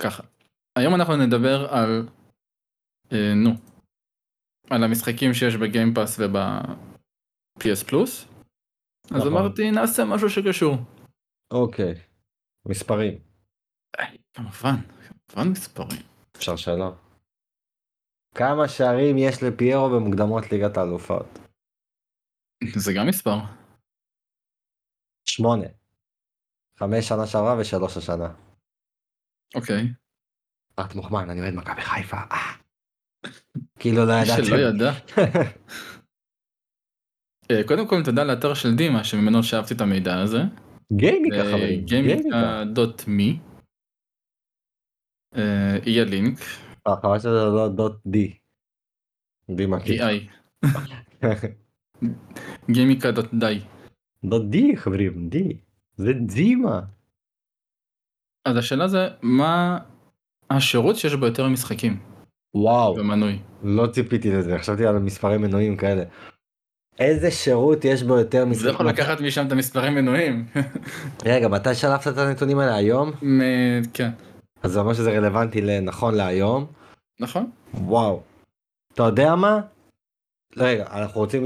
ככה 0.00 0.22
היום 0.78 0.94
אנחנו 0.94 1.16
נדבר 1.16 1.66
על 1.70 2.06
נו 3.12 3.71
על 4.72 4.84
המשחקים 4.84 5.34
שיש 5.34 5.54
בגיימפאס 5.56 6.18
וב-PS 6.20 7.88
פלוס. 7.88 8.24
אז 9.04 9.16
נכון. 9.16 9.32
אמרתי 9.32 9.70
נעשה 9.70 10.04
משהו 10.04 10.30
שקשור. 10.30 10.76
אוקיי. 11.50 11.94
מספרים. 12.68 13.18
כמובן, 14.34 14.76
כמובן 15.28 15.50
מספרים. 15.50 16.02
אפשר 16.36 16.56
שלא. 16.56 16.94
כמה 18.34 18.68
שערים 18.68 19.16
יש 19.18 19.42
לפיירו 19.42 19.90
במוקדמות 19.90 20.52
ליגת 20.52 20.76
האלופות? 20.76 21.26
זה 22.76 22.92
גם 22.96 23.06
מספר. 23.06 23.36
שמונה. 25.24 25.66
חמש 26.78 27.08
שנה 27.08 27.26
שעברה 27.26 27.60
ושלוש 27.60 27.96
השנה. 27.96 28.34
אוקיי. 29.54 29.82
את 30.80 30.94
מוחמן, 30.94 31.30
אני 31.30 31.40
אוהד 31.40 31.54
מכבי 31.54 31.80
חיפה. 31.80 32.16
אה. 32.16 32.61
כאילו 33.82 34.04
לא 34.06 34.12
ידעתי. 34.12 34.44
שלא 34.44 34.56
ידע. 34.56 34.92
אה, 37.50 37.64
קודם 37.68 37.88
כל 37.88 38.04
תודה 38.04 38.24
לאתר 38.24 38.54
של 38.54 38.74
דימה 38.74 39.04
שממנו 39.04 39.42
שאבתי 39.42 39.74
את 39.74 39.80
המידע 39.80 40.20
הזה. 40.20 40.38
גיימיקה 40.92 41.36
אה, 41.36 41.44
חברים. 41.44 41.84
גיימיקה. 41.84 42.64
גיימיקה.מי. 42.74 43.38
אה, 45.36 45.76
יהיה 45.86 46.04
לינק. 46.04 46.38
החברה 46.86 47.20
שלו 47.20 47.56
לא 47.56 47.68
דוט 47.68 48.00
די. 48.06 48.34
די 49.50 49.66
מכיר. 49.66 50.08
DI. 50.08 50.28
גיימיקה.די. 52.70 53.60
דוט 54.24 54.42
די 54.50 54.76
חברים 54.76 55.28
די. 55.28 55.56
זה 55.96 56.12
דימה. 56.12 56.80
אז 58.44 58.56
השאלה 58.56 58.88
זה 58.88 59.08
מה 59.22 59.78
השירות 60.50 60.96
שיש 60.96 61.14
בו 61.14 61.26
יותר 61.26 61.48
משחקים 61.48 62.11
וואו. 62.54 62.94
במנוי. 62.94 63.38
לא 63.62 63.86
ציפיתי 63.86 64.30
לזה 64.30 64.58
חשבתי 64.58 64.86
על 64.86 64.98
מספרי 64.98 65.38
מנויים 65.38 65.76
כאלה. 65.76 66.02
איזה 66.98 67.30
שירות 67.30 67.84
יש 67.84 68.02
בו 68.02 68.18
יותר 68.18 68.38
זה 68.38 68.46
משחקים? 68.46 68.70
יכול 68.70 68.88
לקחת 68.88 69.20
משם 69.20 69.46
את 69.46 69.52
המספרים 69.52 69.94
מנויים. 69.94 70.46
רגע 71.24 71.48
מתי 71.48 71.74
שלפת 71.74 72.12
את 72.12 72.18
הנתונים 72.18 72.58
האלה 72.58 72.74
היום? 72.74 73.10
כן. 73.94 74.10
אז 74.62 74.72
זה 74.72 74.80
אומר 74.80 74.94
שזה 74.94 75.10
רלוונטי 75.10 75.60
לנכון 75.60 76.14
להיום. 76.14 76.66
נכון. 77.20 77.50
וואו. 77.74 78.22
אתה 78.94 79.02
יודע 79.02 79.34
מה? 79.34 79.60
רגע 80.56 80.86
אנחנו 80.92 81.20
רוצים... 81.20 81.44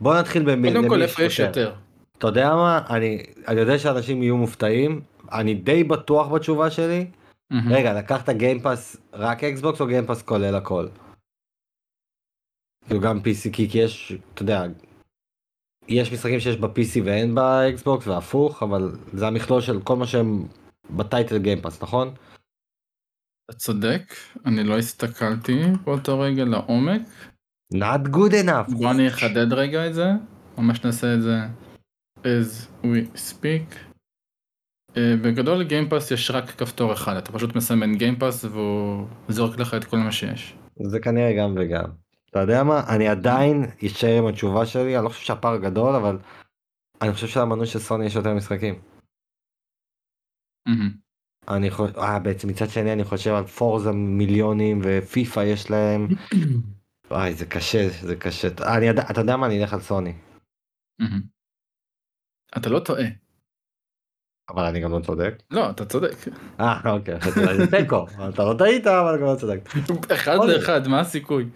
בוא 0.00 0.18
נתחיל 0.18 0.42
במי... 0.42 0.72
קודם 0.72 0.88
כל 0.88 1.02
איפה 1.02 1.22
יש 1.22 1.38
יותר. 1.38 1.74
אתה 2.18 2.26
יודע 2.26 2.54
מה? 2.54 2.82
אני, 2.90 3.22
אני 3.48 3.60
יודע 3.60 3.78
שאנשים 3.78 4.22
יהיו 4.22 4.36
מופתעים. 4.36 5.00
אני 5.32 5.54
די 5.54 5.84
בטוח 5.84 6.28
בתשובה 6.28 6.70
שלי. 6.70 7.06
מהמם. 7.50 7.72
רגע, 7.72 7.92
לקחת 7.92 8.30
Game 8.30 8.63
Pass 8.63 8.96
רק 9.12 9.44
אקסבוקס 9.44 9.80
או 9.80 9.86
Game 9.86 10.04
Pass 10.04 10.22
כולל 10.22 10.54
הכל? 10.54 10.88
כאילו 12.86 13.00
גם 13.00 13.18
PC 13.18 13.52
כי 13.52 13.68
כי 13.70 13.78
יש, 13.78 14.12
אתה 14.34 14.42
יודע, 14.42 14.62
יש 15.88 16.12
משחקים 16.12 16.40
שיש 16.40 16.56
ב-PC 16.56 17.00
ואין 17.04 17.34
באקסבוקס 17.34 18.06
והפוך, 18.06 18.62
אבל 18.62 18.98
זה 19.12 19.26
המכלול 19.26 19.60
של 19.60 19.82
כל 19.82 19.96
מה 19.96 20.06
שהם 20.06 20.46
ב 20.96 21.03
title 21.03 21.38
Game 21.38 21.58
Pass, 21.58 21.82
נכון? 21.82 22.14
אתה 23.44 23.58
צודק 23.58 24.02
אני 24.46 24.64
לא 24.64 24.78
הסתכלתי 24.78 25.62
באותו 25.84 26.20
רגע 26.20 26.44
לעומק. 26.44 27.02
Not 27.74 28.06
good 28.06 28.32
enough. 28.44 28.74
בוא 28.78 28.90
אני 28.90 29.08
אחדד 29.08 29.52
רגע 29.52 29.86
את 29.86 29.94
זה. 29.94 30.06
ממש 30.58 30.84
נעשה 30.84 31.14
את 31.14 31.22
זה 31.22 31.36
as 32.18 32.68
we 32.84 33.16
speak. 33.16 33.89
אה, 34.96 35.14
בגדול 35.24 35.64
Game 35.64 35.87
Pass 35.87 36.10
יש 36.10 36.30
רק 36.30 36.50
כפתור 36.50 36.92
אחד 36.92 37.16
אתה 37.16 37.32
פשוט 37.32 37.56
מסמן 37.56 37.94
Game 37.94 38.19
Pass 38.19 38.44
והוא 38.44 39.06
זורק 39.28 39.58
לך 39.58 39.74
את 39.74 39.84
כל 39.84 39.96
מה 39.96 40.12
שיש. 40.12 40.54
זה 40.82 41.00
כנראה 41.00 41.32
גם 41.38 41.54
וגם. 41.58 41.90
אתה 42.30 42.38
יודע 42.38 42.64
מה? 42.64 42.82
אני 42.88 43.08
עדיין 43.08 43.64
אשאר 43.86 44.18
עם 44.18 44.26
התשובה 44.26 44.66
שלי, 44.66 44.96
אני 44.96 45.04
לא 45.04 45.08
חושב 45.08 45.24
שהפער 45.24 45.56
גדול, 45.56 45.94
אבל 45.94 46.18
אני 47.02 47.12
חושב 47.12 47.26
שלמנוי 47.26 47.66
של 47.66 47.78
סוני 47.78 48.06
יש 48.06 48.14
יותר 48.14 48.34
משחקים. 48.34 48.74
אני 51.48 51.70
חושב, 51.70 51.98
אה, 51.98 52.18
בעצם 52.18 52.48
מצד 52.48 52.68
שני 52.68 52.92
אני 52.92 53.04
חושב 53.04 53.30
על 53.30 53.46
פורזה 53.46 53.92
מיליונים 53.92 54.80
ופיפא 54.84 55.40
יש 55.40 55.70
להם. 55.70 56.08
וואי 57.10 57.34
זה 57.34 57.46
קשה 57.46 57.88
זה 57.88 58.16
קשה 58.16 58.48
אני 58.76 58.90
אתה 58.90 59.20
יודע 59.20 59.36
מה 59.36 59.46
אני 59.46 59.60
אלך 59.62 59.72
על 59.72 59.80
סוני. 59.80 60.14
אתה 62.56 62.68
לא 62.70 62.78
טועה. 62.78 63.04
אבל 64.54 64.64
אני 64.64 64.80
גם 64.80 64.92
לא 64.92 65.00
צודק. 65.00 65.42
לא 65.50 65.70
אתה 65.70 65.84
צודק. 65.84 66.14
אה 66.60 66.80
אוקיי 66.92 67.14
זה 67.56 67.66
תיקו 67.70 68.06
אתה 68.28 68.44
לא 68.44 68.54
טעית 68.58 68.86
אבל 68.86 69.16
גם 69.20 69.26
לא 69.26 69.34
צודק. 69.34 69.58
אחד. 70.12 70.36
לאחד 70.46 70.88
מה 70.88 71.00
הסיכוי. 71.00 71.48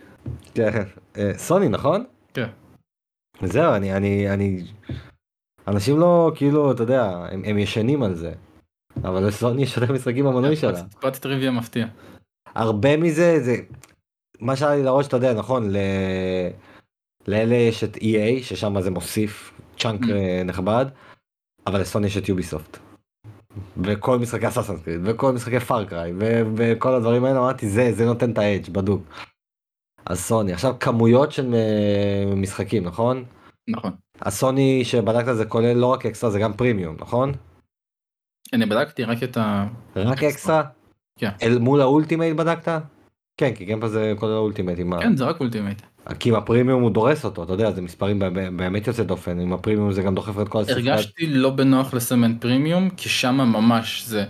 כן, 0.55 0.83
אה, 1.17 1.33
סוני 1.37 1.69
נכון? 1.69 2.05
כן. 2.35 2.47
זהו 3.43 3.75
אני 3.75 3.97
אני 3.97 4.31
אני 4.31 4.63
אנשים 5.69 5.99
לא 5.99 6.33
כאילו 6.35 6.73
אתה 6.73 6.83
יודע 6.83 7.27
הם, 7.31 7.43
הם 7.47 7.59
ישנים 7.59 8.03
על 8.03 8.15
זה. 8.15 8.33
אבל 9.05 9.27
לסוני 9.27 9.63
יש 9.63 9.77
יותר 9.77 9.93
משחקים 9.93 10.25
במנוי 10.25 10.57
שלה. 10.57 10.83
פרט 11.01 11.17
טריוויה 11.17 11.51
מפתיע. 11.51 11.87
הרבה 12.55 12.97
מזה 12.97 13.41
זה 13.41 13.57
מה 14.41 14.57
שהיה 14.57 14.77
לי 14.77 14.83
לראש 14.83 15.07
אתה 15.07 15.17
יודע 15.17 15.35
נכון 15.35 15.71
ל... 15.71 15.77
לאלה 17.29 17.55
יש 17.55 17.85
את 17.85 17.97
EA 17.97 18.43
ששם 18.43 18.81
זה 18.81 18.91
מוסיף 18.91 19.53
chunk 19.79 20.01
Mm. 20.01 20.11
אה, 20.11 20.43
נכבד 20.45 20.87
אבל 21.67 21.81
לסוני 21.81 22.07
יש 22.07 22.17
את 22.17 22.29
Ubisoft. 22.29 22.79
וכל 23.77 24.19
משחקי 24.19 24.49
Assassin's 24.49 24.83
Creed 24.83 25.01
וכל 25.05 25.33
משחקי 25.33 25.61
Far 25.61 25.87
Cry 25.87 26.13
וכל 26.57 26.95
הדברים 26.95 27.25
האלה 27.25 27.39
אמרתי 27.39 27.69
זה 27.69 27.93
זה 27.93 28.05
נותן 28.05 28.31
את 28.31 28.39
ה 28.39 28.45
edge 28.45 28.71
בדוק. 28.73 29.03
אז 30.07 30.21
סוני 30.21 30.53
עכשיו 30.53 30.75
כמויות 30.81 31.33
של 31.33 31.55
אה, 31.55 32.35
משחקים 32.37 32.85
נכון? 32.85 33.25
נכון. 33.69 33.93
הסוני 34.21 34.85
שבדקת 34.85 35.35
זה 35.37 35.45
כולל 35.45 35.73
לא 35.73 35.87
רק 35.87 36.07
אקסטרה 36.07 36.31
זה 36.31 36.39
גם 36.39 36.53
פרימיום 36.53 36.97
נכון? 37.01 37.33
אני 38.53 38.67
בדקתי 38.67 39.05
רק 39.05 39.23
את 39.23 39.37
ה... 39.37 39.67
רק 39.97 40.23
אקסטרה? 40.23 40.63
כן. 41.19 41.31
אל 41.43 41.59
מול 41.59 41.81
האולטימייט 41.81 42.37
בדקת? 42.37 42.83
כן 43.37 43.55
כי 43.55 43.65
גיימפאס 43.65 43.91
זה 43.91 44.13
כולל 44.17 44.33
האולטימייט 44.33 44.79
עם 44.79 44.93
ה... 44.93 45.03
כן 45.03 45.17
זה 45.17 45.25
רק 45.25 45.41
אולטימייט. 45.41 45.83
כי 46.19 46.29
עם 46.29 46.35
הפרימיום 46.35 46.83
הוא 46.83 46.91
דורס 46.91 47.25
אותו, 47.25 47.43
אתה 47.43 47.53
יודע, 47.53 47.71
זה 47.71 47.83
מספרים 47.83 48.19
באמת- 48.19 48.87
יוצא 48.87 49.03
דופן, 49.03 49.41
עם 49.41 49.53
הפרימיום 49.53 49.93
זה 49.93 50.03
גם 50.03 50.15
דוחף 50.15 50.41
את 50.41 50.49
כל 50.49 50.61
הספרד. 50.61 50.77
הרגשתי 50.77 51.27
לא 51.27 51.51
בנוח 51.51 51.95
לסמן 51.95 52.39
פרימיום 52.39 52.91
כי 52.91 53.09
שם 53.09 53.35
ממש 53.35 54.05
זה. 54.07 54.25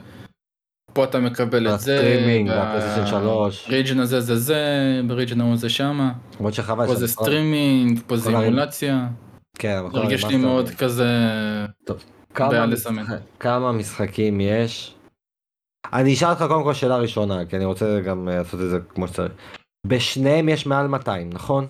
פה 0.93 1.05
אתה 1.05 1.21
מקבל 1.21 1.75
את 1.75 1.81
זה. 1.81 1.95
הסטרימינג, 1.95 2.51
והפלייסטיישן 2.51 3.11
3. 3.11 3.69
ריג'ן 3.69 4.01
הזה 4.01 4.21
זה 4.21 4.37
זה 4.37 4.61
בריג'ן 5.07 5.41
ההוא 5.41 5.57
זה 5.57 5.69
שמה. 5.69 6.13
למרות 6.39 6.55
שחבל 6.55 6.87
פה 6.87 6.95
זה? 6.95 7.09
סטרימינג 7.09 8.01
פה 8.07 8.17
זה 8.17 8.31
כל 8.31 8.37
אימולציה. 8.37 9.07
כן, 9.59 9.77
אבל 9.79 9.91
כל 9.91 9.99
הרגיש 9.99 10.25
לי 10.25 10.37
מאוד 10.37 10.71
כזה. 10.71 11.09
כמה 13.41 13.73
משחקים 13.73 14.41
יש 14.41 14.94
אני 15.93 16.15
אשאל 16.15 16.29
אותך 16.31 16.43
קודם 16.49 16.65
כל 16.65 16.75
שאלה 16.75 16.97
ראשונה, 16.97 17.47
כי 17.51 17.57
אני 17.57 17.65
רוצה 17.65 18.01
גם 18.07 18.29
אה, 18.29 18.39
לעשות 18.39 18.61
את 18.61 18.71
זה 18.71 18.77
כמו 18.95 19.09
שצריך. 19.09 19.33
בשניהם 19.87 20.49
יש 20.49 20.67
מעל 20.67 20.87
200, 20.87 21.31
נכון? 21.33 21.67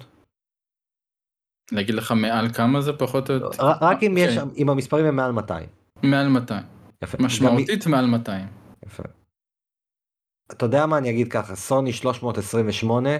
להגיד 1.72 1.94
לך 1.94 2.12
מעל 2.12 2.52
כמה 2.52 2.80
זה 2.80 2.92
פחות 2.98 3.30
או 3.30 3.34
יותר? 3.34 3.56
רק 3.80 3.98
אם 4.02 4.14
יש, 4.18 4.36
אוקיי, 4.38 4.62
אם 4.62 4.68
המספרים 4.70 5.04
הם 5.06 5.16
מעל 5.16 5.32
200. 5.32 5.68
מעל 6.02 6.28
200. 6.28 6.62
יפה. 7.04 7.18
משמעותית 7.20 7.86
מעל 7.86 8.06
200. 8.06 8.46
גם- 8.46 8.52
יפה. 8.86 9.02
אתה 10.52 10.64
יודע 10.66 10.86
מה 10.86 10.98
אני 10.98 11.10
אגיד 11.10 11.32
ככה, 11.32 11.56
סוני 11.56 11.92
328, 11.92 13.10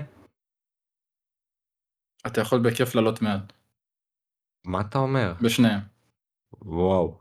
אתה 2.27 2.41
יכול 2.41 2.59
בכיף 2.71 2.95
לעלות 2.95 3.23
מעל. 3.23 3.39
מה 4.67 4.81
אתה 4.81 4.99
אומר? 4.99 5.33
בשניהם. 5.43 5.81
וואו. 6.63 7.19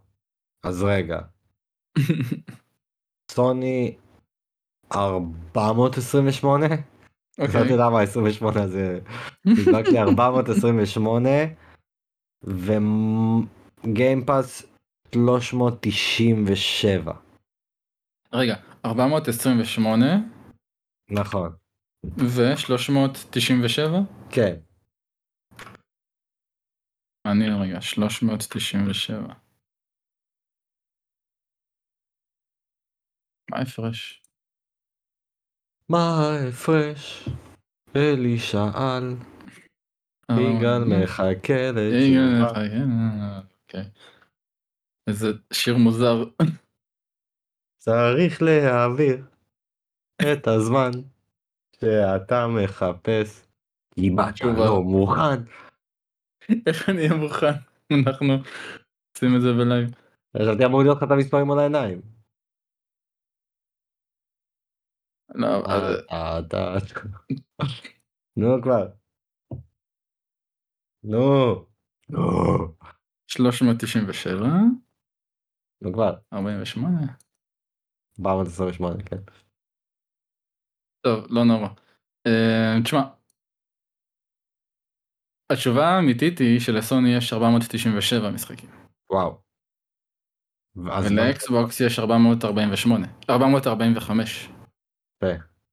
אז 0.63 0.83
רגע, 0.83 1.19
סוני 3.33 3.95
428? 4.95 6.67
לא 6.67 6.75
אוקיי. 7.45 7.61
יודע 7.61 7.85
למה 7.85 8.01
28 8.01 8.67
זה 8.67 8.99
נדבק 9.45 9.85
לי 9.91 9.99
428 9.99 11.29
וגיימפאס 13.83 14.63
397 15.15 17.13
רגע, 18.33 18.55
428 18.85 20.05
נכון 21.11 21.53
ו-397? 22.17 23.91
כן 24.29 24.55
אני 27.25 27.49
רגע, 27.49 27.81
397. 27.81 29.42
מה 33.53 33.59
ההפרש? 33.59 34.21
מה 35.89 35.97
ההפרש? 35.97 37.29
אלי 37.95 38.39
שאל 38.39 39.15
אה, 40.29 40.35
יגאל 40.41 40.83
מחכה 40.83 41.71
לתשובה 41.71 42.41
מחכה, 42.41 42.59
אוקיי. 43.61 43.89
איזה 45.07 45.27
שיר 45.53 45.77
מוזר. 45.77 46.23
צריך 47.83 48.41
להעביר 48.41 49.25
את 50.21 50.47
הזמן 50.47 50.91
שאתה 51.75 52.47
מחפש 52.47 53.47
אם 53.97 54.19
אתה. 54.19 54.45
לא 54.57 54.81
מוכן 54.83 55.43
איך 56.67 56.89
אני 56.89 56.97
אהיה 56.97 57.13
מוכן? 57.13 57.53
אנחנו 57.91 58.33
עושים 59.13 59.35
את 59.35 59.41
זה 59.41 59.53
בלייב. 59.53 59.89
חשבתי 60.37 60.65
אמור 60.65 60.83
להיות 60.83 60.97
לך 60.97 61.03
את 61.03 61.11
המספרים 61.11 61.51
על 61.51 61.59
העיניים 61.59 62.12
לא, 65.35 65.47
אז- 65.65 65.99
אתה 66.05 66.77
אתה 66.77 66.79
נו 68.37 68.61
כבר. 68.63 68.87
נו. 71.03 71.65
נו. 72.09 72.75
397, 73.27 74.47
נו 75.81 75.93
כבר. 75.93 76.13
48. 76.33 76.97
428 78.19 79.03
כן. 79.03 79.17
טוב, 81.05 81.25
לא 81.29 81.43
נורא. 81.43 81.67
אה, 82.27 82.75
תשמע, 82.83 83.01
התשובה 85.51 85.85
האמיתית 85.85 86.39
היא 86.39 86.59
שלסוני 86.59 87.09
יש 87.17 87.33
497 87.33 88.31
משחקים, 88.31 88.69
וואו. 89.11 89.41
ולאקסבוקס 90.75 91.79
יש 91.81 91.99
448, 91.99 93.07
445. 93.29 94.49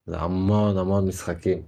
זה 0.07 0.19
המון 0.19 0.79
המון 0.79 1.09
משחקים. 1.09 1.63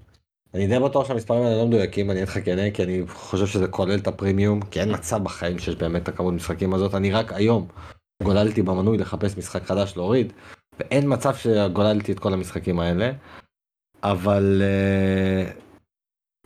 אני 0.54 0.66
די 0.66 0.78
בטוח 0.78 1.08
שהמספרים 1.08 1.42
האלה 1.42 1.56
לא 1.56 1.66
מדויקים, 1.66 2.10
אני 2.10 2.22
לך 2.22 2.38
כן, 2.44 2.70
כי 2.70 2.82
אני 2.82 3.02
חושב 3.08 3.46
שזה 3.46 3.66
כולל 3.66 3.98
את 3.98 4.06
הפרימיום, 4.06 4.60
כי 4.60 4.80
אין 4.80 4.94
מצב 4.94 5.24
בחיים 5.24 5.58
שיש 5.58 5.76
באמת 5.76 6.02
את 6.02 6.08
הכמות 6.08 6.34
משחקים 6.34 6.74
הזאת, 6.74 6.94
אני 6.94 7.12
רק 7.12 7.32
היום 7.32 7.68
גוללתי 8.22 8.62
במנוי 8.62 8.98
לחפש 8.98 9.38
משחק 9.38 9.62
חדש 9.62 9.96
להוריד, 9.96 10.32
ואין 10.78 11.12
מצב 11.12 11.34
שגוללתי 11.34 12.12
את 12.12 12.18
כל 12.18 12.32
המשחקים 12.32 12.80
האלה, 12.80 13.12
אבל 14.02 14.62
uh, 14.62 15.52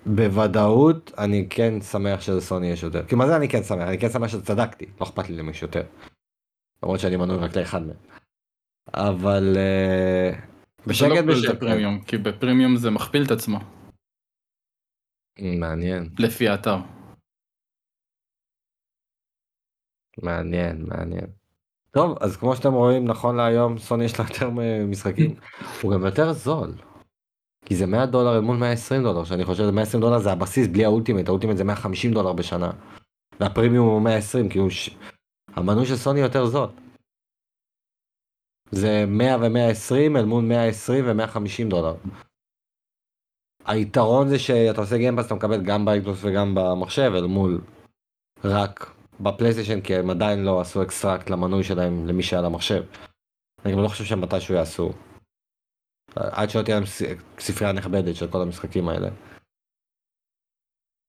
בוודאות 0.07 1.12
אני 1.18 1.47
כן 1.51 1.80
שמח 1.80 2.20
שלסוני 2.20 2.70
יש 2.70 2.82
יותר. 2.82 3.07
כי 3.07 3.14
מה 3.14 3.26
זה 3.26 3.37
אני 3.37 3.49
כן 3.49 3.62
שמח? 3.62 3.89
אני 3.89 3.99
כן 3.99 4.11
שמח 4.11 4.28
שצדקתי, 4.28 4.87
לא 5.01 5.07
אכפת 5.07 5.28
לי 5.28 5.37
למי 5.37 5.51
יש 5.51 5.62
יותר. 5.62 5.82
למרות 6.82 7.01
שאני 7.01 7.16
מנוי 7.16 7.37
רק 7.37 7.57
לאחד 7.57 7.82
מהם. 7.82 7.97
אבל 8.95 9.57
uh, 9.57 10.55
זה 10.87 11.09
לא 11.09 11.14
בשקט 11.14 11.24
כולל 11.24 11.32
את 11.32 11.37
בשקט. 11.37 11.57
הפרימיום, 11.57 12.01
כי 12.01 12.18
בפרימיום 12.18 12.76
זה 12.76 12.91
מכפיל 12.91 13.24
את 13.24 13.30
עצמו, 13.30 13.59
מעניין. 15.39 16.11
לפי 16.18 16.49
האתר. 16.49 16.76
מעניין, 20.22 20.87
מעניין. 20.89 21.26
טוב, 21.91 22.18
אז 22.20 22.37
כמו 22.37 22.57
שאתם 22.57 22.72
רואים, 22.72 23.05
נכון 23.05 23.37
להיום, 23.37 23.78
סוני 23.78 24.05
יש 24.05 24.18
לה 24.18 24.24
יותר 24.28 24.51
משחקים. 24.89 25.34
הוא 25.82 25.93
גם 25.93 26.07
יותר 26.07 26.32
זול. 26.32 26.72
כי 27.64 27.76
זה 27.76 27.87
100 27.87 28.07
דולר 28.07 28.37
אל 28.37 28.41
מול 28.41 28.57
120 28.57 29.03
דולר, 29.03 29.24
שאני 29.24 29.45
חושב 29.45 29.70
120 29.70 30.01
דולר 30.01 30.18
זה 30.18 30.32
הבסיס 30.32 30.68
בלי 30.68 30.84
האולטימט, 30.84 31.28
האולטימט 31.28 31.57
זה 31.57 31.64
150 31.64 32.12
דולר 32.12 32.32
בשנה. 32.32 32.70
והפרימיום 33.41 33.89
הוא 33.89 34.03
120, 34.03 34.49
כי 34.49 34.59
הוא 34.59 34.70
ש... 34.70 34.91
המנוי 35.49 35.87
של 35.87 35.97
סוני 35.97 36.20
יותר 36.20 36.47
זול. 36.47 36.68
זה 38.71 39.05
100 39.09 39.37
ו-120 39.37 40.19
אל 40.19 40.25
מול 40.25 40.45
120 40.45 41.05
ו-150 41.07 41.71
דולר. 41.71 41.95
היתרון 43.67 44.29
זה 44.29 44.39
שאתה 44.39 44.81
עושה 44.81 44.97
Game 44.97 45.12
Pass 45.12 45.26
אתה 45.27 45.35
מקבל 45.35 45.62
גם 45.62 45.85
באקסבוקס 45.84 46.18
וגם 46.25 46.55
במחשב 46.55 47.12
אל 47.14 47.27
מול 47.27 47.61
רק 48.45 48.97
בפלייסטיישן 49.21 49.81
כי 49.81 49.97
הם 49.97 50.11
עדיין 50.11 50.45
לא 50.45 50.61
עשו 50.61 50.83
extract 50.82 51.30
למנוי 51.31 51.64
שלהם 51.64 52.07
למי 52.07 52.23
שהיה 52.23 52.43
למחשב. 52.43 52.83
אני 53.64 53.73
גם 53.73 53.83
לא 53.83 53.89
חושב 53.89 54.05
שהם 54.05 54.21
מתישהו 54.21 54.55
יעשו. 54.55 54.93
עד 56.14 56.51
שלא 56.51 56.62
תהיה 56.62 56.77
להם 56.77 56.87
ספרייה 57.39 57.73
נכבדת 57.73 58.17
של 58.17 58.31
כל 58.31 58.43
המשחקים 58.43 58.89
האלה. 58.89 59.09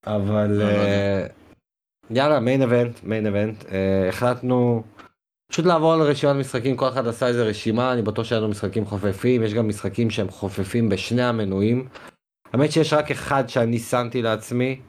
אבל 0.05 0.47
לא, 0.47 0.64
לא. 0.64 0.70
אה, 0.70 1.28
יאללה 2.10 2.39
מיין 2.39 2.62
אבנט 2.62 3.03
מיין 3.03 3.28
אבנט 3.28 3.66
החלטנו 4.10 4.84
פשוט 5.51 5.65
לעבור 5.65 5.93
על 5.93 6.01
רשימת 6.01 6.35
משחקים 6.35 6.77
כל 6.77 6.87
אחד 6.87 7.07
עשה 7.07 7.27
איזה 7.27 7.43
רשימה 7.43 7.93
אני 7.93 8.01
בטוח 8.01 8.25
שהיה 8.25 8.41
לנו 8.41 8.49
משחקים 8.49 8.85
חופפים 8.85 9.43
יש 9.43 9.53
גם 9.53 9.67
משחקים 9.67 10.09
שהם 10.09 10.29
חופפים 10.29 10.89
בשני 10.89 11.23
המנויים. 11.23 11.87
האמת 12.53 12.71
שיש 12.71 12.93
רק 12.93 13.11
אחד 13.11 13.49
שאני 13.49 13.79
שמתי 13.79 14.21
לעצמי 14.21 14.81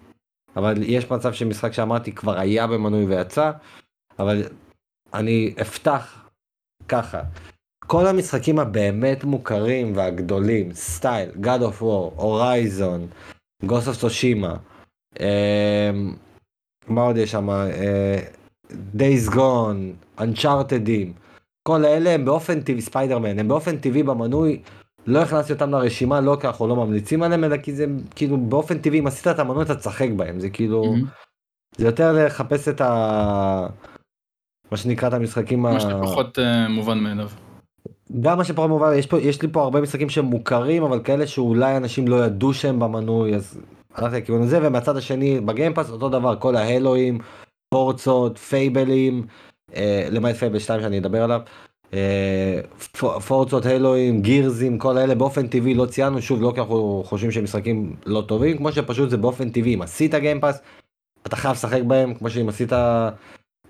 אבל 0.56 0.74
יש 0.82 1.10
מצב 1.10 1.32
שמשחק 1.32 1.72
שאמרתי 1.72 2.12
כבר 2.12 2.38
היה 2.38 2.66
במנוי 2.66 3.04
ויצא 3.04 3.50
אבל 4.18 4.42
אני 5.14 5.54
אפתח 5.60 6.28
ככה 6.88 7.22
כל 7.86 8.06
המשחקים 8.06 8.58
הבאמת 8.58 9.24
מוכרים 9.24 9.96
והגדולים 9.96 10.72
סטייל 10.74 11.30
God 11.30 11.60
of 11.60 11.80
War, 11.80 12.12
הורייזון, 12.16 13.06
Ghost 13.64 13.86
of 13.86 14.02
Tsushima, 14.02 14.58
אמ, 15.20 16.14
מה 16.88 17.02
עוד 17.02 17.16
יש 17.16 17.30
שם? 17.30 17.50
אה, 17.50 18.18
Days 18.70 19.34
Gone, 19.34 20.20
Uncharted'ים, 20.20 21.12
כל 21.68 21.84
אלה 21.84 22.10
הם 22.10 22.24
באופן 22.24 22.60
טבעי, 22.60 22.80
ספיידרמן, 22.80 23.38
הם 23.38 23.48
באופן 23.48 23.76
טבעי 23.76 24.02
במנוי, 24.02 24.62
לא 25.06 25.18
הכנסתי 25.18 25.52
אותם 25.52 25.70
לרשימה, 25.70 26.20
לא 26.20 26.36
כי 26.40 26.46
אנחנו 26.46 26.66
לא 26.66 26.76
ממליצים 26.76 27.22
עליהם, 27.22 27.44
אלא 27.44 27.56
כי 27.56 27.72
זה 27.72 27.86
כאילו 28.14 28.36
באופן 28.36 28.78
טבעי, 28.78 29.00
אם 29.00 29.06
עשית 29.06 29.28
את 29.28 29.38
המנוי 29.38 29.62
אתה 29.62 29.74
תשחק 29.74 30.08
בהם, 30.16 30.40
זה 30.40 30.50
כאילו, 30.50 30.84
מהמם. 30.84 31.04
זה 31.76 31.86
יותר 31.86 32.12
לחפש 32.12 32.68
את 32.68 32.80
ה... 32.80 33.66
מה 34.70 34.76
שנקרא 34.76 35.08
את 35.08 35.12
המשחקים 35.12 35.66
ה... 35.66 35.72
מה 35.72 35.80
שפחות 35.80 36.38
אה, 36.38 36.68
מובן 36.68 36.98
מאליו. 36.98 37.28
גם 38.20 38.38
מה 38.38 38.44
שפחות 38.44 38.70
מובן, 38.70 38.92
יש, 38.96 39.06
פה, 39.06 39.18
יש 39.18 39.42
לי 39.42 39.48
פה 39.52 39.62
הרבה 39.62 39.80
משחקים 39.80 40.08
שהם 40.08 40.24
מוכרים, 40.24 40.82
אבל 40.82 41.00
כאלה 41.04 41.26
שאולי 41.26 41.76
אנשים 41.76 42.08
לא 42.08 42.24
ידעו 42.24 42.54
שהם 42.54 42.80
במנוי, 42.80 43.34
אז 43.34 43.60
הלכתי 43.94 44.20
לכיוון 44.20 44.42
הזה, 44.42 44.58
ומהצד 44.62 44.96
השני 44.96 45.40
ב-Game 45.40 45.70
Pass 45.70 45.90
אותו 45.90 46.08
דבר, 46.08 46.36
כל 46.36 46.56
ההלואים, 46.56 47.18
פורצות, 47.70 48.38
פייבלים, 48.38 49.26
אה, 49.76 50.08
למעט 50.10 50.34
Fable 50.34 50.58
2 50.58 50.80
שאני 50.80 50.98
אדבר 50.98 51.22
עליו, 51.22 51.40
אה, 51.92 52.60
פורצות, 53.26 53.66
הלואים, 53.66 54.22
גירזים, 54.22 54.78
כל 54.78 54.98
אלה 54.98 55.14
באופן 55.14 55.48
טבעי 55.48 55.74
לא 55.74 55.86
ציינו, 55.86 56.22
שוב 56.22 56.42
לא 56.42 56.52
כי 56.54 56.60
אנחנו 56.60 57.02
חושבים 57.06 57.30
שהם 57.30 57.44
משחקים 57.44 57.96
לא 58.06 58.24
טובים, 58.28 58.56
כמו 58.56 58.72
שפשוט 58.72 59.10
זה 59.10 59.16
באופן 59.16 59.50
טבעי, 59.50 59.74
אם 59.74 59.82
עשית 59.82 60.14
Game 60.14 60.35
Pass, 60.35 60.60
אתה 61.26 61.36
חייב 61.36 61.52
לשחק 61.52 61.82
בהם, 61.82 62.14
כמו 62.14 62.30
שאם 62.30 62.48
עשית 62.48 62.72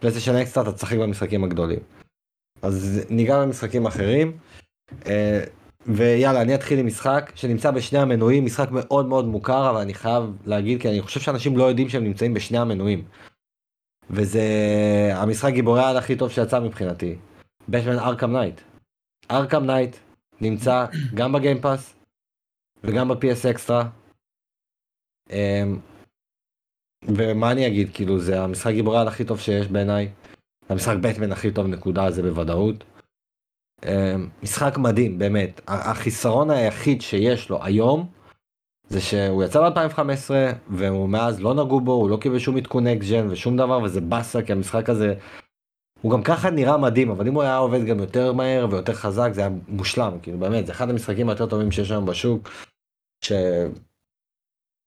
פלייסטיישן 0.00 0.34
אקסטרה, 0.34 0.62
אתה 0.62 0.72
תשחק 0.72 0.96
במשחקים 0.98 1.44
הגדולים. 1.44 1.78
אז 2.62 3.06
ניגע 3.10 3.42
במשחקים 3.42 3.86
אחרים. 3.86 4.32
אה, 5.06 5.44
ויאללה, 5.86 6.42
אני 6.42 6.54
אתחיל 6.54 6.78
עם 6.78 6.86
משחק 6.86 7.32
שנמצא 7.34 7.70
בשני 7.70 7.98
המנויים, 7.98 8.44
משחק 8.44 8.70
מאוד 8.70 9.06
מאוד 9.06 9.24
מוכר, 9.24 9.70
אבל 9.70 9.80
אני 9.80 9.94
חייב 9.94 10.24
להגיד, 10.46 10.80
כי 10.80 10.88
אני 10.88 11.02
חושב 11.02 11.20
שאנשים 11.20 11.56
לא 11.56 11.64
יודעים 11.64 11.88
שהם 11.88 12.04
נמצאים 12.04 12.34
בשני 12.34 12.58
המנויים. 12.58 13.04
וזה 14.10 14.42
המשחק 15.14 15.52
גיבורי 15.52 15.80
העל 15.80 15.96
הכי 15.96 16.16
טוב 16.16 16.30
שיצא 16.30 16.60
מבחינתי. 16.60 17.16
בטמן 17.68 17.98
Arkham 17.98 18.32
Knight. 18.32 18.60
Arkham 19.30 19.64
Knight 19.64 19.96
נמצא 20.40 20.86
גם 21.14 21.32
ב-Game 21.32 21.70
Pass 21.70 21.94
וגם 22.84 23.08
ב-PS 23.08 23.50
אקסטרה. 23.50 23.88
אמ, 25.30 25.78
ומה 27.02 27.52
אני 27.52 27.66
אגיד, 27.66 27.90
כאילו 27.94 28.20
זה 28.20 28.40
המשחק 28.40 28.72
גיבורי 28.72 28.99
על 28.99 29.08
הכי 29.08 29.24
טוב 29.24 29.40
שיש 29.40 29.66
בעיניי. 29.66 30.08
המשחק 30.68 30.96
בטמן 31.02 31.32
הכי 31.32 31.52
טוב 31.52 31.66
נקודה 31.66 32.10
זה 32.10 32.22
בוודאות. 32.22 32.84
אמ, 33.84 34.28
משחק 34.42 34.78
מדהים 34.78 35.18
באמת, 35.18 35.60
החיסרון 35.66 36.50
היחיד 36.50 37.00
שיש 37.02 37.50
לו 37.50 37.64
היום 37.64 38.08
זה 38.90 39.00
שהוא 39.00 39.44
יצא 39.44 39.70
ב-2015 39.70 40.30
והוא 40.70 41.08
מאז 41.08 41.40
לא 41.40 41.54
נגעו 41.54 41.80
בו, 41.80 41.92
הוא 41.92 42.10
לא 42.10 42.16
קיבל 42.16 42.38
שום 42.38 42.56
עדכון 42.56 42.86
next 42.86 43.10
gen 43.10 43.30
ושום 43.30 43.56
דבר 43.56 43.82
וזה 43.82 44.00
באסה 44.00 44.42
כי 44.42 44.52
המשחק 44.52 44.90
הזה 44.90 45.14
הוא 46.00 46.12
גם 46.12 46.22
ככה 46.22 46.50
נראה 46.50 46.76
מדהים 46.76 47.10
אבל 47.10 47.28
אם 47.28 47.34
הוא 47.34 47.42
היה 47.42 47.56
עובד 47.56 47.84
גם 47.84 47.98
יותר 47.98 48.32
מהר 48.32 48.66
ויותר 48.70 48.92
חזק 48.92 49.30
זה 49.32 49.40
היה 49.40 49.50
מושלם 49.68 50.18
כאילו 50.22 50.38
באמת 50.38 50.66
זה 50.66 50.72
אחד 50.72 50.90
המשחקים 50.90 51.28
היותר 51.28 51.46
טובים 51.46 51.70
שיש 51.70 51.90
היום 51.90 52.06
בשוק. 52.06 52.48
ש... 53.24 53.32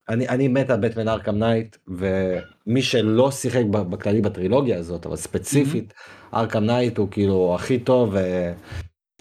אני, 0.10 0.30
אני 0.30 0.48
מת 0.48 0.70
על 0.70 0.80
בטמן 0.80 1.08
Arkham 1.08 1.36
Knight 1.36 1.78
ומי 1.88 2.82
שלא 2.82 3.32
שיחק 3.32 3.64
בכללי 3.66 4.22
בטרילוגיה 4.22 4.78
הזאת 4.78 5.06
אבל 5.06 5.16
ספציפית 5.16 5.94
Arkham 6.34 6.64
Knight 6.64 6.98
הוא 6.98 7.08
כאילו 7.12 7.56
הכי 7.56 7.80
טוב 7.80 8.16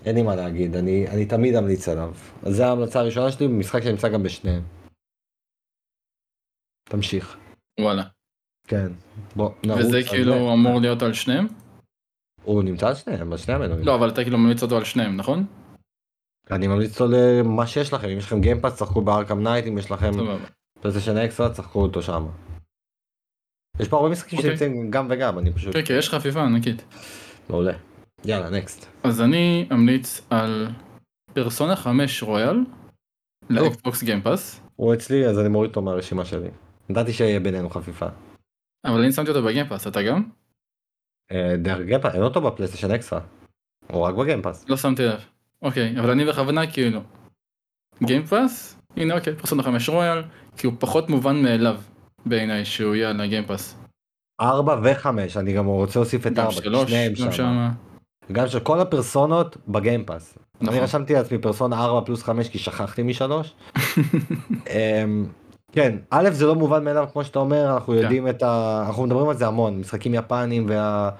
ואין 0.02 0.16
לי 0.16 0.22
מה 0.22 0.36
להגיד 0.36 0.76
אני, 0.76 1.08
אני 1.08 1.26
תמיד 1.26 1.54
אמליץ 1.54 1.88
עליו 1.88 2.14
אז 2.42 2.56
זו 2.56 2.62
ההמלצה 2.62 3.00
הראשונה 3.00 3.32
שלי 3.32 3.48
במשחק 3.48 3.82
שנמצא 3.82 4.08
גם 4.08 4.22
בשניהם. 4.22 4.62
תמשיך. 6.84 7.38
וואלה. 7.80 8.02
כן. 8.66 8.92
בוא 9.36 9.50
נרוץ. 9.66 9.80
וזה 9.80 10.00
כאילו 10.10 10.32
זה. 10.32 10.52
אמור 10.52 10.80
להיות 10.80 11.02
על 11.02 11.12
שניהם? 11.12 11.46
הוא 12.42 12.62
נמצא 12.62 12.88
על 12.88 12.94
שניהם, 12.94 13.32
על 13.32 13.38
שני 13.38 13.54
המנויים. 13.54 13.86
לא 13.86 13.94
אבל 13.94 14.08
אתה 14.08 14.22
כאילו 14.22 14.38
ממליץ 14.38 14.62
אותו 14.62 14.76
על 14.76 14.84
שניהם 14.84 15.16
נכון? 15.16 15.46
אני 16.50 16.66
ממליץ 16.66 17.00
לו 17.00 17.06
למה 17.06 17.66
שיש 17.66 17.92
לכם 17.92 18.08
אם 18.08 18.18
יש 18.18 18.24
לכם 18.24 18.40
Game 18.40 18.57
Pass 18.57 18.74
תשחקו 18.74 19.00
ב-Arkham 19.02 19.42
Knight 19.42 19.66
אם 19.66 19.78
יש 19.78 19.90
לכם 19.90 20.10
פלייסטיישן 20.80 21.16
אקסטרה 21.16 21.50
תשחקו 21.52 21.82
אותו 21.82 22.02
שם. 22.02 22.26
יש 23.80 23.88
פה 23.88 23.96
הרבה 23.96 24.08
משחקים 24.08 24.38
okay. 24.38 24.42
אוקיי. 24.42 24.56
שנמצאים 24.56 24.90
גם 24.90 25.06
וגם 25.10 25.38
אני 25.38 25.52
פשוט. 25.52 25.72
כן, 25.72 25.80
okay, 25.80 25.92
יש 25.98 26.08
חפיפה 26.10 26.42
ענקית. 26.42 26.82
מעולה. 27.48 27.72
יאללה 28.24 28.50
next. 28.50 28.86
אז 29.02 29.20
אני 29.20 29.68
אמליץ 29.72 30.20
על 30.30 30.68
פרסונה 31.34 31.76
5 31.76 32.22
Royal 32.22 32.64
לאקסבוקס 33.50 34.02
Game 34.02 34.28
Pass. 34.28 34.60
הוא 34.76 34.94
אצלי 34.94 35.26
אז 35.26 35.38
אני 35.38 35.48
מוריד 35.48 35.68
אותו 35.68 35.82
מהרשימה 35.82 36.24
שלי. 36.24 36.48
ידעתי 36.90 37.12
שיהיה 37.12 37.40
בינינו 37.40 37.70
חפיפה. 37.70 38.06
אבל 38.84 39.00
אני 39.00 39.12
שמתי 39.12 39.30
אותו 39.30 39.42
ב-Game 39.42 39.68
Pass 39.68 39.86
אתה 39.86 40.02
גם? 40.02 40.22
אה, 41.32 41.56
דרך 41.56 41.86
Game 41.86 42.00
Pass 42.00 42.14
אין 42.14 42.22
אותו 42.22 42.40
בפלייסטיישן 42.40 42.90
אקסטרה. 42.90 43.20
הוא 43.92 44.02
רק 44.02 44.14
ב-Game 44.14 44.44
Pass. 44.44 44.68
לא 44.68 44.76
שמתי 44.76 45.02
לב. 45.02 45.20
אוקיי 45.62 46.00
אבל 46.00 46.10
אני 46.10 46.24
בכוונה 46.24 46.72
כאילו. 46.72 47.00
Game 48.02 48.39
Pass 48.39 48.76
הנה 48.96 49.14
אוקיי 49.14 49.36
פרסונה 49.36 49.62
5 49.62 49.88
Royal 49.88 50.22
כי 50.56 50.66
הוא 50.66 50.74
פחות 50.78 51.10
מובן 51.10 51.42
מאליו 51.42 51.76
בעיניי 52.26 52.64
שהוא 52.64 52.94
יהיה 52.94 53.10
על 53.10 53.20
ה-Game 53.20 53.51
Pass. 53.51 53.76
4 54.40 54.80
ו-5 54.82 55.06
אני 55.36 55.52
גם 55.52 55.66
רוצה 55.66 55.98
להוסיף 55.98 56.26
את 56.26 56.38
4 56.38 56.52
שניהם 56.86 57.32
שם. 57.32 57.68
גם 58.32 58.48
של 58.48 58.60
כל 58.60 58.80
הפרסונות 58.80 59.56
ב-Game 59.68 60.06
Pass. 60.06 60.38
נכון. 60.60 60.74
אני 60.74 60.84
רשמתי 60.84 61.14
לעצמי 61.14 61.38
פרסונה 61.38 61.84
4 61.84 62.06
פלוס 62.06 62.22
5 62.22 62.48
כי 62.48 62.58
שכחתי 62.58 63.02
משלוש. 63.02 63.54
אמ, 64.70 65.26
כן 65.72 65.96
א' 66.10 66.30
זה 66.30 66.46
לא 66.46 66.54
מובן 66.54 66.84
מאליו 66.84 67.08
כמו 67.12 67.24
שאתה 67.24 67.38
אומר 67.38 67.74
אנחנו 67.74 67.92
כן. 67.92 67.98
יודעים 67.98 68.28
את 68.28 68.42
ה... 68.42 68.82
אנחנו 68.86 69.06
מדברים 69.06 69.28
על 69.28 69.36
זה 69.36 69.46
המון 69.46 69.78
משחקים 69.78 70.14
יפנים 70.14 70.66
וה... 70.68 71.10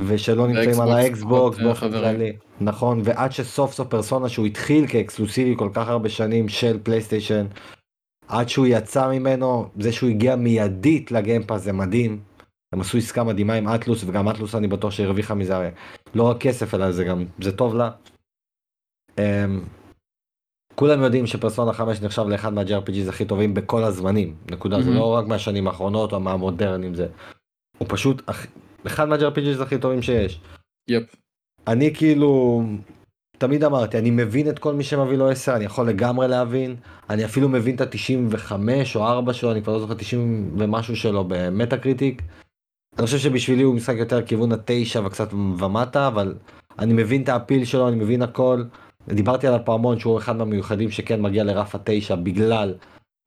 ושלא 0.00 0.46
נמצאים 0.46 0.80
על 0.80 0.92
האקסבוקס 0.92 1.58
באופן 1.58 1.90
כללי. 1.90 2.32
נכון 2.60 3.00
ועד 3.04 3.32
שסוף 3.32 3.72
סוף 3.72 3.88
פרסונה 3.88 4.28
שהוא 4.28 4.46
התחיל 4.46 4.86
כאקסקלוסיבי 4.86 5.54
כל 5.58 5.68
כך 5.72 5.88
הרבה 5.88 6.08
שנים 6.08 6.48
של 6.48 6.78
פלייסטיישן. 6.82 7.46
עד 8.28 8.48
שהוא 8.48 8.66
יצא 8.66 9.10
ממנו 9.10 9.68
זה 9.78 9.92
שהוא 9.92 10.10
הגיע 10.10 10.36
מיידית 10.36 11.12
לגיימפאס 11.12 11.62
זה 11.62 11.72
מדהים. 11.72 12.20
הם 12.72 12.80
עשו 12.80 12.98
עסקה 12.98 13.24
מדהימה 13.24 13.54
עם 13.54 13.68
אטלוס 13.68 14.04
וגם 14.06 14.28
אטלוס 14.28 14.54
אני 14.54 14.68
בטוח 14.68 14.90
שהרוויחה 14.90 15.34
מזה 15.34 15.56
הרי 15.56 15.68
לא 16.16 16.22
רק 16.22 16.40
כסף 16.40 16.74
אלא 16.74 16.92
זה 16.92 17.04
גם 17.04 17.24
זה 17.42 17.56
טוב 17.56 17.74
לה. 17.74 17.90
Um, 19.10 19.20
כולם 20.74 21.02
יודעים 21.02 21.26
שפרסונה 21.26 21.72
5 21.72 22.02
נחשב 22.02 22.22
לאחד 22.28 22.52
מה-JRPGs 22.52 23.08
הכי 23.08 23.24
טובים 23.24 23.54
בכל 23.54 23.84
הזמנים 23.84 24.34
נקודה 24.50 24.78
mm-hmm. 24.78 24.82
זה 24.82 24.90
לא 24.90 25.14
רק 25.14 25.26
מהשנים 25.26 25.66
האחרונות 25.66 26.12
או 26.12 26.20
מהמודרנים 26.20 26.94
זה. 26.94 27.06
הוא 27.78 27.88
פשוט 27.90 28.30
אחד 28.86 29.08
מה-JRPGs 29.08 29.62
הכי 29.62 29.78
טובים 29.78 30.02
שיש. 30.02 30.40
יפ. 30.88 31.14
אני 31.66 31.94
כאילו 31.94 32.62
תמיד 33.38 33.64
אמרתי 33.64 33.98
אני 33.98 34.10
מבין 34.10 34.48
את 34.48 34.58
כל 34.58 34.74
מי 34.74 34.84
שמביא 34.84 35.16
לו 35.16 35.30
10 35.30 35.56
אני 35.56 35.64
יכול 35.64 35.88
לגמרי 35.88 36.28
להבין 36.28 36.76
אני 37.10 37.24
אפילו 37.24 37.48
מבין 37.48 37.74
את 37.74 37.80
ה-95 37.80 38.52
או 38.94 39.06
4 39.06 39.32
שלו 39.32 39.52
אני 39.52 39.62
כבר 39.62 39.72
לא 39.72 39.80
זוכר 39.80 39.94
90 39.94 40.54
ומשהו 40.58 40.96
שלו 40.96 41.24
ב-Metacritic. 41.28 42.22
אני 42.98 43.06
חושב 43.06 43.18
שבשבילי 43.18 43.62
הוא 43.62 43.74
משחק 43.74 43.94
יותר 43.98 44.26
כיוון 44.26 44.52
התשע 44.52 45.06
וקצת 45.06 45.32
ומטה 45.32 46.08
אבל 46.08 46.34
אני 46.78 46.92
מבין 46.92 47.22
את 47.22 47.28
ה-appeal 47.28 47.64
שלו 47.64 47.88
אני 47.88 47.96
מבין 47.96 48.22
הכל. 48.22 48.64
דיברתי 49.08 49.46
עליו 49.46 49.60
פה 49.64 49.75
המון 49.75 49.98
שהוא 49.98 50.18
אחד 50.18 50.36
מהמיוחדים 50.36 50.90
שכן 50.90 51.22
מגיע 51.22 51.44
לרף 51.44 51.74
התשע 51.74 52.14
בגלל 52.14 52.74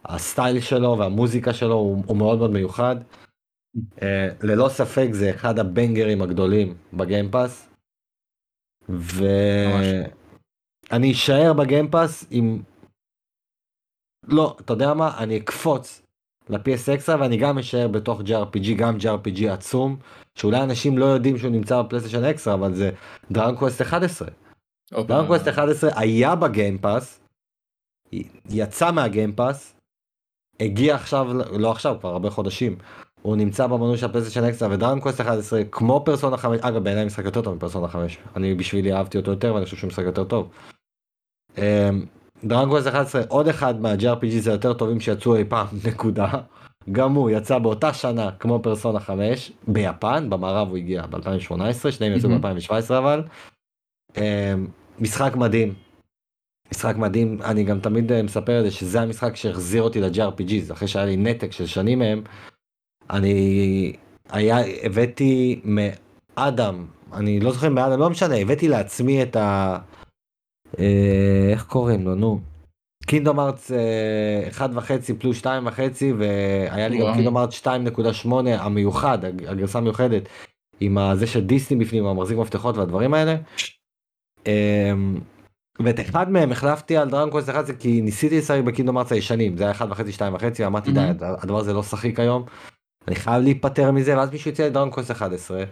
הסטייל 0.06 0.60
שלו 0.60 0.96
והמוזיקה 1.00 1.54
שלו 1.54 1.76
הוא, 1.76 2.04
הוא 2.08 2.18
מאוד 2.18 2.38
מאוד 2.38 2.52
מיוחד. 2.52 2.96
Uh, 3.78 4.02
ללא 4.44 4.70
ספק 4.70 5.08
זה 5.12 5.30
אחד 5.30 5.60
הבנגרים 5.60 6.22
הגדולים 6.22 6.76
ב-Game 6.94 7.35
Pass. 7.35 7.70
ואני 8.90 11.12
אשאר 11.12 11.54
ב-Game 11.54 11.97
Pass 11.97 12.26
עם... 12.32 12.62
לא, 14.28 14.58
אתה 14.62 14.74
יודע 14.74 14.94
מה? 14.94 15.18
אני 15.18 15.38
אקפוץ 15.38 16.02
ל-PS 16.50 16.94
אקסטרה 16.94 17.16
ואני 17.20 17.38
גם 17.38 17.58
אשאר 17.58 17.88
בתוך 17.88 18.22
JRPG, 18.22 18.74
גם 18.78 18.98
JRPG 18.98 19.48
עצום, 19.50 19.98
שאולי 20.36 20.64
אנשים 20.64 20.98
לא 20.98 21.06
יודעים 21.06 21.38
שהוא 21.38 21.52
נמצא 21.52 21.82
בפלייסטיישן 21.82 22.24
אקסטרה, 22.24 22.54
אבל 22.54 22.74
זה 22.74 22.92
דראגון 23.32 23.56
קווסט 23.56 23.82
11. 23.82 24.28
דראגון 24.94 25.28
קווסט 25.28 25.48
11 25.48 25.90
היה 25.96 26.36
בגיימפאס, 26.36 27.20
יצא 28.50 28.92
מהגיימפאס, 28.92 29.76
הגיע 30.60 30.96
עכשיו, 30.96 31.28
לא 31.34 31.72
עכשיו, 31.72 31.96
כבר 32.00 32.10
הרבה 32.10 32.30
חודשים, 32.30 32.78
הוא 33.22 33.36
נמצא 33.36 33.68
במנוי 33.68 33.98
של 33.98 34.06
הפלייסטיישן 34.06 34.44
Extra 34.44 34.70
ו-Dragon 34.72 35.00
Quest 35.00 35.22
11 35.22 35.62
כמו 35.72 36.02
פרסונה 36.06 36.38
5 36.38 36.60
אגב 36.62 36.84
בעיניי 36.84 37.06
משחק 37.06 37.26
יותר 37.26 37.42
טוב 37.42 37.56
מפרסונה 37.56 37.88
5 37.88 38.18
אני 38.36 38.56
בשבילי 38.56 38.94
אהבתי 38.94 39.18
אותו 39.18 39.32
יותר 39.32 39.54
ואני 39.54 39.66
חושב 39.66 39.78
שהוא 39.78 39.88
משחק 39.88 40.04
יותר 40.04 40.24
טוב. 40.24 40.50
דראגון 41.58 42.19
קווסט 42.48 42.88
11 42.88 43.22
עוד 43.28 43.48
אחד 43.48 43.82
מה-JRPG 43.82 44.40
זה 44.40 44.52
יותר 44.52 44.74
טובים 44.74 45.00
שיצאו 45.00 45.36
אי 45.36 45.44
פעם 45.44 45.68
נקודה. 45.88 46.32
גם 46.92 47.14
הוא 47.14 47.30
יצא 47.30 47.58
באותה 47.58 47.94
שנה 47.94 48.32
כמו 48.40 48.60
פרסונה 48.64 49.00
5 49.00 49.52
ביפן 49.68 50.30
במערב 50.30 50.70
הוא 50.70 50.78
הגיע 50.78 51.04
ב2018 51.04 51.92
שניהם 51.92 52.14
יצאו 52.14 52.30
ב2017 52.30 52.98
אבל. 52.98 53.24
אמ, 54.18 54.68
משחק 55.00 55.36
מדהים. 55.36 55.74
משחק 56.72 56.96
מדהים 56.96 57.42
אני 57.42 57.64
גם 57.64 57.80
תמיד 57.80 58.12
אה, 58.12 58.24
מספר 58.24 58.60
את 58.60 58.64
זה 58.66 58.72
שזה 58.72 59.02
המשחק 59.02 59.36
שהחזיר 59.36 59.84
אותי 59.84 60.02
ל-JRPGs 60.02 60.74
אחרי 60.74 60.88
שהיה 60.88 61.06
לי 61.06 61.18
נתק 61.18 61.52
של 61.52 61.66
שנים 61.66 62.00
מהם. 62.00 62.24
אני 63.10 63.94
היה 64.30 64.58
הבאתי 64.84 65.62
מאדם 65.64 66.86
אני 67.14 67.40
לא 67.40 67.52
זוכר 67.52 67.70
מאדם 67.70 68.00
לא 68.00 68.10
משנה 68.10 68.36
הבאתי 68.36 68.68
לעצמי 68.68 69.24
את 69.24 69.36
ה... 69.36 69.78
אה, 70.80 71.50
איך 71.52 71.66
קוראים 71.66 72.06
לו 72.06 72.16
נו. 72.16 72.40
Kingdom 73.06 73.40
Hearts 73.40 73.72
1 74.50 74.70
וחצי 74.74 75.14
פלוס 75.14 75.38
2 75.38 75.68
וחצי 75.68 76.14
והיה 76.14 76.88
לי 76.88 76.98
גם 76.98 77.14
Kingdom 77.14 77.38
Hearts 77.38 77.68
2.8 77.68 78.30
המיוחד 78.60 79.26
הגרסה 79.26 79.78
המיוחדת 79.78 80.24
עם 80.80 80.98
זה 81.14 81.28
של 81.28 81.46
דיסני 81.46 81.86
בפנים 81.86 82.06
המחזיק 82.06 82.38
מפתחות 82.38 82.78
והדברים 82.78 83.14
האלה. 83.14 83.36
אמ, 84.46 85.20
ואת 85.80 86.00
אחד 86.00 86.32
מהם 86.32 86.52
החלפתי 86.52 86.98
על 86.98 87.10
Dragon 87.10 87.32
Quest 87.32 87.50
11 87.50 87.76
כי 87.76 88.02
ניסיתי 88.02 88.38
לשחק 88.38 88.62
ב-Kingdom 88.66 88.98
Hearts 88.98 89.12
הישנים 89.12 89.58
זה 89.58 89.64
היה 89.64 89.72
1 89.72 89.88
וחצי 89.90 90.12
2 90.12 90.34
וחצי 90.34 90.66
אמרתי 90.66 90.92
די 90.92 91.00
הדבר 91.22 91.58
הזה 91.58 91.74
לא 91.74 91.84
שחיק 91.84 92.20
היום. 92.20 92.46
אני 93.08 93.16
חייב 93.16 93.44
להיפטר 93.44 93.92
מזה 93.92 94.18
ואז 94.18 94.32
מישהו 94.32 94.52
הציע 94.52 94.66
לי 94.66 94.72
Dragon 94.72 94.92
Quest 94.92 95.12
11. 95.12 95.64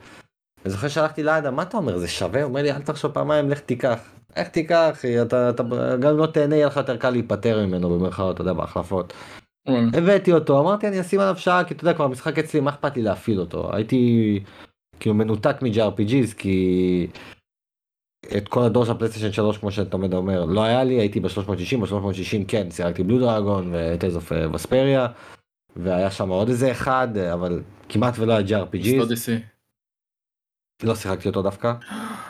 אני 0.66 0.72
זוכר 0.72 0.88
שהלכתי 0.88 1.24
לאדם 1.24 1.56
מה 1.56 1.62
אתה 1.62 1.78
אומר 1.78 1.98
זה 1.98 2.08
שווה 2.08 2.44
הוא 2.44 2.50
אומר 2.50 2.62
לי 2.62 2.72
אל 2.72 2.82
תחשוב 2.82 3.12
פעמיים 3.12 3.50
לך 3.50 3.60
תיקח 3.60 4.00
איך 4.38 4.48
תיקח 4.48 5.06
אתה, 5.22 5.50
אתה 5.50 5.64
גם 6.00 6.12
אם 6.12 6.18
לא 6.18 6.26
תהנה 6.26 6.56
יהיה 6.56 6.68
לך 6.68 6.78
יותר 6.78 6.98
קל 6.98 7.10
להיפטר 7.10 7.66
ממנו 7.66 7.90
במרכאות 7.90 8.36
אתה 8.36 8.42
יודע 8.42 8.54
בהחלפות. 8.54 9.14
הבאתי 9.94 10.32
אותו 10.32 10.60
אמרתי 10.60 10.88
אני 10.88 11.02
אשים 11.02 11.20
עליו 11.20 11.38
שעה 11.38 11.64
כי 11.64 11.74
אתה 11.74 11.84
יודע 11.84 11.94
כבר 11.94 12.06
המשחק 12.06 12.40
אצלי 12.40 12.60
מה 12.60 12.70
אכפת 12.70 12.96
לי 12.96 13.02
להפעיל 13.02 13.40
אותו 13.40 13.76
הייתי 13.76 14.40
כאילו 15.00 15.16
מנותק 15.16 15.62
מ-JRPGs 15.62 16.36
כי 16.38 17.08
את 18.38 18.48
כל 18.48 18.64
הדור 18.64 18.86
של 18.86 18.92
הפלייסטיישן 18.92 19.32
3 19.32 19.58
כמו 19.58 19.72
שאתה 19.72 19.90
תמיד 19.90 20.14
אומר 20.14 20.46
לא 20.46 20.64
היה 20.64 20.84
לי 20.84 20.94
הייתי 20.94 21.20
ב-360 21.20 21.78
ב-360 21.82 22.46
כן 22.48 22.70
שיחקתי 22.70 23.04
Blue 23.04 23.20
Dragon 23.20 23.74
ו-Tales 23.74 24.16
of 24.16 24.32
Vesperia 24.54 25.08
והיה 25.76 26.12
שם 26.12 26.30
עוד 26.30 26.50
איזה 26.50 26.72
אחד 26.72 27.18
אבל 27.18 27.62
כמעט 27.90 28.14
ולא 28.20 28.34
היה 28.34 28.64
JRPGs. 28.64 29.32
לא 30.84 30.96
שיחקתי 30.96 31.28
אותו 31.28 31.42
דווקא. 31.42 31.74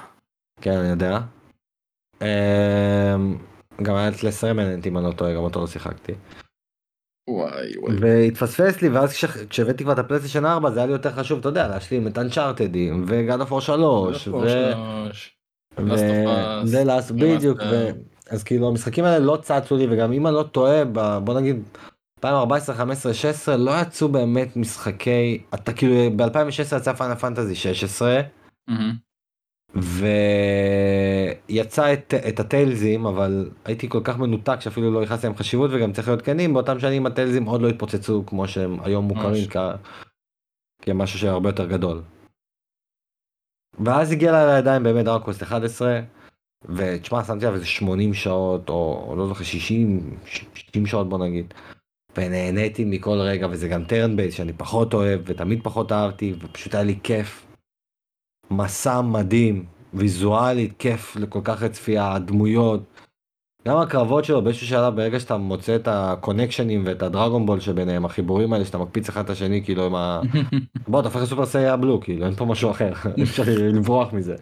כן 0.62 0.78
אני 0.78 0.89
יודע. 0.89 1.20
אמ, 2.22 3.38
גם 3.82 3.95
היה 3.95 4.07
את 4.09 4.24
לס 4.24 4.43
רמננט 4.43 4.88
אם 4.88 4.97
אני 4.97 5.05
לא 5.05 5.11
טועה, 5.11 5.34
גם 5.34 5.39
אותו 5.43 5.59
לא 5.59 5.68
שיחקתי. 5.68 6.13
וואי 7.30 7.78
וואי. 7.78 7.95
והתפספס 8.01 8.82
לי 8.82 8.89
ואז 8.89 9.13
כש- 9.13 9.26
כשהבאתי 9.49 9.84
כבר 9.84 9.93
את 9.93 9.99
הפלייסטיישן 9.99 10.45
4 10.45 10.72
זה 10.72 10.80
היה 10.80 10.86
לי 10.86 10.91
יותר 10.91 11.11
חשוב 11.11 11.39
אתה 11.39 11.49
יודע 11.49 11.68
להשלים 11.68 12.07
את 12.07 12.18
אנצ'ארטדים 12.18 13.03
וגד 13.07 13.39
אוף 13.41 13.49
3 13.63 14.28
פה 14.28 14.49
שלוש. 14.49 15.36
Last 15.78 15.82
of 16.26 16.28
Us, 16.28 16.65
זה 16.65 16.84
לאסט 16.84 17.11
בדיוק. 17.11 17.59
אז 18.30 18.43
כאילו 18.43 18.68
המשחקים 18.68 19.03
האלה 19.05 19.20
לא 19.26 19.38
צצו 19.41 19.78
לי 19.78 19.88
וגם 19.89 20.13
אם 20.13 20.28
אני 20.28 20.36
לא 20.36 20.43
טועה 20.43 20.86
ב- 20.86 21.18
בוא 21.24 21.39
נגיד 21.39 21.63
2014 22.20 22.76
15 22.76 23.13
16 23.13 23.57
לא 23.57 23.72
יצאו 23.82 24.07
באמת 24.09 24.55
משחקי 24.57 25.43
אתה 25.53 25.74
כאילו 25.74 25.93
ב2016 26.18 26.76
יצא 26.78 26.93
פאנל 26.93 27.15
פנטזי 27.15 27.55
16 27.55 28.20
מהמם. 28.70 28.95
ויצא 31.49 31.93
את, 31.93 32.13
את 32.28 32.39
הטיילזים 32.39 33.05
אבל 33.05 33.49
הייתי 33.65 33.89
כל 33.89 34.01
כך 34.03 34.18
מנותק 34.18 34.59
שאפילו 34.59 34.91
לא 34.91 34.99
ייחסתי 34.99 35.28
להם 35.28 35.36
חשיבות 35.36 35.72
וגם 35.74 35.93
צריך 35.93 36.07
להיות 36.07 36.22
כנים 36.22 36.53
באותם 36.53 36.80
שנים 36.80 37.05
הטיילזים 37.05 37.45
עוד 37.45 37.61
לא 37.61 37.70
התפוצצו 37.70 38.24
כמו 38.26 38.47
שהם 38.47 38.78
היום 38.84 39.05
מוכרים. 39.05 39.47
כ... 39.49 39.57
כמשהו 40.82 41.20
שהרבה 41.20 41.49
יותר 41.49 41.68
גדול. 41.68 42.01
ואז 43.86 44.11
הגיע 44.11 44.32
לה 44.32 44.55
לידיים 44.55 44.84
באמת 44.84 45.05
דרקווסט 45.05 45.43
11 45.43 45.99
ותשמע 46.65 47.24
שמתי 47.24 47.45
עליו 47.45 47.55
איזה 47.55 47.65
80 47.65 48.13
שעות 48.13 48.70
או, 48.70 49.05
או 49.07 49.15
לא 49.15 49.28
זוכר 49.28 49.43
60 49.43 50.18
60 50.26 50.86
שעות 50.86 51.09
בוא 51.09 51.28
נגיד. 51.28 51.53
ונהניתי 52.18 52.86
מכל 52.86 53.18
רגע 53.20 53.47
וזה 53.51 53.68
גם 53.68 53.84
turn 53.84 54.16
based 54.16 54.34
שאני 54.34 54.53
פחות 54.53 54.93
אוהב 54.93 55.22
ותמיד 55.26 55.63
פחות 55.63 55.91
אהבתי 55.91 56.34
ופשוט 56.39 56.76
היה 56.76 56.84
לי 56.84 56.99
כיף. 57.03 57.47
מסע 58.52 59.02
מדהים 59.02 59.66
ויזואלית 59.93 60.74
כיף 60.80 61.16
לכל 61.16 61.39
כך 61.43 61.62
לצפייה 61.62 62.14
הדמויות. 62.14 62.84
גם 63.68 63.78
הקרבות 63.78 64.26
שלו 64.26 64.41
באיזשהו 64.41 64.68
שלב 64.68 64.95
ברגע 64.95 65.20
שאתה 65.20 65.38
מוצא 65.38 65.76
את 65.76 65.88
הקונקשנים 65.88 66.84
ואת 66.86 67.02
ה-Dragon 67.02 67.45
Ball 67.45 67.60
שביניהם 67.60 68.06
החיבורים 68.06 68.54
האלה 68.54 68.66
שאתה 68.66 68.78
מקפיץ 68.78 69.10
אחד 69.10 69.24
את 69.24 69.30
השני 69.30 69.64
כאילו 69.64 69.86
עם 69.86 69.95
ה... 69.95 70.22
בוא 70.88 71.00
אתה 71.00 71.08
הופך 71.08 71.22
ל-Super 71.22 71.45
Saiyan 71.45 71.76
Blue 71.76 72.02
כאילו 72.02 72.26
אין 72.26 72.36
פה 72.36 72.45
משהו 72.45 72.72
אחר 72.72 72.91
אי 73.18 73.24
אפשר 73.28 73.43
לברוח 73.48 74.14
מזה. 74.14 74.36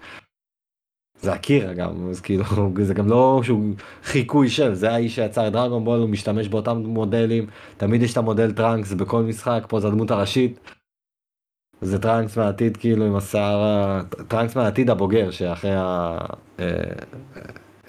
זה 1.21 1.35
אקירה 1.35 1.73
גם 1.73 2.09
אז 2.09 2.21
כאילו 2.21 2.43
זה 2.81 2.93
גם 2.93 3.07
לא 3.07 3.41
שהוא 3.43 3.73
חיקוי 4.03 4.49
של 4.49 4.73
זה 4.73 4.91
האיש 4.91 5.15
שיצר 5.15 5.47
את 5.47 5.53
Dragon 5.53 5.85
Ball 5.85 5.99
הוא 5.99 6.09
משתמש 6.09 6.47
באותם 6.47 6.77
מודלים 6.77 7.47
תמיד 7.77 8.01
יש 8.01 8.11
את 8.11 8.17
המודל 8.17 8.51
טראנקס 8.51 8.93
בכל 8.93 9.23
משחק 9.23 9.65
פה 9.69 9.79
זה 9.79 9.87
הדמות 9.87 10.11
הראשית. 10.11 10.59
זה 11.81 12.01
טראנקס 12.01 12.37
מהעתיד 12.37 12.77
כאילו 12.77 13.05
עם 13.05 13.15
השיער 13.15 14.01
טראנקס 14.27 14.55
מהעתיד 14.55 14.89
הבוגר 14.89 15.31
שאחרי 15.31 15.71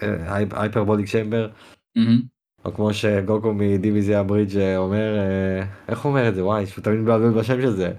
ה-Hyperbolic 0.00 1.08
Chamber 1.08 1.48
מהמם. 1.96 2.22
או 2.64 2.74
כמו 2.74 2.94
שגוקו 2.94 3.54
מ-DBZ 3.54 4.14
Abridged 4.14 4.76
אומר 4.76 5.18
אה, 5.18 5.66
איך 5.88 6.00
הוא 6.00 6.10
אומר 6.10 6.28
את 6.28 6.34
זה 6.34 6.44
וואי 6.44 6.64
הוא 6.76 6.84
תמיד 6.84 6.98
מבלבל 6.98 7.40
בשם 7.40 7.62
של 7.62 7.70
זה. 7.70 7.92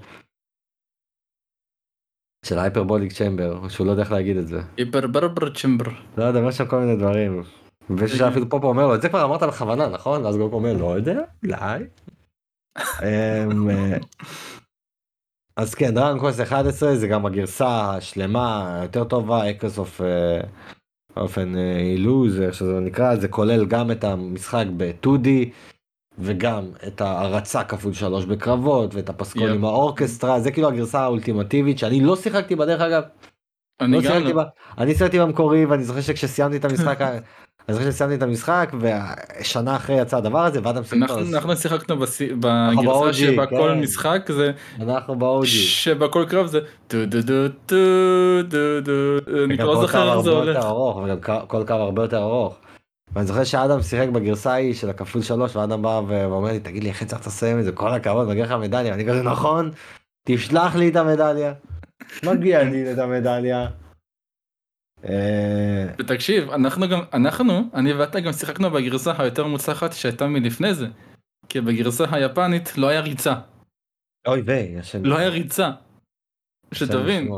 של 2.45 2.57
ה 2.57 2.62
hyperbolic 2.62 3.11
chamber 3.11 3.67
שהוא 3.67 3.87
לא 3.87 3.91
יודע 3.91 4.03
איך 4.03 4.11
להגיד 4.11 4.37
את 4.37 4.47
זה. 4.47 4.61
היפר 4.77 5.07
ברבר 5.07 5.53
chamber. 5.53 5.91
לא 6.17 6.23
יודע, 6.23 6.39
אומר 6.39 6.51
שם 6.51 6.65
כל 6.65 6.79
מיני 6.79 6.95
דברים. 6.95 7.43
ושאפילו 7.97 8.49
פופו 8.49 8.67
אומר 8.67 8.87
לו, 8.87 8.95
את 8.95 9.01
זה 9.01 9.09
כבר 9.09 9.25
אמרת 9.25 9.43
בכוונה, 9.43 9.87
נכון? 9.87 10.25
ואז 10.25 10.37
גוקו 10.37 10.55
אומר, 10.55 10.73
לא 10.73 10.95
יודע, 10.95 11.19
אולי. 11.43 11.83
אה, 15.57 15.63
אז 15.63 15.75
כן, 15.75 15.93
Dragon 15.93 16.19
Quest 16.19 16.39
11 16.39 16.95
זה 16.95 17.07
גם 17.07 17.25
הגרסה 17.25 17.95
השלמה, 17.95 18.79
יותר 18.83 19.03
טובה, 19.03 19.49
Echoes 19.49 19.77
of 19.79 20.01
an 21.17 21.53
Elusive, 21.79 22.41
איך 22.41 22.53
שזה 22.53 22.79
נקרא, 22.79 23.15
זה 23.15 23.27
כולל 23.27 23.65
גם 23.65 23.91
את 23.91 24.03
המשחק 24.03 24.65
ב-2D, 24.77 25.27
וגם 26.19 26.65
את 26.87 27.01
ההרצה 27.01 27.63
כפול 27.63 27.93
שלוש 27.93 28.25
בקרבות, 28.25 28.95
ואת 28.95 29.09
הפסקול 29.09 29.43
יפ. 29.43 29.55
עם 29.55 29.65
האורקסטרה, 29.65 30.39
זה 30.39 30.51
כאילו 30.51 30.67
הגרסה 30.67 30.99
האולטימטיבית, 30.99 31.79
שאני 31.79 31.99
לא 31.99 32.15
שיחקתי 32.15 32.55
בה 32.55 32.65
דרך 32.65 32.81
אגב, 32.81 33.03
אני 33.81 33.91
לא 33.91 33.97
גם 33.97 34.03
שיחקתי 34.03 34.33
לא. 34.33 34.33
בה, 34.33 34.43
אני 34.77 34.95
שיחקתי 34.95 35.19
במקורי 35.19 35.65
ואני 35.65 35.83
זוכר 35.83 36.01
שכשסיימתי 36.01 36.57
את 36.57 36.65
המשחק, 36.65 36.99
אני 37.69 37.77
זוכר 37.77 37.91
שסיימתי 37.91 38.15
את 38.15 38.21
המשחק 38.21 38.71
ושנה 38.79 39.75
אחרי 39.75 40.01
יצא 40.01 40.17
הדבר 40.17 40.45
הזה 40.45 40.59
ואדם 40.63 40.77
אנחנו 40.77 40.85
סינטוס, 40.85 41.33
אנחנו 41.33 41.55
שיחקנו 41.55 41.95
בגרסה 42.39 43.13
שבה 43.13 43.45
כל 43.45 43.71
כן. 43.73 43.79
משחק 43.79 44.29
זה 44.31 44.51
אנחנו 44.81 45.15
ב 45.15 45.23
OG. 45.23 45.47
שבה 45.49 46.07
כל 46.07 46.25
קרב 46.29 46.45
זה 46.45 46.59
טו 46.87 47.05
דו 47.05 47.21
דו 47.21 47.49
טו 47.65 47.75
דו 48.47 48.81
דו 48.81 49.43
אני 49.45 49.57
כבר 49.57 49.65
לא 49.65 49.81
זוכר 49.81 50.13
איך 50.13 50.21
זה 50.21 50.29
הולך. 50.29 50.65
וגם 51.03 51.17
כל 51.47 51.63
קו 51.67 51.73
הרבה 51.73 52.01
יותר 52.01 52.17
ארוך. 52.17 52.57
ואני 53.13 53.27
זוכר 53.27 53.43
שאדם 53.43 53.81
שיחק 53.81 54.09
בגרסה 54.09 54.51
ההיא 54.51 54.73
של 54.73 54.89
הכפול 54.89 55.21
שלוש 55.21 55.55
ואדם 55.55 55.81
בא 55.81 56.01
ואומר 56.07 56.51
לי 56.51 56.59
תגיד 56.59 56.83
לי 56.83 56.89
איך 56.89 57.01
הצלחת 57.01 57.27
לסיים 57.27 57.59
את 57.59 57.63
זה 57.63 57.71
כל 57.71 57.93
הכבוד 57.93 58.27
מגיע 58.27 58.45
לך 58.45 58.51
מדליה 58.51 58.93
אני 58.93 59.05
כזה 59.05 59.23
נכון 59.23 59.71
תשלח 60.27 60.75
לי 60.75 60.89
את 60.89 60.95
המדליה. 60.95 61.53
מגיע 62.23 62.63
לי 62.63 62.91
את 62.91 62.97
המדליה. 62.97 63.67
אה, 65.05 65.87
ותקשיב 65.99 66.49
אנחנו 66.49 66.87
גם 66.89 66.99
אנחנו 67.13 67.61
אני 67.73 67.93
ואתה 67.93 68.19
גם 68.19 68.33
שיחקנו 68.33 68.69
בגרסה 68.71 69.13
היותר 69.17 69.47
מוצלחת 69.47 69.93
שהייתה 69.93 70.27
מלפני 70.27 70.73
זה. 70.73 70.87
כי 71.49 71.61
בגרסה 71.61 72.05
היפנית 72.11 72.77
לא 72.77 72.87
היה 72.87 72.99
ריצה 72.99 73.33
אוי 74.27 74.41
ויי. 74.41 74.79
השם- 74.79 75.05
לא 75.05 75.17
היה 75.17 75.29
ריצה. 75.29 75.71
שתבין. 76.71 77.29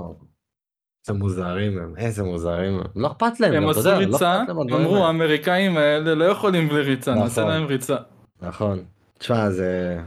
איזה 1.07 1.19
מוזרים 1.19 1.77
הם 1.77 1.93
איזה 1.97 2.23
מוזרים 2.23 2.73
הם 2.79 2.85
לא 2.95 3.07
אכפת 3.07 3.39
להם 3.39 3.53
הם 3.53 3.69
עשו 3.69 3.89
לא 3.91 3.95
ריצה 3.95 4.43
אמרו. 4.71 5.05
האמריקאים 5.05 5.77
האלה 5.77 6.15
לא 6.15 6.25
יכולים 6.25 6.69
בלי 6.69 6.81
ריצה 6.81 7.13
נעשה 7.15 7.41
נכון. 7.41 7.53
להם 7.53 7.63
ריצה. 7.65 7.95
נכון. 8.41 8.83
תשמע 9.19 9.49
זה 9.49 9.99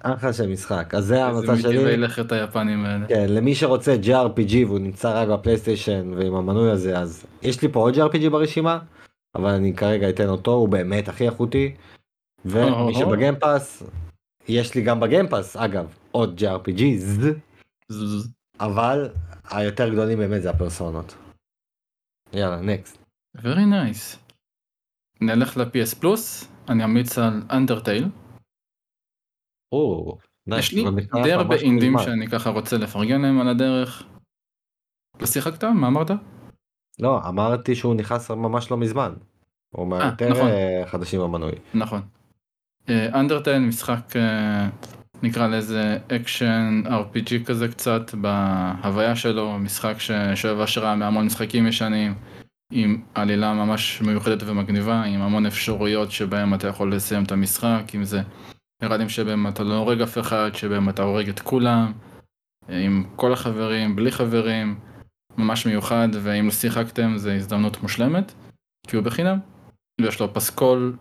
אחלה 0.00 0.32
של 0.32 0.48
משחק 0.48 0.94
אז 0.94 1.04
זה 1.04 1.14
איזה 1.14 1.24
ההמלצה 1.24 1.56
שלי. 1.56 1.78
מטבעי 1.78 1.96
לכת 1.96 2.32
היפנים 2.32 2.84
האלה. 2.84 3.06
כן, 3.06 3.26
למי 3.28 3.54
שרוצה 3.54 3.96
JRPG 4.02 4.66
והוא 4.66 4.78
נמצא 4.78 5.22
רק 5.22 5.28
בפלייסטיישן 5.28 6.12
ועם 6.16 6.34
המנוי 6.34 6.70
הזה 6.70 6.98
אז 6.98 7.26
יש 7.42 7.62
לי 7.62 7.68
פה 7.72 7.80
עוד 7.80 7.94
JRPG 7.94 8.30
ברשימה 8.30 8.78
אבל 9.34 9.50
אני 9.50 9.74
כרגע 9.74 10.08
אתן 10.08 10.28
אותו 10.28 10.50
הוא 10.50 10.68
באמת 10.68 11.08
הכי 11.08 11.26
איכותי 11.26 11.74
ומי. 12.44 12.94
שבגיימפאס 12.94 13.82
יש 14.48 14.74
לי 14.74 14.82
גם 14.82 15.00
בגיימפאס 15.00 15.56
אגב 15.56 15.86
עוד 16.10 16.40
JRPGs. 16.40 17.24
אבל 18.60 19.08
היותר 19.50 19.88
גדולים 19.88 20.18
באמת 20.18 20.42
זה 20.42 20.50
הפרסונות. 20.50 21.14
יאללה 22.32 22.60
נקסט. 22.60 22.98
very 23.36 23.40
nice. 23.70 24.16
נלך 25.20 25.56
ל- 25.56 25.78
PS 25.78 26.00
Plus 26.00 26.48
אני 26.68 26.84
אמליץ 26.84 27.18
על 27.18 27.42
Undertale. 27.50 28.08
יש 30.58 30.72
לי 30.72 30.84
די 31.22 31.32
הרבה 31.32 31.56
אינדים 31.56 31.98
שאני 31.98 32.26
ככה 32.26 32.50
רוצה 32.50 32.78
לפרגן 32.78 33.22
להם 33.22 33.40
על 33.40 33.48
הדרך. 33.48 34.02
לא 35.20 35.26
שיחקת? 35.26 35.64
מה 35.64 35.86
אמרת? 35.86 36.10
לא 37.00 37.28
אמרתי 37.28 37.74
שהוא 37.74 37.94
נכנס 37.94 38.30
ממש 38.30 38.70
לא 38.70 38.76
מזמן. 38.76 39.12
הוא 39.70 39.86
מהיותר 39.86 40.30
נכון. 40.30 40.48
אה, 40.48 40.82
חדשים 40.86 41.20
במנוי. 41.20 41.52
נכון. 41.74 42.00
Undertale 42.90 43.58
משחק 43.58 44.16
אה, 44.16 44.68
נקרא 45.22 45.46
לזה 45.46 45.98
אקשן 46.16 46.82
RPG 46.86 47.44
כזה 47.46 47.68
קצת 47.68 48.14
בהוויה 48.14 49.16
שלו 49.16 49.58
משחק 49.58 49.94
ששואב 49.98 50.60
השראה 50.60 50.96
מהמון 50.96 51.26
משחקים 51.26 51.66
ישנים 51.66 52.14
עם 52.72 53.02
עלילה 53.14 53.54
ממש 53.54 54.02
מיוחדת 54.02 54.42
ומגניבה 54.46 55.02
עם 55.02 55.20
המון 55.20 55.46
אפשרויות 55.46 56.10
שבהם 56.10 56.54
אתה 56.54 56.68
יכול 56.68 56.94
לסיים 56.94 57.22
את 57.24 57.32
המשחק 57.32 57.82
אם 57.94 58.04
זה 58.04 58.20
נראה 58.82 59.08
שבהם 59.08 59.46
אתה 59.46 59.62
לא 59.62 59.74
הורג 59.74 60.00
אף 60.00 60.18
אחד 60.18 60.50
שבהם 60.54 60.88
אתה 60.88 61.02
הורג 61.02 61.28
את 61.28 61.40
כולם 61.40 61.92
אה, 62.68 62.78
עם 62.78 63.04
כל 63.16 63.32
החברים 63.32 63.96
בלי 63.96 64.10
חברים 64.10 64.80
ממש 65.38 65.66
מיוחד 65.66 66.08
ואם 66.12 66.44
לא 66.44 66.50
שיחקתם 66.50 67.16
זה 67.16 67.34
הזדמנות 67.34 67.82
מושלמת 67.82 68.32
כי 68.88 68.96
הוא 68.96 69.04
בחינם 69.04 69.38
ויש 70.00 70.20
לו 70.20 70.34
פסקול 70.34 70.96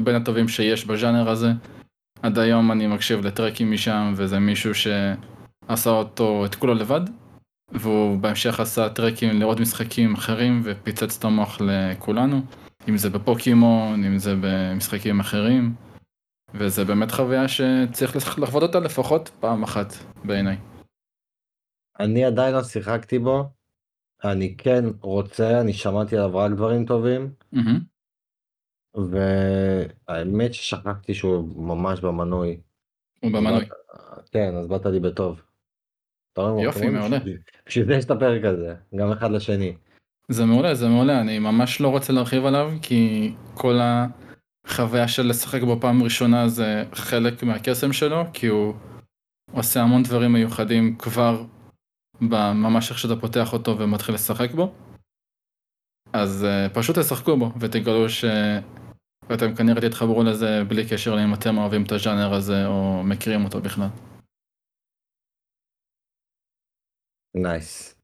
בין 0.00 0.14
הטובים 0.14 0.48
שיש 0.48 0.84
בז'אנר 0.84 1.30
הזה. 1.30 1.52
עד 2.22 2.38
היום 2.38 2.72
אני 2.72 2.86
מקשיב 2.86 3.26
לטרקים 3.26 3.72
משם 3.72 4.12
וזה 4.16 4.38
מישהו 4.38 4.74
שעשה 4.74 5.90
אותו 5.90 6.46
את 6.46 6.54
כולו 6.54 6.74
לבד 6.74 7.00
והוא 7.72 8.18
בהמשך 8.18 8.60
עשה 8.60 8.88
טרקים 8.88 9.40
לעוד 9.40 9.60
משחקים 9.60 10.14
אחרים 10.14 10.60
ופיצץ 10.64 11.18
את 11.18 11.24
המוח 11.24 11.58
לכולנו 11.60 12.42
אם 12.88 12.96
זה 12.96 13.10
בפוקימון 13.10 14.04
אם 14.04 14.18
זה 14.18 14.34
במשחקים 14.40 15.20
אחרים 15.20 15.74
וזה 16.54 16.84
באמת 16.84 17.10
חוויה 17.10 17.48
שצריך 17.48 18.38
לחוות 18.38 18.62
אותה 18.62 18.80
לפחות 18.80 19.28
פעם 19.40 19.62
אחת 19.62 19.86
בעיניי. 20.24 20.56
אני 22.00 22.24
עדיין 22.24 22.54
לא 22.54 22.62
שיחקתי 22.62 23.18
בו. 23.18 23.44
אני 24.24 24.54
כן 24.56 24.84
רוצה, 25.00 25.60
אני 25.60 25.72
שמעתי 25.72 26.16
עליו 26.16 26.36
רק 26.36 26.52
דברים 26.52 26.86
טובים, 26.86 27.32
מהמם. 27.52 27.80
והאמת 30.06 30.54
ששכחתי 30.54 31.14
שהוא 31.14 31.66
ממש 31.66 32.00
במנוי. 32.00 32.60
הוא 33.20 33.32
במנוי. 33.32 33.68
כן, 34.32 34.54
אז 34.56 34.66
באת 34.66 34.86
לי 34.86 35.00
בטוב. 35.00 35.42
יופי, 36.38 36.88
מעולה. 36.88 37.18
בשביל- 37.66 37.86
זה 37.86 37.94
יש 37.94 38.04
את 38.04 38.10
הפרק 38.10 38.44
הזה, 38.44 38.74
גם 38.96 39.12
אחד 39.12 39.30
לשני. 39.30 39.76
זה 40.28 40.44
מעולה, 40.44 40.74
זה 40.74 40.88
מעולה, 40.88 41.20
אני 41.20 41.38
ממש 41.38 41.80
לא 41.80 41.88
רוצה 41.88 42.12
להרחיב 42.12 42.44
עליו, 42.46 42.72
כי 42.82 43.32
כל 43.54 43.78
החוויה 44.64 45.08
של 45.08 45.22
לשחק 45.22 45.62
בו 45.62 45.80
פעם 45.80 46.02
ראשונה 46.02 46.48
זה 46.48 46.84
חלק 46.92 47.42
מהקסם 47.42 47.92
שלו, 47.92 48.24
כי 48.32 48.46
הוא 48.46 48.74
עושה 49.52 49.82
המון 49.82 50.02
דברים 50.02 50.32
מיוחדים 50.32 50.98
כבר 50.98 51.44
ממש 52.54 52.90
איך 52.90 52.98
שאתה 52.98 53.20
פותח 53.20 53.52
אותו 53.52 53.78
ומתחיל 53.78 54.14
לשחק 54.14 54.50
בו. 54.50 54.74
אז 56.12 56.44
uh, 56.44 56.74
פשוט 56.74 56.98
תשחקו 56.98 57.36
בו 57.36 57.52
ותגלו 57.60 58.10
שאתם 58.10 59.54
כנראה 59.56 59.80
תתחברו 59.88 60.22
לזה 60.22 60.64
בלי 60.68 60.88
קשר 60.90 61.14
לאם 61.14 61.34
אתם 61.34 61.58
אוהבים 61.58 61.82
את 61.82 61.92
הז'אנר 61.92 62.34
הזה 62.34 62.66
או 62.66 63.02
מכירים 63.04 63.44
אותו 63.44 63.60
בכלל. 63.60 63.88
Nice. 67.34 67.99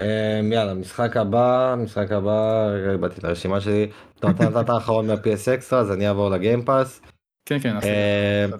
Um, 0.00 0.04
יאללה, 0.52 0.74
משחק 0.74 1.16
הבא, 1.16 1.74
משחק 1.78 2.12
הבא, 2.12 2.66
רגע, 2.74 2.92
איבדתי 2.92 3.20
את 3.20 3.24
הרשימה 3.24 3.60
שלי. 3.60 3.90
אתה 4.18 4.26
נתת 4.28 4.68
האחרון 4.68 5.06
מה-PS 5.06 5.54
אקסטרה, 5.54 5.80
אז 5.80 5.90
אני 5.92 6.08
אעבור 6.08 6.30
ל 6.30 6.37
Game 6.37 6.65
Pass. 6.65 7.00
כן, 7.48 7.58
כן, 7.60 7.76
אמ, 7.76 8.50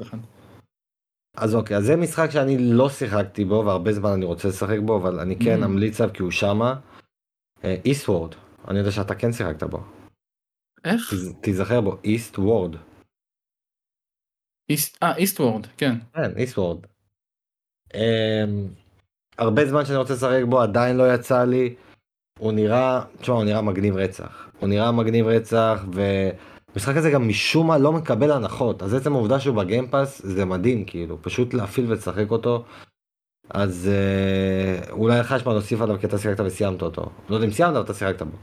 אז 1.36 1.54
אוקיי, 1.54 1.76
אז 1.76 1.84
זה 1.84 1.96
משחק 1.96 2.30
שאני 2.30 2.56
לא 2.58 2.88
שיחקתי 2.88 3.44
בו, 3.44 3.62
והרבה 3.66 3.92
זמן 3.92 4.10
אני 4.10 4.24
רוצה 4.24 4.48
לשחק 4.48 4.78
בו, 4.84 4.96
אבל 4.96 5.20
אני 5.20 5.36
כן 5.44 5.62
Mm. 5.62 5.64
אמליץ 5.64 6.00
עליו 6.00 6.14
כי 6.14 6.22
הוא 6.22 6.30
שמה. 6.30 6.80
Eastward, 7.64 8.34
אני 8.68 8.78
יודע 8.78 8.90
שאתה 8.90 9.14
כן 9.14 9.32
שיחקת 9.32 9.62
בו. 9.62 9.80
איך? 10.84 11.10
תז- 11.14 11.34
תיזכר 11.40 11.80
בו. 11.80 11.96
איסט, 14.70 15.02
אה, 15.02 15.16
Eastward, 15.16 15.66
כן. 15.76 15.94
כן, 16.14 16.30
Eastward. 16.36 16.86
אמ, 17.94 18.68
הרבה 19.38 19.66
זמן 19.66 19.84
שאני 19.84 19.96
רוצה 19.98 20.14
לשחק 20.14 20.42
בו, 20.48 20.60
עדיין 20.60 20.96
לא 20.96 21.14
יצא 21.14 21.44
לי. 21.44 21.74
הוא 22.38 22.52
נראה, 22.52 23.04
תשמע, 23.20 23.34
הוא 23.34 23.44
נראה 23.44 23.62
מגניב 23.62 23.96
רצח. 23.96 24.50
הוא 24.60 24.68
נראה 24.68 24.92
מגניב 24.92 25.26
רצח, 25.26 25.84
והמשחק 25.92 26.96
הזה 26.96 27.10
גם 27.10 27.28
משום 27.28 27.66
מה 27.66 27.78
לא 27.78 27.92
מקבל 27.92 28.30
הנחות. 28.32 28.82
אז 28.82 28.94
עצם 28.94 29.12
העובדה 29.12 29.40
שהוא 29.40 29.56
בגיימפאס 29.56 30.22
זה 30.24 30.44
מדהים, 30.44 30.84
כאילו, 30.84 31.22
פשוט 31.22 31.54
להפעיל 31.54 31.90
ולשחק 31.90 32.30
אותו. 32.30 32.64
אז 33.50 33.88
אה, 33.92 34.90
אולי 34.90 35.20
לך 35.20 35.34
יש 35.36 35.46
מה 35.46 35.52
להוסיף 35.52 35.80
עליו 35.80 35.98
כי 36.00 36.06
אתה 36.06 36.18
שיחקת 36.18 36.40
וסיימת 36.40 36.82
אותו. 36.82 37.10
לא 37.28 37.34
יודע 37.34 37.46
אם 37.46 37.52
סיימת, 37.52 37.74
אבל 37.74 37.84
אתה 37.84 37.94
שיחקת 37.94 38.22
בו. 38.22 38.36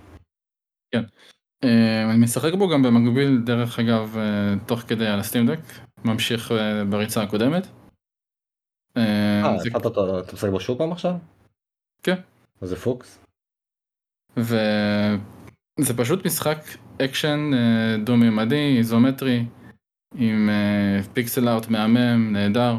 אה, 1.63 2.11
אני 2.11 2.23
משחק 2.23 2.53
בו 2.53 2.69
גם 2.69 2.83
במקביל, 2.83 3.41
דרך 3.45 3.79
אגב, 3.79 4.17
אה, 4.17 4.53
תוך 4.65 4.79
כדי 4.79 5.07
על 5.07 5.19
הסטימדק, 5.19 5.59
ממשיך 6.05 6.51
אה, 6.51 6.85
בריצה 6.85 7.23
הקודמת. 7.23 7.63
אה, 7.63 7.71
אה, 7.71 7.71
זה- 7.71 7.73
התחלת 7.73 7.77
אותו, 8.69 8.78
אתה 10.23 10.33
משחק 10.33 10.49
בו 10.49 10.59
שוב 10.59 10.77
פעם 10.77 10.91
עכשיו? 10.91 11.13
כן. 12.03 12.15
זה 12.61 12.75
פוקס? 12.75 13.19
וזה 14.37 15.97
פשוט 15.97 16.25
משחק 16.25 16.57
אקשן 17.01 17.51
אה, 17.53 17.97
דו-מימדי, 18.03 18.77
איזומטרי, 18.77 19.45
עם 20.15 20.49
אה, 20.49 21.03
pixel 21.13 21.49
art 21.49 21.67
מהמם, 21.69 22.33
נהדר. 22.33 22.77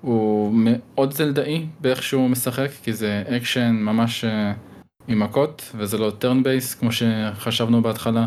הוא 0.00 0.52
מאוד 0.54 1.12
זלדאי 1.12 1.66
באיך 1.80 2.02
שהוא 2.02 2.30
משחק, 2.30 2.70
כי 2.82 2.92
זה 2.92 3.22
אקשן 3.36 3.72
ממש 3.72 4.24
אה, 4.24 4.52
עם 5.08 5.20
מכות, 5.20 5.70
וזה 5.74 5.98
לא 5.98 6.12
turn 6.18 6.42
based 6.42 6.74
כמו 6.74 6.90
שחשבנו 6.92 7.82
בהתחלה, 7.82 8.26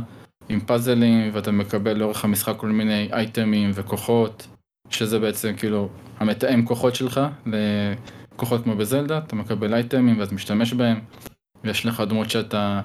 עם 0.49 0.59
פאזלים, 0.59 1.30
ואתה 1.34 1.51
מקבל 1.51 1.97
לאורך 1.97 2.26
המשחק 2.26 2.57
כל 2.57 2.67
מיני 2.67 3.09
אייטמים 3.13 3.71
וכוחות, 3.74 4.47
שזה 4.89 5.19
בעצם 5.19 5.53
כאילו 5.57 5.89
המתאם 6.20 6.66
כוחות 6.66 6.95
שלך 6.95 7.22
לכוחות 7.45 8.64
כמו 8.64 8.76
בזלדה, 8.76 9.18
אתה 9.18 9.36
מקבל 9.36 9.74
אייטמים 9.74 10.20
ואז 10.20 10.34
משתמש 10.34 10.74
בהם. 10.74 10.99
ויש 11.64 11.86
לך 11.86 11.99
דמות 12.09 12.30
שאתה, 12.30 12.82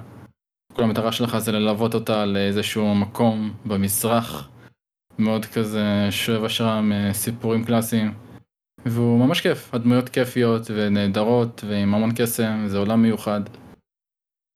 כל 0.73 0.83
המטרה 0.83 1.13
שלך 1.13 1.39
זה 1.39 1.53
ללוות 1.53 1.95
אותה 1.95 2.27
לאיזשהו 2.27 2.95
מקום 2.95 3.55
במזרח, 3.67 4.49
מאוד 5.19 5.45
כזה 5.45 6.07
שואב 6.11 6.45
השראה 6.45 6.81
מסיפורים 6.83 7.65
קלאסיים, 7.65 8.15
והוא 8.87 9.27
ממש 9.27 9.41
כיף, 9.41 9.75
הדמויות 9.75 10.09
כיפיות 10.09 10.63
ונהדרות 10.71 11.65
ועם 11.69 11.95
המון 11.95 12.11
קסם, 12.17 12.65
זה 12.67 12.79
עולם 12.79 13.03
מיוחד, 13.03 13.41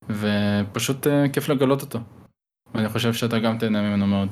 ופשוט 0.09 1.07
אה, 1.07 1.29
כיף 1.33 1.49
לגלות 1.49 1.81
אותו, 1.81 1.99
ואני 2.75 2.89
חושב 2.89 3.13
שאתה 3.13 3.39
גם 3.39 3.59
תהנה 3.59 3.83
ממנו 3.83 4.07
מאוד. 4.07 4.29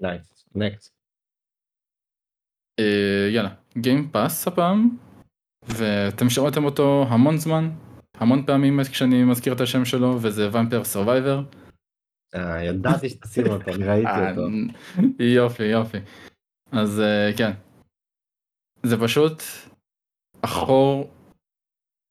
Nice, 0.00 0.44
next. 0.54 0.93
אה, 2.80 3.28
יאללה, 3.30 3.54
Game 3.78 4.14
Pass 4.14 4.46
הפעם, 4.46 4.96
ואתם 5.64 6.30
שמעתם 6.30 6.64
אותו 6.64 7.06
המון 7.08 7.38
זמן, 7.38 7.70
המון 8.14 8.46
פעמים 8.46 8.80
כשאני 8.92 9.24
מזכיר 9.24 9.52
את 9.52 9.60
השם 9.60 9.84
שלו, 9.84 10.18
וזה 10.22 10.48
Vampire 10.52 10.84
Survivor. 10.84 11.42
אה, 12.34 12.64
ידעתי 12.64 13.08
שתשים 13.08 13.46
אותו, 13.46 13.74
אני 13.74 13.84
ראיתי 13.84 14.10
אותו. 14.30 14.48
יופי 15.18 15.64
יופי. 15.64 15.98
אז 16.72 17.00
אה, 17.00 17.30
כן. 17.36 17.50
זה 18.82 18.96
פשוט 19.00 19.42
החור, 20.42 21.10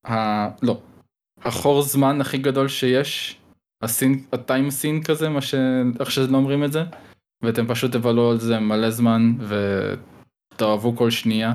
ה... 0.05 0.47
לא, 0.65 0.81
החור 1.41 1.81
זמן 1.81 2.21
הכי 2.21 2.37
גדול 2.37 2.67
שיש, 2.67 3.41
הסין, 3.81 4.25
הטיים 4.33 4.69
סין 4.69 5.03
כזה, 5.03 5.29
מה 5.29 5.41
ש... 5.41 5.55
איך 5.99 6.11
שלא 6.11 6.37
אומרים 6.37 6.63
את 6.63 6.71
זה, 6.71 6.83
ואתם 7.43 7.67
פשוט 7.67 7.91
תבלו 7.91 8.31
על 8.31 8.39
זה 8.39 8.59
מלא 8.59 8.89
זמן 8.89 9.21
ותאהבו 10.53 10.95
כל 10.95 11.11
שנייה 11.11 11.53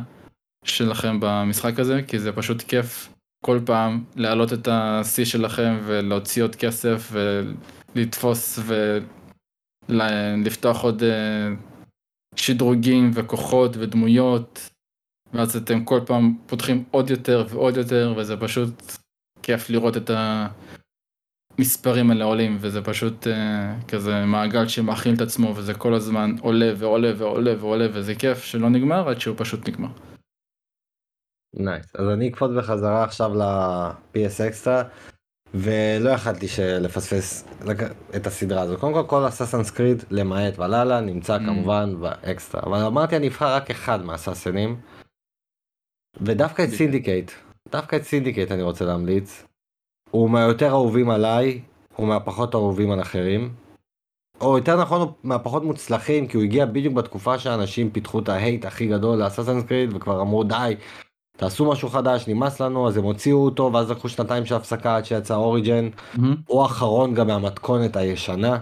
שלכם 0.65 1.19
במשחק 1.21 1.79
הזה, 1.79 2.01
כי 2.09 2.19
זה 2.19 2.33
פשוט 2.33 2.63
כיף 2.63 3.15
כל 3.45 3.61
פעם 3.67 4.05
להעלות 4.17 4.53
את 4.53 4.69
השיא 4.71 5.25
שלכם 5.25 5.79
ולהוציא 5.85 6.43
עוד 6.43 6.57
כסף 6.57 7.13
ולתפוס 7.13 8.59
ולפתוח 9.89 10.83
עוד 10.83 11.03
אה, 11.03 11.49
שדרוגים 12.37 13.11
וכוחות 13.15 13.77
ודמויות. 13.77 14.71
ואז 15.33 15.57
אתם 15.57 15.85
כל 15.85 16.01
פעם 16.07 16.35
פותחים 16.47 16.85
עוד 16.91 17.11
יותר 17.11 17.47
ועוד 17.49 17.77
יותר 17.77 18.15
וזה 18.17 18.37
פשוט 18.37 18.83
כיף 19.43 19.71
לראות 19.71 19.97
את 19.97 20.11
המספרים 21.59 22.11
האלה 22.11 22.25
עולים 22.25 22.57
וזה 22.61 22.83
פשוט 22.83 23.27
אה, 23.27 23.75
כזה 23.89 24.25
מעגל 24.25 24.69
שמאכיל 24.69 25.15
את 25.15 25.21
עצמו 25.21 25.55
וזה 25.57 25.75
כל 25.75 25.95
הזמן 25.95 26.35
עולה 26.41 26.73
ועולה 26.77 27.13
ועולה 27.17 27.55
ועולה 27.61 27.87
וזה 27.95 28.15
כיף 28.15 28.45
שלא 28.45 28.71
נגמר 28.71 29.09
עד 29.09 29.21
שהוא 29.21 29.37
פשוט 29.39 29.69
נגמר. 29.69 29.89
Nice, 31.55 31.87
אז 31.97 32.09
אני 32.09 32.29
אקפוץ 32.29 32.51
בחזרה 32.59 33.05
עכשיו 33.05 33.35
ל-PS 33.35 34.49
אקסטרה, 34.49 34.83
ולא 35.55 36.11
יכלתי 36.11 36.47
לפספס 36.81 37.49
את 38.17 38.27
הסדרה 38.27 38.63
הזו. 38.63 38.79
קודם 38.79 38.93
כל, 38.93 39.05
כל 39.07 39.29
Assassin's 39.29 39.71
Creed, 39.71 40.05
למעט 40.11 40.59
ולאלה, 40.59 41.01
נמצא 41.01 41.37
Mm. 41.37 41.41
כמובן 41.41 42.01
באקסטרה. 42.01 42.63
אבל 42.67 42.79
אמרתי, 42.87 43.17
אני 43.17 43.29
אבחר 43.29 43.55
רק 43.55 43.71
אחד 43.71 44.05
מהאסאסנים, 44.05 44.81
ודווקא 46.21 46.63
את 46.63 46.69
Syndicate, 46.69 47.31
דווקא 47.73 47.97
את 47.97 48.03
Syndicate 48.03 48.53
אני 48.53 48.63
רוצה 48.63 48.85
להמליץ. 48.85 49.48
הוא 50.11 50.31
מהיותר 50.31 50.69
אהובים 50.71 51.11
עליי, 51.11 51.61
הוא 51.97 52.07
מהפחות 52.07 52.55
אהובים 52.55 52.91
על 52.91 53.01
אחרים. 53.01 53.53
או 54.41 54.59
יותר 54.59 54.81
נכון, 54.81 55.01
הוא 55.01 55.11
מהפחות 55.23 55.65
מוצלחים, 55.65 56.27
כי 56.27 56.37
הוא 56.37 56.45
הגיע 56.45 56.67
בדיוק 56.67 56.95
בתקופה 56.95 57.39
שאנשים 57.39 57.91
פיתחו 57.91 58.19
את 58.19 58.29
ה 58.29 58.36
hate 58.36 58.65
הכי 58.65 58.87
גדול 58.87 59.19
ל 59.19 59.23
Assassin's 59.23 59.65
Creed, 59.65 59.91
וכבר 59.97 60.21
אמרו 60.21 60.45
די, 60.45 60.75
תעשו 61.37 61.71
משהו 61.71 61.89
חדש, 61.89 62.29
נמאס 62.29 62.61
לנו, 62.61 62.89
אז 62.89 62.97
הם 62.97 63.05
הוציאו 63.05 63.45
אותו, 63.45 63.71
ואז 63.73 63.91
לקחו 63.91 64.09
שנתיים 64.09 64.47
של 64.47 64.55
הפסקה 64.55 64.97
עד 64.97 65.05
שיצא 65.05 65.35
Origin. 65.35 65.89
הוא 66.47 66.63
האחרון 66.63 67.15
גם 67.15 67.27
מהמתכונת 67.27 67.97
הישנה. 67.97 68.59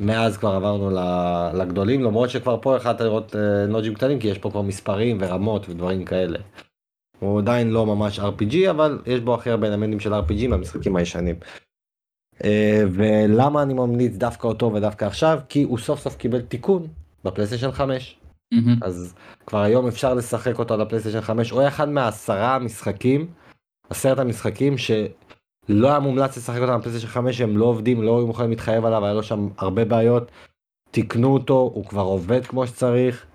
מאז 0.00 0.36
כבר 0.36 0.50
עברנו 0.54 0.90
ל- 0.90 1.50
לגדולים, 1.54 2.02
למרות 2.02 2.30
שכבר 2.30 2.58
פה 2.62 2.76
יכלת 2.76 3.00
לראות 3.00 3.36
אה, 3.36 3.66
נוג'ים 3.66 3.94
קטנים, 3.94 4.18
כי 4.18 4.28
יש 4.28 4.38
פה 4.38 4.50
כבר 4.50 4.62
מספרים 4.62 5.18
ורמות 5.20 5.68
ודברים 5.68 6.04
כאלה. 6.04 6.38
הוא 7.20 7.38
עדיין 7.38 7.70
לא 7.70 7.86
ממש 7.86 8.20
RPG, 8.20 8.70
אבל 8.70 8.98
יש 9.06 9.20
בו 9.20 9.34
הכי 9.34 9.50
הרבה 9.50 9.68
אלמנטים 9.68 10.00
של 10.00 10.14
RPG 10.14 10.48
מהמשחקים 10.48 10.96
הישנים. 10.96 11.36
אה, 12.44 12.82
ולמה 12.92 13.62
אני 13.62 13.74
ממליץ 13.74 14.16
דווקא 14.16 14.46
אותו 14.46 14.72
ודווקא 14.74 15.04
עכשיו? 15.04 15.40
כי 15.48 15.62
הוא 15.62 15.78
סוף 15.78 16.00
סוף 16.00 16.16
קיבל 16.16 16.40
תיקון 16.40 16.86
בפלייסטיישן 17.24 17.70
5. 17.70 18.20
מהמם. 18.54 18.78
אז 18.82 19.14
כבר 19.46 19.58
היום 19.62 19.86
אפשר 19.86 20.14
לשחק 20.14 20.58
אותו 20.58 20.74
על 20.74 20.80
הפלייסטיישן 20.80 21.20
5, 21.20 21.50
הוא 21.50 21.60
היה 21.60 21.68
אחד 21.68 21.88
מהעשרה 21.88 22.54
המשחקים, 22.54 23.26
עשרת 23.90 24.18
המשחקים 24.18 24.78
שלא 24.78 25.88
היה 25.88 25.98
מומלץ 25.98 26.36
לשחק 26.36 26.60
אותם 26.60 26.72
על 26.72 26.78
ה 26.78 26.80
PlayStation 26.80 27.08
5, 27.08 27.40
הם 27.40 27.56
לא 27.56 27.64
עובדים, 27.64 28.02
לא 28.02 28.18
היו 28.18 28.26
מוכנים 28.26 28.50
להתחייב 28.50 28.84
עליו, 28.84 29.04
היה 29.04 29.14
לו 29.14 29.22
שם 29.22 29.48
הרבה 29.58 29.84
בעיות, 29.84 30.30
תיקנו 30.90 31.32
אותו, 31.32 31.70
הוא 31.74 31.84
כבר 31.84 32.02
עובד 32.02 32.46
כמו 32.46 32.66
שצריך, 32.66 33.26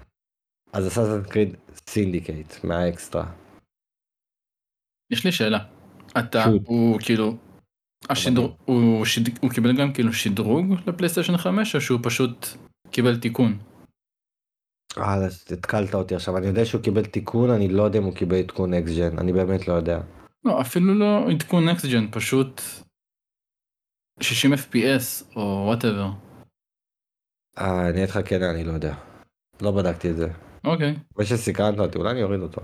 אז 0.73 0.87
Assassin's 0.87 1.23
Creed 1.23 1.55
Syndicate 1.89 2.63
מה 2.63 2.79
Extra. 2.79 3.25
יש 5.11 5.25
לי 5.25 5.31
שאלה. 5.31 5.59
אתה. 6.19 6.45
הוא 6.65 6.99
כאילו, 6.99 7.37
השדרוג, 8.09 8.55
הוא, 8.65 9.05
שד... 9.05 9.37
הוא 9.41 9.51
קיבל 9.51 9.77
גם 9.77 9.93
כאילו 9.93 10.13
שדרוג 10.13 10.65
ל 10.87 10.91
PlayStation 10.91 11.37
5 11.37 11.75
או 11.75 11.81
שהוא 11.81 11.99
פשוט 12.03 12.47
קיבל 12.91 13.19
תיקון? 13.19 13.57
אה, 14.97 15.13
אז 15.15 15.45
התקלת 15.51 15.93
אותי 15.93 16.15
עכשיו, 16.15 16.37
אני 16.37 16.47
יודע 16.47 16.65
שהוא 16.65 16.81
קיבל 16.81 17.05
תיקון, 17.05 17.49
אני 17.49 17.67
לא 17.67 17.83
יודע 17.83 17.99
אם 17.99 18.03
הוא 18.03 18.15
קיבל 18.15 18.37
עדכון 18.37 18.73
next 18.73 18.91
gen, 18.97 19.19
אני 19.19 19.33
באמת 19.33 19.67
לא 19.67 19.73
יודע. 19.73 19.99
לא, 20.45 20.61
אפילו 20.61 20.93
לא 20.93 21.31
עדכון 21.31 21.69
next 21.69 21.85
gen, 21.85 22.11
פשוט 22.11 22.61
60 24.19 24.53
FPS 24.53 25.35
או 25.35 25.63
whatever. 25.67 26.09
אה, 27.57 27.89
אני 27.89 28.01
איתך 28.01 28.19
כן, 28.25 28.43
אני 28.43 28.63
לא 28.63 28.71
יודע. 28.71 28.95
לא 29.61 29.71
בדקתי 29.71 30.11
את 30.11 30.15
זה. 30.17 30.27
אוקיי. 30.63 30.95
אחרי 31.13 31.25
שסקרנת 31.25 31.79
אותי, 31.79 31.97
אולי 31.97 32.11
אני 32.11 32.23
אוריד 32.23 32.41
אותו. 32.41 32.61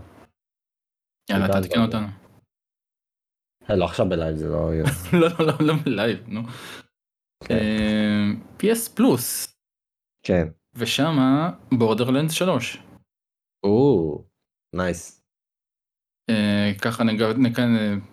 יאללה, 1.29 1.47
ניתן 1.47 1.61
תעדכן. 1.61 1.81
אותנו. 1.81 2.20
אה, 3.69 3.75
לא 3.75 3.85
עכשיו 3.85 4.09
ב 4.09 4.15
live 4.15 4.35
זה 4.35 4.47
לא 4.47 4.73
יהיה. 4.73 4.83
לא, 5.21 5.27
לא, 5.39 5.45
לא, 5.45 5.53
לא 5.59 5.73
ב 5.85 5.91
live, 5.91 6.19
נו. 6.27 6.41
כן. 7.43 7.55
אה, 7.55 8.31
PS 8.59 8.95
Plus, 8.95 9.55
כן. 10.25 10.47
ושמה 10.75 11.51
Borderlands 11.71 12.29
3. 12.29 12.83
או, 13.63 14.23
nice. 14.75 15.21
אה, 16.29 16.71
ככה 16.81 17.03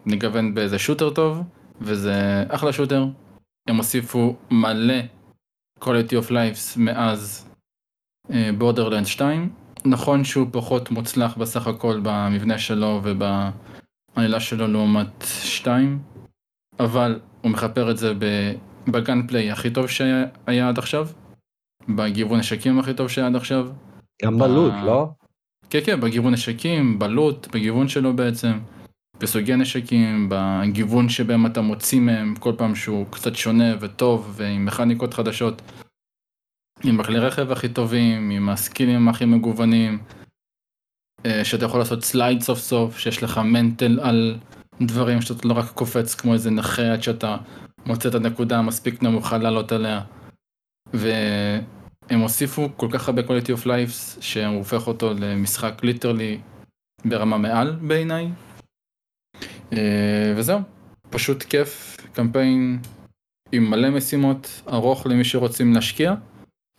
נגוון 0.07 0.55
באיזה 0.55 0.79
shooter 0.79 1.15
טוב, 1.15 1.39
וזה 1.81 2.45
אחלה 2.49 2.73
shooter. 2.73 3.05
הם 3.69 3.77
הוסיפו 3.77 4.37
מלא 4.51 5.01
quality 5.81 6.13
of 6.23 6.31
life 6.31 6.79
מאז 6.79 7.51
Borderlands 8.59 9.07
2. 9.07 9.53
נכון 9.85 10.25
שהוא 10.25 10.47
פחות 10.53 10.91
מוצלח 10.91 11.37
בסך 11.37 11.67
הכל 11.67 12.01
במבנה 12.03 12.59
שלו 12.59 13.01
ובעלילה 14.19 14.41
שלו 14.41 14.67
לעומת 14.67 15.25
2, 15.43 15.99
אבל 16.81 17.21
הוא 17.43 17.51
מכפר 17.51 17.91
את 17.91 17.99
זה 17.99 18.13
ב 18.89 19.27
gunplay 19.27 19.51
הכי 19.51 19.71
טוב 19.71 19.87
שהיה 19.87 20.69
עד 20.69 20.79
עכשיו, 20.79 21.09
בגיוון 21.89 22.39
נשקים 22.39 22.79
הכי 22.79 22.95
טוב 22.95 23.09
שהיה 23.09 23.27
עד 23.27 23.37
עכשיו. 23.37 23.69
גם 24.25 24.39
בלוט, 24.39 24.73
אה, 24.73 24.85
לא? 24.85 25.09
כן 25.71 25.79
כן 25.87 26.01
בגיוון 26.01 26.33
נשקים, 26.33 26.99
בלוט, 26.99 27.47
בגיוון 27.55 27.89
שלו 27.89 28.17
בעצם, 28.17 28.59
בסוגי 29.21 29.57
נשקים, 29.57 30.29
בגיוון 30.31 31.09
שבהם 31.09 31.47
אתה 31.47 31.61
מוציא 31.61 32.01
מהם 32.01 32.35
כל 32.37 32.53
פעם 32.59 32.75
שהוא 32.75 33.07
קצת 33.11 33.35
שונה 33.35 33.75
וטוב 33.81 34.35
ועם 34.37 34.65
מכניקות 34.65 35.15
חדשות. 35.15 35.63
עם 36.85 37.01
הכלי 37.01 37.19
רכב 37.19 37.53
הכי 37.53 37.69
טובים, 37.69 38.31
עם 38.31 38.49
הסקילים 38.49 39.09
הכי 39.09 39.25
מגוונים, 39.25 39.99
שאתה 41.45 41.65
יכול 41.65 41.81
לעשות 41.81 42.05
סלייד 42.05 42.41
סוף 42.43 42.59
סוף, 42.59 42.99
שיש 42.99 43.23
לך 43.23 43.39
מנטל 43.39 44.01
על 44.01 44.37
דברים 44.83 45.21
שאתה 45.21 45.49
לא 45.49 45.55
רק 45.55 45.71
קופץ 45.71 46.15
כמו 46.15 46.33
איזה 46.33 46.51
נכה 46.51 46.93
עד 46.93 47.03
שאתה 47.03 47.37
מוצא 47.87 48.09
את 48.09 48.15
הנקודה 48.15 48.59
המספיק 48.59 49.03
נמוכה 49.03 49.39
לעלות 49.39 49.73
עליה. 49.73 50.01
והם 50.93 52.21
הוסיפו 52.21 52.69
כל 52.77 52.89
כך 52.93 53.09
הרבה 53.09 53.23
quality 53.23 53.63
of 53.63 53.67
lives 53.67 54.21
שהוא 54.21 54.57
הופך 54.57 54.87
אותו 54.87 55.15
למשחק 55.15 55.85
ליטרלי 55.85 56.41
ברמה 57.05 57.39
מעל 57.39 57.77
בעיניי. 57.83 58.29
אה, 59.73 60.35
וזהו, 60.37 60.61
פשוט 61.11 61.43
כיף, 61.43 61.97
קמפיין 62.13 62.79
עם 63.53 63.71
מלא 63.71 63.91
משימות, 63.91 64.63
ארוך 64.69 65.07
למי 65.07 65.25
שרוצים 65.25 65.75
להשקיע, 65.75 66.15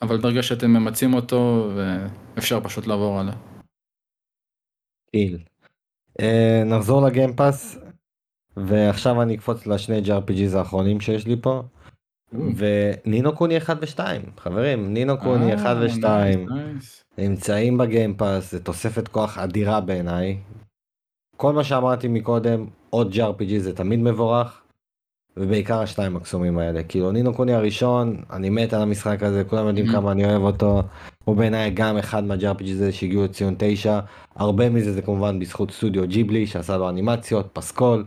אבל 0.02 0.18
ברגע 0.18 0.44
שאתם 0.44 0.72
ממצים 0.72 1.14
אותו 1.14 1.72
אפשר 2.38 2.60
פשוט 2.64 2.88
לעבור 2.88 3.20
עליה. 3.20 3.49
קיל. 5.12 5.40
אה, 6.20 6.64
נחזור 6.66 7.02
ל 7.02 7.09
Game 7.09 7.40
Pass, 7.40 7.78
ועכשיו 8.58 9.22
אני 9.22 9.36
אקפוץ 9.36 9.68
לשני 9.68 10.02
JRPGs 10.06 10.58
האחרונים 10.58 11.02
שיש 11.02 11.28
לי 11.28 11.36
פה. 11.42 11.64
ו 12.34 12.54
Ni 12.54 12.95
no 12.95 13.36
Kuni 13.36 13.58
1 13.58 13.78
ו-2 13.82 14.00
חברים 14.38 14.94
Ni 14.94 15.06
no 15.06 15.18
Kuni 15.18 15.56
1 15.56 15.66
אה, 15.66 15.74
ו-2 15.82 16.08
nice, 16.08 16.50
nice. 16.50 17.04
נמצאים 17.18 17.78
ב 17.78 17.86
Game 17.86 18.19
Pass 18.19 18.52
זה 18.52 18.64
תוספת 18.64 19.08
כוח 19.08 19.38
אדירה 19.38 19.82
בעיניי. 19.82 20.38
כל 21.38 21.54
מה 21.54 21.64
שאמרתי 21.64 22.08
מקודם 22.08 22.66
עוד 22.90 23.14
JRPG 23.14 23.58
זה 23.58 23.76
תמיד 23.76 24.00
מבורך. 24.00 24.62
ובעיקר 25.40 25.82
השתיים 25.82 26.16
הקסומים 26.16 26.58
האלה 26.58 26.84
כאילו 26.84 27.12
Ni 27.12 27.23
no 27.23 27.34
Kuni 27.34 27.54
הראשון 27.54 28.22
אני 28.32 28.50
מת 28.50 28.74
על 28.74 28.82
המשחק 28.82 29.24
הזה 29.24 29.44
כולם 29.44 29.68
יודעים 29.68 29.86
Mhm. 29.86 29.92
כמה 29.92 30.12
אני 30.12 30.26
אוהב 30.26 30.42
אותו. 30.42 30.82
הוא 31.26 31.36
בעיניי 31.36 31.72
גם 31.72 31.98
אחד 31.98 32.24
מה-JRPG 32.24 32.72
הזה 32.72 32.92
שהגיעו 32.92 33.24
לציון 33.24 33.56
9 33.58 34.00
הרבה 34.36 34.70
מזה 34.70 34.94
זה 34.94 35.02
כמובן 35.02 35.40
בזכות 35.40 35.72
סטודיו 35.72 36.08
ג'יבלי 36.08 36.48
שעשה 36.48 36.78
לו 36.78 36.90
אנימציות 36.90 37.50
פסקול. 37.54 38.06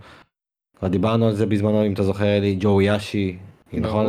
כבר 0.78 0.88
דיברנו 0.88 1.26
על 1.26 1.34
זה 1.34 1.46
בזמנו 1.46 1.86
אם 1.86 1.92
אתה 1.92 2.02
זוכר 2.02 2.40
לי 2.40 2.56
ג'ו 2.60 2.80
יאשי. 2.80 3.36
נכון. 3.72 4.06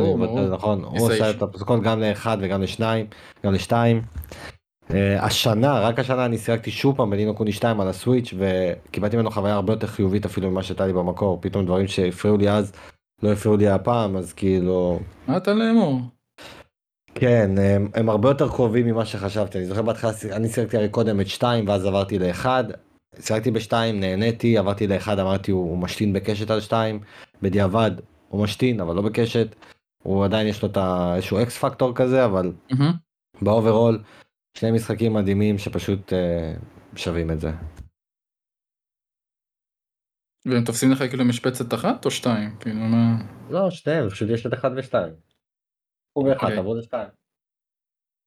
נכון, 0.52 0.84
הוא 0.84 1.10
עשה. 1.10 1.30
את 1.30 1.42
הפסקול 1.42 1.80
גם 1.80 2.00
לאחד 2.00 2.38
וגם 2.40 2.62
לשניים, 2.62 3.06
גם 3.44 3.52
לשתיים. 3.52 4.02
אה, 4.94 5.24
השנה, 5.24 5.80
רק 5.80 5.98
השנה 5.98 6.24
אני 6.24 6.38
שיחקתי 6.38 6.70
שוב 6.70 6.96
פעם 6.96 7.10
בנינו 7.10 7.34
קוני 7.34 7.52
2 7.52 7.80
על 7.80 7.88
הסוויץ' 7.88 8.34
וקיבלתי 8.38 9.16
ממנו 9.16 9.30
חוויה 9.30 9.54
הרבה 9.54 9.72
יותר 9.72 9.86
חיובית 9.86 10.24
אפילו 10.24 10.50
ממה 10.50 10.62
שהייתה 10.62 10.86
לי 10.86 10.92
במקור, 10.92 11.38
פתאום 11.40 11.64
דברים 11.64 11.86
שהפריעו 11.86 12.36
לי 12.36 12.50
אז 12.50 12.72
לא 13.24 13.32
הפריעו 13.32 13.56
לי 13.56 13.68
הפעם, 13.68 14.16
אז 14.16 14.32
כאילו, 14.32 15.00
מה 15.28 15.36
אתה 15.36 15.54
לאמור? 15.54 16.00
כן, 17.14 17.50
הם, 17.58 17.88
הם 17.94 18.08
הרבה 18.08 18.28
יותר 18.28 18.48
קרובים 18.48 18.86
ממה 18.86 19.04
שחשבתי, 19.04 19.58
אני 19.58 19.66
זוכר 19.66 19.82
בהתחלה, 19.82 20.10
אני 20.32 20.48
שיחקתי 20.48 20.76
הרי 20.76 20.88
קודם 20.88 21.20
את 21.20 21.26
2 21.26 21.68
ואז 21.68 21.86
עברתי 21.86 22.18
ל-1, 22.18 22.46
שיחקתי 23.20 23.50
ב-2, 23.50 23.72
נהניתי, 23.94 24.58
עברתי 24.58 24.86
ל-1, 24.86 25.12
אמרתי 25.12 25.50
הוא, 25.50 25.70
הוא 25.70 25.78
משתין 25.78 26.12
בקשת 26.12 26.50
על 26.50 26.60
2, 26.60 27.00
בדיעבד 27.42 27.90
הוא 28.28 28.42
משתין 28.42 28.80
אבל 28.80 28.96
לא 28.96 29.02
בקשת, 29.02 29.54
הוא 30.02 30.24
עדיין 30.24 30.46
יש 30.46 30.62
לו 30.62 30.68
את 30.68 30.78
איזשהו 31.14 31.42
X 31.42 31.58
factor 31.58 31.94
כזה, 31.94 32.24
אבל 32.24 32.52
מהמם. 32.70 32.92
ב 33.42 33.49
overall 33.49 34.02
שני 34.58 34.70
משחקים 34.70 35.12
מדהימים 35.12 35.58
שפשוט 35.58 36.12
אה, 36.12 36.54
שווים 36.96 37.30
את 37.30 37.40
זה. 37.40 37.50
והם 40.46 40.64
תופסים 40.64 40.92
לך 40.92 40.98
כאילו 40.98 41.24
משבצת 41.24 41.74
אחת 41.74 42.04
או 42.04 42.10
שתיים? 42.10 42.56
כאילו 42.60 42.80
מה? 42.80 43.16
לא, 43.50 43.70
שניהם, 43.70 44.08
פשוט 44.08 44.28
יש 44.30 44.46
את 44.46 44.54
אחד 44.54 44.70
ושתיים. 44.76 45.14
הוא 46.12 46.28
באחד, 46.28 46.42
אוקיי. 46.42 46.56
תעבור 46.56 46.76
לשתיים. 46.76 47.08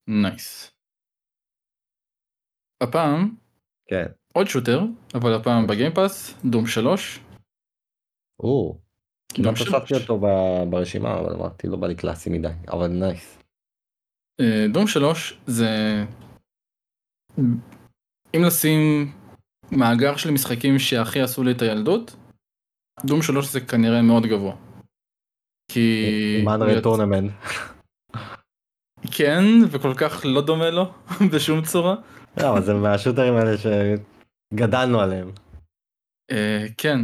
nice. 0.07 0.72
הפעם 2.84 3.35
כן. 3.88 4.06
עוד 4.34 4.48
shooter, 4.47 4.80
אבל 5.15 5.34
הפעם 5.34 5.68
ב 5.68 5.75
Game 5.75 6.06
Pass, 6.06 6.45
Doom 6.45 6.68
3. 6.68 7.19
או. 8.39 8.80
גם 9.45 9.56
3. 9.56 9.69
הוספתי 9.69 9.94
אותו 9.94 10.19
ברשימה, 10.69 11.19
אבל 11.19 11.34
אמרתי 11.34 11.68
לא 11.68 11.77
בא 11.77 11.88
לי 11.88 11.95
קלאסי 11.95 12.30
מדי, 12.30 12.48
אבל 12.68 12.88
nice. 12.88 13.39
אה, 14.39 14.65
Doom 14.73 14.88
3 14.88 15.39
זה... 15.48 15.68
אם 18.35 18.41
לשים 18.48 18.81
מאגר 19.72 20.15
של 20.18 20.31
משחקים 20.31 20.80
שהכי 20.80 21.22
עשו 21.22 21.44
לי 21.44 21.52
את 21.52 21.61
הילדות, 21.61 22.15
Doom 23.05 23.22
3 23.22 23.52
זה 23.52 23.61
כנראה 23.61 24.02
מאוד 24.02 24.26
גבוה. 24.26 24.56
כי... 25.72 26.41
Unreal 26.45 26.81
Tournament. 26.81 27.31
כן, 29.11 29.44
וכל 29.72 29.94
כך 29.94 30.22
לא 30.26 30.41
דומה 30.41 30.69
לו 30.69 30.91
בשום 31.34 31.61
צורה. 31.61 31.95
לא, 32.38 32.49
אבל 32.52 32.64
זה 32.64 32.73
מהשוטרים 32.73 33.34
האלה 33.34 33.52
שגדלנו 33.57 34.99
עליהם. 35.02 35.31
אה, 36.31 36.65
כן, 36.77 36.99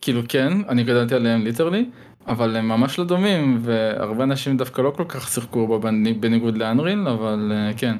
כאילו 0.00 0.20
כן, 0.28 0.52
אני 0.68 0.84
גדלתי 0.84 1.14
עליהם 1.14 1.44
literally, 1.44 1.90
אבל 2.26 2.56
הם 2.56 2.68
ממש 2.68 2.98
לא 2.98 3.04
דומים, 3.04 3.58
והרבה 3.62 4.24
אנשים 4.24 4.56
דווקא 4.56 4.80
לא 4.82 4.90
כל 4.96 5.04
כך 5.08 5.28
שיחקו 5.28 5.66
בו 5.66 5.80
בני- 5.80 6.12
בניגוד 6.14 6.56
ל 6.58 6.64
Unreal, 6.64 7.08
אבל 7.08 7.52
אה, 7.54 7.70
כן. 7.78 7.96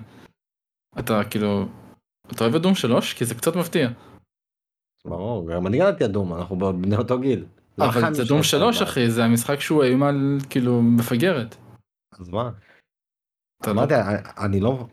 אתה 0.98 1.24
כאילו, 1.30 1.68
אתה 2.32 2.44
אוהב 2.44 2.54
את 2.54 2.62
דום 2.62 2.74
3? 2.74 3.14
כי 3.14 3.24
זה 3.24 3.34
קצת 3.34 3.56
מפתיע. 3.56 3.88
ברור, 5.06 5.50
גם 5.52 5.66
אני 5.66 5.78
גדלתי 5.78 6.04
אדום, 6.04 6.34
אנחנו 6.34 6.56
בני 6.82 6.96
אותו 6.96 7.18
גיל. 7.18 7.44
לא 7.78 7.84
אבל 7.84 8.14
זה 8.14 8.24
דום 8.24 8.42
3 8.42 8.76
ארבע. 8.76 8.90
אחי, 8.90 9.10
זה 9.10 9.24
המשחק 9.24 9.60
שהוא 9.60 9.84
אימה 9.84 10.08
על 10.08 10.38
כאילו 10.50 10.82
מפגרת. 10.82 11.56
אז 12.18 12.28
מה? 12.28 12.50
אתה 13.62 13.70
אמרתי, 13.70 13.94
לא- 13.94 14.00
אני- 14.00 14.18
אני 14.38 14.60
לא, 14.60 14.86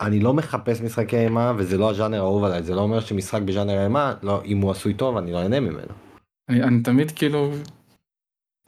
אני 0.00 0.20
לא 0.20 0.34
מחפש 0.34 0.80
משחקי 0.80 1.16
אימה 1.18 1.52
וזה 1.58 1.78
לא 1.78 1.90
הז'אנר 1.90 2.16
האהוב 2.20 2.44
עליי, 2.44 2.62
זה 2.62 2.74
לא 2.74 2.80
אומר 2.80 3.00
שמשחק 3.00 3.42
בז'אנר 3.42 3.82
אימה, 3.84 4.14
לא, 4.22 4.42
אם 4.44 4.58
הוא 4.60 4.70
עשוי 4.70 4.94
טוב 4.94 5.16
אני 5.16 5.32
לא 5.32 5.38
אהנה 5.38 5.60
ממנו. 5.60 5.92
אני, 6.48 6.62
אני 6.62 6.82
תמיד 6.82 7.10
כאילו, 7.10 7.50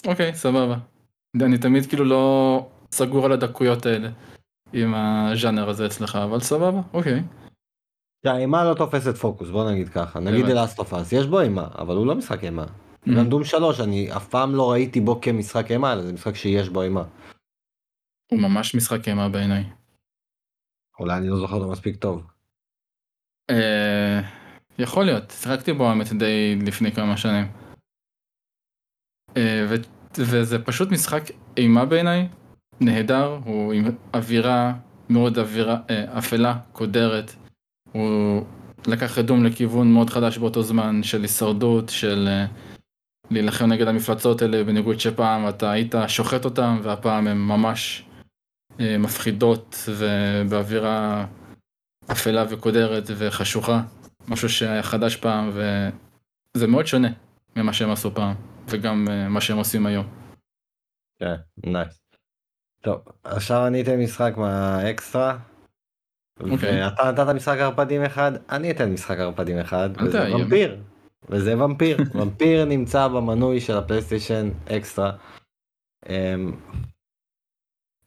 אוקיי, 0.06 0.34
סבבה. 0.34 0.76
אני 1.42 1.58
תמיד 1.58 1.86
כאילו 1.86 2.04
לא 2.04 2.66
סגור 2.92 3.24
על 3.26 3.32
הדקויות 3.32 3.86
האלה 3.86 4.08
עם 4.72 4.94
הז'אנר 4.94 5.68
הזה 5.68 5.86
אצלך, 5.86 6.16
אבל 6.16 6.40
סבבה, 6.40 6.80
אוקיי. 6.92 7.22
האימה 8.24 8.64
לא 8.64 8.74
תופסת 8.74 9.16
פוקוס, 9.16 9.48
בוא 9.48 9.70
נגיד 9.70 9.88
ככה, 9.88 10.20
נגיד 10.20 10.44
Us, 10.44 10.82
יש 11.12 11.26
בו 11.26 11.40
אימה, 11.40 11.68
אבל 11.78 11.96
הוא 11.96 12.06
לא 12.06 12.14
משחק 12.14 12.44
אימה. 12.44 12.64
Mhm. 12.64 13.10
גם 13.16 13.28
דום 13.28 13.44
3, 13.44 13.80
אני 13.80 14.16
אף 14.16 14.28
פעם 14.28 14.54
לא 14.54 14.70
ראיתי 14.70 15.00
בו 15.00 15.20
כמשחק 15.20 15.70
אימה, 15.70 15.92
אלא 15.92 16.02
זה 16.02 16.12
משחק 16.12 16.34
שיש 16.34 16.68
בו 16.68 16.82
אימה. 16.82 17.04
הוא 18.32 18.40
ממש 18.40 18.74
משחק 18.74 19.08
אימה 19.08 19.28
בעיניי. 19.28 19.64
אולי 21.00 21.16
אני 21.16 21.28
לא 21.28 21.36
זוכר 21.36 21.54
אותו 21.54 21.70
מספיק 21.70 21.96
טוב. 21.96 22.26
אה, 23.50 24.20
יכול 24.78 25.04
להיות, 25.04 25.30
שיחקתי 25.30 25.72
בו 25.72 25.88
האמת 25.88 26.12
די 26.12 26.58
לפני 26.66 26.92
כמה 26.92 27.16
שנים. 27.16 27.46
אה, 29.36 29.66
וזה 30.18 30.64
פשוט 30.64 30.90
משחק 30.90 31.22
אימה 31.56 31.84
בעיניי, 31.84 32.28
נהדר, 32.80 33.38
הוא 33.44 33.72
עם 33.72 33.84
אווירה 34.14 34.72
מאוד 35.10 35.38
אווירה, 35.38 35.76
אה, 35.90 36.18
אפלה, 36.18 36.58
קודרת. 36.72 37.41
הוא 37.92 38.42
לקח 38.86 39.18
את 39.18 39.24
דום 39.24 39.44
לכיוון 39.44 39.92
מאוד 39.92 40.10
חדש 40.10 40.38
באותו 40.38 40.62
זמן 40.62 41.02
של 41.02 41.22
הישרדות, 41.22 41.88
של 41.88 42.28
אה, 42.28 42.46
להילחם 43.30 43.66
נגד 43.66 43.88
המפלצות 43.88 44.42
האלה 44.42 44.64
בניגוד 44.64 45.00
שפעם 45.00 45.48
אתה 45.48 45.70
היית 45.72 45.94
שוחט 46.08 46.44
אותם 46.44 46.80
והפעם 46.82 47.26
הם 47.26 47.48
ממש 47.48 48.04
אה, 48.80 48.98
מפחידות 48.98 49.76
ובאווירה 49.88 51.26
אפלה 52.12 52.44
וקודרת 52.50 53.04
וחשוכה, 53.06 53.82
משהו 54.28 54.48
שהיה 54.48 54.82
חדש 54.82 55.16
פעם 55.16 55.50
וזה 55.54 56.66
מאוד 56.66 56.86
שונה 56.86 57.08
ממה 57.56 57.72
שהם 57.72 57.90
עשו 57.90 58.14
פעם 58.14 58.34
וגם 58.68 59.08
אה, 59.10 59.28
מה 59.28 59.40
שהם 59.40 59.56
עושים 59.56 59.86
היום. 59.86 60.06
כן, 61.18 61.34
nice. 61.66 62.02
טוב, 62.82 63.00
עכשיו 63.24 63.66
אני 63.66 63.82
אתן 63.82 64.00
משחק 64.00 64.32
מהאקסטרה. 64.36 65.51
אוקיי. 66.50 66.84
ואתה 66.84 67.10
נתת 67.10 67.34
משחק 67.34 67.58
ערפדים 67.58 68.04
אחד, 68.04 68.32
אני 68.50 68.70
אתן 68.70 68.92
משחק 68.92 69.18
ערפדים 69.18 69.58
אחד, 69.58 69.90
וזה. 70.04 70.36
Vampyr. 70.36 70.76
וזה 71.28 71.64
Vampyr. 71.64 71.96
Vampyr 72.14 72.64
נמצא 72.64 73.08
במנוי 73.08 73.60
של 73.60 73.76
ה 73.76 73.82
PlayStation 73.82 74.48
Extra. 74.68 75.12
אמ, 76.08 76.52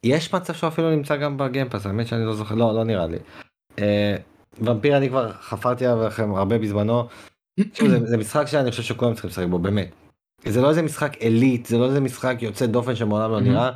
יש 0.04 0.34
מצב 0.34 0.54
שהוא 0.54 0.68
אפילו 0.68 0.90
נמצא 0.90 1.16
גם 1.16 1.36
ב 1.36 1.41
Game 1.41 1.61
Pass, 1.61 1.86
האמת 1.86 2.06
שאני 2.06 2.24
לא 2.24 2.34
זוכר, 2.34 2.54
לא, 2.54 2.74
לא 2.74 2.84
נראה 2.84 3.06
לי. 3.06 3.18
אה, 3.78 4.16
ומפיר 4.60 4.96
אני 4.96 5.08
כבר 5.08 5.32
חפרתי 5.32 5.86
עליכם 5.86 6.34
הרבה 6.34 6.58
בזמנו. 6.58 7.08
זה, 7.90 8.06
זה 8.06 8.16
משחק 8.16 8.46
שאני 8.46 8.70
חושב 8.70 8.82
שכולם 8.82 9.12
צריכים 9.12 9.30
לשחק 9.30 9.46
בו, 9.50 9.58
באמת. 9.58 9.90
זה 10.44 10.62
לא 10.62 10.68
איזה 10.68 10.82
משחק 10.82 11.16
עילית, 11.16 11.66
זה 11.66 11.78
לא 11.78 11.86
איזה 11.86 12.00
משחק 12.00 12.36
יוצא 12.40 12.66
דופן 12.66 12.96
שמעולם 12.96 13.30
לא. 13.30 13.40
נראה. 13.40 13.70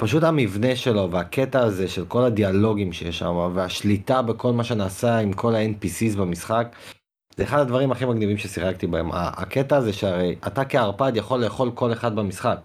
פשוט 0.00 0.22
המבנה 0.22 0.76
שלו 0.76 1.10
והקטע 1.10 1.60
הזה 1.60 1.88
של 1.88 2.04
כל 2.04 2.24
הדיאלוגים 2.24 2.92
שיש 2.92 3.18
שם 3.18 3.50
והשליטה 3.54 4.22
בכל 4.22 4.52
מה 4.52 4.64
שנעשה 4.64 5.18
עם 5.18 5.32
כל 5.32 5.54
ה-NPCs 5.54 6.18
במשחק. 6.18 6.76
זה 7.36 7.44
אחד 7.44 7.58
הדברים 7.58 7.92
הכי 7.92 8.04
מגניבים 8.04 8.36
ששיחקתי 8.36 8.86
בהם. 8.86 9.08
הקטע 9.12 9.76
הזה 9.76 9.92
שהרי 9.92 10.36
אתה 10.46 10.64
כערפד 10.64 11.12
יכול 11.14 11.44
לאכול 11.44 11.70
כל 11.74 11.92
אחד 11.92 12.16
במשחק. 12.16 12.58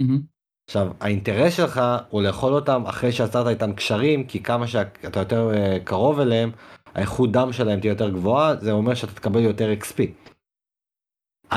מהמם. 0.00 0.20
עכשיו 0.68 0.92
האינטרס 1.00 1.56
שלך 1.56 1.80
הוא 2.08 2.22
לאכול 2.22 2.52
אותם 2.52 2.86
אחרי 2.86 3.12
שיצרת 3.12 3.46
איתם 3.46 3.72
קשרים 3.72 4.24
כי 4.24 4.42
כמה 4.42 4.66
שאתה 4.66 5.20
יותר 5.20 5.50
אה, 5.54 5.78
קרוב 5.84 6.20
אליהם 6.20 6.50
האיכות 6.94 7.32
דם 7.32 7.52
שלהם 7.52 7.80
תהיה 7.80 7.90
יותר 7.90 8.10
גבוהה 8.10 8.56
זה 8.56 8.72
אומר 8.72 8.94
שאתה 8.94 9.12
תקבל 9.12 9.40
יותר 9.40 9.70
XP. 9.80 10.02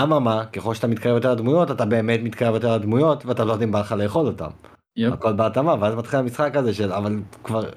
אממה 0.03 0.45
ככל 0.45 0.73
שאתה 0.73 0.87
מתקרב 0.87 1.15
יותר 1.15 1.33
לדמויות 1.33 1.71
אתה 1.71 1.85
באמת 1.85 2.19
מתקרב 2.23 2.53
יותר 2.53 2.77
לדמויות 2.77 3.25
ואתה 3.25 3.45
לא 3.45 3.53
יודע 3.53 3.65
אם 3.65 3.71
בא 3.71 3.79
לך 3.79 3.91
לאכול 3.91 4.27
אותם. 4.27 4.72
יפ. 4.97 5.13
הכל 5.13 5.33
בהתאמה 5.33 5.75
ואז 5.79 5.95
מתחיל 5.95 6.19
המשחק 6.19 6.55
הזה 6.55 6.73
של 6.73 6.93
אבל 6.93 7.19
כבר 7.43 7.69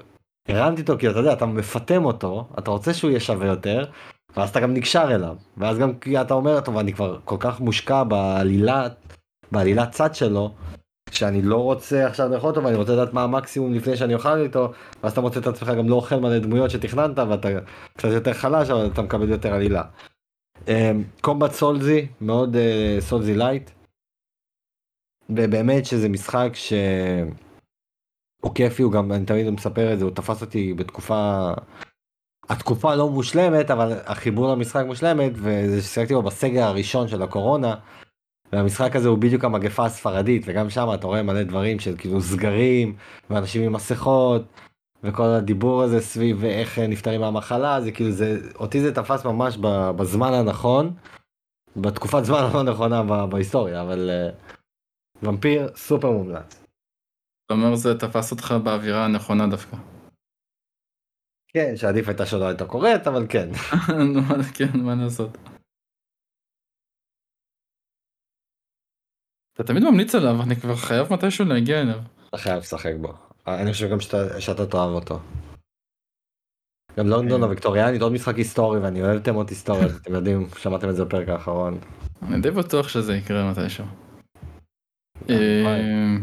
הרמתי 0.49 0.81
אותו 0.81 0.97
כי 0.99 1.09
אתה 1.09 1.19
יודע 1.19 1.33
אתה 1.33 1.45
מפטם 1.45 2.05
אותו 2.05 2.47
אתה 2.59 2.71
רוצה 2.71 2.93
שהוא 2.93 3.09
יהיה 3.09 3.19
שווה 3.19 3.47
יותר 3.47 3.85
ואז 4.37 4.49
אתה 4.49 4.59
גם 4.59 4.73
נקשר 4.73 5.15
אליו 5.15 5.35
ואז 5.57 5.77
גם 5.77 5.93
כי 5.99 6.21
אתה 6.21 6.33
אומר 6.33 6.61
טוב 6.61 6.77
אני 6.77 6.93
כבר 6.93 7.19
כל 7.25 7.37
כך 7.39 7.59
מושקע 7.59 8.03
בעלילה 8.03 8.87
בעלילת 9.51 9.91
צד 9.91 10.15
שלו 10.15 10.51
שאני 11.11 11.41
לא 11.41 11.63
רוצה 11.63 12.07
עכשיו 12.07 12.29
לאכול 12.29 12.49
אותו 12.49 12.63
ואני 12.63 12.75
רוצה 12.75 12.93
לדעת 12.93 13.13
מה 13.13 13.23
המקסימום 13.23 13.73
לפני 13.73 13.97
שאני 13.97 14.13
אוכל 14.13 14.37
איתו 14.37 14.71
ואז 15.03 15.11
אתה 15.11 15.21
מוצא 15.21 15.39
את 15.39 15.47
עצמך 15.47 15.69
גם 15.69 15.89
לא 15.89 15.95
אוכל 15.95 16.15
מלא 16.15 16.39
דמויות 16.39 16.71
שתכננת 16.71 17.19
ואתה 17.19 17.47
קצת 17.97 18.09
יותר 18.09 18.33
חלש 18.33 18.69
אבל 18.69 18.87
אתה 18.93 19.01
מקבל 19.01 19.29
יותר 19.29 19.53
עלילה. 19.53 19.83
אמ, 20.67 21.03
combat 21.21 21.51
soulsy 21.51 22.07
מאוד 22.21 22.55
אה, 22.55 22.97
soulsy 22.99 23.35
light. 23.35 23.69
ובאמת 25.29 25.85
שזה 25.85 26.09
משחק 26.09 26.49
ש... 26.53 26.73
הוא 28.41 28.55
כיפי 28.55 28.83
הוא 28.83 28.91
גם 28.91 29.11
אני 29.11 29.25
תמיד 29.25 29.49
מספר 29.49 29.93
את 29.93 29.99
זה 29.99 30.05
הוא 30.05 30.13
תפס 30.15 30.41
אותי 30.41 30.73
בתקופה 30.73 31.51
התקופה 32.49 32.95
לא 32.95 33.09
מושלמת 33.09 33.71
אבל 33.71 33.93
החיבור 34.05 34.51
למשחק 34.51 34.83
מושלמת 34.85 35.31
וזה 35.35 35.81
ששיחקתי 35.81 36.13
בו 36.13 36.21
בסגר 36.21 36.63
הראשון 36.63 37.07
של 37.07 37.21
הקורונה. 37.21 37.75
והמשחק 38.53 38.95
הזה 38.95 39.07
הוא 39.07 39.17
בדיוק 39.17 39.43
המגפה 39.43 39.85
הספרדית 39.85 40.43
וגם 40.45 40.69
שם 40.69 40.87
אתה 40.93 41.07
רואה 41.07 41.23
מלא 41.23 41.43
דברים 41.43 41.79
של 41.79 41.97
כאילו 41.97 42.21
סגרים 42.21 42.95
ואנשים 43.29 43.63
עם 43.63 43.73
מסכות 43.73 44.41
וכל 45.03 45.23
הדיבור 45.23 45.83
הזה 45.83 46.01
סביב 46.01 46.45
איך 46.45 46.79
נפטרים 46.79 47.21
מהמחלה 47.21 47.81
זה 47.81 47.91
כאילו 47.91 48.11
זה 48.11 48.39
אותי 48.55 48.81
זה 48.81 48.95
תפס 48.95 49.25
ממש 49.25 49.57
בזמן 49.95 50.33
הנכון 50.33 50.93
בתקופת 51.75 52.23
זמן 52.23 52.37
הלא 52.37 52.63
נכונה 52.63 53.25
בהיסטוריה 53.25 53.81
אבל 53.81 54.09
אה, 54.09 54.29
ומפיר 55.23 55.75
סופר 55.75 56.11
מומלץ. 56.11 56.63
אתה 57.45 57.53
אומר 57.53 57.75
זה 57.75 57.89
תפס 57.99 58.31
אותך 58.31 58.53
באווירה 58.63 59.05
הנכונה 59.05 59.47
דווקא. 59.47 59.77
כן 61.47 61.75
שעדיף 61.75 62.07
הייתה 62.07 62.25
שלא 62.25 62.47
הייתה 62.47 62.65
קורית 62.65 63.07
אבל 63.07 63.25
כן. 63.29 63.49
נו, 64.13 64.21
כן, 64.57 64.79
מה 64.79 64.95
לעשות. 64.95 65.37
אתה 69.53 69.63
תמיד 69.63 69.83
ממליץ 69.83 70.15
עליו, 70.15 70.43
אני 70.43 70.55
כבר 70.55 70.75
חייב 70.75 71.13
מתישהו 71.13 71.45
להגיע 71.45 71.81
אליו. 71.81 71.99
אתה 72.29 72.37
חייב 72.37 72.57
לשחק 72.57 72.93
בו. 73.01 73.13
אני 73.47 73.71
חושב 73.71 73.89
גם 73.91 73.99
שאתה, 73.99 74.41
שאתה 74.41 74.65
תאהב 74.65 74.89
אותו. 74.89 75.19
גם 76.97 77.07
לונדון 77.07 77.43
הוויקטוריאנית 77.43 78.01
עוד 78.01 78.11
משחק 78.11 78.35
היסטורי 78.35 78.79
ואני 78.79 79.01
אוהב 79.01 79.19
תמות 79.19 79.49
היסטוריות 79.49 79.91
אתם 80.01 80.13
יודעים 80.13 80.47
שמעתם 80.57 80.89
את 80.89 80.95
זה 80.95 81.05
בפרק 81.05 81.29
האחרון. 81.29 81.79
אני 82.21 82.41
די 82.41 82.51
בטוח 82.51 82.87
שזה 82.87 83.15
יקרה 83.15 83.51
מתישהו. 83.51 83.85
אה, 85.29 86.15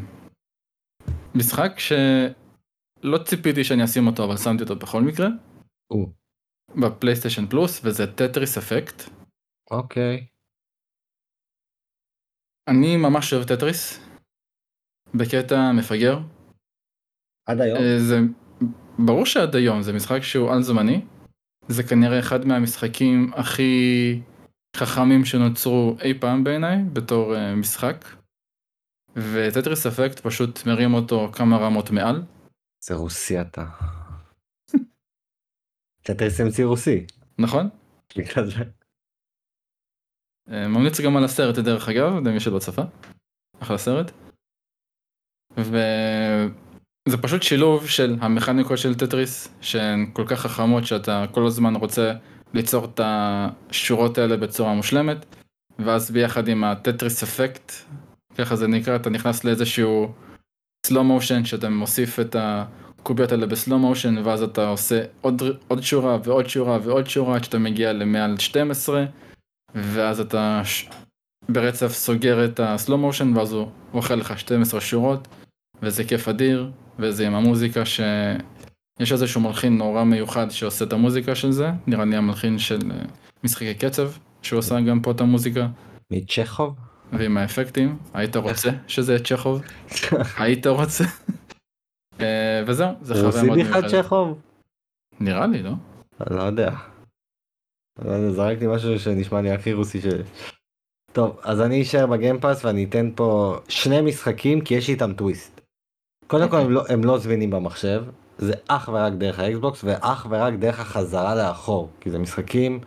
משחק 1.35 1.73
שלא 1.79 3.19
ציפיתי 3.25 3.65
שאני 3.65 3.85
אשים 3.85 4.07
אותו 4.07 4.25
אבל 4.25 4.37
שמתי 4.37 4.63
אותו 4.63 4.77
בכל 4.77 5.03
מקרה 5.03 5.29
ב 6.77 6.83
PlayStation 6.83 7.47
Plus 7.47 7.81
וזה 7.85 8.07
Tetris 8.07 8.59
Effect. 8.59 9.03
אוקיי. 9.71 10.27
אני 12.69 12.97
ממש 12.97 13.33
אוהב 13.33 13.45
טטריס. 13.45 14.01
בקטע 15.15 15.73
מפגר. 15.73 16.19
עד 17.47 17.61
היום. 17.61 17.79
אה, 17.79 17.99
זה 17.99 18.19
ברור 18.99 19.27
שעד 19.27 19.57
היום 19.57 19.83
זה 19.83 19.93
משחק 19.93 20.23
שהוא 20.23 20.51
על 20.53 20.63
זמני. 20.63 21.01
זה 21.69 21.83
כנראה 21.83 22.19
אחד 22.19 22.45
מהמשחקים 22.45 23.31
הכי 23.37 23.73
חכמים 24.77 25.25
שנוצרו 25.25 25.97
אי 26.03 26.21
פעם 26.21 26.45
בעיניי 26.45 26.77
בתור 26.93 27.37
אה, 27.37 27.55
משחק. 27.55 28.05
ו 29.17 29.27
Tetris 29.27 29.87
Effect 29.87 30.21
פשוט 30.21 30.67
מרים 30.67 30.95
אותו 30.95 31.33
כמה 31.33 31.57
רמות 31.57 31.91
מעל. 31.91 32.23
זה 32.85 32.95
רוסי 32.95 33.41
אתה. 33.41 33.65
טטריס 36.03 36.41
המציא 36.41 36.65
רוסי. 36.65 37.07
נכון? 37.39 37.69
אה, 40.51 40.69
ממליץ 40.69 41.01
גם 41.01 41.17
על 41.17 41.25
הסרט 41.25 41.59
דרך 41.59 41.89
אגב, 41.89 42.13
למי 42.29 42.41
שלא 42.41 42.59
צפה. 42.59 42.83
אחלה 43.61 43.79
סרט. 43.79 44.11
וזה 45.57 47.23
פשוט 47.23 47.43
שילוב 47.43 47.89
של 47.89 48.17
המכניקות 48.21 48.79
של 48.79 48.95
טטריס 48.95 49.49
שהן 49.61 50.11
כל 50.13 50.25
כך 50.27 50.41
חכמות 50.41 50.85
שאתה 50.85 51.25
כל 51.31 51.47
הזמן 51.47 51.77
רוצה 51.77 52.13
ליצור 52.55 52.85
את 52.85 53.01
השורות 53.05 54.19
האלה 54.19 54.37
בצורה 54.37 54.75
מושלמת 54.75 55.27
ואז 55.79 56.11
ביחד 56.11 56.49
עם 56.49 56.65
ה 56.65 56.73
Tetris 56.73 57.23
Effect 57.23 57.73
ככה 58.39 58.57
זה 58.57 58.67
נקרא 58.67 58.97
אתה 58.97 59.11
נכנס 59.11 59.45
לאיזשהו 59.45 60.13
סלו 60.87 61.05
מושן 61.05 61.45
שאתה 61.45 61.69
מוסיף 61.69 62.21
את 62.21 62.37
הקוביות 62.39 63.33
האלה 63.33 63.47
בסלו 63.47 63.79
מושן 63.79 64.19
ואז 64.25 64.43
אתה 64.43 64.69
עושה 64.69 65.03
עוד, 65.21 65.43
עוד 65.69 65.83
שורה 65.83 66.19
ועוד 66.25 66.49
שורה 66.49 66.79
ועוד 66.83 67.07
שורה 67.07 67.37
עד 67.37 67.45
שאתה 67.45 67.59
מגיע 67.59 67.93
למעל 67.93 68.39
12 68.39 69.05
ואז 69.75 70.21
אתה 70.21 70.63
ש... 70.65 70.89
ברצף 71.49 71.93
סוגר 71.93 72.45
את 72.45 72.61
הסלו 72.61 72.99
מושן 72.99 73.37
ואז 73.37 73.53
הוא 73.53 73.69
אוכל 73.95 74.15
לך 74.15 74.39
12 74.39 74.81
שורות 74.81 75.29
וזה 75.83 76.05
כיף 76.05 76.29
אדיר 76.29 76.71
וזה 76.99 77.27
עם 77.27 77.35
המוזיקה 77.35 77.87
שיש 77.87 79.13
איזשהו 79.13 79.41
מלחין 79.41 79.79
נורא 79.79 80.05
מיוחד 80.05 80.51
שעושה 80.51 80.85
את 80.85 80.93
המוזיקה 80.93 81.35
של 81.35 81.53
זה 81.53 81.71
נראה 81.87 82.05
לי 82.05 82.17
המלחין 82.17 82.59
של 82.59 82.91
אה, 82.91 82.97
משחקי 83.45 83.75
קצב 83.75 84.11
שהוא 84.43 84.59
עושה 84.59 84.81
גם 84.81 85.01
פה 85.01 85.11
את 85.11 85.21
המוזיקה 85.21 85.67
מצ'כוב? 86.13 86.84
ועם 87.19 87.37
האפקטים 87.37 87.99
היית 88.15 88.37
רוצה 88.37 88.71
שזה 88.87 89.13
יהיה 89.13 89.25
צ'כוב 89.25 89.63
היית 90.39 90.67
רוצה 90.67 91.05
אה, 92.21 92.63
וזהו 92.67 92.89
זה 93.03 93.15
חוויה 93.15 93.45
מאוד 93.45 93.59
בכלל 93.59 93.81
מיוחדת 93.81 94.05
צ'כוב? 94.05 94.41
נראה 95.21 95.47
לי 95.47 95.63
לא 95.63 95.73
לא 96.31 96.43
יודע. 96.43 96.71
לא 98.05 98.11
יודע, 98.11 98.31
זרקתי 98.31 98.67
משהו 98.67 98.99
שנשמע 98.99 99.41
לי 99.41 99.51
הכי 99.51 99.73
רוסי 99.73 100.01
ש... 100.01 100.05
טוב, 101.13 101.41
אז 101.43 101.61
אני 101.61 101.83
אשאר 101.83 102.07
ב 102.07 102.13
Game 102.13 102.39
Pass 102.39 102.65
ואני 102.65 102.85
אתן 102.85 103.11
פה 103.15 103.59
שני 103.69 104.01
משחקים 104.01 104.61
כי 104.61 104.75
יש 104.75 104.89
איתם 104.89 105.13
טוויסט. 105.13 105.61
קודם 106.27 106.49
כל 106.49 106.57
אוקיי. 106.57 106.67
הם 106.67 106.71
לא, 106.71 106.85
הם 106.89 107.05
לא 107.05 107.19
זמינים 107.19 107.51
במחשב, 107.51 108.05
זה 108.39 108.53
אך 108.69 108.89
ורק 108.93 109.13
דרך 109.13 109.39
ה 109.39 109.48
Xbox 109.48 109.85
ואך 109.85 110.27
ורק 110.31 110.55
דרך 110.55 110.81
החזרה 110.81 111.35
לאחור, 111.35 111.91
כי 112.01 112.11
זה 112.11 112.19
משחקים 112.19 112.81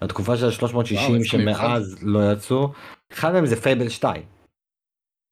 התקופה 0.00 0.36
של 0.36 0.46
וואו, 0.46 0.80
ה-360 0.80 1.14
איזה 1.14 1.24
שמאז 1.24 1.96
לא 2.02 2.32
יצאו. 2.32 2.72
אחד 3.12 3.32
מהם 3.32 3.46
זה 3.46 3.56
Fable 3.56 3.88
2. 3.88 4.22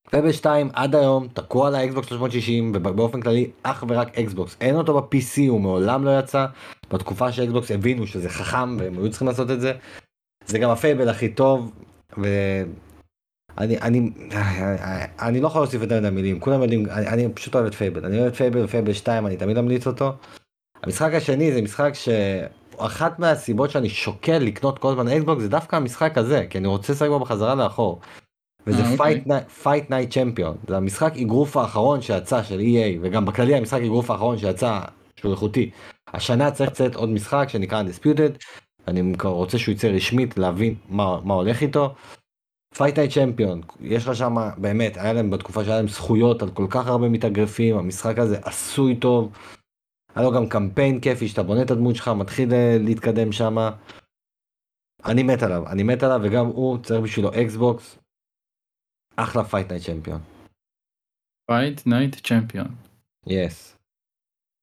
Fable 0.09 0.31
2 0.31 0.69
עד 0.73 0.95
היום 0.95 1.27
תקוע 1.27 1.67
על 1.67 1.75
ה 1.75 1.81
Xbox 1.81 2.07
360 2.07 2.71
ובאופן 2.75 3.21
כללי 3.21 3.51
אך 3.63 3.83
ורק 3.87 4.17
Xbox 4.19 4.57
אין 4.61 4.75
אותו 4.75 5.01
ב-PC 5.01 5.49
הוא 5.49 5.61
מעולם 5.61 6.03
לא 6.03 6.19
יצא 6.19 6.45
בתקופה 6.93 7.31
ש 7.31 7.44
Xbox 7.44 7.71
הבינו 7.71 8.07
שזה 8.07 8.29
חכם 8.29 8.77
והם 8.79 8.97
היו 8.97 9.09
צריכים 9.09 9.27
לעשות 9.27 9.51
את 9.51 9.61
זה. 9.61 9.73
זה 10.45 10.59
גם 10.59 10.69
ה 10.69 10.76
Fable 10.76 11.09
הכי 11.09 11.29
טוב 11.29 11.71
ואני 12.17 13.77
אני, 13.81 14.09
אני 15.19 15.41
לא 15.41 15.47
יכול 15.47 15.61
להוסיף 15.61 15.81
יותר 15.81 15.99
מדי 15.99 16.09
מילים, 16.09 16.39
כולם 16.39 16.61
יודעים, 16.61 16.85
אני, 16.89 17.07
אני 17.07 17.33
פשוט 17.33 17.55
אוהב 17.55 17.65
את 17.65 17.73
Fable, 17.73 18.05
אני 18.05 18.19
אוהב 18.19 18.27
את 18.27 18.35
Fable 18.35 18.63
ו 18.63 18.68
Fable 18.68 18.93
2, 18.93 19.27
אני 19.27 19.37
תמיד 19.37 19.57
אמליץ 19.57 19.87
אותו. 19.87 20.13
המשחק 20.83 21.13
השני 21.13 21.51
זה 21.53 21.61
משחק 21.61 21.91
שאחת 22.81 23.19
מהסיבות 23.19 23.69
שאני 23.69 23.89
שוקל 23.89 24.37
לקנות 24.37 24.79
כל 24.79 24.91
הזמן 24.91 25.07
Xbox 25.07 25.41
זה 25.41 25.49
דווקא 25.49 25.75
המשחק 25.75 26.17
הזה, 26.17 26.45
כי 26.49 26.57
אני 26.57 26.67
רוצה 26.67 26.93
לשחק 26.93 27.07
בו 27.07 27.19
בחזרה 27.19 27.55
לאחור. 27.55 28.01
וזה. 28.67 28.83
Fight 29.63 29.89
Night 29.89 30.13
Champion, 30.13 30.57
זה 30.67 30.77
המשחק 30.77 31.13
אגרוף 31.17 31.57
האחרון 31.57 32.01
שיצא 32.01 32.43
של 32.43 32.59
EA, 32.59 32.99
וגם 33.01 33.25
בכללי 33.25 33.55
המשחק 33.55 33.81
אגרוף 33.81 34.11
האחרון 34.11 34.37
שיצא, 34.37 34.79
שהוא 35.15 35.31
איכותי. 35.31 35.69
השנה 36.13 36.51
צריך 36.51 36.69
לצאת 36.69 36.95
עוד 36.95 37.09
משחק 37.09 37.45
שנקרא 37.49 37.83
Undisputed, 37.83 38.43
אני 38.87 39.13
רוצה 39.23 39.57
שהוא 39.57 39.73
יצא 39.73 39.87
רשמית 39.87 40.37
להבין 40.37 40.75
מה, 40.89 41.19
מה 41.23 41.33
הולך 41.33 41.61
איתו. 41.61 41.93
Fight 42.75 42.97
Night 42.97 43.11
Champion, 43.11 43.61
יש 43.81 44.07
לך 44.07 44.15
שם 44.15 44.35
באמת, 44.57 44.97
היה 44.97 45.13
להם 45.13 45.29
בתקופה 45.29 45.63
שהיה 45.63 45.75
להם 45.75 45.87
זכויות 45.87 46.41
על 46.41 46.49
כל 46.49 46.65
כך 46.69 46.87
הרבה 46.87 47.09
מתאגרפים, 47.09 47.77
המשחק 47.77 48.19
הזה 48.19 48.37
עשוי 48.43 48.95
טוב. 48.95 49.31
היה 50.15 50.25
לו 50.25 50.31
גם 50.31 50.49
קמפיין 50.49 50.99
כיפי 50.99 51.27
שאתה 51.27 51.43
בונה 51.43 51.61
את 51.61 51.71
הדמות 51.71 51.95
שלך, 51.95 52.07
מתחיל 52.07 52.53
אה, 52.53 52.77
להתקדם 52.79 53.31
שם. 53.31 53.55
אני 55.05 55.23
מת 55.23 55.43
עליו, 55.43 55.67
אני 55.67 55.83
מת 55.83 56.03
עליו 56.03 56.19
וגם 56.23 56.45
הוא 56.45 56.77
צריך 56.83 57.01
בשבילו 57.01 57.29
Xbox. 57.29 57.99
אחלה 59.15 59.43
פייט 59.43 59.71
נייט 59.71 59.83
צ'מפיון. 59.83 60.21
פייט 61.47 61.87
נייט 61.87 62.15
Champion. 62.15 62.67
Yes. 63.27 63.77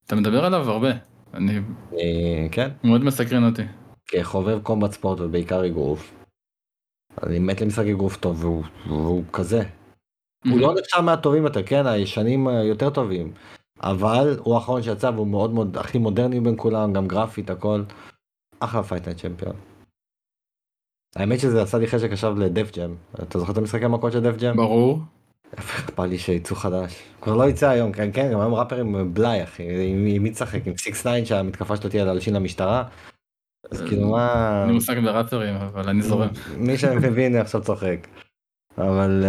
אתה 0.06 0.16
מדבר 0.16 0.44
עליו 0.44 0.70
הרבה. 0.70 0.88
אני... 1.34 1.52
אה, 1.92 2.46
כן. 2.52 2.68
מאוד 2.84 3.04
מסקרן 3.04 3.44
אותי. 3.44 3.62
כחובב 4.06 4.62
combat 4.62 4.92
sport 4.92 5.20
ובעיקר 5.20 5.66
אגרוף. 5.66 6.14
אני 7.22 7.38
מת 7.38 7.60
למשחק 7.60 7.84
אגרוף 7.86 8.16
טוב 8.16 8.44
והוא, 8.44 8.64
והוא 8.86 9.24
כזה. 9.32 9.62
הוא 10.44 10.60
לא 10.60 10.74
נחשב 10.78 11.00
מהטובים 11.00 11.44
יותר, 11.44 11.66
כן, 11.66 11.86
הישנים 11.86 12.48
יותר 12.68 12.90
טובים. 12.90 13.32
אבל 13.82 14.36
הוא 14.38 14.54
האחרון 14.54 14.82
שיצא 14.82 15.10
והוא 15.14 15.26
מאוד 15.26 15.50
מאוד 15.50 15.76
הכי 15.76 15.98
מודרני 15.98 16.40
בין 16.40 16.54
כולם, 16.56 16.92
גם 16.92 17.08
גרפית, 17.08 17.50
הכל. 17.50 17.82
אחלה 18.60 18.82
Fight 18.82 19.06
Night 19.06 19.18
Champion. 19.20 19.56
האמת 21.16 21.40
שזה 21.40 21.62
עשה 21.62 21.78
לי 21.78 21.86
חשק 21.86 22.12
עכשיו 22.12 22.38
ל 22.38 22.48
Def 22.48 22.76
Jam. 22.76 22.94
אתה 23.14 23.38
זוכר 23.38 23.52
את 23.52 23.58
המשחקי 23.58 23.84
המכות 23.84 24.12
של 24.12 24.20
Def 24.20 24.36
Jam? 24.36 24.56
ברור. 24.56 25.00
אכפת 25.56 26.04
לי 26.08 26.18
שיצאו 26.18 26.56
חדש. 26.56 27.02
כבר 27.20 27.36
לא 27.36 27.48
יצא 27.48 27.68
היום, 27.68 27.92
כן, 27.92 28.10
כן, 28.12 28.32
גם 28.32 28.40
היום 28.40 28.54
ראפרים 28.54 29.14
בלאי 29.14 29.42
אחי, 29.42 29.92
עם 29.92 30.22
מי 30.22 30.30
תשחק? 30.30 30.66
עם 30.66 30.76
Six 30.76 31.06
Nine 31.06 31.24
שהמתקפה 31.24 31.76
שלו 31.76 31.90
תהיה 31.90 32.04
להלשין 32.04 32.34
למשטרה? 32.34 32.84
אז 33.70 33.82
כאילו 33.88 34.08
מה... 34.08 34.64
אין 34.64 34.69
לי 34.69 34.72
מושג 34.72 34.98
בראפרים, 35.04 35.54
אבל 35.54 35.88
אני 35.88 36.02
זורם. 36.02 36.28
מי 36.56 36.78
שמבין 36.78 37.36
עכשיו 37.36 37.62
צוחק. 37.62 38.08
אבל... 38.78 39.24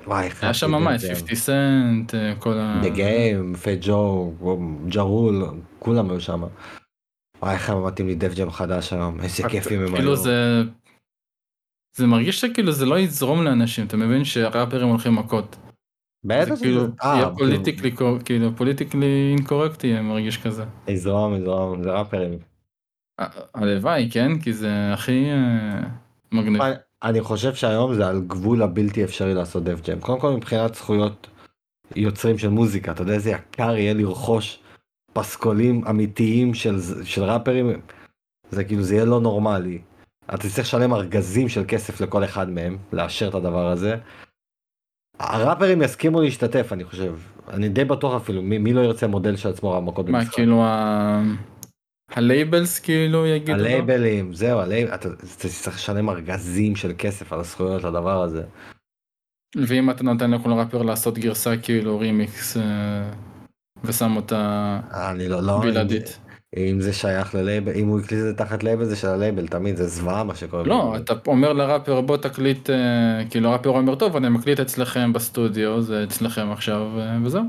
אה, 0.00 0.08
וואי, 0.08 0.28
היה 0.42 0.54
שם 0.54 0.70
ממש 0.70 1.04
50 1.04 1.34
סנט, 1.34 2.14
אה, 2.14 2.34
כל 2.38 2.58
ה... 2.58 2.80
The 2.82 2.88
Game, 2.88 3.54
Fat 3.54 3.78
Joe, 3.80 4.32
Ja 4.88 5.04
Rule, 5.04 5.44
כולם 5.78 6.10
היו 6.10 6.20
שם. 6.20 6.42
וואי, 7.42 7.54
איך 7.54 7.70
מתאים 7.70 8.06
לי 8.06 8.14
Def 8.14 8.34
Jam 8.34 8.50
חדש 8.50 8.92
היום, 8.92 9.20
איזה 9.20 9.48
כיפים 9.48 9.80
הם 9.80 9.86
היו. 9.86 9.96
כאילו 9.96 10.16
זה... 10.16 10.62
זה 11.96 12.06
מרגיש 12.06 12.40
שכאילו 12.40 12.72
זה 12.72 12.86
לא 12.86 12.98
יזרום 12.98 13.44
לאנשים, 13.44 13.86
אתה 13.86 13.96
מבין 13.96 14.24
שהראפרים 14.24 14.88
הולכים 14.88 15.14
מכות. 15.14 15.56
בטח 16.24 16.54
שזה 16.54 16.64
כאילו, 16.64 16.86
יהיה 17.04 17.30
politically, 17.38 17.96
כאילו 18.24 18.56
politically 18.56 19.30
incorrect 19.36 19.86
יהיה 19.86 20.02
מרגיש 20.02 20.38
כזה. 20.38 20.64
יזרום, 20.88 21.34
יזרום, 21.34 21.82
זה 21.82 21.90
ראפרים. 21.90 22.38
הלוואי, 23.54 24.08
כן? 24.12 24.38
כי 24.38 24.52
זה 24.52 24.92
הכי 24.92 25.26
מגניב. 26.32 26.62
אני 27.02 27.20
חושב 27.20 27.54
שהיום 27.54 27.94
זה 27.94 28.08
על 28.08 28.20
גבול 28.26 28.62
הבלתי 28.62 29.04
אפשרי 29.04 29.34
לעשות 29.34 29.64
דף 29.64 29.80
ג'ם. 29.88 30.00
קודם 30.00 30.20
כל 30.20 30.32
מבחינת 30.32 30.74
זכויות 30.74 31.26
יוצרים 31.96 32.38
של 32.38 32.48
מוזיקה, 32.48 32.92
אתה 32.92 33.02
יודע 33.02 33.12
איזה 33.12 33.30
יקר 33.30 33.76
יהיה 33.76 33.94
לרכוש 33.94 34.62
פסקולים 35.12 35.84
אמיתיים 35.90 36.54
של, 36.54 36.76
של 37.04 37.22
ראפרים, 37.22 37.80
זה 38.50 38.64
כאילו 38.64 38.82
זה 38.82 38.94
יהיה 38.94 39.04
לא 39.04 39.20
נורמלי. 39.20 39.78
אתה 40.24 40.38
תצטרך 40.38 40.66
לשלם 40.66 40.94
ארגזים 40.94 41.48
של 41.48 41.64
כסף 41.68 42.00
לכל 42.00 42.24
אחד 42.24 42.50
מהם, 42.50 42.78
לאשר 42.92 43.28
את 43.28 43.34
הדבר 43.34 43.66
הזה. 43.66 43.96
הראפרים 45.18 45.82
יסכימו 45.82 46.20
להשתתף 46.20 46.72
אני 46.72 46.84
חושב, 46.84 47.14
אני 47.48 47.68
די 47.68 47.84
בטוח 47.84 48.22
אפילו, 48.22 48.42
מי, 48.42 48.58
מי 48.58 48.72
לא 48.72 48.80
ירצה 48.80 49.06
מודל 49.06 49.36
של 49.36 49.48
עצמו 49.48 49.72
רמקות 49.72 50.06
במשחק. 50.06 50.26
מה 50.26 50.32
כאילו 50.32 50.62
ה... 50.62 51.22
ה 52.10 52.20
labels 52.20 52.78
כאילו 52.78 53.26
יגידו 53.26 53.58
לו? 53.58 53.64
הלייבלים, 53.64 54.34
זהו, 54.34 54.60
הלייב... 54.60 54.88
אתה 54.88 55.08
צריך 55.62 55.76
לשלם 55.76 56.10
ארגזים 56.10 56.76
של 56.76 56.92
כסף 56.98 57.32
על 57.32 57.40
הזכויות 57.40 57.84
לדבר 57.84 58.22
הזה. 58.22 58.42
ואם 59.56 59.90
אתה 59.90 60.04
נותן 60.04 60.30
לכל 60.30 60.52
ראפר 60.52 60.82
לעשות 60.82 61.18
גרסה 61.18 61.56
כאילו 61.56 61.98
רימיקס 61.98 62.56
אה, 62.56 62.62
ושם 63.84 64.16
אותה 64.16 64.80
אני 64.94 65.28
לא, 65.28 65.42
לא, 65.42 65.60
בלעדית. 65.62 66.18
אם 66.56 66.80
זה 66.80 66.92
שייך 66.92 67.34
ללייבל, 67.34 67.72
אם 67.72 67.86
הוא 67.86 68.00
הקליט 68.00 68.20
את 68.20 68.24
זה 68.24 68.34
תחת 68.34 68.62
לייבל 68.62 68.84
זה 68.84 68.96
של 68.96 69.08
הלייבל, 69.08 69.46
תמיד 69.46 69.76
זה 69.76 69.86
זוועה 69.86 70.24
מה 70.24 70.34
שקורה. 70.34 70.62
לא, 70.62 70.96
אתה 70.96 71.14
אומר 71.26 71.52
לראפר 71.52 72.00
בוא 72.00 72.16
תקליט, 72.16 72.70
אה, 72.70 73.22
כאילו 73.30 73.48
הראפר 73.48 73.70
אומר 73.70 73.94
טוב 73.94 74.16
אני 74.16 74.28
מקליט 74.28 74.60
אצלכם 74.60 75.12
בסטודיו, 75.12 75.82
זה 75.82 76.04
אצלכם 76.04 76.50
עכשיו 76.52 76.88
אה, 76.98 77.18
וזהו. 77.22 77.42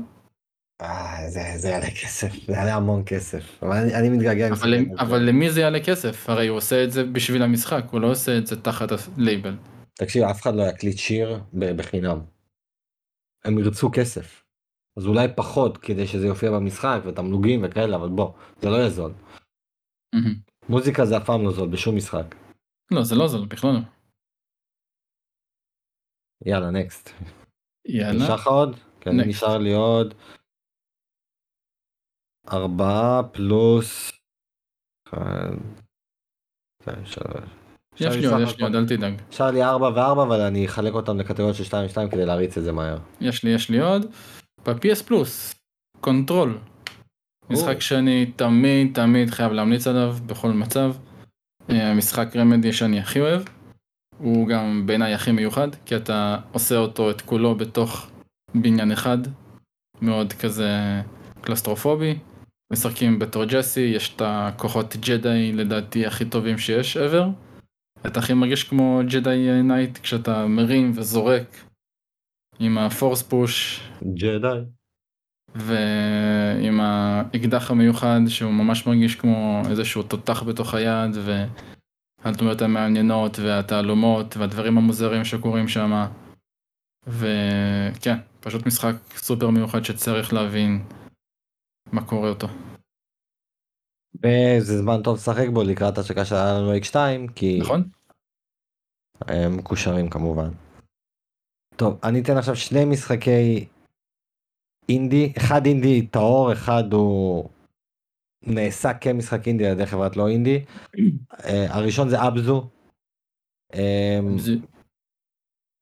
אה, 0.82 1.30
זה, 1.30 1.40
זה 1.56 1.68
יעלה 1.68 1.90
כסף, 1.90 2.32
זה 2.46 2.52
יעלה 2.52 2.74
המון 2.74 3.02
כסף, 3.06 3.62
אבל 3.62 3.76
אני, 3.76 3.94
אני 3.94 4.08
מתגעגע 4.08 4.46
עם 4.46 4.52
אבל, 4.52 4.74
אבל 4.98 5.18
למי 5.18 5.50
זה 5.50 5.60
יעלה 5.60 5.78
כסף? 5.84 6.28
הרי 6.28 6.48
הוא 6.48 6.56
עושה 6.56 6.84
את 6.84 6.90
זה 6.90 7.04
בשביל 7.04 7.42
המשחק, 7.42 7.84
הוא 7.90 8.00
לא 8.00 8.10
עושה 8.10 8.38
את 8.38 8.46
זה 8.46 8.62
תחת 8.62 8.88
הלייבל. 9.16 9.56
תקשיב, 9.94 10.22
אף 10.22 10.42
אחד 10.42 10.54
לא 10.54 10.62
יקליט 10.62 10.98
שיר 10.98 11.40
בחינם. 11.52 12.18
הם 13.44 13.58
ירצו 13.58 13.90
כסף. 13.92 14.44
אז 14.98 15.06
אולי 15.06 15.28
פחות 15.36 15.78
כדי 15.78 16.06
שזה 16.06 16.26
יופיע 16.26 16.50
במשחק 16.50 17.00
ותמלוגים 17.04 17.64
וכאלה, 17.64 17.96
אבל 17.96 18.08
בוא, 18.08 18.32
זה 18.60 18.70
לא 18.70 18.76
יהיה 18.76 18.90
זול. 18.90 19.12
Mm-hmm. 20.16 20.52
מוזיקה 20.68 21.06
זה 21.06 21.16
אף 21.16 21.26
פעם 21.26 21.42
לא 21.42 21.52
זול 21.52 21.68
בשום 21.68 21.96
משחק. 21.96 22.34
לא, 22.90 23.02
זה 23.02 23.14
לא 23.14 23.28
זול, 23.28 23.46
בכלל 23.46 23.72
לא. 23.72 23.80
יאללה, 26.46 26.70
next. 26.70 27.10
יאללה. 27.88 28.24
נשאר 28.24 28.34
לך 28.34 28.46
עוד? 28.46 28.76
כן, 29.00 29.10
נשאר 29.20 29.58
לי 29.58 29.72
עוד. 29.74 30.14
ארבעה 32.52 33.22
פלוס... 33.22 34.12
יש 38.00 38.16
לי 38.16 38.26
עוד, 38.26 38.40
יש 38.40 38.58
לי 38.58 38.64
עוד, 38.64 38.74
אל 38.74 38.86
תדאג. 38.86 39.14
נשאר 39.30 39.50
לי 39.50 39.64
ארבע 39.64 39.90
וארבע, 39.94 40.22
אבל 40.22 40.40
אני 40.40 40.66
אחלק 40.66 40.94
אותם 40.94 41.18
לקטגוריות 41.18 41.56
של 41.56 41.64
שתיים 41.64 41.86
ושתיים 41.86 42.10
כדי 42.10 42.26
להריץ 42.26 42.58
את 42.58 42.64
זה 42.64 42.72
מהר. 42.72 42.98
יש 43.20 43.44
לי, 43.44 43.50
יש 43.50 43.70
לי 43.70 43.80
עוד. 43.80 44.06
ב-PS 44.66 45.04
Plus, 45.06 45.54
Control. 46.00 46.58
משחק 47.50 47.80
שאני 47.80 48.26
תמיד 48.36 48.94
תמיד 48.94 49.30
חייב 49.30 49.52
להמליץ 49.52 49.86
עליו 49.86 50.16
בכל 50.26 50.50
מצב. 50.50 50.94
אה, 51.70 51.94
משחק 51.94 52.36
Remedy 52.36 52.72
שאני 52.72 53.00
הכי 53.00 53.20
אוהב. 53.20 53.42
הוא 54.18 54.48
גם 54.48 54.86
בעיניי 54.86 55.14
הכי 55.14 55.32
מיוחד, 55.32 55.68
כי 55.86 55.96
אתה 55.96 56.38
עושה 56.52 56.76
אותו 56.76 57.10
את 57.10 57.20
כולו 57.20 57.54
בתוך 57.54 58.10
בניין 58.54 58.92
אחד. 58.92 59.18
מאוד 60.02 60.32
כזה 60.32 61.00
קלסטרופובי. 61.40 62.18
משחקים 62.72 63.18
בתור 63.18 63.44
ג'סי, 63.44 63.80
יש 63.80 64.16
את 64.16 64.22
הכוחות 64.24 64.96
ג'די 64.96 65.52
לדעתי 65.52 66.06
הכי 66.06 66.24
טובים 66.24 66.58
שיש 66.58 66.96
ever. 66.96 67.26
אתה 68.06 68.20
הכי 68.20 68.34
מרגיש 68.34 68.64
כמו 68.64 69.00
Jedi 69.06 69.62
Knight 69.64 69.98
כשאתה 69.98 70.46
מרים 70.46 70.92
וזורק 70.94 71.56
עם 72.58 72.78
ה 72.78 72.85
Force 72.85 73.22
Push. 73.22 73.80
ג'די. 74.14 74.60
ועם 75.54 76.80
האקדח 76.80 77.70
המיוחד 77.70 78.20
שהוא 78.28 78.52
ממש 78.52 78.86
מרגיש 78.86 79.16
כמו 79.16 79.62
איזשהו 79.70 80.02
תותח 80.02 80.42
בתוך 80.42 80.74
היד 80.74 81.10
והדמויות 82.24 82.62
המעניינות 82.62 83.38
והתעלומות 83.38 84.36
והדברים 84.36 84.78
המוזרים 84.78 85.24
שקורים 85.24 85.68
שם. 85.68 86.06
וכן, 87.06 88.16
פשוט 88.40 88.66
משחק 88.66 88.94
סופר 89.16 89.50
מיוחד 89.50 89.84
שצריך 89.84 90.32
להבין 90.32 90.82
מה 91.92 92.06
קורה 92.06 92.28
אותו. 92.28 92.46
וזה 94.14 94.78
זמן 94.82 95.02
טוב 95.04 95.16
לשחק 95.16 95.48
בו 95.54 95.62
לקראת 95.62 95.98
השקה 95.98 96.24
שהיה 96.24 96.58
לנו 96.58 96.74
X2 96.74 96.96
כי 97.34 97.58
נכון 97.60 97.88
הם 99.20 99.56
מקושרים 99.56 100.10
כמובן. 100.10 100.48
טוב 101.76 101.98
אני 102.04 102.20
אתן 102.22 102.36
עכשיו 102.36 102.56
שני 102.56 102.84
משחקי 102.84 103.66
אינדי 104.88 105.32
אחד 105.38 105.66
אינדי 105.66 106.06
טהור 106.06 106.52
אחד 106.52 106.92
הוא 106.92 107.48
נעשה 108.42 108.94
כמשחק 108.94 109.46
אינדי 109.48 109.66
על 109.66 109.72
ידי 109.72 109.86
חברת 109.86 110.16
לא 110.16 110.28
אינדי 110.28 110.64
הראשון 111.74 112.08
זה 112.08 112.16
אבזו. 112.28 112.70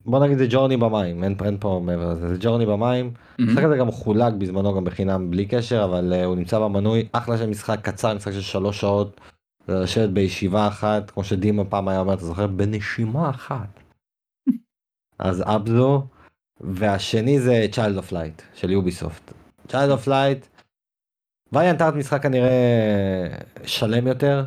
בוא 0.04 0.24
נגיד 0.24 0.38
זה 0.38 0.46
ג'ורני 0.50 0.76
במים 0.76 1.24
אין, 1.24 1.36
אין 1.44 1.56
פה 1.60 1.80
מעבר 1.84 2.12
לזה 2.12 2.28
זה 2.28 2.36
ג'ורני 2.40 2.66
במים. 2.66 3.12
המשחק 3.38 3.64
הזה 3.64 3.76
גם 3.76 3.90
חולק 3.90 4.32
בזמנו 4.32 4.74
גם 4.74 4.84
בחינם 4.84 5.30
בלי 5.30 5.46
קשר 5.46 5.84
אבל 5.84 6.12
uh, 6.12 6.24
הוא 6.24 6.36
נמצא 6.36 6.58
במנוי 6.58 7.08
אחלה 7.12 7.38
של 7.38 7.46
משחק 7.46 7.78
קצר 7.82 8.14
משחק 8.14 8.32
של 8.32 8.40
שלוש 8.40 8.80
שעות 8.80 9.20
זה 9.66 9.74
לשבת 9.74 10.10
בישיבה 10.10 10.68
אחת, 10.68 11.10
כמו 11.10 11.24
שדימה 11.24 11.64
פעם 11.64 11.88
היה 11.88 12.00
אומר, 12.00 12.14
אתה 12.14 12.24
זוכר? 12.24 12.46
בנשימה 12.46 13.30
אחת. 13.30 13.80
אז 15.18 15.42
אבזו, 15.46 16.06
והשני 16.60 17.40
זה 17.40 17.66
Child 17.72 17.98
of 17.98 18.12
Light 18.12 18.42
של 18.54 18.70
יוביסופט. 18.70 19.32
Child 19.68 19.90
of 20.04 20.08
Light, 20.08 20.46
וריאנט 21.52 21.82
ארט 21.82 21.94
משחק 21.94 22.22
כנראה 22.22 23.28
שלם 23.66 24.06
יותר. 24.06 24.44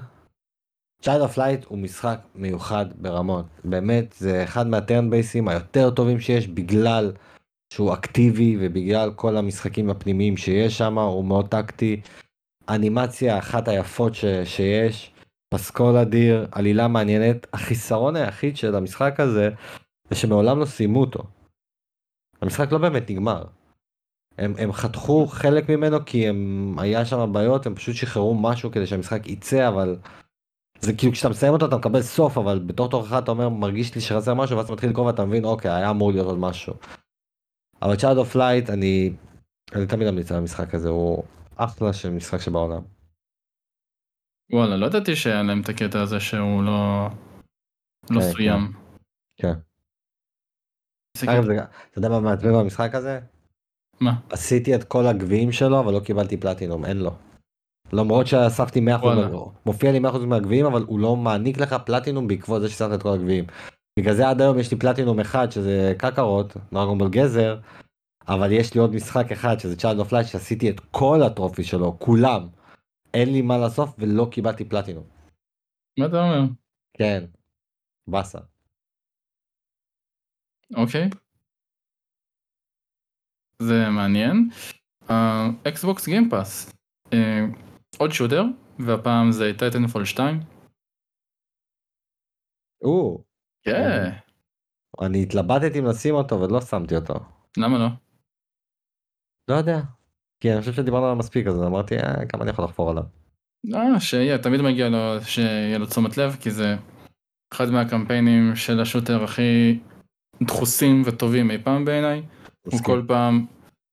Of 1.08 1.38
Light 1.38 1.66
הוא 1.68 1.78
משחק 1.78 2.20
מיוחד 2.36 2.86
ברמות. 2.96 3.46
באמת, 3.64 4.16
זה 4.18 4.44
אחד 4.44 4.68
מהטרן 4.68 5.10
בייסים 5.10 5.48
היותר 5.48 5.90
טובים 5.90 6.20
שיש 6.20 6.48
בגלל 6.48 7.12
שהוא 7.74 7.94
אקטיבי 7.94 8.58
ובגלל 8.60 9.12
כל 9.16 9.38
המשחקים 9.38 9.90
הפנימיים 9.90 10.38
שיש 10.38 10.78
שם, 10.78 11.00
הוא 11.00 11.26
מאוד 11.26 11.48
טקטי. 11.48 12.02
אנימציה 12.70 13.40
אחת 13.40 13.68
היפות 13.68 14.16
ש, 14.16 14.26
שיש, 14.46 15.12
פסקול 15.54 15.98
אדיר, 15.98 16.48
עלילה 16.52 16.88
מעניינת. 16.88 17.48
החיסרון 17.54 18.16
היחיד 18.16 18.58
של 18.58 18.76
המשחק 18.76 19.20
הזה, 19.20 19.50
זה 20.10 20.16
שמעולם 20.16 20.60
לא 20.60 20.66
סיימו 20.66 21.02
אותו. 21.02 21.24
המשחק 22.42 22.72
לא 22.72 22.78
באמת 22.78 23.12
נגמר. 23.12 23.44
הם, 24.38 24.54
הם 24.58 24.72
חתכו 24.72 25.28
חלק 25.28 25.70
ממנו 25.70 26.06
כי 26.06 26.28
הם, 26.28 26.76
היה 26.80 27.06
שם 27.06 27.34
בעיות, 27.34 27.66
הם 27.66 27.76
פשוט 27.76 27.96
שחררו 27.96 28.36
משהו 28.36 28.72
כדי 28.72 28.88
שהמשחק 28.88 29.28
יצא, 29.28 29.68
אבל 29.68 29.98
זה 30.86 30.94
כאילו 30.98 31.14
כשאתה 31.14 31.30
מסיים 31.30 31.54
אותו 31.54 31.66
אתה 31.66 31.78
מקבל 31.78 32.02
סוף, 32.02 32.38
אבל 32.38 32.60
בתור 32.60 32.90
תורך 32.90 33.14
אתה 33.14 33.32
אומר 33.32 33.50
מרגיש 33.50 33.96
לי 33.96 34.02
שחסר 34.02 34.34
משהו, 34.34 34.58
ואז 34.58 34.66
אתה 34.66 34.74
מתחיל 34.74 34.90
לקרוא 34.90 35.06
ואתה 35.06 35.26
מבין 35.26 35.46
אוקיי, 35.46 35.72
היה 35.72 35.90
אמור 35.90 36.12
להיות 36.12 36.26
עוד 36.26 36.40
משהו. 36.40 36.74
אבל 37.82 37.94
Child 37.94 38.18
of 38.26 38.36
Light 38.36 38.74
אני, 38.74 39.14
אני 39.76 39.88
תמיד 39.88 40.08
אמליץ 40.08 40.32
על 40.32 40.38
המשחק 40.38 40.76
הזה, 40.76 40.90
הוא 40.90 41.24
אחלה 41.56 41.94
של 41.94 42.10
משחק 42.10 42.40
שבעולם. 42.40 42.82
וואלה, 44.54 44.78
לא 44.78 44.86
ידעתי 44.86 45.16
שהיה 45.16 45.44
להם 45.44 45.62
את 45.62 45.70
הקטע 45.70 46.02
הזה 46.02 46.20
שהוא 46.20 46.64
לא... 46.64 47.08
לא 48.10 48.22
כן, 48.22 48.32
סוים. 48.32 48.74
כן. 49.42 49.54
זה 51.18 51.32
אגב, 51.32 51.50
אתה 51.50 51.98
יודע 51.98 52.10
מה 52.10 52.20
מעצבן 52.20 52.54
במשחק 52.54 52.96
הזה? 52.96 53.20
מה? 54.02 54.20
עשיתי 54.30 54.76
את 54.76 54.84
כל 54.84 55.06
הגביעים 55.08 55.52
שלו, 55.52 55.80
אבל 55.80 55.94
לא 55.94 56.00
קיבלתי 56.00 56.38
פלטינום, 56.38 56.86
אין 56.86 56.98
לו. 56.98 57.12
למרות 57.94 58.28
שאספתי 58.28 58.80
100% 58.80 58.84
וואלה. 58.84 59.28
מה... 59.28 59.38
מופיע 59.66 59.92
לי 59.92 60.00
100% 60.00 60.18
מהגביעים, 60.18 60.66
אבל 60.66 60.84
הוא 60.88 61.00
לא 61.00 61.16
מעניק 61.16 61.58
לך 61.58 61.74
פלטינום 61.74 62.28
בעקבות 62.28 62.62
זה 62.62 62.70
ששמת 62.70 62.94
את 62.94 63.04
כל 63.04 63.14
הגביעים. 63.14 63.46
בגלל 64.00 64.16
זה 64.16 64.30
עד 64.30 64.42
היום 64.42 64.60
יש 64.60 64.72
לי 64.72 64.80
פלטינום 64.80 65.20
אחד 65.20 65.52
שזה 65.52 65.94
קקרות, 65.98 66.58
דרגון 66.74 66.98
בול 66.98 67.10
גזר, 67.10 67.60
אבל 68.28 68.52
יש 68.52 68.74
לי 68.74 68.80
עוד 68.80 68.96
משחק 68.96 69.32
אחד 69.32 69.60
שזה 69.60 69.76
Child 69.76 70.06
of 70.06 70.10
Light 70.10 70.24
שעשיתי 70.24 70.70
את 70.70 70.80
כל 70.80 71.24
הטרופי 71.24 71.64
שלו, 71.64 72.00
כולם. 72.00 72.48
אין 73.14 73.30
לי 73.34 73.42
מה 73.42 73.58
לאסוף 73.58 73.96
ולא 73.98 74.28
קיבלתי 74.32 74.66
פלטינום. 74.66 75.04
מה 76.00 76.06
אתה 76.06 76.24
אומר? 76.24 76.42
כן. 76.98 77.26
באסה. 78.08 78.40
אוקיי. 80.76 81.10
זה 83.60 83.90
מעניין. 83.90 84.50
Xbox 85.68 86.06
Game 86.06 86.36
Pass. 86.36 86.74
עוד 87.98 88.12
shooter, 88.12 88.44
והפעם 88.80 89.32
זה 89.32 89.52
Titanfall 89.58 90.06
2. 90.06 90.40
או, 92.84 93.24
כן. 93.64 94.10
אני 95.02 95.24
התלבטתי 95.24 95.80
אם 95.80 95.86
לשים 95.86 96.16
אותו 96.16 96.40
ועוד 96.40 96.52
לא 96.52 96.62
שמתי 96.62 96.96
אותו. 96.96 97.14
למה 97.58 97.78
לא? 97.78 97.88
לא 99.50 99.56
יודע. 99.56 99.80
כי 100.40 100.54
אני 100.54 100.60
חושב 100.60 100.74
שדיברנו 100.74 101.06
עליו 101.06 101.18
מספיק 101.18 101.48
אז 101.48 101.64
אמרתי 101.64 101.98
אה, 101.98 102.26
כמה 102.26 102.44
אני 102.44 102.52
יכול 102.52 102.66
לחפור 102.66 102.90
עליו. 102.90 103.04
אה, 103.76 104.00
שיהיה, 104.00 104.38
תמיד 104.38 104.62
מגיע 104.62 104.90
לו, 104.90 105.22
שיהיה 105.22 105.78
לו 105.78 105.86
תשומת 105.86 106.18
לב, 106.18 106.38
כי 106.42 106.52
זה 106.52 106.76
אחד 107.54 107.70
מהקמפיינים 107.70 108.56
של 108.56 108.80
השוטר 108.80 109.24
הכי 109.24 109.80
דחוסים 110.44 111.02
וטובים 111.06 111.52
אי 111.52 111.58
פעם 111.64 111.86
בעיניי. 111.86 112.24
הוא. 112.66 112.80
כל 112.84 113.04
פעם 113.08 113.46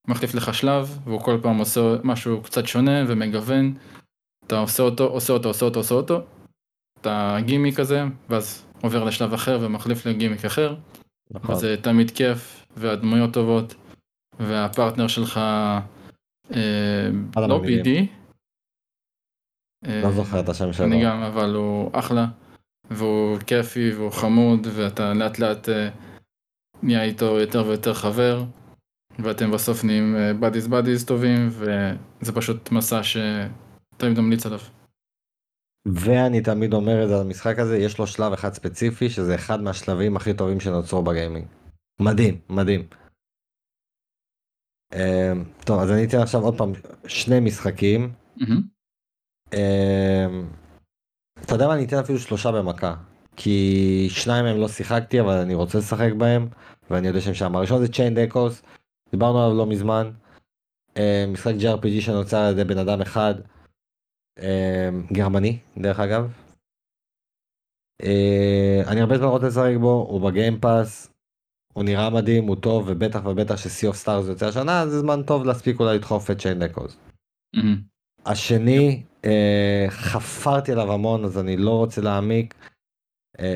מחליף 0.08 0.34
לך 0.34 0.54
שלב, 0.54 0.98
והוא 1.04 1.20
כל 1.20 1.38
פעם 1.42 1.58
עושה 1.58 1.80
משהו 2.04 2.42
קצת 2.42 2.66
שונה 2.66 3.04
ומגוון. 3.08 3.74
אתה 4.50 4.58
עושה 4.58 4.82
אותו, 4.82 5.04
עושה 5.04 5.32
אותו, 5.32 5.48
עושה 5.48 5.64
אותו, 5.64 5.80
עושה 5.80 5.94
אותו. 5.94 6.20
אתה 7.00 7.36
גימיק 7.44 7.76
כזה, 7.76 8.04
ואז 8.28 8.66
עובר 8.82 9.04
לשלב 9.04 9.32
אחר 9.32 9.58
ומחליף 9.60 10.06
לגימיק 10.06 10.44
אחר. 10.44 10.76
נכון. 11.30 11.54
זה 11.54 11.76
תמיד 11.82 12.10
כיף, 12.10 12.66
והדמויות 12.76 13.32
טובות, 13.32 13.74
והפרטנר 14.40 15.08
שלך 15.08 15.40
אה, 16.52 17.08
לא 17.36 17.54
המגניבים. 17.54 18.04
PD. 18.04 18.08
אה, 19.86 20.00
לא 20.02 20.12
זוכר 20.12 20.40
את 20.40 20.48
השם 20.48 20.72
שלו. 20.72 20.86
אני 20.86 21.04
גם, 21.04 21.22
אבל 21.22 21.54
הוא 21.54 21.90
אחלה, 21.92 22.26
והוא 22.90 23.38
כיפי 23.38 23.90
והוא 23.94 24.12
חמוד, 24.12 24.66
ואתה 24.74 25.14
לאט 25.14 25.38
לאט 25.38 25.68
אה, 25.68 25.88
נהיה 26.82 27.02
איתו 27.02 27.40
יותר 27.40 27.66
ויותר 27.66 27.94
חבר, 27.94 28.44
ואתם 29.18 29.50
בסוף 29.50 29.84
נהיים 29.84 30.16
בדיז 30.40 30.68
בדיז 30.68 31.04
טובים, 31.04 31.48
וזה 31.50 32.32
פשוט 32.32 32.72
מסע 32.72 33.02
שתמיד 34.00 34.20
ממליץ 34.20 34.46
עליו. 34.46 34.58
ואני 35.86 36.40
תמיד 36.40 36.72
אומר 36.72 37.04
את 37.04 37.08
זה 37.08 37.14
על 37.14 37.20
המשחק 37.20 37.58
הזה, 37.58 37.78
יש 37.78 37.98
לו 37.98 38.06
שלב 38.06 38.32
אחד 38.32 38.52
ספציפי, 38.52 39.10
שזה 39.10 39.34
אחד 39.34 39.60
מהשלבים 39.62 40.16
הכי 40.16 40.34
טובים 40.34 40.60
שנוצרו 40.60 41.02
בגיימינג. 41.02 41.46
מדהים, 42.00 42.40
מדהים. 42.48 42.86
אמ, 44.94 45.44
טוב, 45.66 45.80
אז 45.80 45.90
אני 45.90 46.04
אתן 46.04 46.18
עכשיו 46.18 46.40
עוד 46.40 46.58
פעם 46.58 46.72
שני 47.06 47.40
משחקים. 47.40 48.12
מהמם. 48.36 48.62
אמ, 49.54 50.48
אתה 51.44 51.54
יודע 51.54 51.66
מה, 51.66 51.74
אני 51.74 51.84
אתן 51.84 51.98
אפילו 51.98 52.18
שלושה 52.18 52.52
במכה. 52.52 52.94
כי 53.36 54.06
שניים 54.10 54.44
מהם 54.44 54.60
לא 54.60 54.68
שיחקתי, 54.68 55.20
אבל 55.20 55.34
אני 55.34 55.54
רוצה 55.54 55.78
לשחק 55.78 56.12
בהם, 56.18 56.48
ואני 56.90 57.08
יודע 57.08 57.20
שהם 57.20 57.34
שם. 57.34 57.56
הראשון 57.56 57.86
זה 57.86 57.92
Chain 57.92 58.32
Echoes, 58.32 58.66
דיברנו 59.10 59.44
עליו 59.44 59.56
לא 59.56 59.66
מזמן. 59.66 60.10
אמ, 60.96 61.32
משחק 61.32 61.52
JRPG 61.60 62.00
שנוצר 62.00 62.38
על 62.38 62.52
ידי 62.52 62.64
בן 62.64 62.78
אדם 62.78 63.00
אחד. 63.00 63.34
אמ, 64.40 65.06
גרמני, 65.12 65.58
דרך 65.78 66.00
אגב. 66.00 66.32
אה, 68.02 68.82
אני 68.86 69.00
הרבה 69.00 69.18
זמן 69.18 69.26
רוצה 69.26 69.46
לשחק 69.46 69.76
בו, 69.80 70.06
הוא 70.10 70.20
בגיימפאס, 70.20 71.12
הוא 71.72 71.84
נראה 71.84 72.10
מדהים, 72.10 72.44
הוא 72.44 72.56
טוב, 72.56 72.84
ובטח 72.88 73.20
ובטח 73.24 73.56
ש-Sea 73.56 73.92
of 73.92 74.04
Stars 74.04 74.28
יוצא 74.28 74.46
השנה, 74.46 74.86
זה 74.86 75.00
זמן 75.00 75.22
טוב 75.22 75.44
להספיק 75.44 75.80
אולי 75.80 75.96
לדחוף 75.96 76.30
את 76.30 76.40
Echoes. 76.40 76.92
מהמם. 77.56 77.80
השני, 78.26 79.02
אה, 79.24 79.86
חפרתי 79.88 80.72
עליו 80.72 80.92
המון, 80.92 81.24
אז 81.24 81.38
אני 81.38 81.56
לא 81.56 81.70
רוצה 81.70 82.00
להעמיק. 82.00 82.54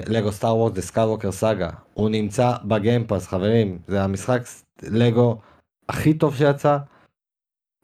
לגו 0.09 0.32
סטאר 0.32 0.56
וורס, 0.56 0.73
The 0.73 0.93
Skywalker 0.93 1.43
Saga, 1.43 1.74
הוא 1.94 2.11
נמצא 2.11 2.56
בגיימפאס, 2.65 3.27
חברים, 3.27 3.78
זה 3.89 4.02
המשחק 4.02 4.43
לגו 4.82 5.40
הכי 5.89 6.15
טוב 6.15 6.36
שיצא. 6.36 6.78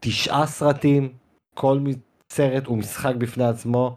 תשעה 0.01 0.47
סרטים, 0.47 1.13
כל 1.55 1.79
סרט 2.33 2.67
הוא 2.67 2.79
משחק 2.79 3.15
בפני 3.19 3.45
עצמו. 3.45 3.97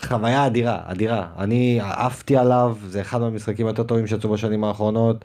חוויה 0.00 0.46
אדירה, 0.46 0.82
אדירה. 0.84 1.34
אני 1.38 1.80
עפתי 1.80 2.36
עליו, 2.36 2.76
זה 2.86 3.00
אחד 3.00 3.20
מהמשחקים 3.20 3.66
היותר 3.66 3.82
טובים 3.82 4.06
שיצאו 4.06 4.32
בשנים 4.32 4.64
האחרונות. 4.64 5.24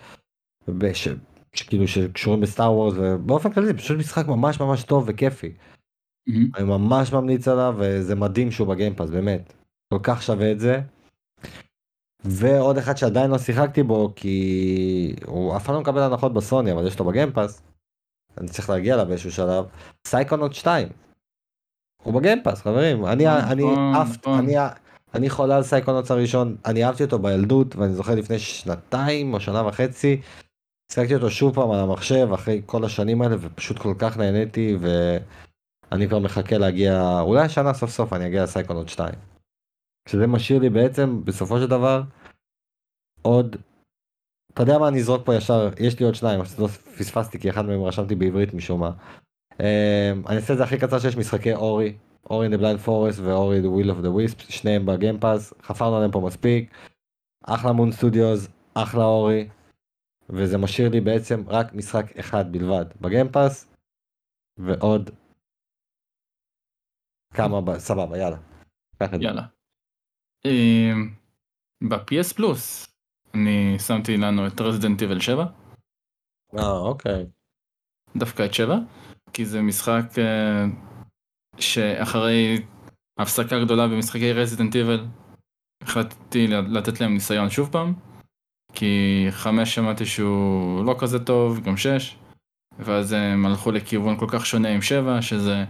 בש... 0.67 1.07
שכאילו 1.53 1.87
שקשורים 1.87 2.41
בסטאר 2.41 2.73
וורס, 2.73 2.93
ובאופן 2.97 3.53
כללי 3.53 3.67
זה 3.67 3.73
פשוט 3.73 3.97
משחק 3.97 4.27
ממש 4.27 4.59
ממש 4.59 4.83
טוב 4.83 5.03
וכיפי. 5.07 5.53
מהמם. 6.27 6.49
אני 6.55 6.63
ממש 6.65 7.13
ממליץ 7.13 7.47
עליו, 7.47 7.75
וזה 7.77 8.15
מדהים 8.15 8.51
שהוא 8.51 8.67
בגיימפאס, 8.67 9.09
באמת. 9.09 9.53
כל 9.93 9.99
כך 10.03 10.21
שווה 10.21 10.51
את 10.51 10.59
זה. 10.59 10.81
ועוד 12.25 12.77
אחד 12.77 12.97
שעדיין 12.97 13.31
לא 13.31 13.37
שיחקתי 13.37 13.83
בו, 13.83 14.13
כי 14.15 15.15
הוא 15.25 15.57
אף 15.57 15.65
פעם 15.65 15.75
לא 15.75 15.81
מקבל 15.81 16.01
הנחות 16.01 16.33
בסוני, 16.33 16.71
אבל 16.71 16.87
יש 16.87 16.99
לו 16.99 17.05
בגיימפאס. 17.05 17.61
אני 18.37 18.47
צריך 18.47 18.69
להגיע 18.69 18.93
אליו 18.93 19.05
באיזשהו 19.05 19.31
שלב. 19.31 19.65
סייקונוט 20.07 20.53
2. 20.53 20.87
הוא 22.03 22.13
ב 22.13 22.18
Game 22.18 22.37
Pass, 22.37 22.61
חברים. 22.61 23.05
אני, 23.05 23.25
נכון, 23.25 23.51
אני, 23.51 23.63
נכון. 23.93 24.39
אני, 24.39 24.55
אני 25.13 25.29
חולה 25.29 25.57
על 25.57 25.63
Psychonauts 25.63 26.11
הראשון, 26.11 26.55
אני 26.65 26.85
אהבתי 26.85 27.03
אותו 27.03 27.19
בילדות, 27.19 27.75
ואני 27.75 27.93
זוכר 27.93 28.15
לפני 28.15 28.39
שנתיים 28.39 29.33
או 29.33 29.39
שנה 29.39 29.67
וחצי, 29.67 30.21
שיחקתי 30.91 31.15
אותו 31.15 31.31
שוב 31.31 31.55
פעם 31.55 31.71
על 31.71 31.79
המחשב 31.79 32.29
אחרי 32.33 32.61
כל 32.65 32.85
השנים 32.85 33.21
האלה, 33.21 33.35
ופשוט 33.39 33.77
כל 33.77 33.93
כך 33.99 34.17
נהניתי, 34.17 34.77
ואני 34.79 36.07
כבר 36.07 36.19
מחכה 36.19 36.57
להגיע, 36.57 37.19
אולי 37.21 37.41
השנה 37.41 37.73
סוף 37.73 37.89
סוף 37.89 38.13
אני 38.13 38.27
אגיע 38.27 38.43
לסייקונוט 38.43 38.89
2. 38.89 39.13
שזה 40.09 40.27
משאיר 40.27 40.59
לי 40.59 40.69
בעצם, 40.69 41.21
בסופו 41.25 41.59
של 41.59 41.67
דבר, 41.67 42.01
עוד, 43.21 43.55
אתה 44.53 44.63
יודע 44.63 44.77
מה 44.77 44.87
אני 44.87 44.99
אזרוק 44.99 45.25
פה 45.25 45.35
ישר, 45.35 45.69
יש 45.79 45.99
לי 45.99 46.05
עוד 46.05 46.15
שניים, 46.15 46.41
לא 46.59 46.67
פספסתי 46.67 47.39
כי 47.39 47.49
אחד 47.49 47.65
מהם 47.65 47.83
רשמתי 47.83 48.15
בעברית 48.15 48.53
משום 48.53 48.79
מה. 48.79 48.91
Um, 49.57 50.29
אני 50.29 50.35
אעשה 50.35 50.53
את 50.53 50.57
זה 50.57 50.63
הכי 50.63 50.77
קצר 50.79 50.99
שיש 50.99 51.17
משחקי 51.17 51.53
אורי, 51.53 51.97
אורי 52.29 52.47
the 52.47 52.57
blind 52.57 52.85
forest 52.85 53.21
ואורי 53.21 53.59
the 53.59 53.63
will 53.63 53.91
of 53.91 54.03
the 54.03 54.07
wisp, 54.07 54.51
שניהם 54.51 54.85
ב 54.85 54.92
Game 54.92 55.19
Pass, 55.19 55.53
חפרנו 55.61 55.95
עליהם 55.95 56.11
פה 56.11 56.21
מספיק. 56.25 56.71
אחלה 57.43 57.71
Moon 57.71 57.91
Studios, 57.91 58.47
אחלה 58.73 59.03
Ori, 59.03 59.49
וזה 60.29 60.57
משאיר 60.57 60.89
לי 60.89 61.01
בעצם 61.01 61.43
רק 61.47 61.73
משחק 61.73 62.17
אחד 62.17 62.51
בלבד 62.51 62.85
ב 63.01 63.09
Game 63.09 63.37
Pass, 63.37 63.73
ועוד 64.57 65.09
כמה, 67.33 67.61
ב... 67.61 67.77
סבבה, 67.77 68.17
יאללה. 68.17 68.37
יאללה. 69.21 69.43
אמ, 70.45 71.09
ב-PS 71.89 72.35
פלוס 72.35 72.87
אני 73.33 73.79
שמתי 73.79 74.17
לנו 74.17 74.47
את 74.47 74.61
רזידנט 74.61 75.01
איבל 75.01 75.19
7, 75.19 75.45
אה, 76.57 76.77
אוקיי. 76.77 77.25
דווקא 78.15 78.45
את 78.45 78.53
7, 78.53 78.75
כי 79.33 79.45
זה 79.45 79.61
משחק 79.61 80.03
אה, 80.17 80.65
שאחרי 81.57 82.61
הפסקה 83.19 83.63
גדולה 83.63 83.87
במשחקי 83.87 84.33
רזידנט 84.33 84.75
איבל 84.75 85.05
החלטתי 85.83 86.47
לתת 86.47 87.01
להם 87.01 87.13
ניסיון 87.13 87.49
שוב 87.49 87.69
פעם, 87.71 87.93
כי 88.73 89.25
5 89.29 89.75
שמעתי 89.75 90.05
שהוא 90.05 90.85
לא 90.85 90.95
כזה 90.99 91.25
טוב, 91.25 91.59
גם 91.63 91.77
6, 91.77 92.15
ואז 92.79 93.11
הם 93.11 93.45
הלכו 93.45 93.71
לכיוון 93.71 94.17
כל 94.17 94.27
כך 94.29 94.45
שונה 94.45 94.69
עם 94.69 94.81
7, 94.81 95.21
שזה 95.21 95.65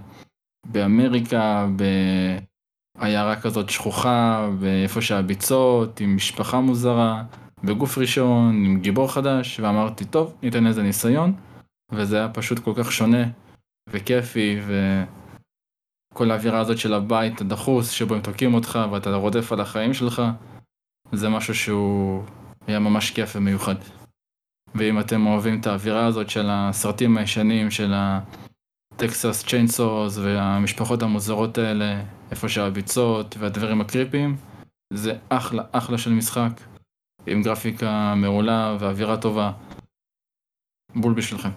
באמריקה, 0.67 1.67
בעיירה 2.99 3.41
כזאת 3.41 3.69
שכוחה, 3.69 4.49
באיפה 4.59 5.01
שהביצות, 5.01 5.99
עם 5.99 6.15
משפחה 6.15 6.59
מוזרה, 6.59 7.23
בגוף 7.63 7.97
ראשון, 7.97 8.65
עם 8.65 8.79
גיבור 8.79 9.13
חדש, 9.13 9.59
ואמרתי, 9.59 10.05
טוב, 10.05 10.35
ניתן 10.43 10.63
לזה 10.63 10.83
ניסיון, 10.83 11.33
וזה 11.91 12.17
היה 12.17 12.29
פשוט 12.29 12.59
כל 12.59 12.73
כך 12.75 12.91
שונה, 12.91 13.23
וכיפי, 13.89 14.59
וכל 16.11 16.31
האווירה 16.31 16.59
הזאת 16.59 16.77
של 16.77 16.93
הבית 16.93 17.41
הדחוס, 17.41 17.89
שבו 17.89 18.15
הם 18.15 18.21
תוקעים 18.21 18.53
אותך, 18.53 18.79
ואתה 18.91 19.15
רודף 19.15 19.51
על 19.51 19.61
החיים 19.61 19.93
שלך, 19.93 20.21
זה 21.11 21.29
משהו 21.29 21.55
שהוא 21.55 22.23
היה 22.67 22.79
ממש 22.79 23.11
כיף 23.11 23.35
ומיוחד. 23.35 23.75
ואם 24.75 24.99
אתם 24.99 25.25
אוהבים 25.25 25.61
את 25.61 25.67
האווירה 25.67 26.05
הזאת 26.05 26.29
של 26.29 26.45
הסרטים 26.49 27.17
הישנים, 27.17 27.71
של 27.71 27.93
ה 27.93 28.19
Texas 28.19 29.45
Chainsaws 29.47 30.17
והמשפחות 30.17 31.01
המוזרות 31.01 31.57
האלה, 31.57 32.03
איפה 32.31 32.49
שהביצות 32.49 33.35
והדברים 33.39 33.81
הקריפיים, 33.81 34.35
זה 34.93 35.19
אחלה 35.29 35.63
אחלה 35.71 35.97
של 35.97 36.11
משחק, 36.11 36.61
עם 37.27 37.41
גרפיקה 37.43 38.13
מעולה 38.15 38.77
ואווירה 38.79 39.21
טובה. 39.21 39.51
בול 40.95 41.13
בשבילכם. 41.13 41.49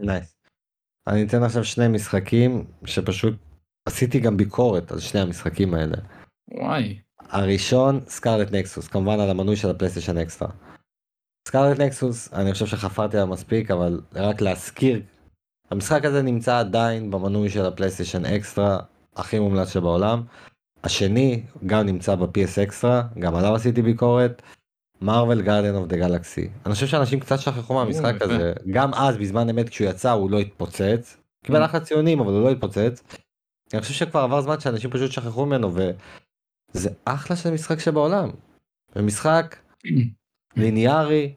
nice. 0.00 0.41
אני 1.06 1.24
אתן 1.24 1.42
עכשיו 1.42 1.64
שני 1.64 1.88
משחקים 1.88 2.64
שפשוט 2.84 3.34
עשיתי 3.88 4.20
גם 4.20 4.36
ביקורת 4.36 4.92
על 4.92 5.00
שני 5.00 5.20
המשחקים 5.20 5.74
האלה. 5.74 5.96
וואי, 6.50 6.98
הראשון 7.20 8.00
Scarlet 8.06 8.52
Nexus 8.52 8.88
כמובן 8.88 9.20
על 9.20 9.30
המנוי 9.30 9.56
של 9.56 9.70
ה 9.70 9.74
PlayStation 9.74 10.18
Extra. 10.18 10.48
Scarlet 11.48 11.80
Nexus 11.80 12.34
אני 12.34 12.52
חושב 12.52 12.66
שחפרתי 12.66 13.16
עליו 13.16 13.32
מספיק 13.32 13.70
אבל 13.70 14.00
רק 14.14 14.40
להזכיר 14.40 15.02
המשחק 15.70 16.04
הזה 16.04 16.22
נמצא 16.22 16.58
עדיין 16.58 17.10
במנוי 17.10 17.48
של 17.50 17.66
ה 17.66 17.71
PlayStation 17.71 18.24
Extra 18.24 18.78
הכי 19.16 19.38
מומלץ 19.38 19.72
שבעולם. 19.72 20.22
השני 20.84 21.42
גם 21.66 21.86
נמצא 21.86 22.14
ב-PS 22.14 22.62
אקסטרה 22.62 23.02
גם 23.18 23.34
עליו 23.34 23.54
עשיתי 23.54 23.82
ביקורת. 23.82 24.42
Marvel 25.02 25.42
Guardians 25.42 25.74
of 25.74 25.86
the 25.86 25.96
Galaxy. 25.96 26.48
אני 26.66 26.74
חושב 26.74 26.86
שאנשים 26.86 27.20
קצת 27.20 27.38
שכחו 27.38 27.74
מהמשחק. 27.74 28.14
הזה 28.20 28.52
גם 28.70 28.94
אז 28.94 29.16
בזמן 29.16 29.48
אמת 29.48 29.68
כשהוא 29.68 29.88
יצא 29.88 30.10
הוא 30.10 30.30
לא 30.30 30.38
התפוצץ. 30.38 31.16
קיבל 31.44 31.64
אחלה 31.64 31.80
ציונים 31.80 32.20
אבל 32.20 32.32
הוא 32.32 32.42
לא 32.42 32.50
התפוצץ. 32.50 33.02
אני 33.74 33.80
חושב 33.80 33.94
שכבר 33.94 34.20
עבר 34.20 34.40
זמן 34.40 34.60
שאנשים 34.60 34.90
פשוט 34.90 35.12
שכחו 35.12 35.46
ממנו 35.46 35.70
וזה 35.74 36.90
אחלה 37.04 37.36
של 37.36 37.50
משחק 37.50 37.78
שבעולם. 37.78 38.30
זה 38.94 39.02
משחק 39.02 39.56
ליניארי, 40.56 41.34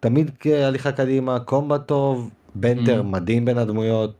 תמיד 0.00 0.30
הליכה 0.44 0.92
קדימה, 0.92 1.40
combat 1.40 1.88
טוב, 1.88 2.30
banter 2.54 3.00
Mm. 3.00 3.02
מדהים 3.02 3.44
בין 3.44 3.58
הדמויות, 3.58 4.16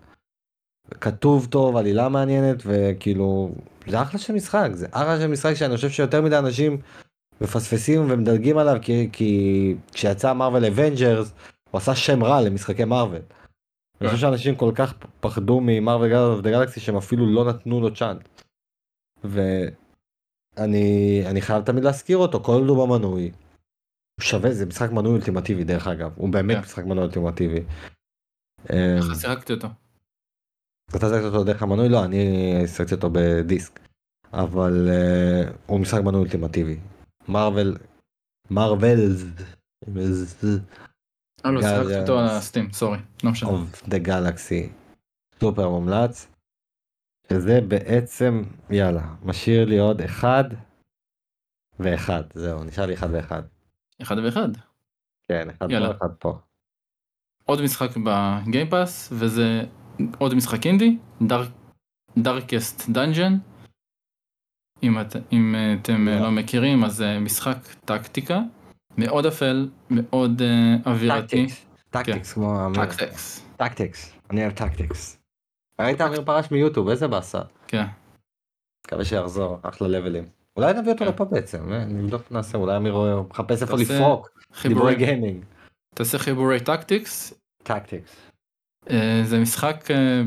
כתוב 1.00 1.46
טוב, 1.50 1.76
עלילה 1.76 2.08
מעניינת 2.08 2.62
וכאילו 2.66 3.54
זה 3.86 4.02
אחלה 4.02 4.20
של 4.20 4.32
משחק, 4.32 4.68
זה 4.72 4.86
אחלה 4.90 5.20
של 5.20 5.26
משחק 5.26 5.54
שאני 5.54 5.76
חושב 5.76 5.90
שיותר 5.90 6.22
מדי 6.22 6.38
אנשים 6.38 6.78
מפספסים 7.40 8.10
ומדלגים 8.10 8.58
עליו 8.58 8.76
כי, 8.82 9.08
כי 9.12 9.74
כשיצא 9.92 10.32
Marvel 10.32 10.64
Avengers 10.64 11.32
הוא 11.70 11.78
עשה 11.78 11.94
שם 11.94 12.24
רע 12.24 12.40
למשחקי 12.40 12.84
Marvel. 12.84 13.22
אני 14.00 14.08
חושב 14.08 14.20
שאנשים 14.20 14.56
כל 14.56 14.72
כך 14.74 14.94
פחדו 15.20 15.60
מ 15.62 15.69
Marvel 15.69 16.10
Guardians 16.10 16.32
of 16.32 16.40
the 16.40 16.50
Galaxy 16.50 16.80
שהם 16.80 16.96
אפילו 16.96 17.26
לא 17.26 17.44
נתנו 17.44 17.80
לו 17.80 17.94
צ'אנס. 17.94 18.28
ואני 19.24 21.22
אני 21.26 21.40
חייב 21.40 21.64
תמיד 21.64 21.84
להזכיר 21.84 22.16
אותו 22.16 22.40
כל 22.40 22.52
עוד 22.52 22.68
הוא 22.68 22.86
במנוי. 22.86 23.22
הוא 23.22 24.24
שווה 24.24 24.54
זה 24.54 24.66
משחק 24.66 24.90
מנוי 24.90 25.12
אולטימטיבי 25.12 25.64
דרך 25.64 25.86
אגב 25.86 26.12
הוא 26.16 26.28
באמת 26.28 26.56
כן. 26.56 26.62
משחק 26.62 26.84
מנוי 26.84 27.04
אולטימטיבי. 27.04 27.60
אמ, 28.70 28.76
איך 28.96 29.20
שיחקתי 29.20 29.52
אותו? 29.52 29.68
אתה 30.96 31.08
שיחקת 31.08 31.24
אותו 31.24 31.44
דרך 31.44 31.62
המנוי? 31.62 31.88
לא, 31.88 32.04
אני 32.04 32.24
שיחקתי 32.66 32.94
אותו 32.94 33.10
בדיסק. 33.12 33.80
אבל 34.32 34.88
uh, 34.88 35.52
הוא 35.66 35.80
משחק 35.80 36.00
מנוי 36.00 36.20
אולטימטיבי. 36.20 36.78
מרוויל, 37.28 37.76
מרווילס, 38.50 39.24
אה 41.44 41.50
לא, 41.50 41.62
שיחקתי. 41.62 42.00
אותו 42.00 42.18
על 42.18 42.26
הסטים, 42.26 42.72
סורי, 42.72 42.98
לא 43.24 43.30
משנה. 43.30 43.50
of 43.50 43.88
the 43.88 44.06
Galaxy. 44.06 44.72
סופר 45.40 45.68
מומלץ. 45.68 46.28
שזה 47.32 47.60
בעצם, 47.68 48.42
יאללה, 48.70 49.14
משאיר 49.22 49.64
לי 49.64 49.78
עוד 49.78 50.00
אחד 50.00 50.44
ואחד, 51.78 52.22
זהו, 52.34 52.64
נשאר 52.64 52.86
לי 52.86 52.94
אחד 52.94 53.08
ואחד. 53.12 53.42
אחד 54.02 54.16
ואחד. 54.24 54.48
כן, 55.28 55.50
אחד 55.50 55.70
יאללה. 55.70 55.88
פה, 55.88 56.06
אחד 56.06 56.14
פה. 56.18 56.38
עוד 57.44 57.62
משחק 57.62 57.90
ב 57.96 58.08
Game 58.08 58.54
Pass, 58.54 59.12
וזה 59.12 59.64
עוד 60.18 60.34
משחק 60.34 60.66
אינדי, 60.66 60.98
Darkest 62.18 62.88
Dungeon. 62.88 63.36
אם, 64.84 65.00
את, 65.00 65.16
אם 65.32 65.54
אה, 65.54 65.74
אתם 65.82 66.08
אה, 66.08 66.16
לא. 66.16 66.22
לא 66.22 66.30
מכירים, 66.30 66.84
אז 66.84 66.96
זה 66.96 67.18
משחק 67.18 67.56
טקטיקה, 67.84 68.40
מאוד 68.98 69.26
אפל, 69.26 69.68
מאוד 69.90 70.42
אה, 70.42 70.76
אווירתי. 70.92 71.46
Tactics, 71.46 71.66
tactics 71.90 72.32
כמו 72.32 72.66
אמיר. 72.66 72.84
Tactics. 72.86 73.46
Tactics, 73.56 74.12
אני 74.30 74.42
אוהב 74.42 74.52
tactics. 74.52 75.18
ראית 75.80 76.00
אמיר 76.00 76.24
פרש 76.24 76.50
מיוטיוב, 76.50 76.88
איזה 76.88 77.08
באסה. 77.08 77.40
כן. 77.66 77.84
מקווה 78.86 79.04
שיחזור, 79.04 79.58
אחלה 79.62 79.88
לבלים. 79.88 80.24
אולי 80.56 80.72
נביא 80.72 80.92
אותו 80.92 81.04
כן. 81.04 81.10
לפה 81.10 81.24
בעצם, 81.24 81.72
אה, 81.72 81.84
נבדוק 81.84 82.22
נעשה, 82.32 82.58
אולי 82.58 82.76
אמיר 82.76 83.22
מחפש 83.30 83.62
איפה 83.62 83.76
לפרוק, 83.76 84.30
דיבורי 84.68 84.94
גיימינג. 84.94 85.44
תעשה 85.94 86.18
חיבורי 86.18 86.60
טקטיקס, 86.60 87.34
טקטיקס. 87.62 88.30
אה, 88.90 89.20
זה 89.24 89.38
משחק 89.38 89.90
אה, 89.90 90.22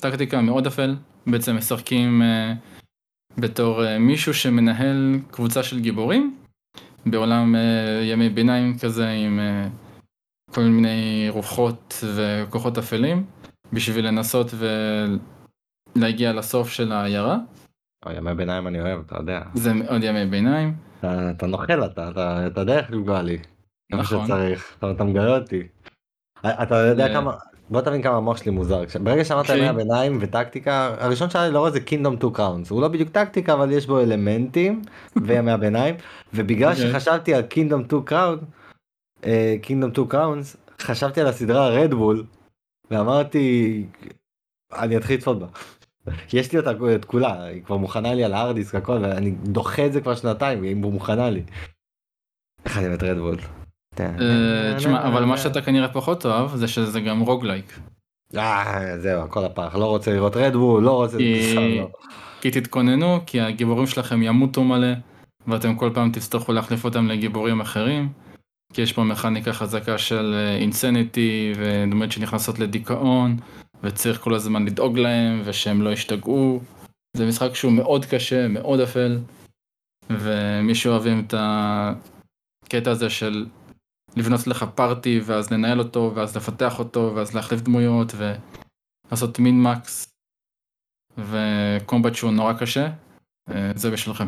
טקטיקה 0.00 0.40
מאוד 0.40 0.66
אפל, 0.66 0.96
בעצם 1.26 1.56
משחקים 1.56 2.22
אה, 2.22 2.52
בתור 3.38 3.84
אה, 3.84 3.98
מישהו 3.98 4.34
שמנהל 4.34 5.18
קבוצה 5.30 5.62
של 5.62 5.80
גיבורים 5.80 6.36
בעולם 7.06 7.56
אה, 7.56 8.00
ימי 8.02 8.28
ביניים 8.28 8.78
כזה 8.78 9.08
עם 9.08 9.40
אה, 9.40 9.68
כל 10.50 10.60
מיני 10.60 11.26
רוחות 11.28 12.04
וכוחות 12.16 12.78
אפלים 12.78 13.26
בשביל 13.72 14.06
לנסות 14.06 14.50
ולהגיע 15.96 16.32
לסוף 16.32 16.68
של 16.68 16.92
העיירה, 16.92 17.38
ימי 18.16 18.34
ביניים 18.34 18.66
אני 18.66 18.80
אוהב, 18.80 19.00
אתה 19.06 19.16
יודע. 19.16 19.40
זה 19.54 19.74
מאוד 19.74 20.02
ימי 20.02 20.26
ביניים, 20.26 20.74
אתה 20.98 21.30
אתה 21.30 21.46
נוכל 21.46 21.84
אתה, 21.84 22.08
אתה 22.08 22.46
אתה 22.46 22.60
יודע 22.60 22.78
איך 22.78 22.90
לפגוע 22.90 23.22
לי. 23.22 23.38
נכון. 23.92 24.26
שצריך, 24.26 24.76
אתה 24.78 24.90
אתה 24.90 25.04
מגרה 25.04 25.38
אותי. 25.38 25.62
אתה 26.46 26.74
יודע 26.74 27.12
כמה, 27.12 27.36
בוא 27.70 27.80
תבין 27.80 28.02
כמה 28.02 28.16
המוח 28.16 28.36
שלי 28.36 28.50
מוזר. 28.50 28.84
ברגע 29.02 29.24
שאמרת 29.24 29.44
אוקיי. 29.44 29.58
ימי 29.58 29.68
הביניים 29.68 30.18
וטקטיקה, 30.20 30.94
הראשון 30.98 31.30
שהיה 31.30 31.46
לי 31.46 31.54
לאור 31.54 31.70
זה 31.70 31.80
Kingdom 31.80 32.16
2 32.16 32.32
Crowns. 32.32 32.70
הוא 32.70 32.82
לא 32.82 32.88
בדיוק 32.88 33.08
טקטיקה 33.08 33.54
אבל 33.54 33.72
יש 33.72 33.86
בו 33.86 34.00
אלמנטים 34.00 34.82
וימי 35.26 35.50
הביניים. 35.50 35.94
ובגלל 36.34 36.72
אוקיי. 36.72 36.90
שחשבתי 36.90 37.34
על 37.34 37.42
Kingdom 37.42 37.84
2 37.84 38.02
Crowns, 38.04 38.40
Kingdom 39.62 39.90
2 39.92 40.08
Crowns, 40.08 40.56
חשבתי 40.80 41.20
על 41.20 41.26
הסדרה 41.26 41.68
רדבול 41.68 42.24
ואמרתי 42.90 43.86
אני 44.72 44.96
אתחיל 44.96 45.16
לצפות 45.16 45.38
בה. 45.38 45.46
יש 46.32 46.52
לי 46.52 46.58
אותה 46.58 46.70
את 46.94 47.04
כולה, 47.04 47.44
היא 47.44 47.62
כבר 47.62 47.76
מוכנה 47.76 48.14
לי 48.14 48.24
על 48.24 48.34
הארד 48.34 48.54
דיסק 48.54 48.74
הכל 48.74 48.98
ואני 49.02 49.30
דוחה 49.30 49.86
את 49.86 49.92
זה 49.92 50.00
כבר 50.00 50.14
שנתיים, 50.14 50.62
היא 50.62 50.76
מוכנה 50.76 51.30
לי. 51.30 51.42
איך 52.64 52.78
אני 52.78 52.94
את 52.94 53.02
רדבול. 53.02 53.36
אה, 54.00 54.74
תשמע, 54.76 55.08
אבל 55.08 55.24
מה 55.24 55.38
שאתה 55.38 55.60
כנראה 55.62 55.88
פחות 55.88 56.26
אוהב 56.26 56.56
זה 56.56 56.68
שזה 56.68 57.00
גם 57.00 57.20
רוגלייק, 57.20 57.78
אה, 58.36 58.98
זהו, 58.98 59.22
הכל 59.22 59.44
הפח, 59.44 59.74
לא 59.74 59.84
רוצה 59.86 60.12
לראות 60.12 60.36
רדבול, 60.36 60.82
לא 60.82 60.90
רוצה... 60.96 61.16
כי- 61.18 61.78
לא. 61.80 61.88
כי 62.40 62.50
תתכוננו, 62.50 63.20
כי 63.26 63.40
הגיבורים 63.40 63.86
שלכם 63.86 64.22
ימותו 64.22 64.64
מלא, 64.64 64.92
ואתם 65.46 65.76
כל 65.76 65.90
פעם 65.94 66.10
תצטרכו 66.12 66.52
להחליף 66.52 66.84
אותם 66.84 67.08
לגיבורים 67.08 67.60
אחרים, 67.60 68.08
כי 68.72 68.82
יש 68.82 68.92
פה 68.92 69.04
מכניקה 69.04 69.52
חזקה 69.52 69.98
של 69.98 70.34
אינסניטי, 70.60 71.52
ודמויות 71.56 72.12
שנכנסות 72.12 72.58
לדיכאון, 72.58 73.36
וצריך 73.82 74.20
כל 74.20 74.34
הזמן 74.34 74.64
לדאוג 74.66 74.98
להם, 74.98 75.42
ושהם 75.44 75.82
לא 75.82 75.90
ישתגעו. 75.90 76.60
זה 77.16 77.26
משחק 77.26 77.54
שהוא 77.54 77.72
מאוד 77.72 78.04
קשה, 78.04 78.48
מאוד 78.48 78.80
אפל, 78.80 79.18
ומי 80.10 80.74
שאוהבים 80.74 81.24
את 81.26 81.34
הקטע 82.66 82.90
הזה 82.90 83.10
של 83.10 83.46
לבנות 84.16 84.46
לך 84.46 84.64
פארטי, 84.74 85.20
ואז 85.24 85.50
לנהל 85.50 85.78
אותו, 85.78 86.12
ואז 86.14 86.36
לפתח 86.36 86.78
אותו, 86.78 87.12
ואז 87.14 87.34
להחליף 87.34 87.60
דמויות, 87.60 88.12
ולעשות 88.16 89.38
מין 89.38 89.62
מקס. 89.62 90.14
קומבט 91.86 92.14
שהוא 92.14 92.32
נורא 92.32 92.52
קשה, 92.52 92.90
אה, 93.50 93.70
זה 93.74 93.90
בשבילכם. 93.90 94.26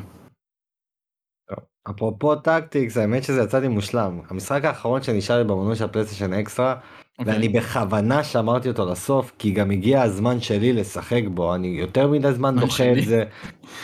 אפרופו 1.90 2.36
tactics 2.36 2.97
האמת 2.96 3.24
שזה 3.24 3.42
יצא 3.42 3.58
לי 3.58 3.68
מושלם 3.68 4.20
המשחק 4.30 4.64
האחרון 4.64 5.02
שנשאר 5.02 5.38
לי 5.38 5.44
במנוי 5.44 5.76
של 5.76 5.84
הפלייסטיישן 5.84 6.32
אקסטרה 6.32 6.74
אוקיי. 7.18 7.34
ואני 7.34 7.48
בכוונה 7.48 8.24
שמרתי 8.24 8.68
אותו 8.68 8.90
לסוף 8.90 9.32
כי 9.38 9.50
גם 9.50 9.70
הגיע 9.70 10.02
הזמן 10.02 10.40
שלי 10.40 10.72
לשחק 10.72 11.22
בו 11.34 11.54
אני 11.54 11.68
יותר 11.68 12.08
מדי 12.08 12.32
זמן 12.32 12.56
דוחה 12.60 12.76
שלי? 12.76 13.02
את 13.02 13.04
זה. 13.06 13.24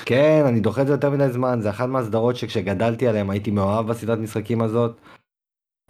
כן 0.05 0.43
אני 0.49 0.61
דוחה 0.61 0.83
את 0.83 0.87
זה 0.87 0.93
יותר 0.93 1.11
מדי 1.11 1.29
זמן 1.29 1.61
זה 1.61 1.71
אחת 1.71 1.89
מהסדרות 1.89 2.37
שכשגדלתי 2.37 3.09
עליהם 3.09 3.31
הייתי 3.31 3.51
מאוהב 3.51 3.87
בסדרת 3.87 4.19
משחקים 4.19 4.63
הזאת. 4.63 5.01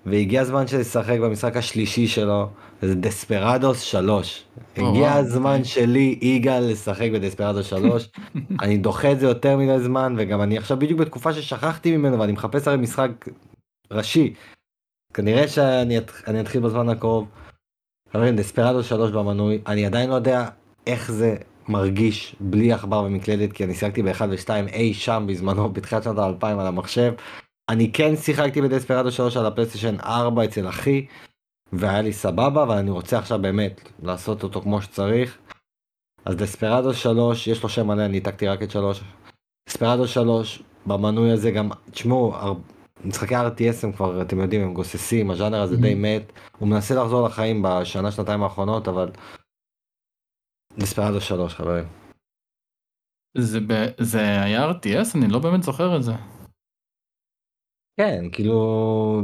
והגיע 0.06 0.40
הזמן 0.40 0.66
שלי 0.66 0.78
לשחק 0.80 1.18
במשחק 1.18 1.56
השלישי 1.56 2.06
שלו 2.06 2.48
זה 2.82 2.94
Desperados 2.94 3.80
3. 3.80 4.44
או, 4.78 4.88
הגיע 4.90 5.12
הזמן. 5.12 5.64
שלי 5.64 6.18
יגאל 6.22 6.70
לשחק 6.70 7.08
ב 7.14 7.19
Desperados 7.19 7.66
3. 7.66 8.08
אני 8.62 8.78
דוחה 8.78 9.12
את 9.12 9.20
זה 9.20 9.26
יותר 9.26 9.56
מדי 9.56 9.80
זמן 9.80 10.14
וגם 10.18 10.42
אני 10.42 10.58
עכשיו 10.58 10.78
בדיוק 10.78 11.00
בתקופה 11.00 11.32
ששכחתי 11.32 11.96
ממנו 11.96 12.18
ואני 12.20 12.32
מחפש 12.32 12.68
הרי 12.68 12.76
משחק 12.76 13.10
ראשי. 13.92 14.34
כנראה 15.14 15.48
שאני 15.48 15.98
אתח- 15.98 16.28
אני 16.28 16.40
אתחיל 16.40 16.60
בזמן 16.60 16.88
הקרוב. 16.88 17.28
חברים 18.12 18.36
דספרדו 18.36 18.82
3 18.82 19.10
במנוי 19.10 19.58
אני 19.66 19.86
עדיין 19.86 20.10
לא 20.10 20.14
יודע 20.14 20.48
איך 20.86 21.12
זה 21.12 21.36
מרגיש 21.68 22.36
בלי 22.40 22.72
עכבר 22.72 23.02
ומקלדת 23.06 23.52
כי 23.52 23.64
אני 23.64 23.74
שיחקתי 23.74 24.02
ב-1 24.02 24.22
ו-2 24.30 24.50
אי 24.72 24.94
שם 24.94 25.24
בזמנו 25.28 25.68
בתחילת 25.72 26.02
שנות 26.02 26.18
ה-2000 26.18 26.46
על 26.46 26.66
המחשב. 26.66 27.12
אני 27.72 27.92
כן 27.92 28.16
שיחקתי 28.16 28.62
בדספרדו 28.62 29.12
3 29.12 29.36
על 29.36 29.46
הפלייסטיישן 29.46 29.96
4 30.00 30.44
אצל 30.44 30.68
אחי 30.68 31.06
והיה 31.72 32.02
לי 32.02 32.12
סבבה 32.12 32.62
אבל 32.62 32.76
אני 32.76 32.90
רוצה 32.90 33.18
עכשיו 33.18 33.38
באמת 33.42 33.88
לעשות 34.02 34.42
אותו 34.42 34.60
כמו 34.62 34.82
שצריך. 34.82 35.38
אז 36.24 36.36
דספרדו 36.36 36.94
3 36.94 37.46
יש 37.48 37.62
לו 37.62 37.68
שם 37.68 37.86
מלא 37.86 38.04
אני 38.04 38.16
העתקתי 38.16 38.48
רק 38.48 38.62
את 38.62 38.70
3. 38.70 39.02
דספרדו 39.68 40.08
3 40.08 40.62
במנוי 40.86 41.30
הזה 41.30 41.50
גם 41.50 41.68
תשמעו 41.90 42.34
הר- 42.34 42.54
משחקי 43.04 43.34
RTS 43.36 43.82
הם 43.86 43.92
כבר 43.92 44.22
אתם 44.22 44.40
יודעים 44.40 44.62
הם 44.62 44.74
גוססים 44.74 45.30
הז'אנר 45.30 45.62
הזה 45.62 45.76
די 45.76 45.94
מת 45.94 46.32
הוא 46.58 46.68
מנסה 46.68 46.94
לחזור 46.94 47.26
לחיים 47.26 47.62
בשנה 47.64 48.10
שנתיים 48.10 48.42
האחרונות 48.42 48.88
אבל. 48.88 49.10
דספרדו 50.78 51.20
3 51.20 51.54
חברים. 51.54 51.84
זה 53.38 53.60
ב- 53.66 53.86
זה 53.98 54.20
היה 54.42 54.70
RTS? 54.70 55.14
אני 55.18 55.28
לא 55.28 55.38
באמת 55.38 55.62
זוכר 55.62 55.96
את 55.96 56.02
זה. 56.02 56.12
כן 57.96 58.24
כאילו 58.32 59.22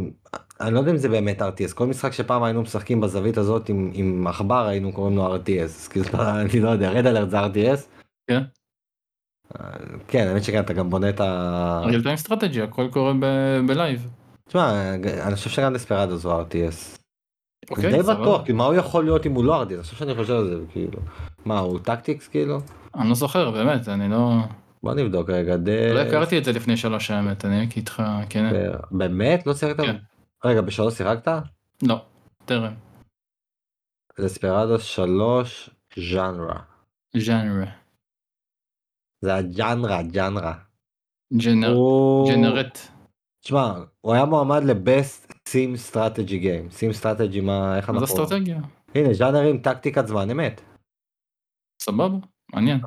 אני 0.61 0.74
לא 0.74 0.78
יודע 0.78 0.90
אם 0.90 0.97
זה 0.97 1.09
באמת 1.09 1.43
RTS 1.43 1.74
כל 1.74 1.86
משחק 1.86 2.12
שפעם 2.12 2.43
היינו 2.43 2.62
משחקים 2.62 3.01
בזווית 3.01 3.39
הזאת 3.39 3.69
עם, 3.69 3.90
עם 3.95 4.27
עכבר 4.27 4.66
היינו 4.66 4.93
קוראים 4.93 5.16
לו 5.16 5.36
RTS 5.36 5.62
אז 5.62 5.89
כאילו 5.89 6.09
אני 6.40 6.61
לא 6.61 6.69
יודע 6.69 6.90
רד 6.90 7.07
אלרט 7.07 7.31
זה 7.31 7.40
RTS. 7.40 7.81
כן. 8.31 8.43
אה, 9.61 9.70
כן 10.09 10.27
האמת 10.28 10.45
שכן 10.45 10.61
אתה 10.61 10.73
גם 10.73 10.90
בונה 10.90 11.09
את 11.09 11.20
ה... 11.20 11.82
ריל 11.85 12.03
טיים 12.03 12.16
סטרטג'י 12.16 12.62
הכל 12.62 12.89
קורה 12.93 13.12
ב 13.66 13.74
live. 13.74 14.11
תשמע 14.49 14.95
אני 15.27 15.35
חושב 15.35 15.51
שגם 15.51 15.74
Desperados 15.75 16.16
זה 16.16 16.41
RTS. 16.40 16.99
אוקיי, 17.70 17.93
די. 17.93 18.03
בטוח, 18.03 18.45
כאילו, 18.45 18.59
מה 18.59 18.65
הוא 18.65 18.74
יכול 18.74 19.05
להיות 19.05 19.27
אם 19.27 19.35
הוא 19.35 19.45
לא 19.45 19.57
RTS? 19.57 19.79
עכשיו 19.78 19.99
שאני 19.99 20.15
חושב 20.15 20.32
על 20.32 20.47
זה, 20.49 20.65
כאילו. 20.73 20.99
מה, 21.45 21.59
הוא 21.59 21.78
tactics 21.79 22.29
כאילו? 22.28 22.61
אני 22.95 23.09
לא 23.09 23.15
זוכר 23.15 23.51
באמת 23.51 23.89
אני 23.89 24.09
לא 24.09 24.35
בוא 24.83 24.95
נבדוק 24.95 25.31
רגע. 25.31 25.57
לא 25.95 26.01
הכרתי 26.01 26.39
את 26.39 26.45
זה 26.45 26.53
לפני 26.53 26.77
שלוש 26.77 27.11
האמת 27.11 27.45
אני 27.45 27.57
הייתי 27.59 27.81
איתך 27.81 28.03
כן 28.31 28.51
באמת? 28.91 29.47
לא 29.47 29.55
שיחקת? 29.55 29.81
כן. 29.81 29.97
רגע, 30.45 30.61
בשלוש 30.61 30.95
שיחקת? 30.95 31.33
לא 31.83 32.05
טרם 32.45 32.75
Desperados 34.20 34.83
שלוש 34.83 35.71
ז'אנרה. 36.13 36.61
ז'אנרה 37.17 37.71
זה 39.21 39.35
הג'אנרה, 39.35 40.03
ג'אנרה. 40.03 40.55
ג'נר- 41.35 41.69
הוא... 41.69 42.31
ג'נרט 42.31 42.79
תשמע, 43.41 43.73
הוא 44.01 44.15
היה 44.15 44.25
מועמד 44.25 44.65
ל 44.65 44.78
best 44.78 45.33
sim 45.49 45.77
strategy 45.77 46.39
game. 46.39 46.70
Sim 46.70 46.93
strategy 46.93 47.41
מה, 47.41 47.77
איך 47.77 47.91
מה 47.91 47.99
זה 47.99 48.05
אנחנו... 48.05 48.25
אסטרטגיה 48.25 48.61
הנה, 48.95 49.15
ז'אנרים 49.15 49.59
טקטיקת 49.59 50.07
זמן 50.07 50.31
אמת. 50.31 50.61
סבבה 51.83 52.17
מעניין 52.55 52.81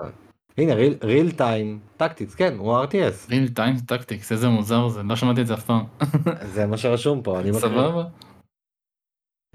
הנה, 0.57 0.73
real 1.03 1.31
time 1.31 1.79
tactics, 1.97 2.35
כן, 2.35 2.57
הוא 2.57 2.83
RTS. 2.83 3.29
real 3.29 3.47
time 3.47 3.75
tactics 3.87 4.31
איזה 4.31 4.49
מוזר 4.49 4.87
זה 4.87 5.03
לא 5.03 5.15
שמעתי 5.15 5.41
את 5.41 5.47
זה 5.47 5.53
אף 5.53 5.63
פעם 5.65 5.85
זה 6.53 6.65
מה 6.65 6.77
שרשום 6.77 7.21
פה, 7.23 7.39
אני. 7.39 7.53
סבבה 7.53 8.03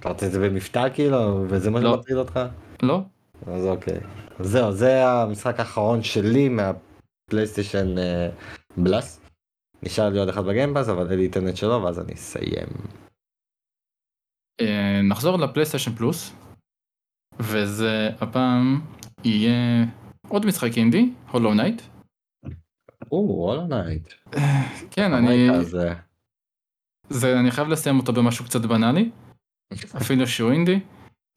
אתה 0.01 0.09
רוצה 0.09 0.27
את 0.27 0.32
זה 0.32 0.48
במבטא 0.48 0.89
כאילו, 0.94 1.44
וזה 1.48 1.70
מה 1.70 1.81
לא. 1.81 1.94
שמטריד 1.97 2.16
אותך? 2.16 2.40
לא 2.82 3.01
אז 3.47 3.66
אוקיי. 3.66 4.01
זהו, 4.40 4.73
זה 4.73 5.09
המשחק 5.09 5.60
האחרון 5.60 6.02
שלי 6.02 6.48
מהפלייסטיישן 6.48 7.98
אה, 7.98 8.28
פלוס. 8.77 9.20
נשאר 9.82 10.09
לי 10.09 10.18
עוד 10.18 10.28
אחד 10.28 10.44
ב 10.45 10.49
Game 10.49 10.66
Pass, 10.66 10.89
אבל 10.89 11.12
אלי 11.12 11.23
ייתן 11.23 11.48
את 11.48 11.56
שלו 11.56 11.82
ואז 11.82 12.01
אני 12.01 12.14
אסיים. 12.14 12.68
אה, 14.60 15.01
נחזור 15.02 15.39
לפלייסטיישן 15.39 15.94
פלוס 15.94 16.32
וזה 17.39 18.10
הפעם 18.20 18.81
יהיה 19.24 19.85
עוד 20.28 20.47
משחק 20.47 20.70
אינדי 20.77 21.12
Hollow 21.31 21.55
Knight 21.55 21.83
או, 23.12 23.19
Hollow 23.19 23.66
Knight. 23.66 24.12
כן 24.90 25.12
אני 25.12 25.48
זה... 27.11 27.40
אני 27.40 27.51
חייב 27.51 27.69
לסיים 27.69 27.98
אותו 27.98 28.12
במשהו 28.12 28.44
קצת 28.44 28.61
בנאלי 28.61 29.11
אפילו 30.03 30.27
שהוא 30.27 30.53
אינדי. 30.53 30.81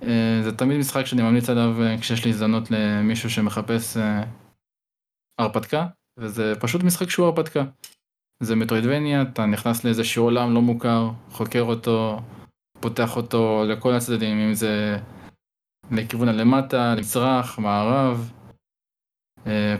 אה, 0.03 0.39
זה 0.43 0.57
תמיד 0.57 0.77
משחק 0.77 1.05
שאני 1.05 1.21
ממליץ 1.21 1.49
עליו 1.49 1.83
אה, 1.83 1.97
כשיש 1.97 2.25
לי 2.25 2.31
הזדמנות 2.31 2.71
למישהו 2.71 3.29
שמחפש 3.29 3.97
אה, 3.97 4.23
הרפתקה 5.39 5.87
וזה 6.19 6.53
פשוט 6.59 6.83
משחק 6.83 7.09
שהוא 7.09 7.25
הרפתקה. 7.25 7.63
זה 8.43 8.55
מטרוידבניה 8.55 9.21
אתה 9.21 9.45
נכנס 9.45 9.83
לאיזשהו 9.83 10.23
עולם 10.23 10.53
לא 10.53 10.61
מוכר 10.61 11.09
חוקר 11.31 11.61
אותו 11.61 12.19
פותח 12.79 13.17
אותו 13.17 13.63
לכל 13.67 13.93
הצדדים 13.93 14.37
אם 14.37 14.53
זה 14.53 14.97
לכיוון 15.91 16.27
הלמטה 16.27 16.95
למזרח 16.95 17.59
מערב 17.59 18.31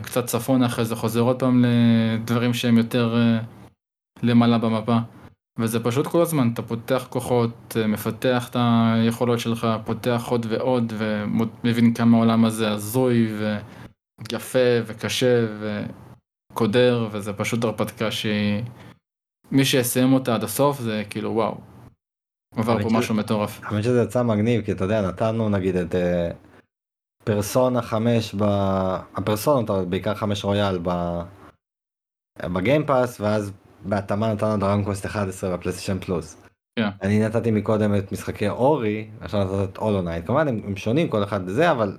קצת 0.02 0.26
צפון 0.26 0.62
אחרי 0.62 0.84
זה 0.84 0.96
חוזר 0.96 1.20
עוד 1.20 1.38
פעם 1.38 1.64
לדברים 1.64 2.54
שהם 2.54 2.78
יותר 2.78 3.16
אה, 3.16 3.40
למעלה 4.22 4.58
במפה. 4.58 4.98
וזה 5.58 5.84
פשוט 5.84 6.06
כל 6.06 6.22
הזמן, 6.22 6.50
אתה 6.54 6.62
פותח 6.62 7.06
כוחות, 7.10 7.76
אה, 7.76 7.86
מפתח 7.86 8.48
את 8.48 8.56
היכולות 8.58 9.38
שלך, 9.38 9.66
פותח 9.84 10.24
עוד 10.28 10.46
ועוד, 10.48 10.92
ומבין 10.98 11.94
כמה 11.94 12.16
העולם 12.16 12.44
הזה 12.44 12.70
הזוי, 12.70 13.28
ויפה, 13.38 14.58
וקשה, 14.86 15.46
וקודר, 16.52 17.08
וזה 17.12 17.32
פשוט 17.32 17.64
הרפתקה 17.64 18.10
שהיא... 18.10 18.62
מי 19.50 19.64
שיסיים 19.64 20.12
אותה 20.12 20.34
עד 20.34 20.44
הסוף 20.44 20.80
זה 20.80 21.02
כאילו 21.10 21.30
וואו. 21.30 21.60
עבר 22.56 22.82
פה 22.82 22.88
משהו 22.92 23.14
מטורף. 23.14 23.60
האמת 23.62 23.84
שזה 23.84 24.02
יצא 24.02 24.22
מגניב, 24.22 24.64
כי 24.64 24.72
אתה 24.72 24.84
יודע, 24.84 25.08
נתנו 25.08 25.48
נגיד 25.48 25.76
את 25.76 25.94
אה, 25.94 26.30
פרסונה 27.24 27.82
5 27.82 28.34
ב... 28.34 28.42
הפרסונות, 29.14 29.70
אבל 29.70 29.84
בעיקר 29.84 30.14
5 30.14 30.44
רויאל 30.44 30.78
ב... 30.82 31.20
ב 32.38 32.46
Game 32.46 32.79
Pass, 32.79 33.20
ואז 33.20 33.52
בהתאמה 33.84 34.32
נתנו 34.32 34.56
Dragon 34.56 34.84
Quest 34.84 35.06
11 35.06 35.56
בפלייסטיישן 35.56 35.98
פלוס. 35.98 36.42
כן. 36.78 36.88
אני 37.02 37.26
נתתי 37.26 37.50
מקודם 37.50 37.94
את 37.94 38.12
משחקי 38.12 38.48
Ori, 38.48 39.10
עכשיו 39.20 39.44
נתתי 39.44 39.72
את 39.72 39.78
Hollow 39.78 40.02
Knight, 40.02 40.26
כמובן 40.26 40.48
הם, 40.48 40.60
הם 40.64 40.76
שונים 40.76 41.08
כל 41.08 41.24
אחד 41.24 41.48
זה, 41.48 41.70
אבל 41.70 41.96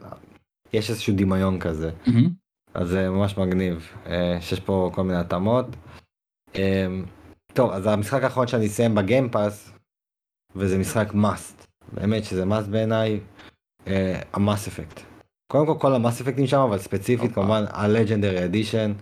יש 0.73 0.89
איזשהו 0.89 1.13
דמיון 1.17 1.59
כזה. 1.59 1.91
מהמם. 2.07 2.29
אז 2.73 2.87
זה 2.87 3.09
ממש 3.09 3.37
מגניב 3.37 3.87
אה, 4.05 4.37
שיש 4.41 4.59
פה 4.59 4.91
כל 4.93 5.03
מיני 5.03 5.19
התאמות. 5.19 5.65
אה, 6.55 6.87
טוב 7.53 7.71
אז 7.71 7.87
המשחק 7.87 8.23
האחרון 8.23 8.47
שאני 8.47 8.67
אסיים 8.67 8.95
ב 8.95 9.04
Game 9.04 9.37
Pass 9.37 9.71
וזה 10.55 10.77
משחק 10.77 11.13
must 11.13 11.67
באמת 11.93 12.23
שזה 12.23 12.45
must 12.45 12.67
בעיניי 12.67 13.19
אה, 13.87 14.21
ה 14.33 14.40
Mass 14.40 14.67
Effect. 14.67 15.10
קודם 15.51 15.65
כל 15.65 15.75
כל 15.79 15.93
המאס 15.93 16.21
אפקטים 16.21 16.47
שם 16.47 16.59
אבל 16.59 16.77
ספציפית. 16.77 17.33
כמובן 17.33 17.63
הלג'נדרי 17.69 18.45
אדישן. 18.45 18.93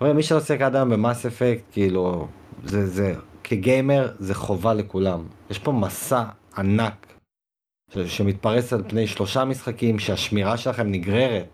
מי 0.00 0.22
שלא 0.22 0.40
שיחק 0.40 0.60
עד 0.60 0.76
היום 0.76 0.90
במאס 0.90 1.26
אפקט 1.26 1.62
כאילו 1.72 2.28
זה 2.64 2.86
זה 2.86 3.14
כגיימר 3.44 4.12
זה 4.18 4.34
חובה 4.34 4.74
לכולם. 4.74 5.24
יש 5.50 5.58
פה 5.58 5.72
מסע 5.72 6.24
ענק 6.58 7.06
ש- 7.90 7.98
שמתפרס 7.98 8.72
על 8.72 8.82
פני 8.88 9.06
שלושה 9.06 9.44
משחקים 9.44 9.98
שהשמירה 9.98 10.56
שלכם 10.56 10.86
נגררת 10.90 11.46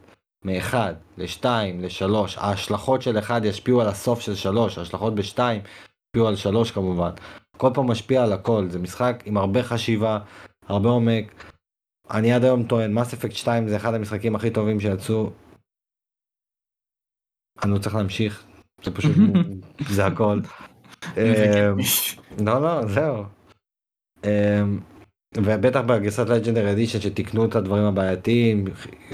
מאחד 0.44 0.94
לשתיים 1.18 1.80
לשלוש. 1.80 2.38
ההשלכות 2.38 3.02
של 3.02 3.18
אחד 3.18 3.44
ישפיעו 3.44 3.80
על 3.80 3.88
הסוף 3.88 4.20
של 4.20 4.34
שלוש 4.34 4.78
ההשלכות 4.78 5.14
בשתיים 5.14 5.62
ישפיעו 6.08 6.28
על 6.28 6.36
שלוש 6.36 6.70
כמובן. 6.70 7.10
כל 7.56 7.70
פעם 7.74 7.86
משפיע 7.90 8.22
על 8.22 8.32
הכל. 8.32 8.66
זה 8.68 8.78
משחק 8.78 9.22
עם 9.26 9.36
הרבה 9.36 9.62
חשיבה 9.62 10.18
הרבה 10.68 10.88
עומק 10.88 11.53
אני 12.10 12.32
עד 12.32 12.44
היום 12.44 12.62
טוען 12.62 12.94
מס 12.94 13.14
אפקט 13.14 13.32
2 13.32 13.68
זה 13.68 13.76
אחד 13.76 13.94
המשחקים 13.94 14.34
הכי 14.34 14.50
טובים 14.50 14.80
שיצאו. 14.80 15.30
אני 17.64 17.72
לא 17.72 17.78
צריך 17.78 17.94
להמשיך 17.94 18.46
זה 18.84 18.94
פשוט 18.94 19.12
זה 19.96 20.06
הכל. 20.06 20.40
אמ, 21.16 21.76
לא 22.46 22.62
לא 22.62 22.86
זהו. 22.88 23.24
אמ, 24.24 24.80
ובטח 25.36 25.80
בגרסת 25.80 26.26
לג'נדר 26.28 26.72
אדישן 26.72 27.00
שתיקנו 27.00 27.44
את 27.44 27.56
הדברים 27.56 27.84
הבעייתיים 27.84 28.64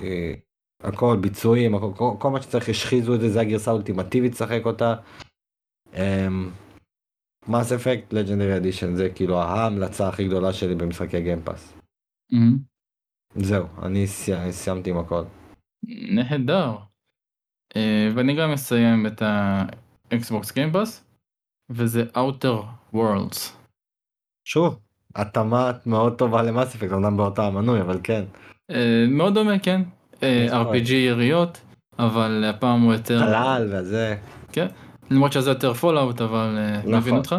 אה, 0.02 0.34
הכל 0.82 1.16
ביצועים, 1.20 1.74
הכל, 1.74 1.90
כל, 1.96 2.10
כל 2.18 2.30
מה 2.30 2.42
שצריך 2.42 2.68
השחיזו 2.68 3.14
את 3.14 3.20
זה, 3.20 3.28
זה 3.28 3.40
הגרסה 3.40 3.70
האולטימטיבית 3.70 4.32
לשחק 4.32 4.62
אותה. 4.64 4.94
Mass 7.48 7.72
Effect 7.72 8.12
Legendary 8.12 8.56
Edition 8.56 8.94
זה 8.94 9.08
כאילו 9.14 9.38
ההמלצה 9.38 10.08
הכי 10.08 10.28
גדולה 10.28 10.52
שלי 10.52 10.74
במשחקי 10.74 11.20
Game 11.20 11.44
Pass. 11.44 11.72
מהמם. 12.32 12.69
זהו, 13.35 13.66
אני 13.82 14.07
סי- 14.07 14.52
סיימתי 14.52 14.90
עם 14.90 14.98
הכל. 14.98 15.23
נהדר. 16.11 16.77
אה, 17.77 18.09
ואני 18.15 18.36
גם 18.36 18.51
אסיים 18.52 19.07
את 19.07 19.23
האקסבוקס 19.23 20.52
Game 20.52 20.76
Pass, 20.76 21.05
וזה 21.70 22.05
Outer 22.15 22.62
Worlds. 22.94 23.39
שוב, 24.44 24.78
התאמה 25.16 25.73
מאוד 25.86 26.19
טובה 26.19 26.43
ל 26.43 26.49
Mass 26.49 26.74
Effect, 26.74 26.93
אמנם 26.93 27.16
באותה 27.16 27.47
המנוי, 27.47 27.81
אבל 27.81 28.01
כן. 28.02 28.24
אה, 28.70 29.05
מאוד 29.09 29.35
דומה, 29.35 29.59
כן. 29.59 29.82
אה. 30.23 30.62
RPG 30.62 30.93
יריות, 30.93 31.61
אבל 31.98 32.44
הפעם 32.51 32.81
הוא 32.82 32.93
יותר... 32.93 33.19
חלל 33.20 33.69
וזה. 33.73 34.16
למרות 35.11 35.32
שזה 35.32 35.51
יותר 35.51 35.74
Fallout, 35.74 36.20
אבל 36.20 36.59
נכון. 36.78 36.94
מבין 36.94 37.16
אותך. 37.16 37.35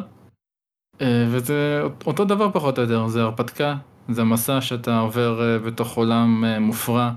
וזה 1.32 1.82
אותו 2.06 2.26
דבר 2.26 2.52
פחות 2.52 2.78
או 2.78 2.84
יותר, 2.84 3.08
זה 3.08 3.22
הרפתקה, 3.22 3.76
זה 4.10 4.24
מסע 4.24 4.62
שאתה 4.62 5.00
עובר 5.00 5.42
אה, 5.42 5.60
בתוך 5.60 5.98
עולם 5.98 6.44
אה, 6.46 6.60
מופרע 6.60 7.12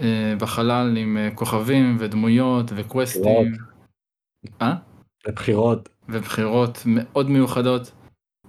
אה, 0.00 0.34
בחלל 0.40 0.96
עם 0.96 1.18
כוכבים 1.34 1.96
ודמויות 1.98 2.66
וקווסטים. 2.76 3.52
אה? 4.62 4.74
לבחירות. 5.26 5.88
ובחירות 6.08 6.82
מאוד 6.86 7.30
מיוחדות, 7.30 7.92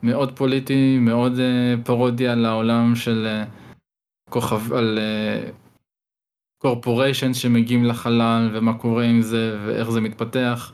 מאוד 0.04 0.38
פוליטי, 0.38 0.98
מאוד 1.00 1.34
פרודיה 1.86 2.36
לעולם 2.36 2.96
של 2.96 3.44
כוכב, 4.30 4.74
על 4.74 5.00
corporation 6.58 7.34
שמגיעים 7.34 7.86
לחלל 7.86 8.50
ומה 8.54 8.78
קורה 8.78 9.04
עם 9.04 9.22
זה 9.22 9.58
ואיך 9.66 9.90
זה 9.90 10.02
מתפתח 10.02 10.74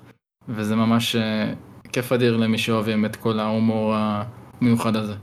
וזה 0.50 0.76
ממש 0.76 1.16
כיף 1.94 2.12
אדיר 2.12 2.38
למי 2.38 2.58
שאוהבים 2.58 3.06
את 3.06 3.16
כל 3.16 3.40
ההומור 3.40 3.96
המיוחד 3.96 4.96
הזה. 4.96 5.16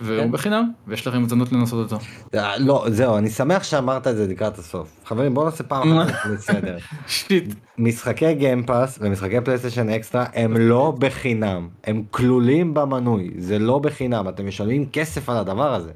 והוא 0.00 0.20
כן. 0.24 0.32
בחינם 0.32 0.70
ויש 0.86 1.06
לכם 1.06 1.22
הזדמנות 1.22 1.52
לנסות 1.52 1.92
אותו. 1.92 2.04
אה, 2.34 2.58
לא, 2.58 2.86
זהו, 2.88 3.16
אני 3.18 3.30
שמח 3.30 3.62
שאמרת 3.62 4.06
את 4.06 4.16
זה 4.16 4.26
לקראת 4.26 4.58
הסוף. 4.58 5.00
חברים, 5.04 5.34
בואו 5.34 5.46
נעשה 5.46 5.64
פעם? 5.64 5.98
אחת 5.98 6.30
בסדר. 6.30 6.76
shit. 7.06 7.54
משחקי 7.78 8.34
Game 8.34 8.66
Pass 8.66 8.98
ומשחקי 9.00 9.40
פלייסטיישן 9.44 9.88
אקסטרה 9.88 10.24
הם 10.34 10.56
לא 10.56 10.92
בחינם, 10.98 11.68
הם 11.84 12.02
כלולים 12.10 12.74
במנוי, 12.74 13.30
זה 13.38 13.58
לא 13.58 13.78
בחינם, 13.78 14.28
אתם 14.28 14.46
משלמים 14.46 14.90
כסף 14.90 15.28
על 15.28 15.36
הדבר 15.36 15.74
הזה. 15.74 15.92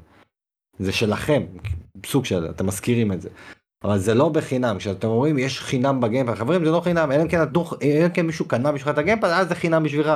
זה 0.79 0.91
שלכם, 0.91 1.43
סוג 2.05 2.25
של, 2.25 2.47
אתם 2.49 2.65
מזכירים 2.67 3.11
את 3.11 3.21
זה. 3.21 3.29
אבל 3.83 3.97
זה 3.97 4.13
לא 4.13 4.29
בחינם, 4.29 4.77
כשאתם 4.77 5.07
אומרים 5.07 5.37
יש 5.37 5.59
חינם 5.59 6.01
ב 6.01 6.05
Game 6.05 6.19
Pass, 6.19 6.37
חברים 6.37 6.65
זה 6.65 6.71
לא 6.71 6.79
חינם, 6.79 7.11
אלא 7.11 7.21
אם 7.21 7.27
כן 7.27 7.41
נתנו- 7.41 7.65
אלא 7.81 8.05
אם 8.05 8.09
כן 8.09 8.25
מישהו 8.25 8.45
קנה 8.45 8.71
בשבילך 8.71 8.93
את 8.93 8.97
ה 8.97 9.00
Game 9.00 9.14
Pass, 9.14 9.31
אז 9.31 9.47
זה 9.47 9.55
חינם 9.55 9.83
בשבילך. 9.83 10.11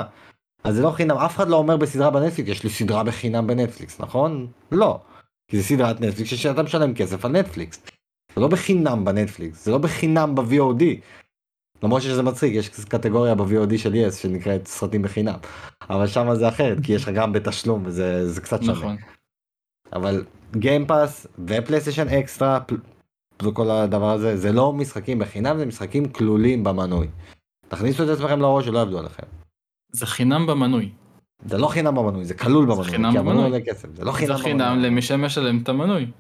אז 0.64 0.76
זה 0.76 0.82
לא 0.82 0.92
חינם, 0.92 1.18
אף 1.18 1.36
אחד 1.36 1.50
לא 1.50 1.56
אומר 1.56 1.78
בסדרה 1.78 2.10
בנטפליקס, 2.10 2.50
יש 2.50 2.64
לי 2.64 2.70
סדרה 2.70 3.04
בחינם 3.04 3.48
בנטפליקס, 3.48 4.00
נכון? 4.00 4.48
לא. 4.72 5.00
כי 5.48 5.58
זה 5.58 5.64
סדרת 5.64 6.02
נטפליקס 6.02 6.30
שאתה 6.30 6.64
משלם 6.64 6.94
כסף 6.94 7.26
על 7.26 7.32
נטפליקס. 7.32 7.84
זה 8.36 8.42
לא 8.42 8.48
בחינם 8.48 9.06
בנטפליקס, 9.06 9.66
זה 9.66 9.72
לא 9.72 9.78
בחינם 9.78 10.36
ב-VOD. 10.36 10.84
למרות 11.84 12.02
שזה 12.02 12.24
מצחיק, 12.24 12.54
יש 12.54 12.70
קטגוריה 12.70 13.36
ב-VOD 13.36 13.78
של 13.78 13.96
יס 13.96 14.16
שנקראת 14.16 14.68
סרטים 14.68 15.02
בחינם. 15.02 15.38
אבל 15.90 16.08
שם 16.08 16.36
זה 16.36 16.48
אחרת, 16.48 16.78
כי 16.84 16.94
יש 16.94 17.04
לך 17.04 17.10
גם 17.16 17.34
בתשלום 17.34 17.84
וזה 17.86 18.30
זה 18.30 18.42
קצת 18.42 18.64
שונה. 18.64 18.78
נכון. 18.78 18.96
אבל 19.94 20.26
גיימפאס 20.56 21.28
ופלייסטיישן 21.48 22.08
אקסטרה 22.08 22.60
וכל 23.42 23.72
הדבר 23.72 24.12
הזה, 24.12 24.38
זה 24.38 24.52
לא 24.52 24.74
משחקים 24.74 25.20
בחינם, 25.20 25.58
זה 25.58 25.66
משחקים 25.66 26.10
כלולים 26.10 26.64
במנוי. 26.64 27.08
תכניסו 27.68 28.04
את 28.04 28.10
עצמכם 28.10 28.40
לראש 28.40 28.66
שלא 28.66 28.80
יעבדו 28.80 29.00
עליכם. 29.00 29.43
זה 29.96 30.06
חינם 30.06 30.48
במנוי. 30.48 30.92
זה 31.46 31.58
לא 31.58 31.68
חינם 31.68 31.96
במנוי, 31.96 32.26
זה 32.26 32.34
כלול 32.34 32.66
במנוי, 32.66 32.84
חינם 32.84 33.12
כי 33.12 33.18
המנוי 33.18 33.34
במנוי. 33.34 33.44
עולה 33.52 33.66
כסף, 33.66 33.96
זה 33.96 34.04
לא 34.06 34.12
זה 34.12 34.18
חינם 34.18 34.38
חינם 34.38 34.60
במנוי. 34.74 34.90
למי 34.90 35.02
שמשלם 35.02 35.60
את 35.64 35.70
המנוי. 35.70 36.12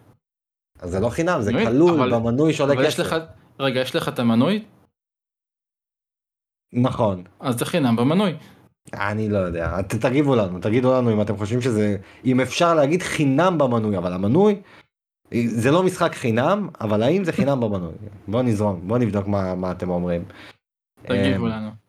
אז 0.80 0.92
זה 0.92 1.00
לא 1.00 1.10
חינם, 1.10 1.42
זה 1.42 1.52
מנוי, 1.54 1.66
כלול 1.66 2.00
אבל- 2.02 2.14
במנוי 2.14 2.54
שעולה 2.54 2.76
כסף. 2.86 3.00
לך, 3.00 3.16
רגע, 3.60 3.80
יש 3.82 3.96
לך 3.96 4.08
את 4.10 4.20
המנוי, 4.20 4.64
נכון. 6.74 7.24
אז 7.40 7.60
זה 7.60 7.66
חינם 7.66 7.96
במנוי. 7.96 8.36
אני 8.94 9.30
לא 9.30 9.38
יודע, 9.38 9.82
תגיבו 9.82 10.36
לנו, 10.36 10.60
תגידו 10.60 10.94
לנו 10.94 11.14
אם 11.14 11.22
אתם 11.22 11.38
חושבים 11.38 11.62
שזה, 11.62 11.98
אם 12.26 12.40
אפשר 12.40 12.74
להגיד 12.76 13.02
חינם 13.02 13.58
במנוי, 13.58 13.98
אבל 13.98 14.14
המנוי, 14.14 14.62
זה 15.48 15.72
לא 15.72 15.84
משחק 15.84 16.16
חינם, 16.16 16.70
אבל 16.82 17.04
האם 17.04 17.24
זה 17.24 17.32
חינם 17.32 17.60
במנוי? 17.60 17.94
בוא 18.28 18.42
נזרום, 18.42 18.88
בוא 18.88 18.98
נבדוק 18.98 19.28
מה, 19.28 19.56
מה 19.56 19.72
אתם 19.72 19.90
אומרים. 19.90 20.26
תגיבו 21.04 21.46
אמ, 21.46 21.52
לנו. 21.52 21.83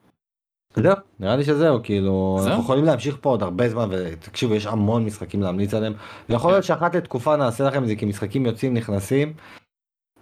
זהו, 0.76 0.96
נראה 1.20 1.36
לי 1.36 1.44
שזהו, 1.44 1.82
כאילו, 1.82 2.36
זהו? 2.40 2.48
אנחנו 2.48 2.62
יכולים 2.62 2.84
להמשיך 2.84 3.16
פה 3.20 3.30
עוד 3.30 3.42
הרבה 3.42 3.68
זמן, 3.68 3.88
ותקשיבו, 3.90 4.55
יש 4.55 4.66
המון 4.66 5.05
משחקים 5.05 5.42
להמליץ 5.42 5.74
עליהם, 5.74 5.92
ויכול 6.28 6.52
להיות 6.52 6.64
שאחת 6.64 6.94
לתקופה 6.94 7.36
נעשה 7.36 7.64
לכם 7.64 7.82
את 7.82 7.88
זה, 7.88 7.96
כי 7.96 8.06
משחקים 8.06 8.46
יוצאים, 8.46 8.74
נכנסים, 8.74 9.32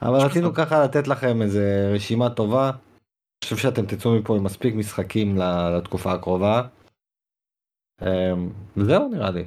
אבל 0.02 0.18
רצינו. 0.18 0.54
ככה 0.54 0.84
לתת 0.84 1.08
לכם 1.08 1.42
איזה 1.42 1.90
רשימה 1.94 2.30
טובה, 2.30 2.70
אני 2.70 3.44
חושב 3.44 3.56
שאתם 3.56 3.86
תצאו 3.86 4.14
מפה 4.14 4.36
עם 4.36 4.44
מספיק 4.44 4.74
משחקים 4.74 5.38
לתקופה 5.76 6.12
הקרובה. 6.12 6.62
אמ, 8.02 8.06
וזהו 8.76 9.08
נראה 9.08 9.30
לי. 9.30 9.44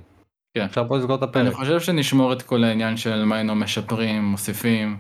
כן. 0.57 0.63
אפשר 0.65 0.87
פה 0.87 0.97
לסגור 0.97 1.15
את 1.15 1.21
אני 1.23 1.29
הפרק. 1.29 1.53
חושב 1.53 1.79
שנשמור 1.79 2.33
את 2.33 2.41
כל 2.41 2.63
העניין 2.63 2.97
של 2.97 3.23
מה 3.25 3.35
היינו 3.35 3.55
משפרים, 3.55 4.23
מוסיפים, 4.23 4.97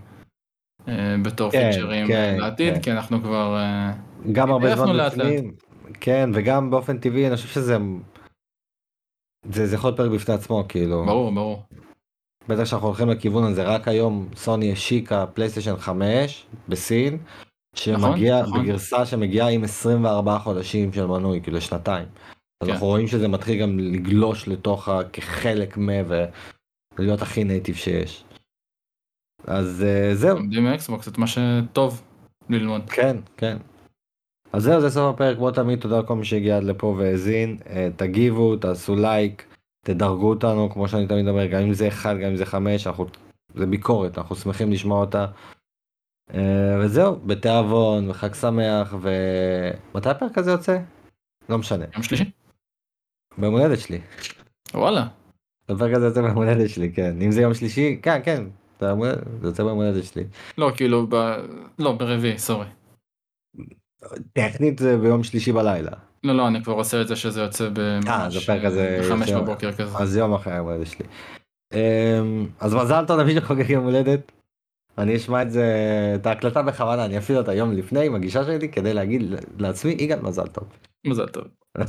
אה, 0.87 1.15
בתור 1.23 1.51
כן, 1.51 1.71
פיצ'רים 1.71 2.07
כן, 2.07 2.37
לעתיד, 2.39 2.73
כן. 2.73 2.81
כי 2.81 2.91
אנחנו 2.91 3.21
כבר... 3.21 3.57
אה, 3.57 3.91
גם 4.31 4.51
הרבה 4.51 4.75
זמן 4.75 4.97
בפנים. 4.97 5.51
כן, 5.93 6.29
וגם 6.33 6.71
באופן 6.71 6.97
טבעי, 6.97 7.27
אני 7.27 7.35
חושב 7.35 7.47
שזה... 7.47 7.77
זה 9.49 9.67
זה 9.67 9.75
יכול 9.75 9.87
להיות 9.87 9.97
פרק 9.97 10.11
בפני 10.11 10.33
עצמו, 10.35 10.65
כאילו. 10.69 11.05
ברור, 11.05 11.31
ברור. 11.31 11.63
בטח 12.47 12.65
שאנחנו 12.65 12.87
הולכים 12.87 13.09
לכיוון 13.09 13.43
הזה, 13.43 13.63
רק 13.63 13.87
היום 13.87 14.29
סוני 14.35 14.71
השיקה 14.71 15.25
פלייסטיישן 15.33 15.77
5 15.77 16.45
בסין, 16.69 17.17
שמגיע 17.75 18.41
נכון, 18.41 18.49
נכון. 18.49 18.63
בגרסה 18.63 19.05
שמגיעה 19.05 19.49
עם 19.49 19.63
24 19.63 20.39
חודשים 20.39 20.93
של 20.93 21.05
מנוי, 21.05 21.41
כאילו 21.41 21.61
שנתיים. 21.61 22.07
אז 22.61 22.67
כן. 22.67 22.73
אנחנו 22.73 22.87
רואים 22.87 23.07
שזה 23.07 23.27
מתחיל 23.27 23.61
גם 23.61 23.79
לגלוש 23.79 24.47
לתוך 24.47 24.89
ה... 24.89 24.99
כחלק 25.13 25.77
מ... 25.77 25.89
ולהיות 26.97 27.21
הכי 27.21 27.43
native 27.43 27.75
שיש. 27.75 28.23
אז 29.47 29.83
אה, 29.83 30.15
זהו, 30.15 30.37
לומדים 30.37 30.63
מאקסבוקס 30.63 31.07
את 31.07 31.17
מה 31.17 31.25
שטוב 31.27 32.01
ללמוד. 32.49 32.89
כן, 32.89 33.17
כן. 33.37 33.57
אז 34.55 34.63
זהו, 34.63 34.81
זה 34.81 34.89
סוף 34.89 35.15
הפרק, 35.15 35.37
כמו 35.37 35.51
תמיד, 35.51 35.79
תודה 35.79 35.99
לכל 35.99 36.15
מי 36.15 36.25
שהגיע 36.25 36.57
עד 36.57 36.63
לפה 36.63 36.95
והאזין. 36.97 37.57
אה, 37.69 37.89
תגיבו, 37.95 38.55
תעשו 38.55 38.95
לייק, 38.95 39.45
תדרגו 39.85 40.29
אותנו, 40.29 40.69
כמו 40.69 40.87
שאני 40.87 41.07
תמיד 41.07 41.27
אומר, 41.27 41.45
גם 41.45 41.61
אם 41.61 41.73
זה 41.73 41.87
אחד, 41.87 42.15
גם 42.17 42.29
אם 42.29 42.35
זה 42.35 42.45
חמש, 42.45 42.87
אנחנו... 42.87 43.05
זה 43.55 43.65
ביקורת, 43.65 44.17
אנחנו 44.17 44.35
שמחים 44.35 44.71
לשמוע 44.71 44.99
אותה. 44.99 45.25
אה, 46.33 46.79
וזהו, 46.81 47.15
בתיאבון, 47.15 48.09
וחג 48.09 48.33
שמח, 48.33 48.95
ו... 49.01 49.09
מתי 49.95 50.09
הפרק 50.09 50.37
הזה 50.37 50.51
יוצא? 50.51 50.77
לא 51.49 51.57
משנה. 51.57 51.85
יום 51.93 52.03
שלישי? 52.03 52.31
ביום 53.37 53.53
הולדת 53.53 53.79
שלי. 53.79 54.01
וואלה. 54.73 55.07
הפרק 55.69 55.93
הזה 55.93 56.05
יוצא 56.05 56.21
ביום 56.21 56.35
הולדת 56.35 56.69
שלי, 56.69 56.93
כן. 56.93 57.21
אם 57.21 57.31
זה 57.31 57.41
יום 57.41 57.53
שלישי, 57.53 57.99
כן, 58.01 58.21
כן. 58.23 58.43
זה 58.79 58.87
יוצא 59.43 59.63
ביום 59.63 59.77
הולדת 59.77 60.03
שלי. 60.03 60.23
לא, 60.57 60.71
כאילו, 60.75 61.07
ב... 61.09 61.15
לא, 61.79 61.91
ברביעי, 61.91 62.37
סורי. 62.39 62.67
טכנית 64.33 64.79
זה 64.79 64.97
ביום 64.97 65.23
שלישי 65.23 65.51
בלילה. 65.51 65.91
לא, 66.23 66.35
לא, 66.35 66.47
אני 66.47 66.63
כבר 66.63 66.73
עושה 66.73 67.01
את 67.01 67.07
זה 67.07 67.15
שזה 67.15 67.41
יוצא 67.41 67.63
אה, 67.63 68.27
בחמש 68.99 69.31
בבוקר 69.31 69.71
כזה. 69.71 69.97
אז 69.97 70.17
יום 70.17 70.33
אחרי 70.33 70.53
היום 70.53 70.67
הולדת 70.67 70.87
שלי. 70.87 71.05
אמ, 71.73 72.47
אז 72.59 72.73
מזל 72.73 73.05
טוב 73.07 73.19
למי 73.19 73.35
שחוגג 73.35 73.69
יום 73.69 73.83
הולדת. 73.83 74.31
אני 74.97 75.15
אשמע 75.15 75.41
את 75.41 75.51
זה, 75.51 75.65
את 76.15 76.25
ההקלטה 76.25 76.61
בכוונה, 76.61 77.05
אני 77.05 77.17
אפעיל 77.17 77.37
אותה 77.37 77.53
יום 77.53 77.71
לפני 77.71 78.05
עם 78.05 78.15
הגישה 78.15 78.43
שלי 78.43 78.69
כדי 78.69 78.93
להגיד 78.93 79.21
לעצמי, 79.59 79.91
יגאל 79.91 80.21
מזל 80.21 80.47
טוב. 80.47 80.63
מזל 81.07 81.27
טוב. 81.27 81.43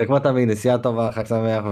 וכמו 0.00 0.18
תמיד, 0.18 0.48
נסיעה 0.48 0.78
טובה, 0.78 1.12
חג 1.12 1.26
שמח. 1.26 1.64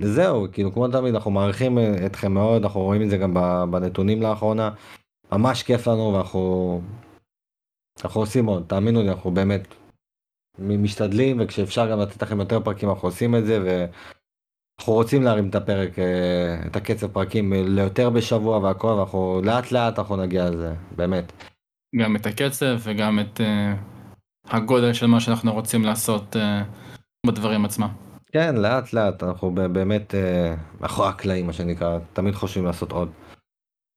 וזהו, 0.00 0.46
כאילו 0.52 0.72
כמו 0.72 0.88
תמיד 0.88 1.14
אנחנו 1.14 1.30
מעריכים 1.30 1.78
אתכם 2.06 2.32
מאוד, 2.32 2.62
אנחנו 2.62 2.80
רואים 2.80 3.02
את 3.02 3.10
זה 3.10 3.16
גם 3.16 3.34
בנתונים 3.70 4.22
לאחרונה. 4.22 4.70
ממש 5.32 5.62
כיף 5.62 5.86
לנו 5.86 6.12
ואנחנו 6.12 6.80
אנחנו 8.04 8.20
עושים 8.20 8.46
עוד, 8.46 8.64
תאמינו 8.66 9.02
לי, 9.02 9.08
אנחנו 9.08 9.30
באמת 9.30 9.74
משתדלים 10.58 11.40
וכשאפשר 11.40 11.90
גם 11.90 12.00
לתת 12.00 12.22
לכם 12.22 12.40
יותר 12.40 12.60
פרקים 12.60 12.88
אנחנו 12.90 13.08
עושים 13.08 13.36
את 13.36 13.46
זה 13.46 13.58
ואנחנו 13.64 14.92
רוצים 14.92 15.22
להרים 15.22 15.48
את 15.48 15.54
הפרק, 15.54 15.98
אה, 15.98 16.66
את 16.66 16.76
הקצב 16.76 17.06
פרקים 17.06 17.52
אה, 17.52 17.62
ליותר 17.66 18.10
בשבוע 18.10 18.58
והכל, 18.58 18.86
ואנחנו 18.86 19.40
לאט 19.44 19.72
לאט 19.72 19.98
אנחנו 19.98 20.16
נגיע 20.16 20.50
לזה, 20.50 20.74
באמת. 20.96 21.32
גם 21.96 22.16
את 22.16 22.26
הקצב 22.26 22.76
וגם 22.82 23.20
את 23.20 23.40
אה, 23.40 23.74
הגודל 24.50 24.92
של 24.92 25.06
מה 25.06 25.20
שאנחנו 25.20 25.52
רוצים 25.52 25.84
לעשות 25.84 26.36
אה, 26.36 26.62
בדברים 27.26 27.64
עצמם. 27.64 27.88
כן, 28.32 28.56
לאט 28.56 28.92
לאט, 28.92 29.22
אנחנו 29.22 29.50
באמת 29.50 30.14
אה, 30.14 30.54
מאחורי 30.80 31.08
הקלעים 31.08 31.46
מה 31.46 31.52
שנקרא, 31.52 31.98
תמיד 32.12 32.34
חושבים 32.34 32.64
לעשות 32.64 32.92
עוד. 32.92 33.10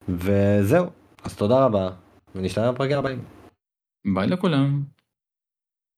וזהו, 0.10 0.86
אז 1.24 1.36
תודה 1.36 1.66
רבה, 1.66 1.90
ונשתמע 2.36 2.72
בפרקים 2.72 2.98
הבאים. 2.98 3.41
ביי 4.06 4.28
לכולם. 4.28 4.84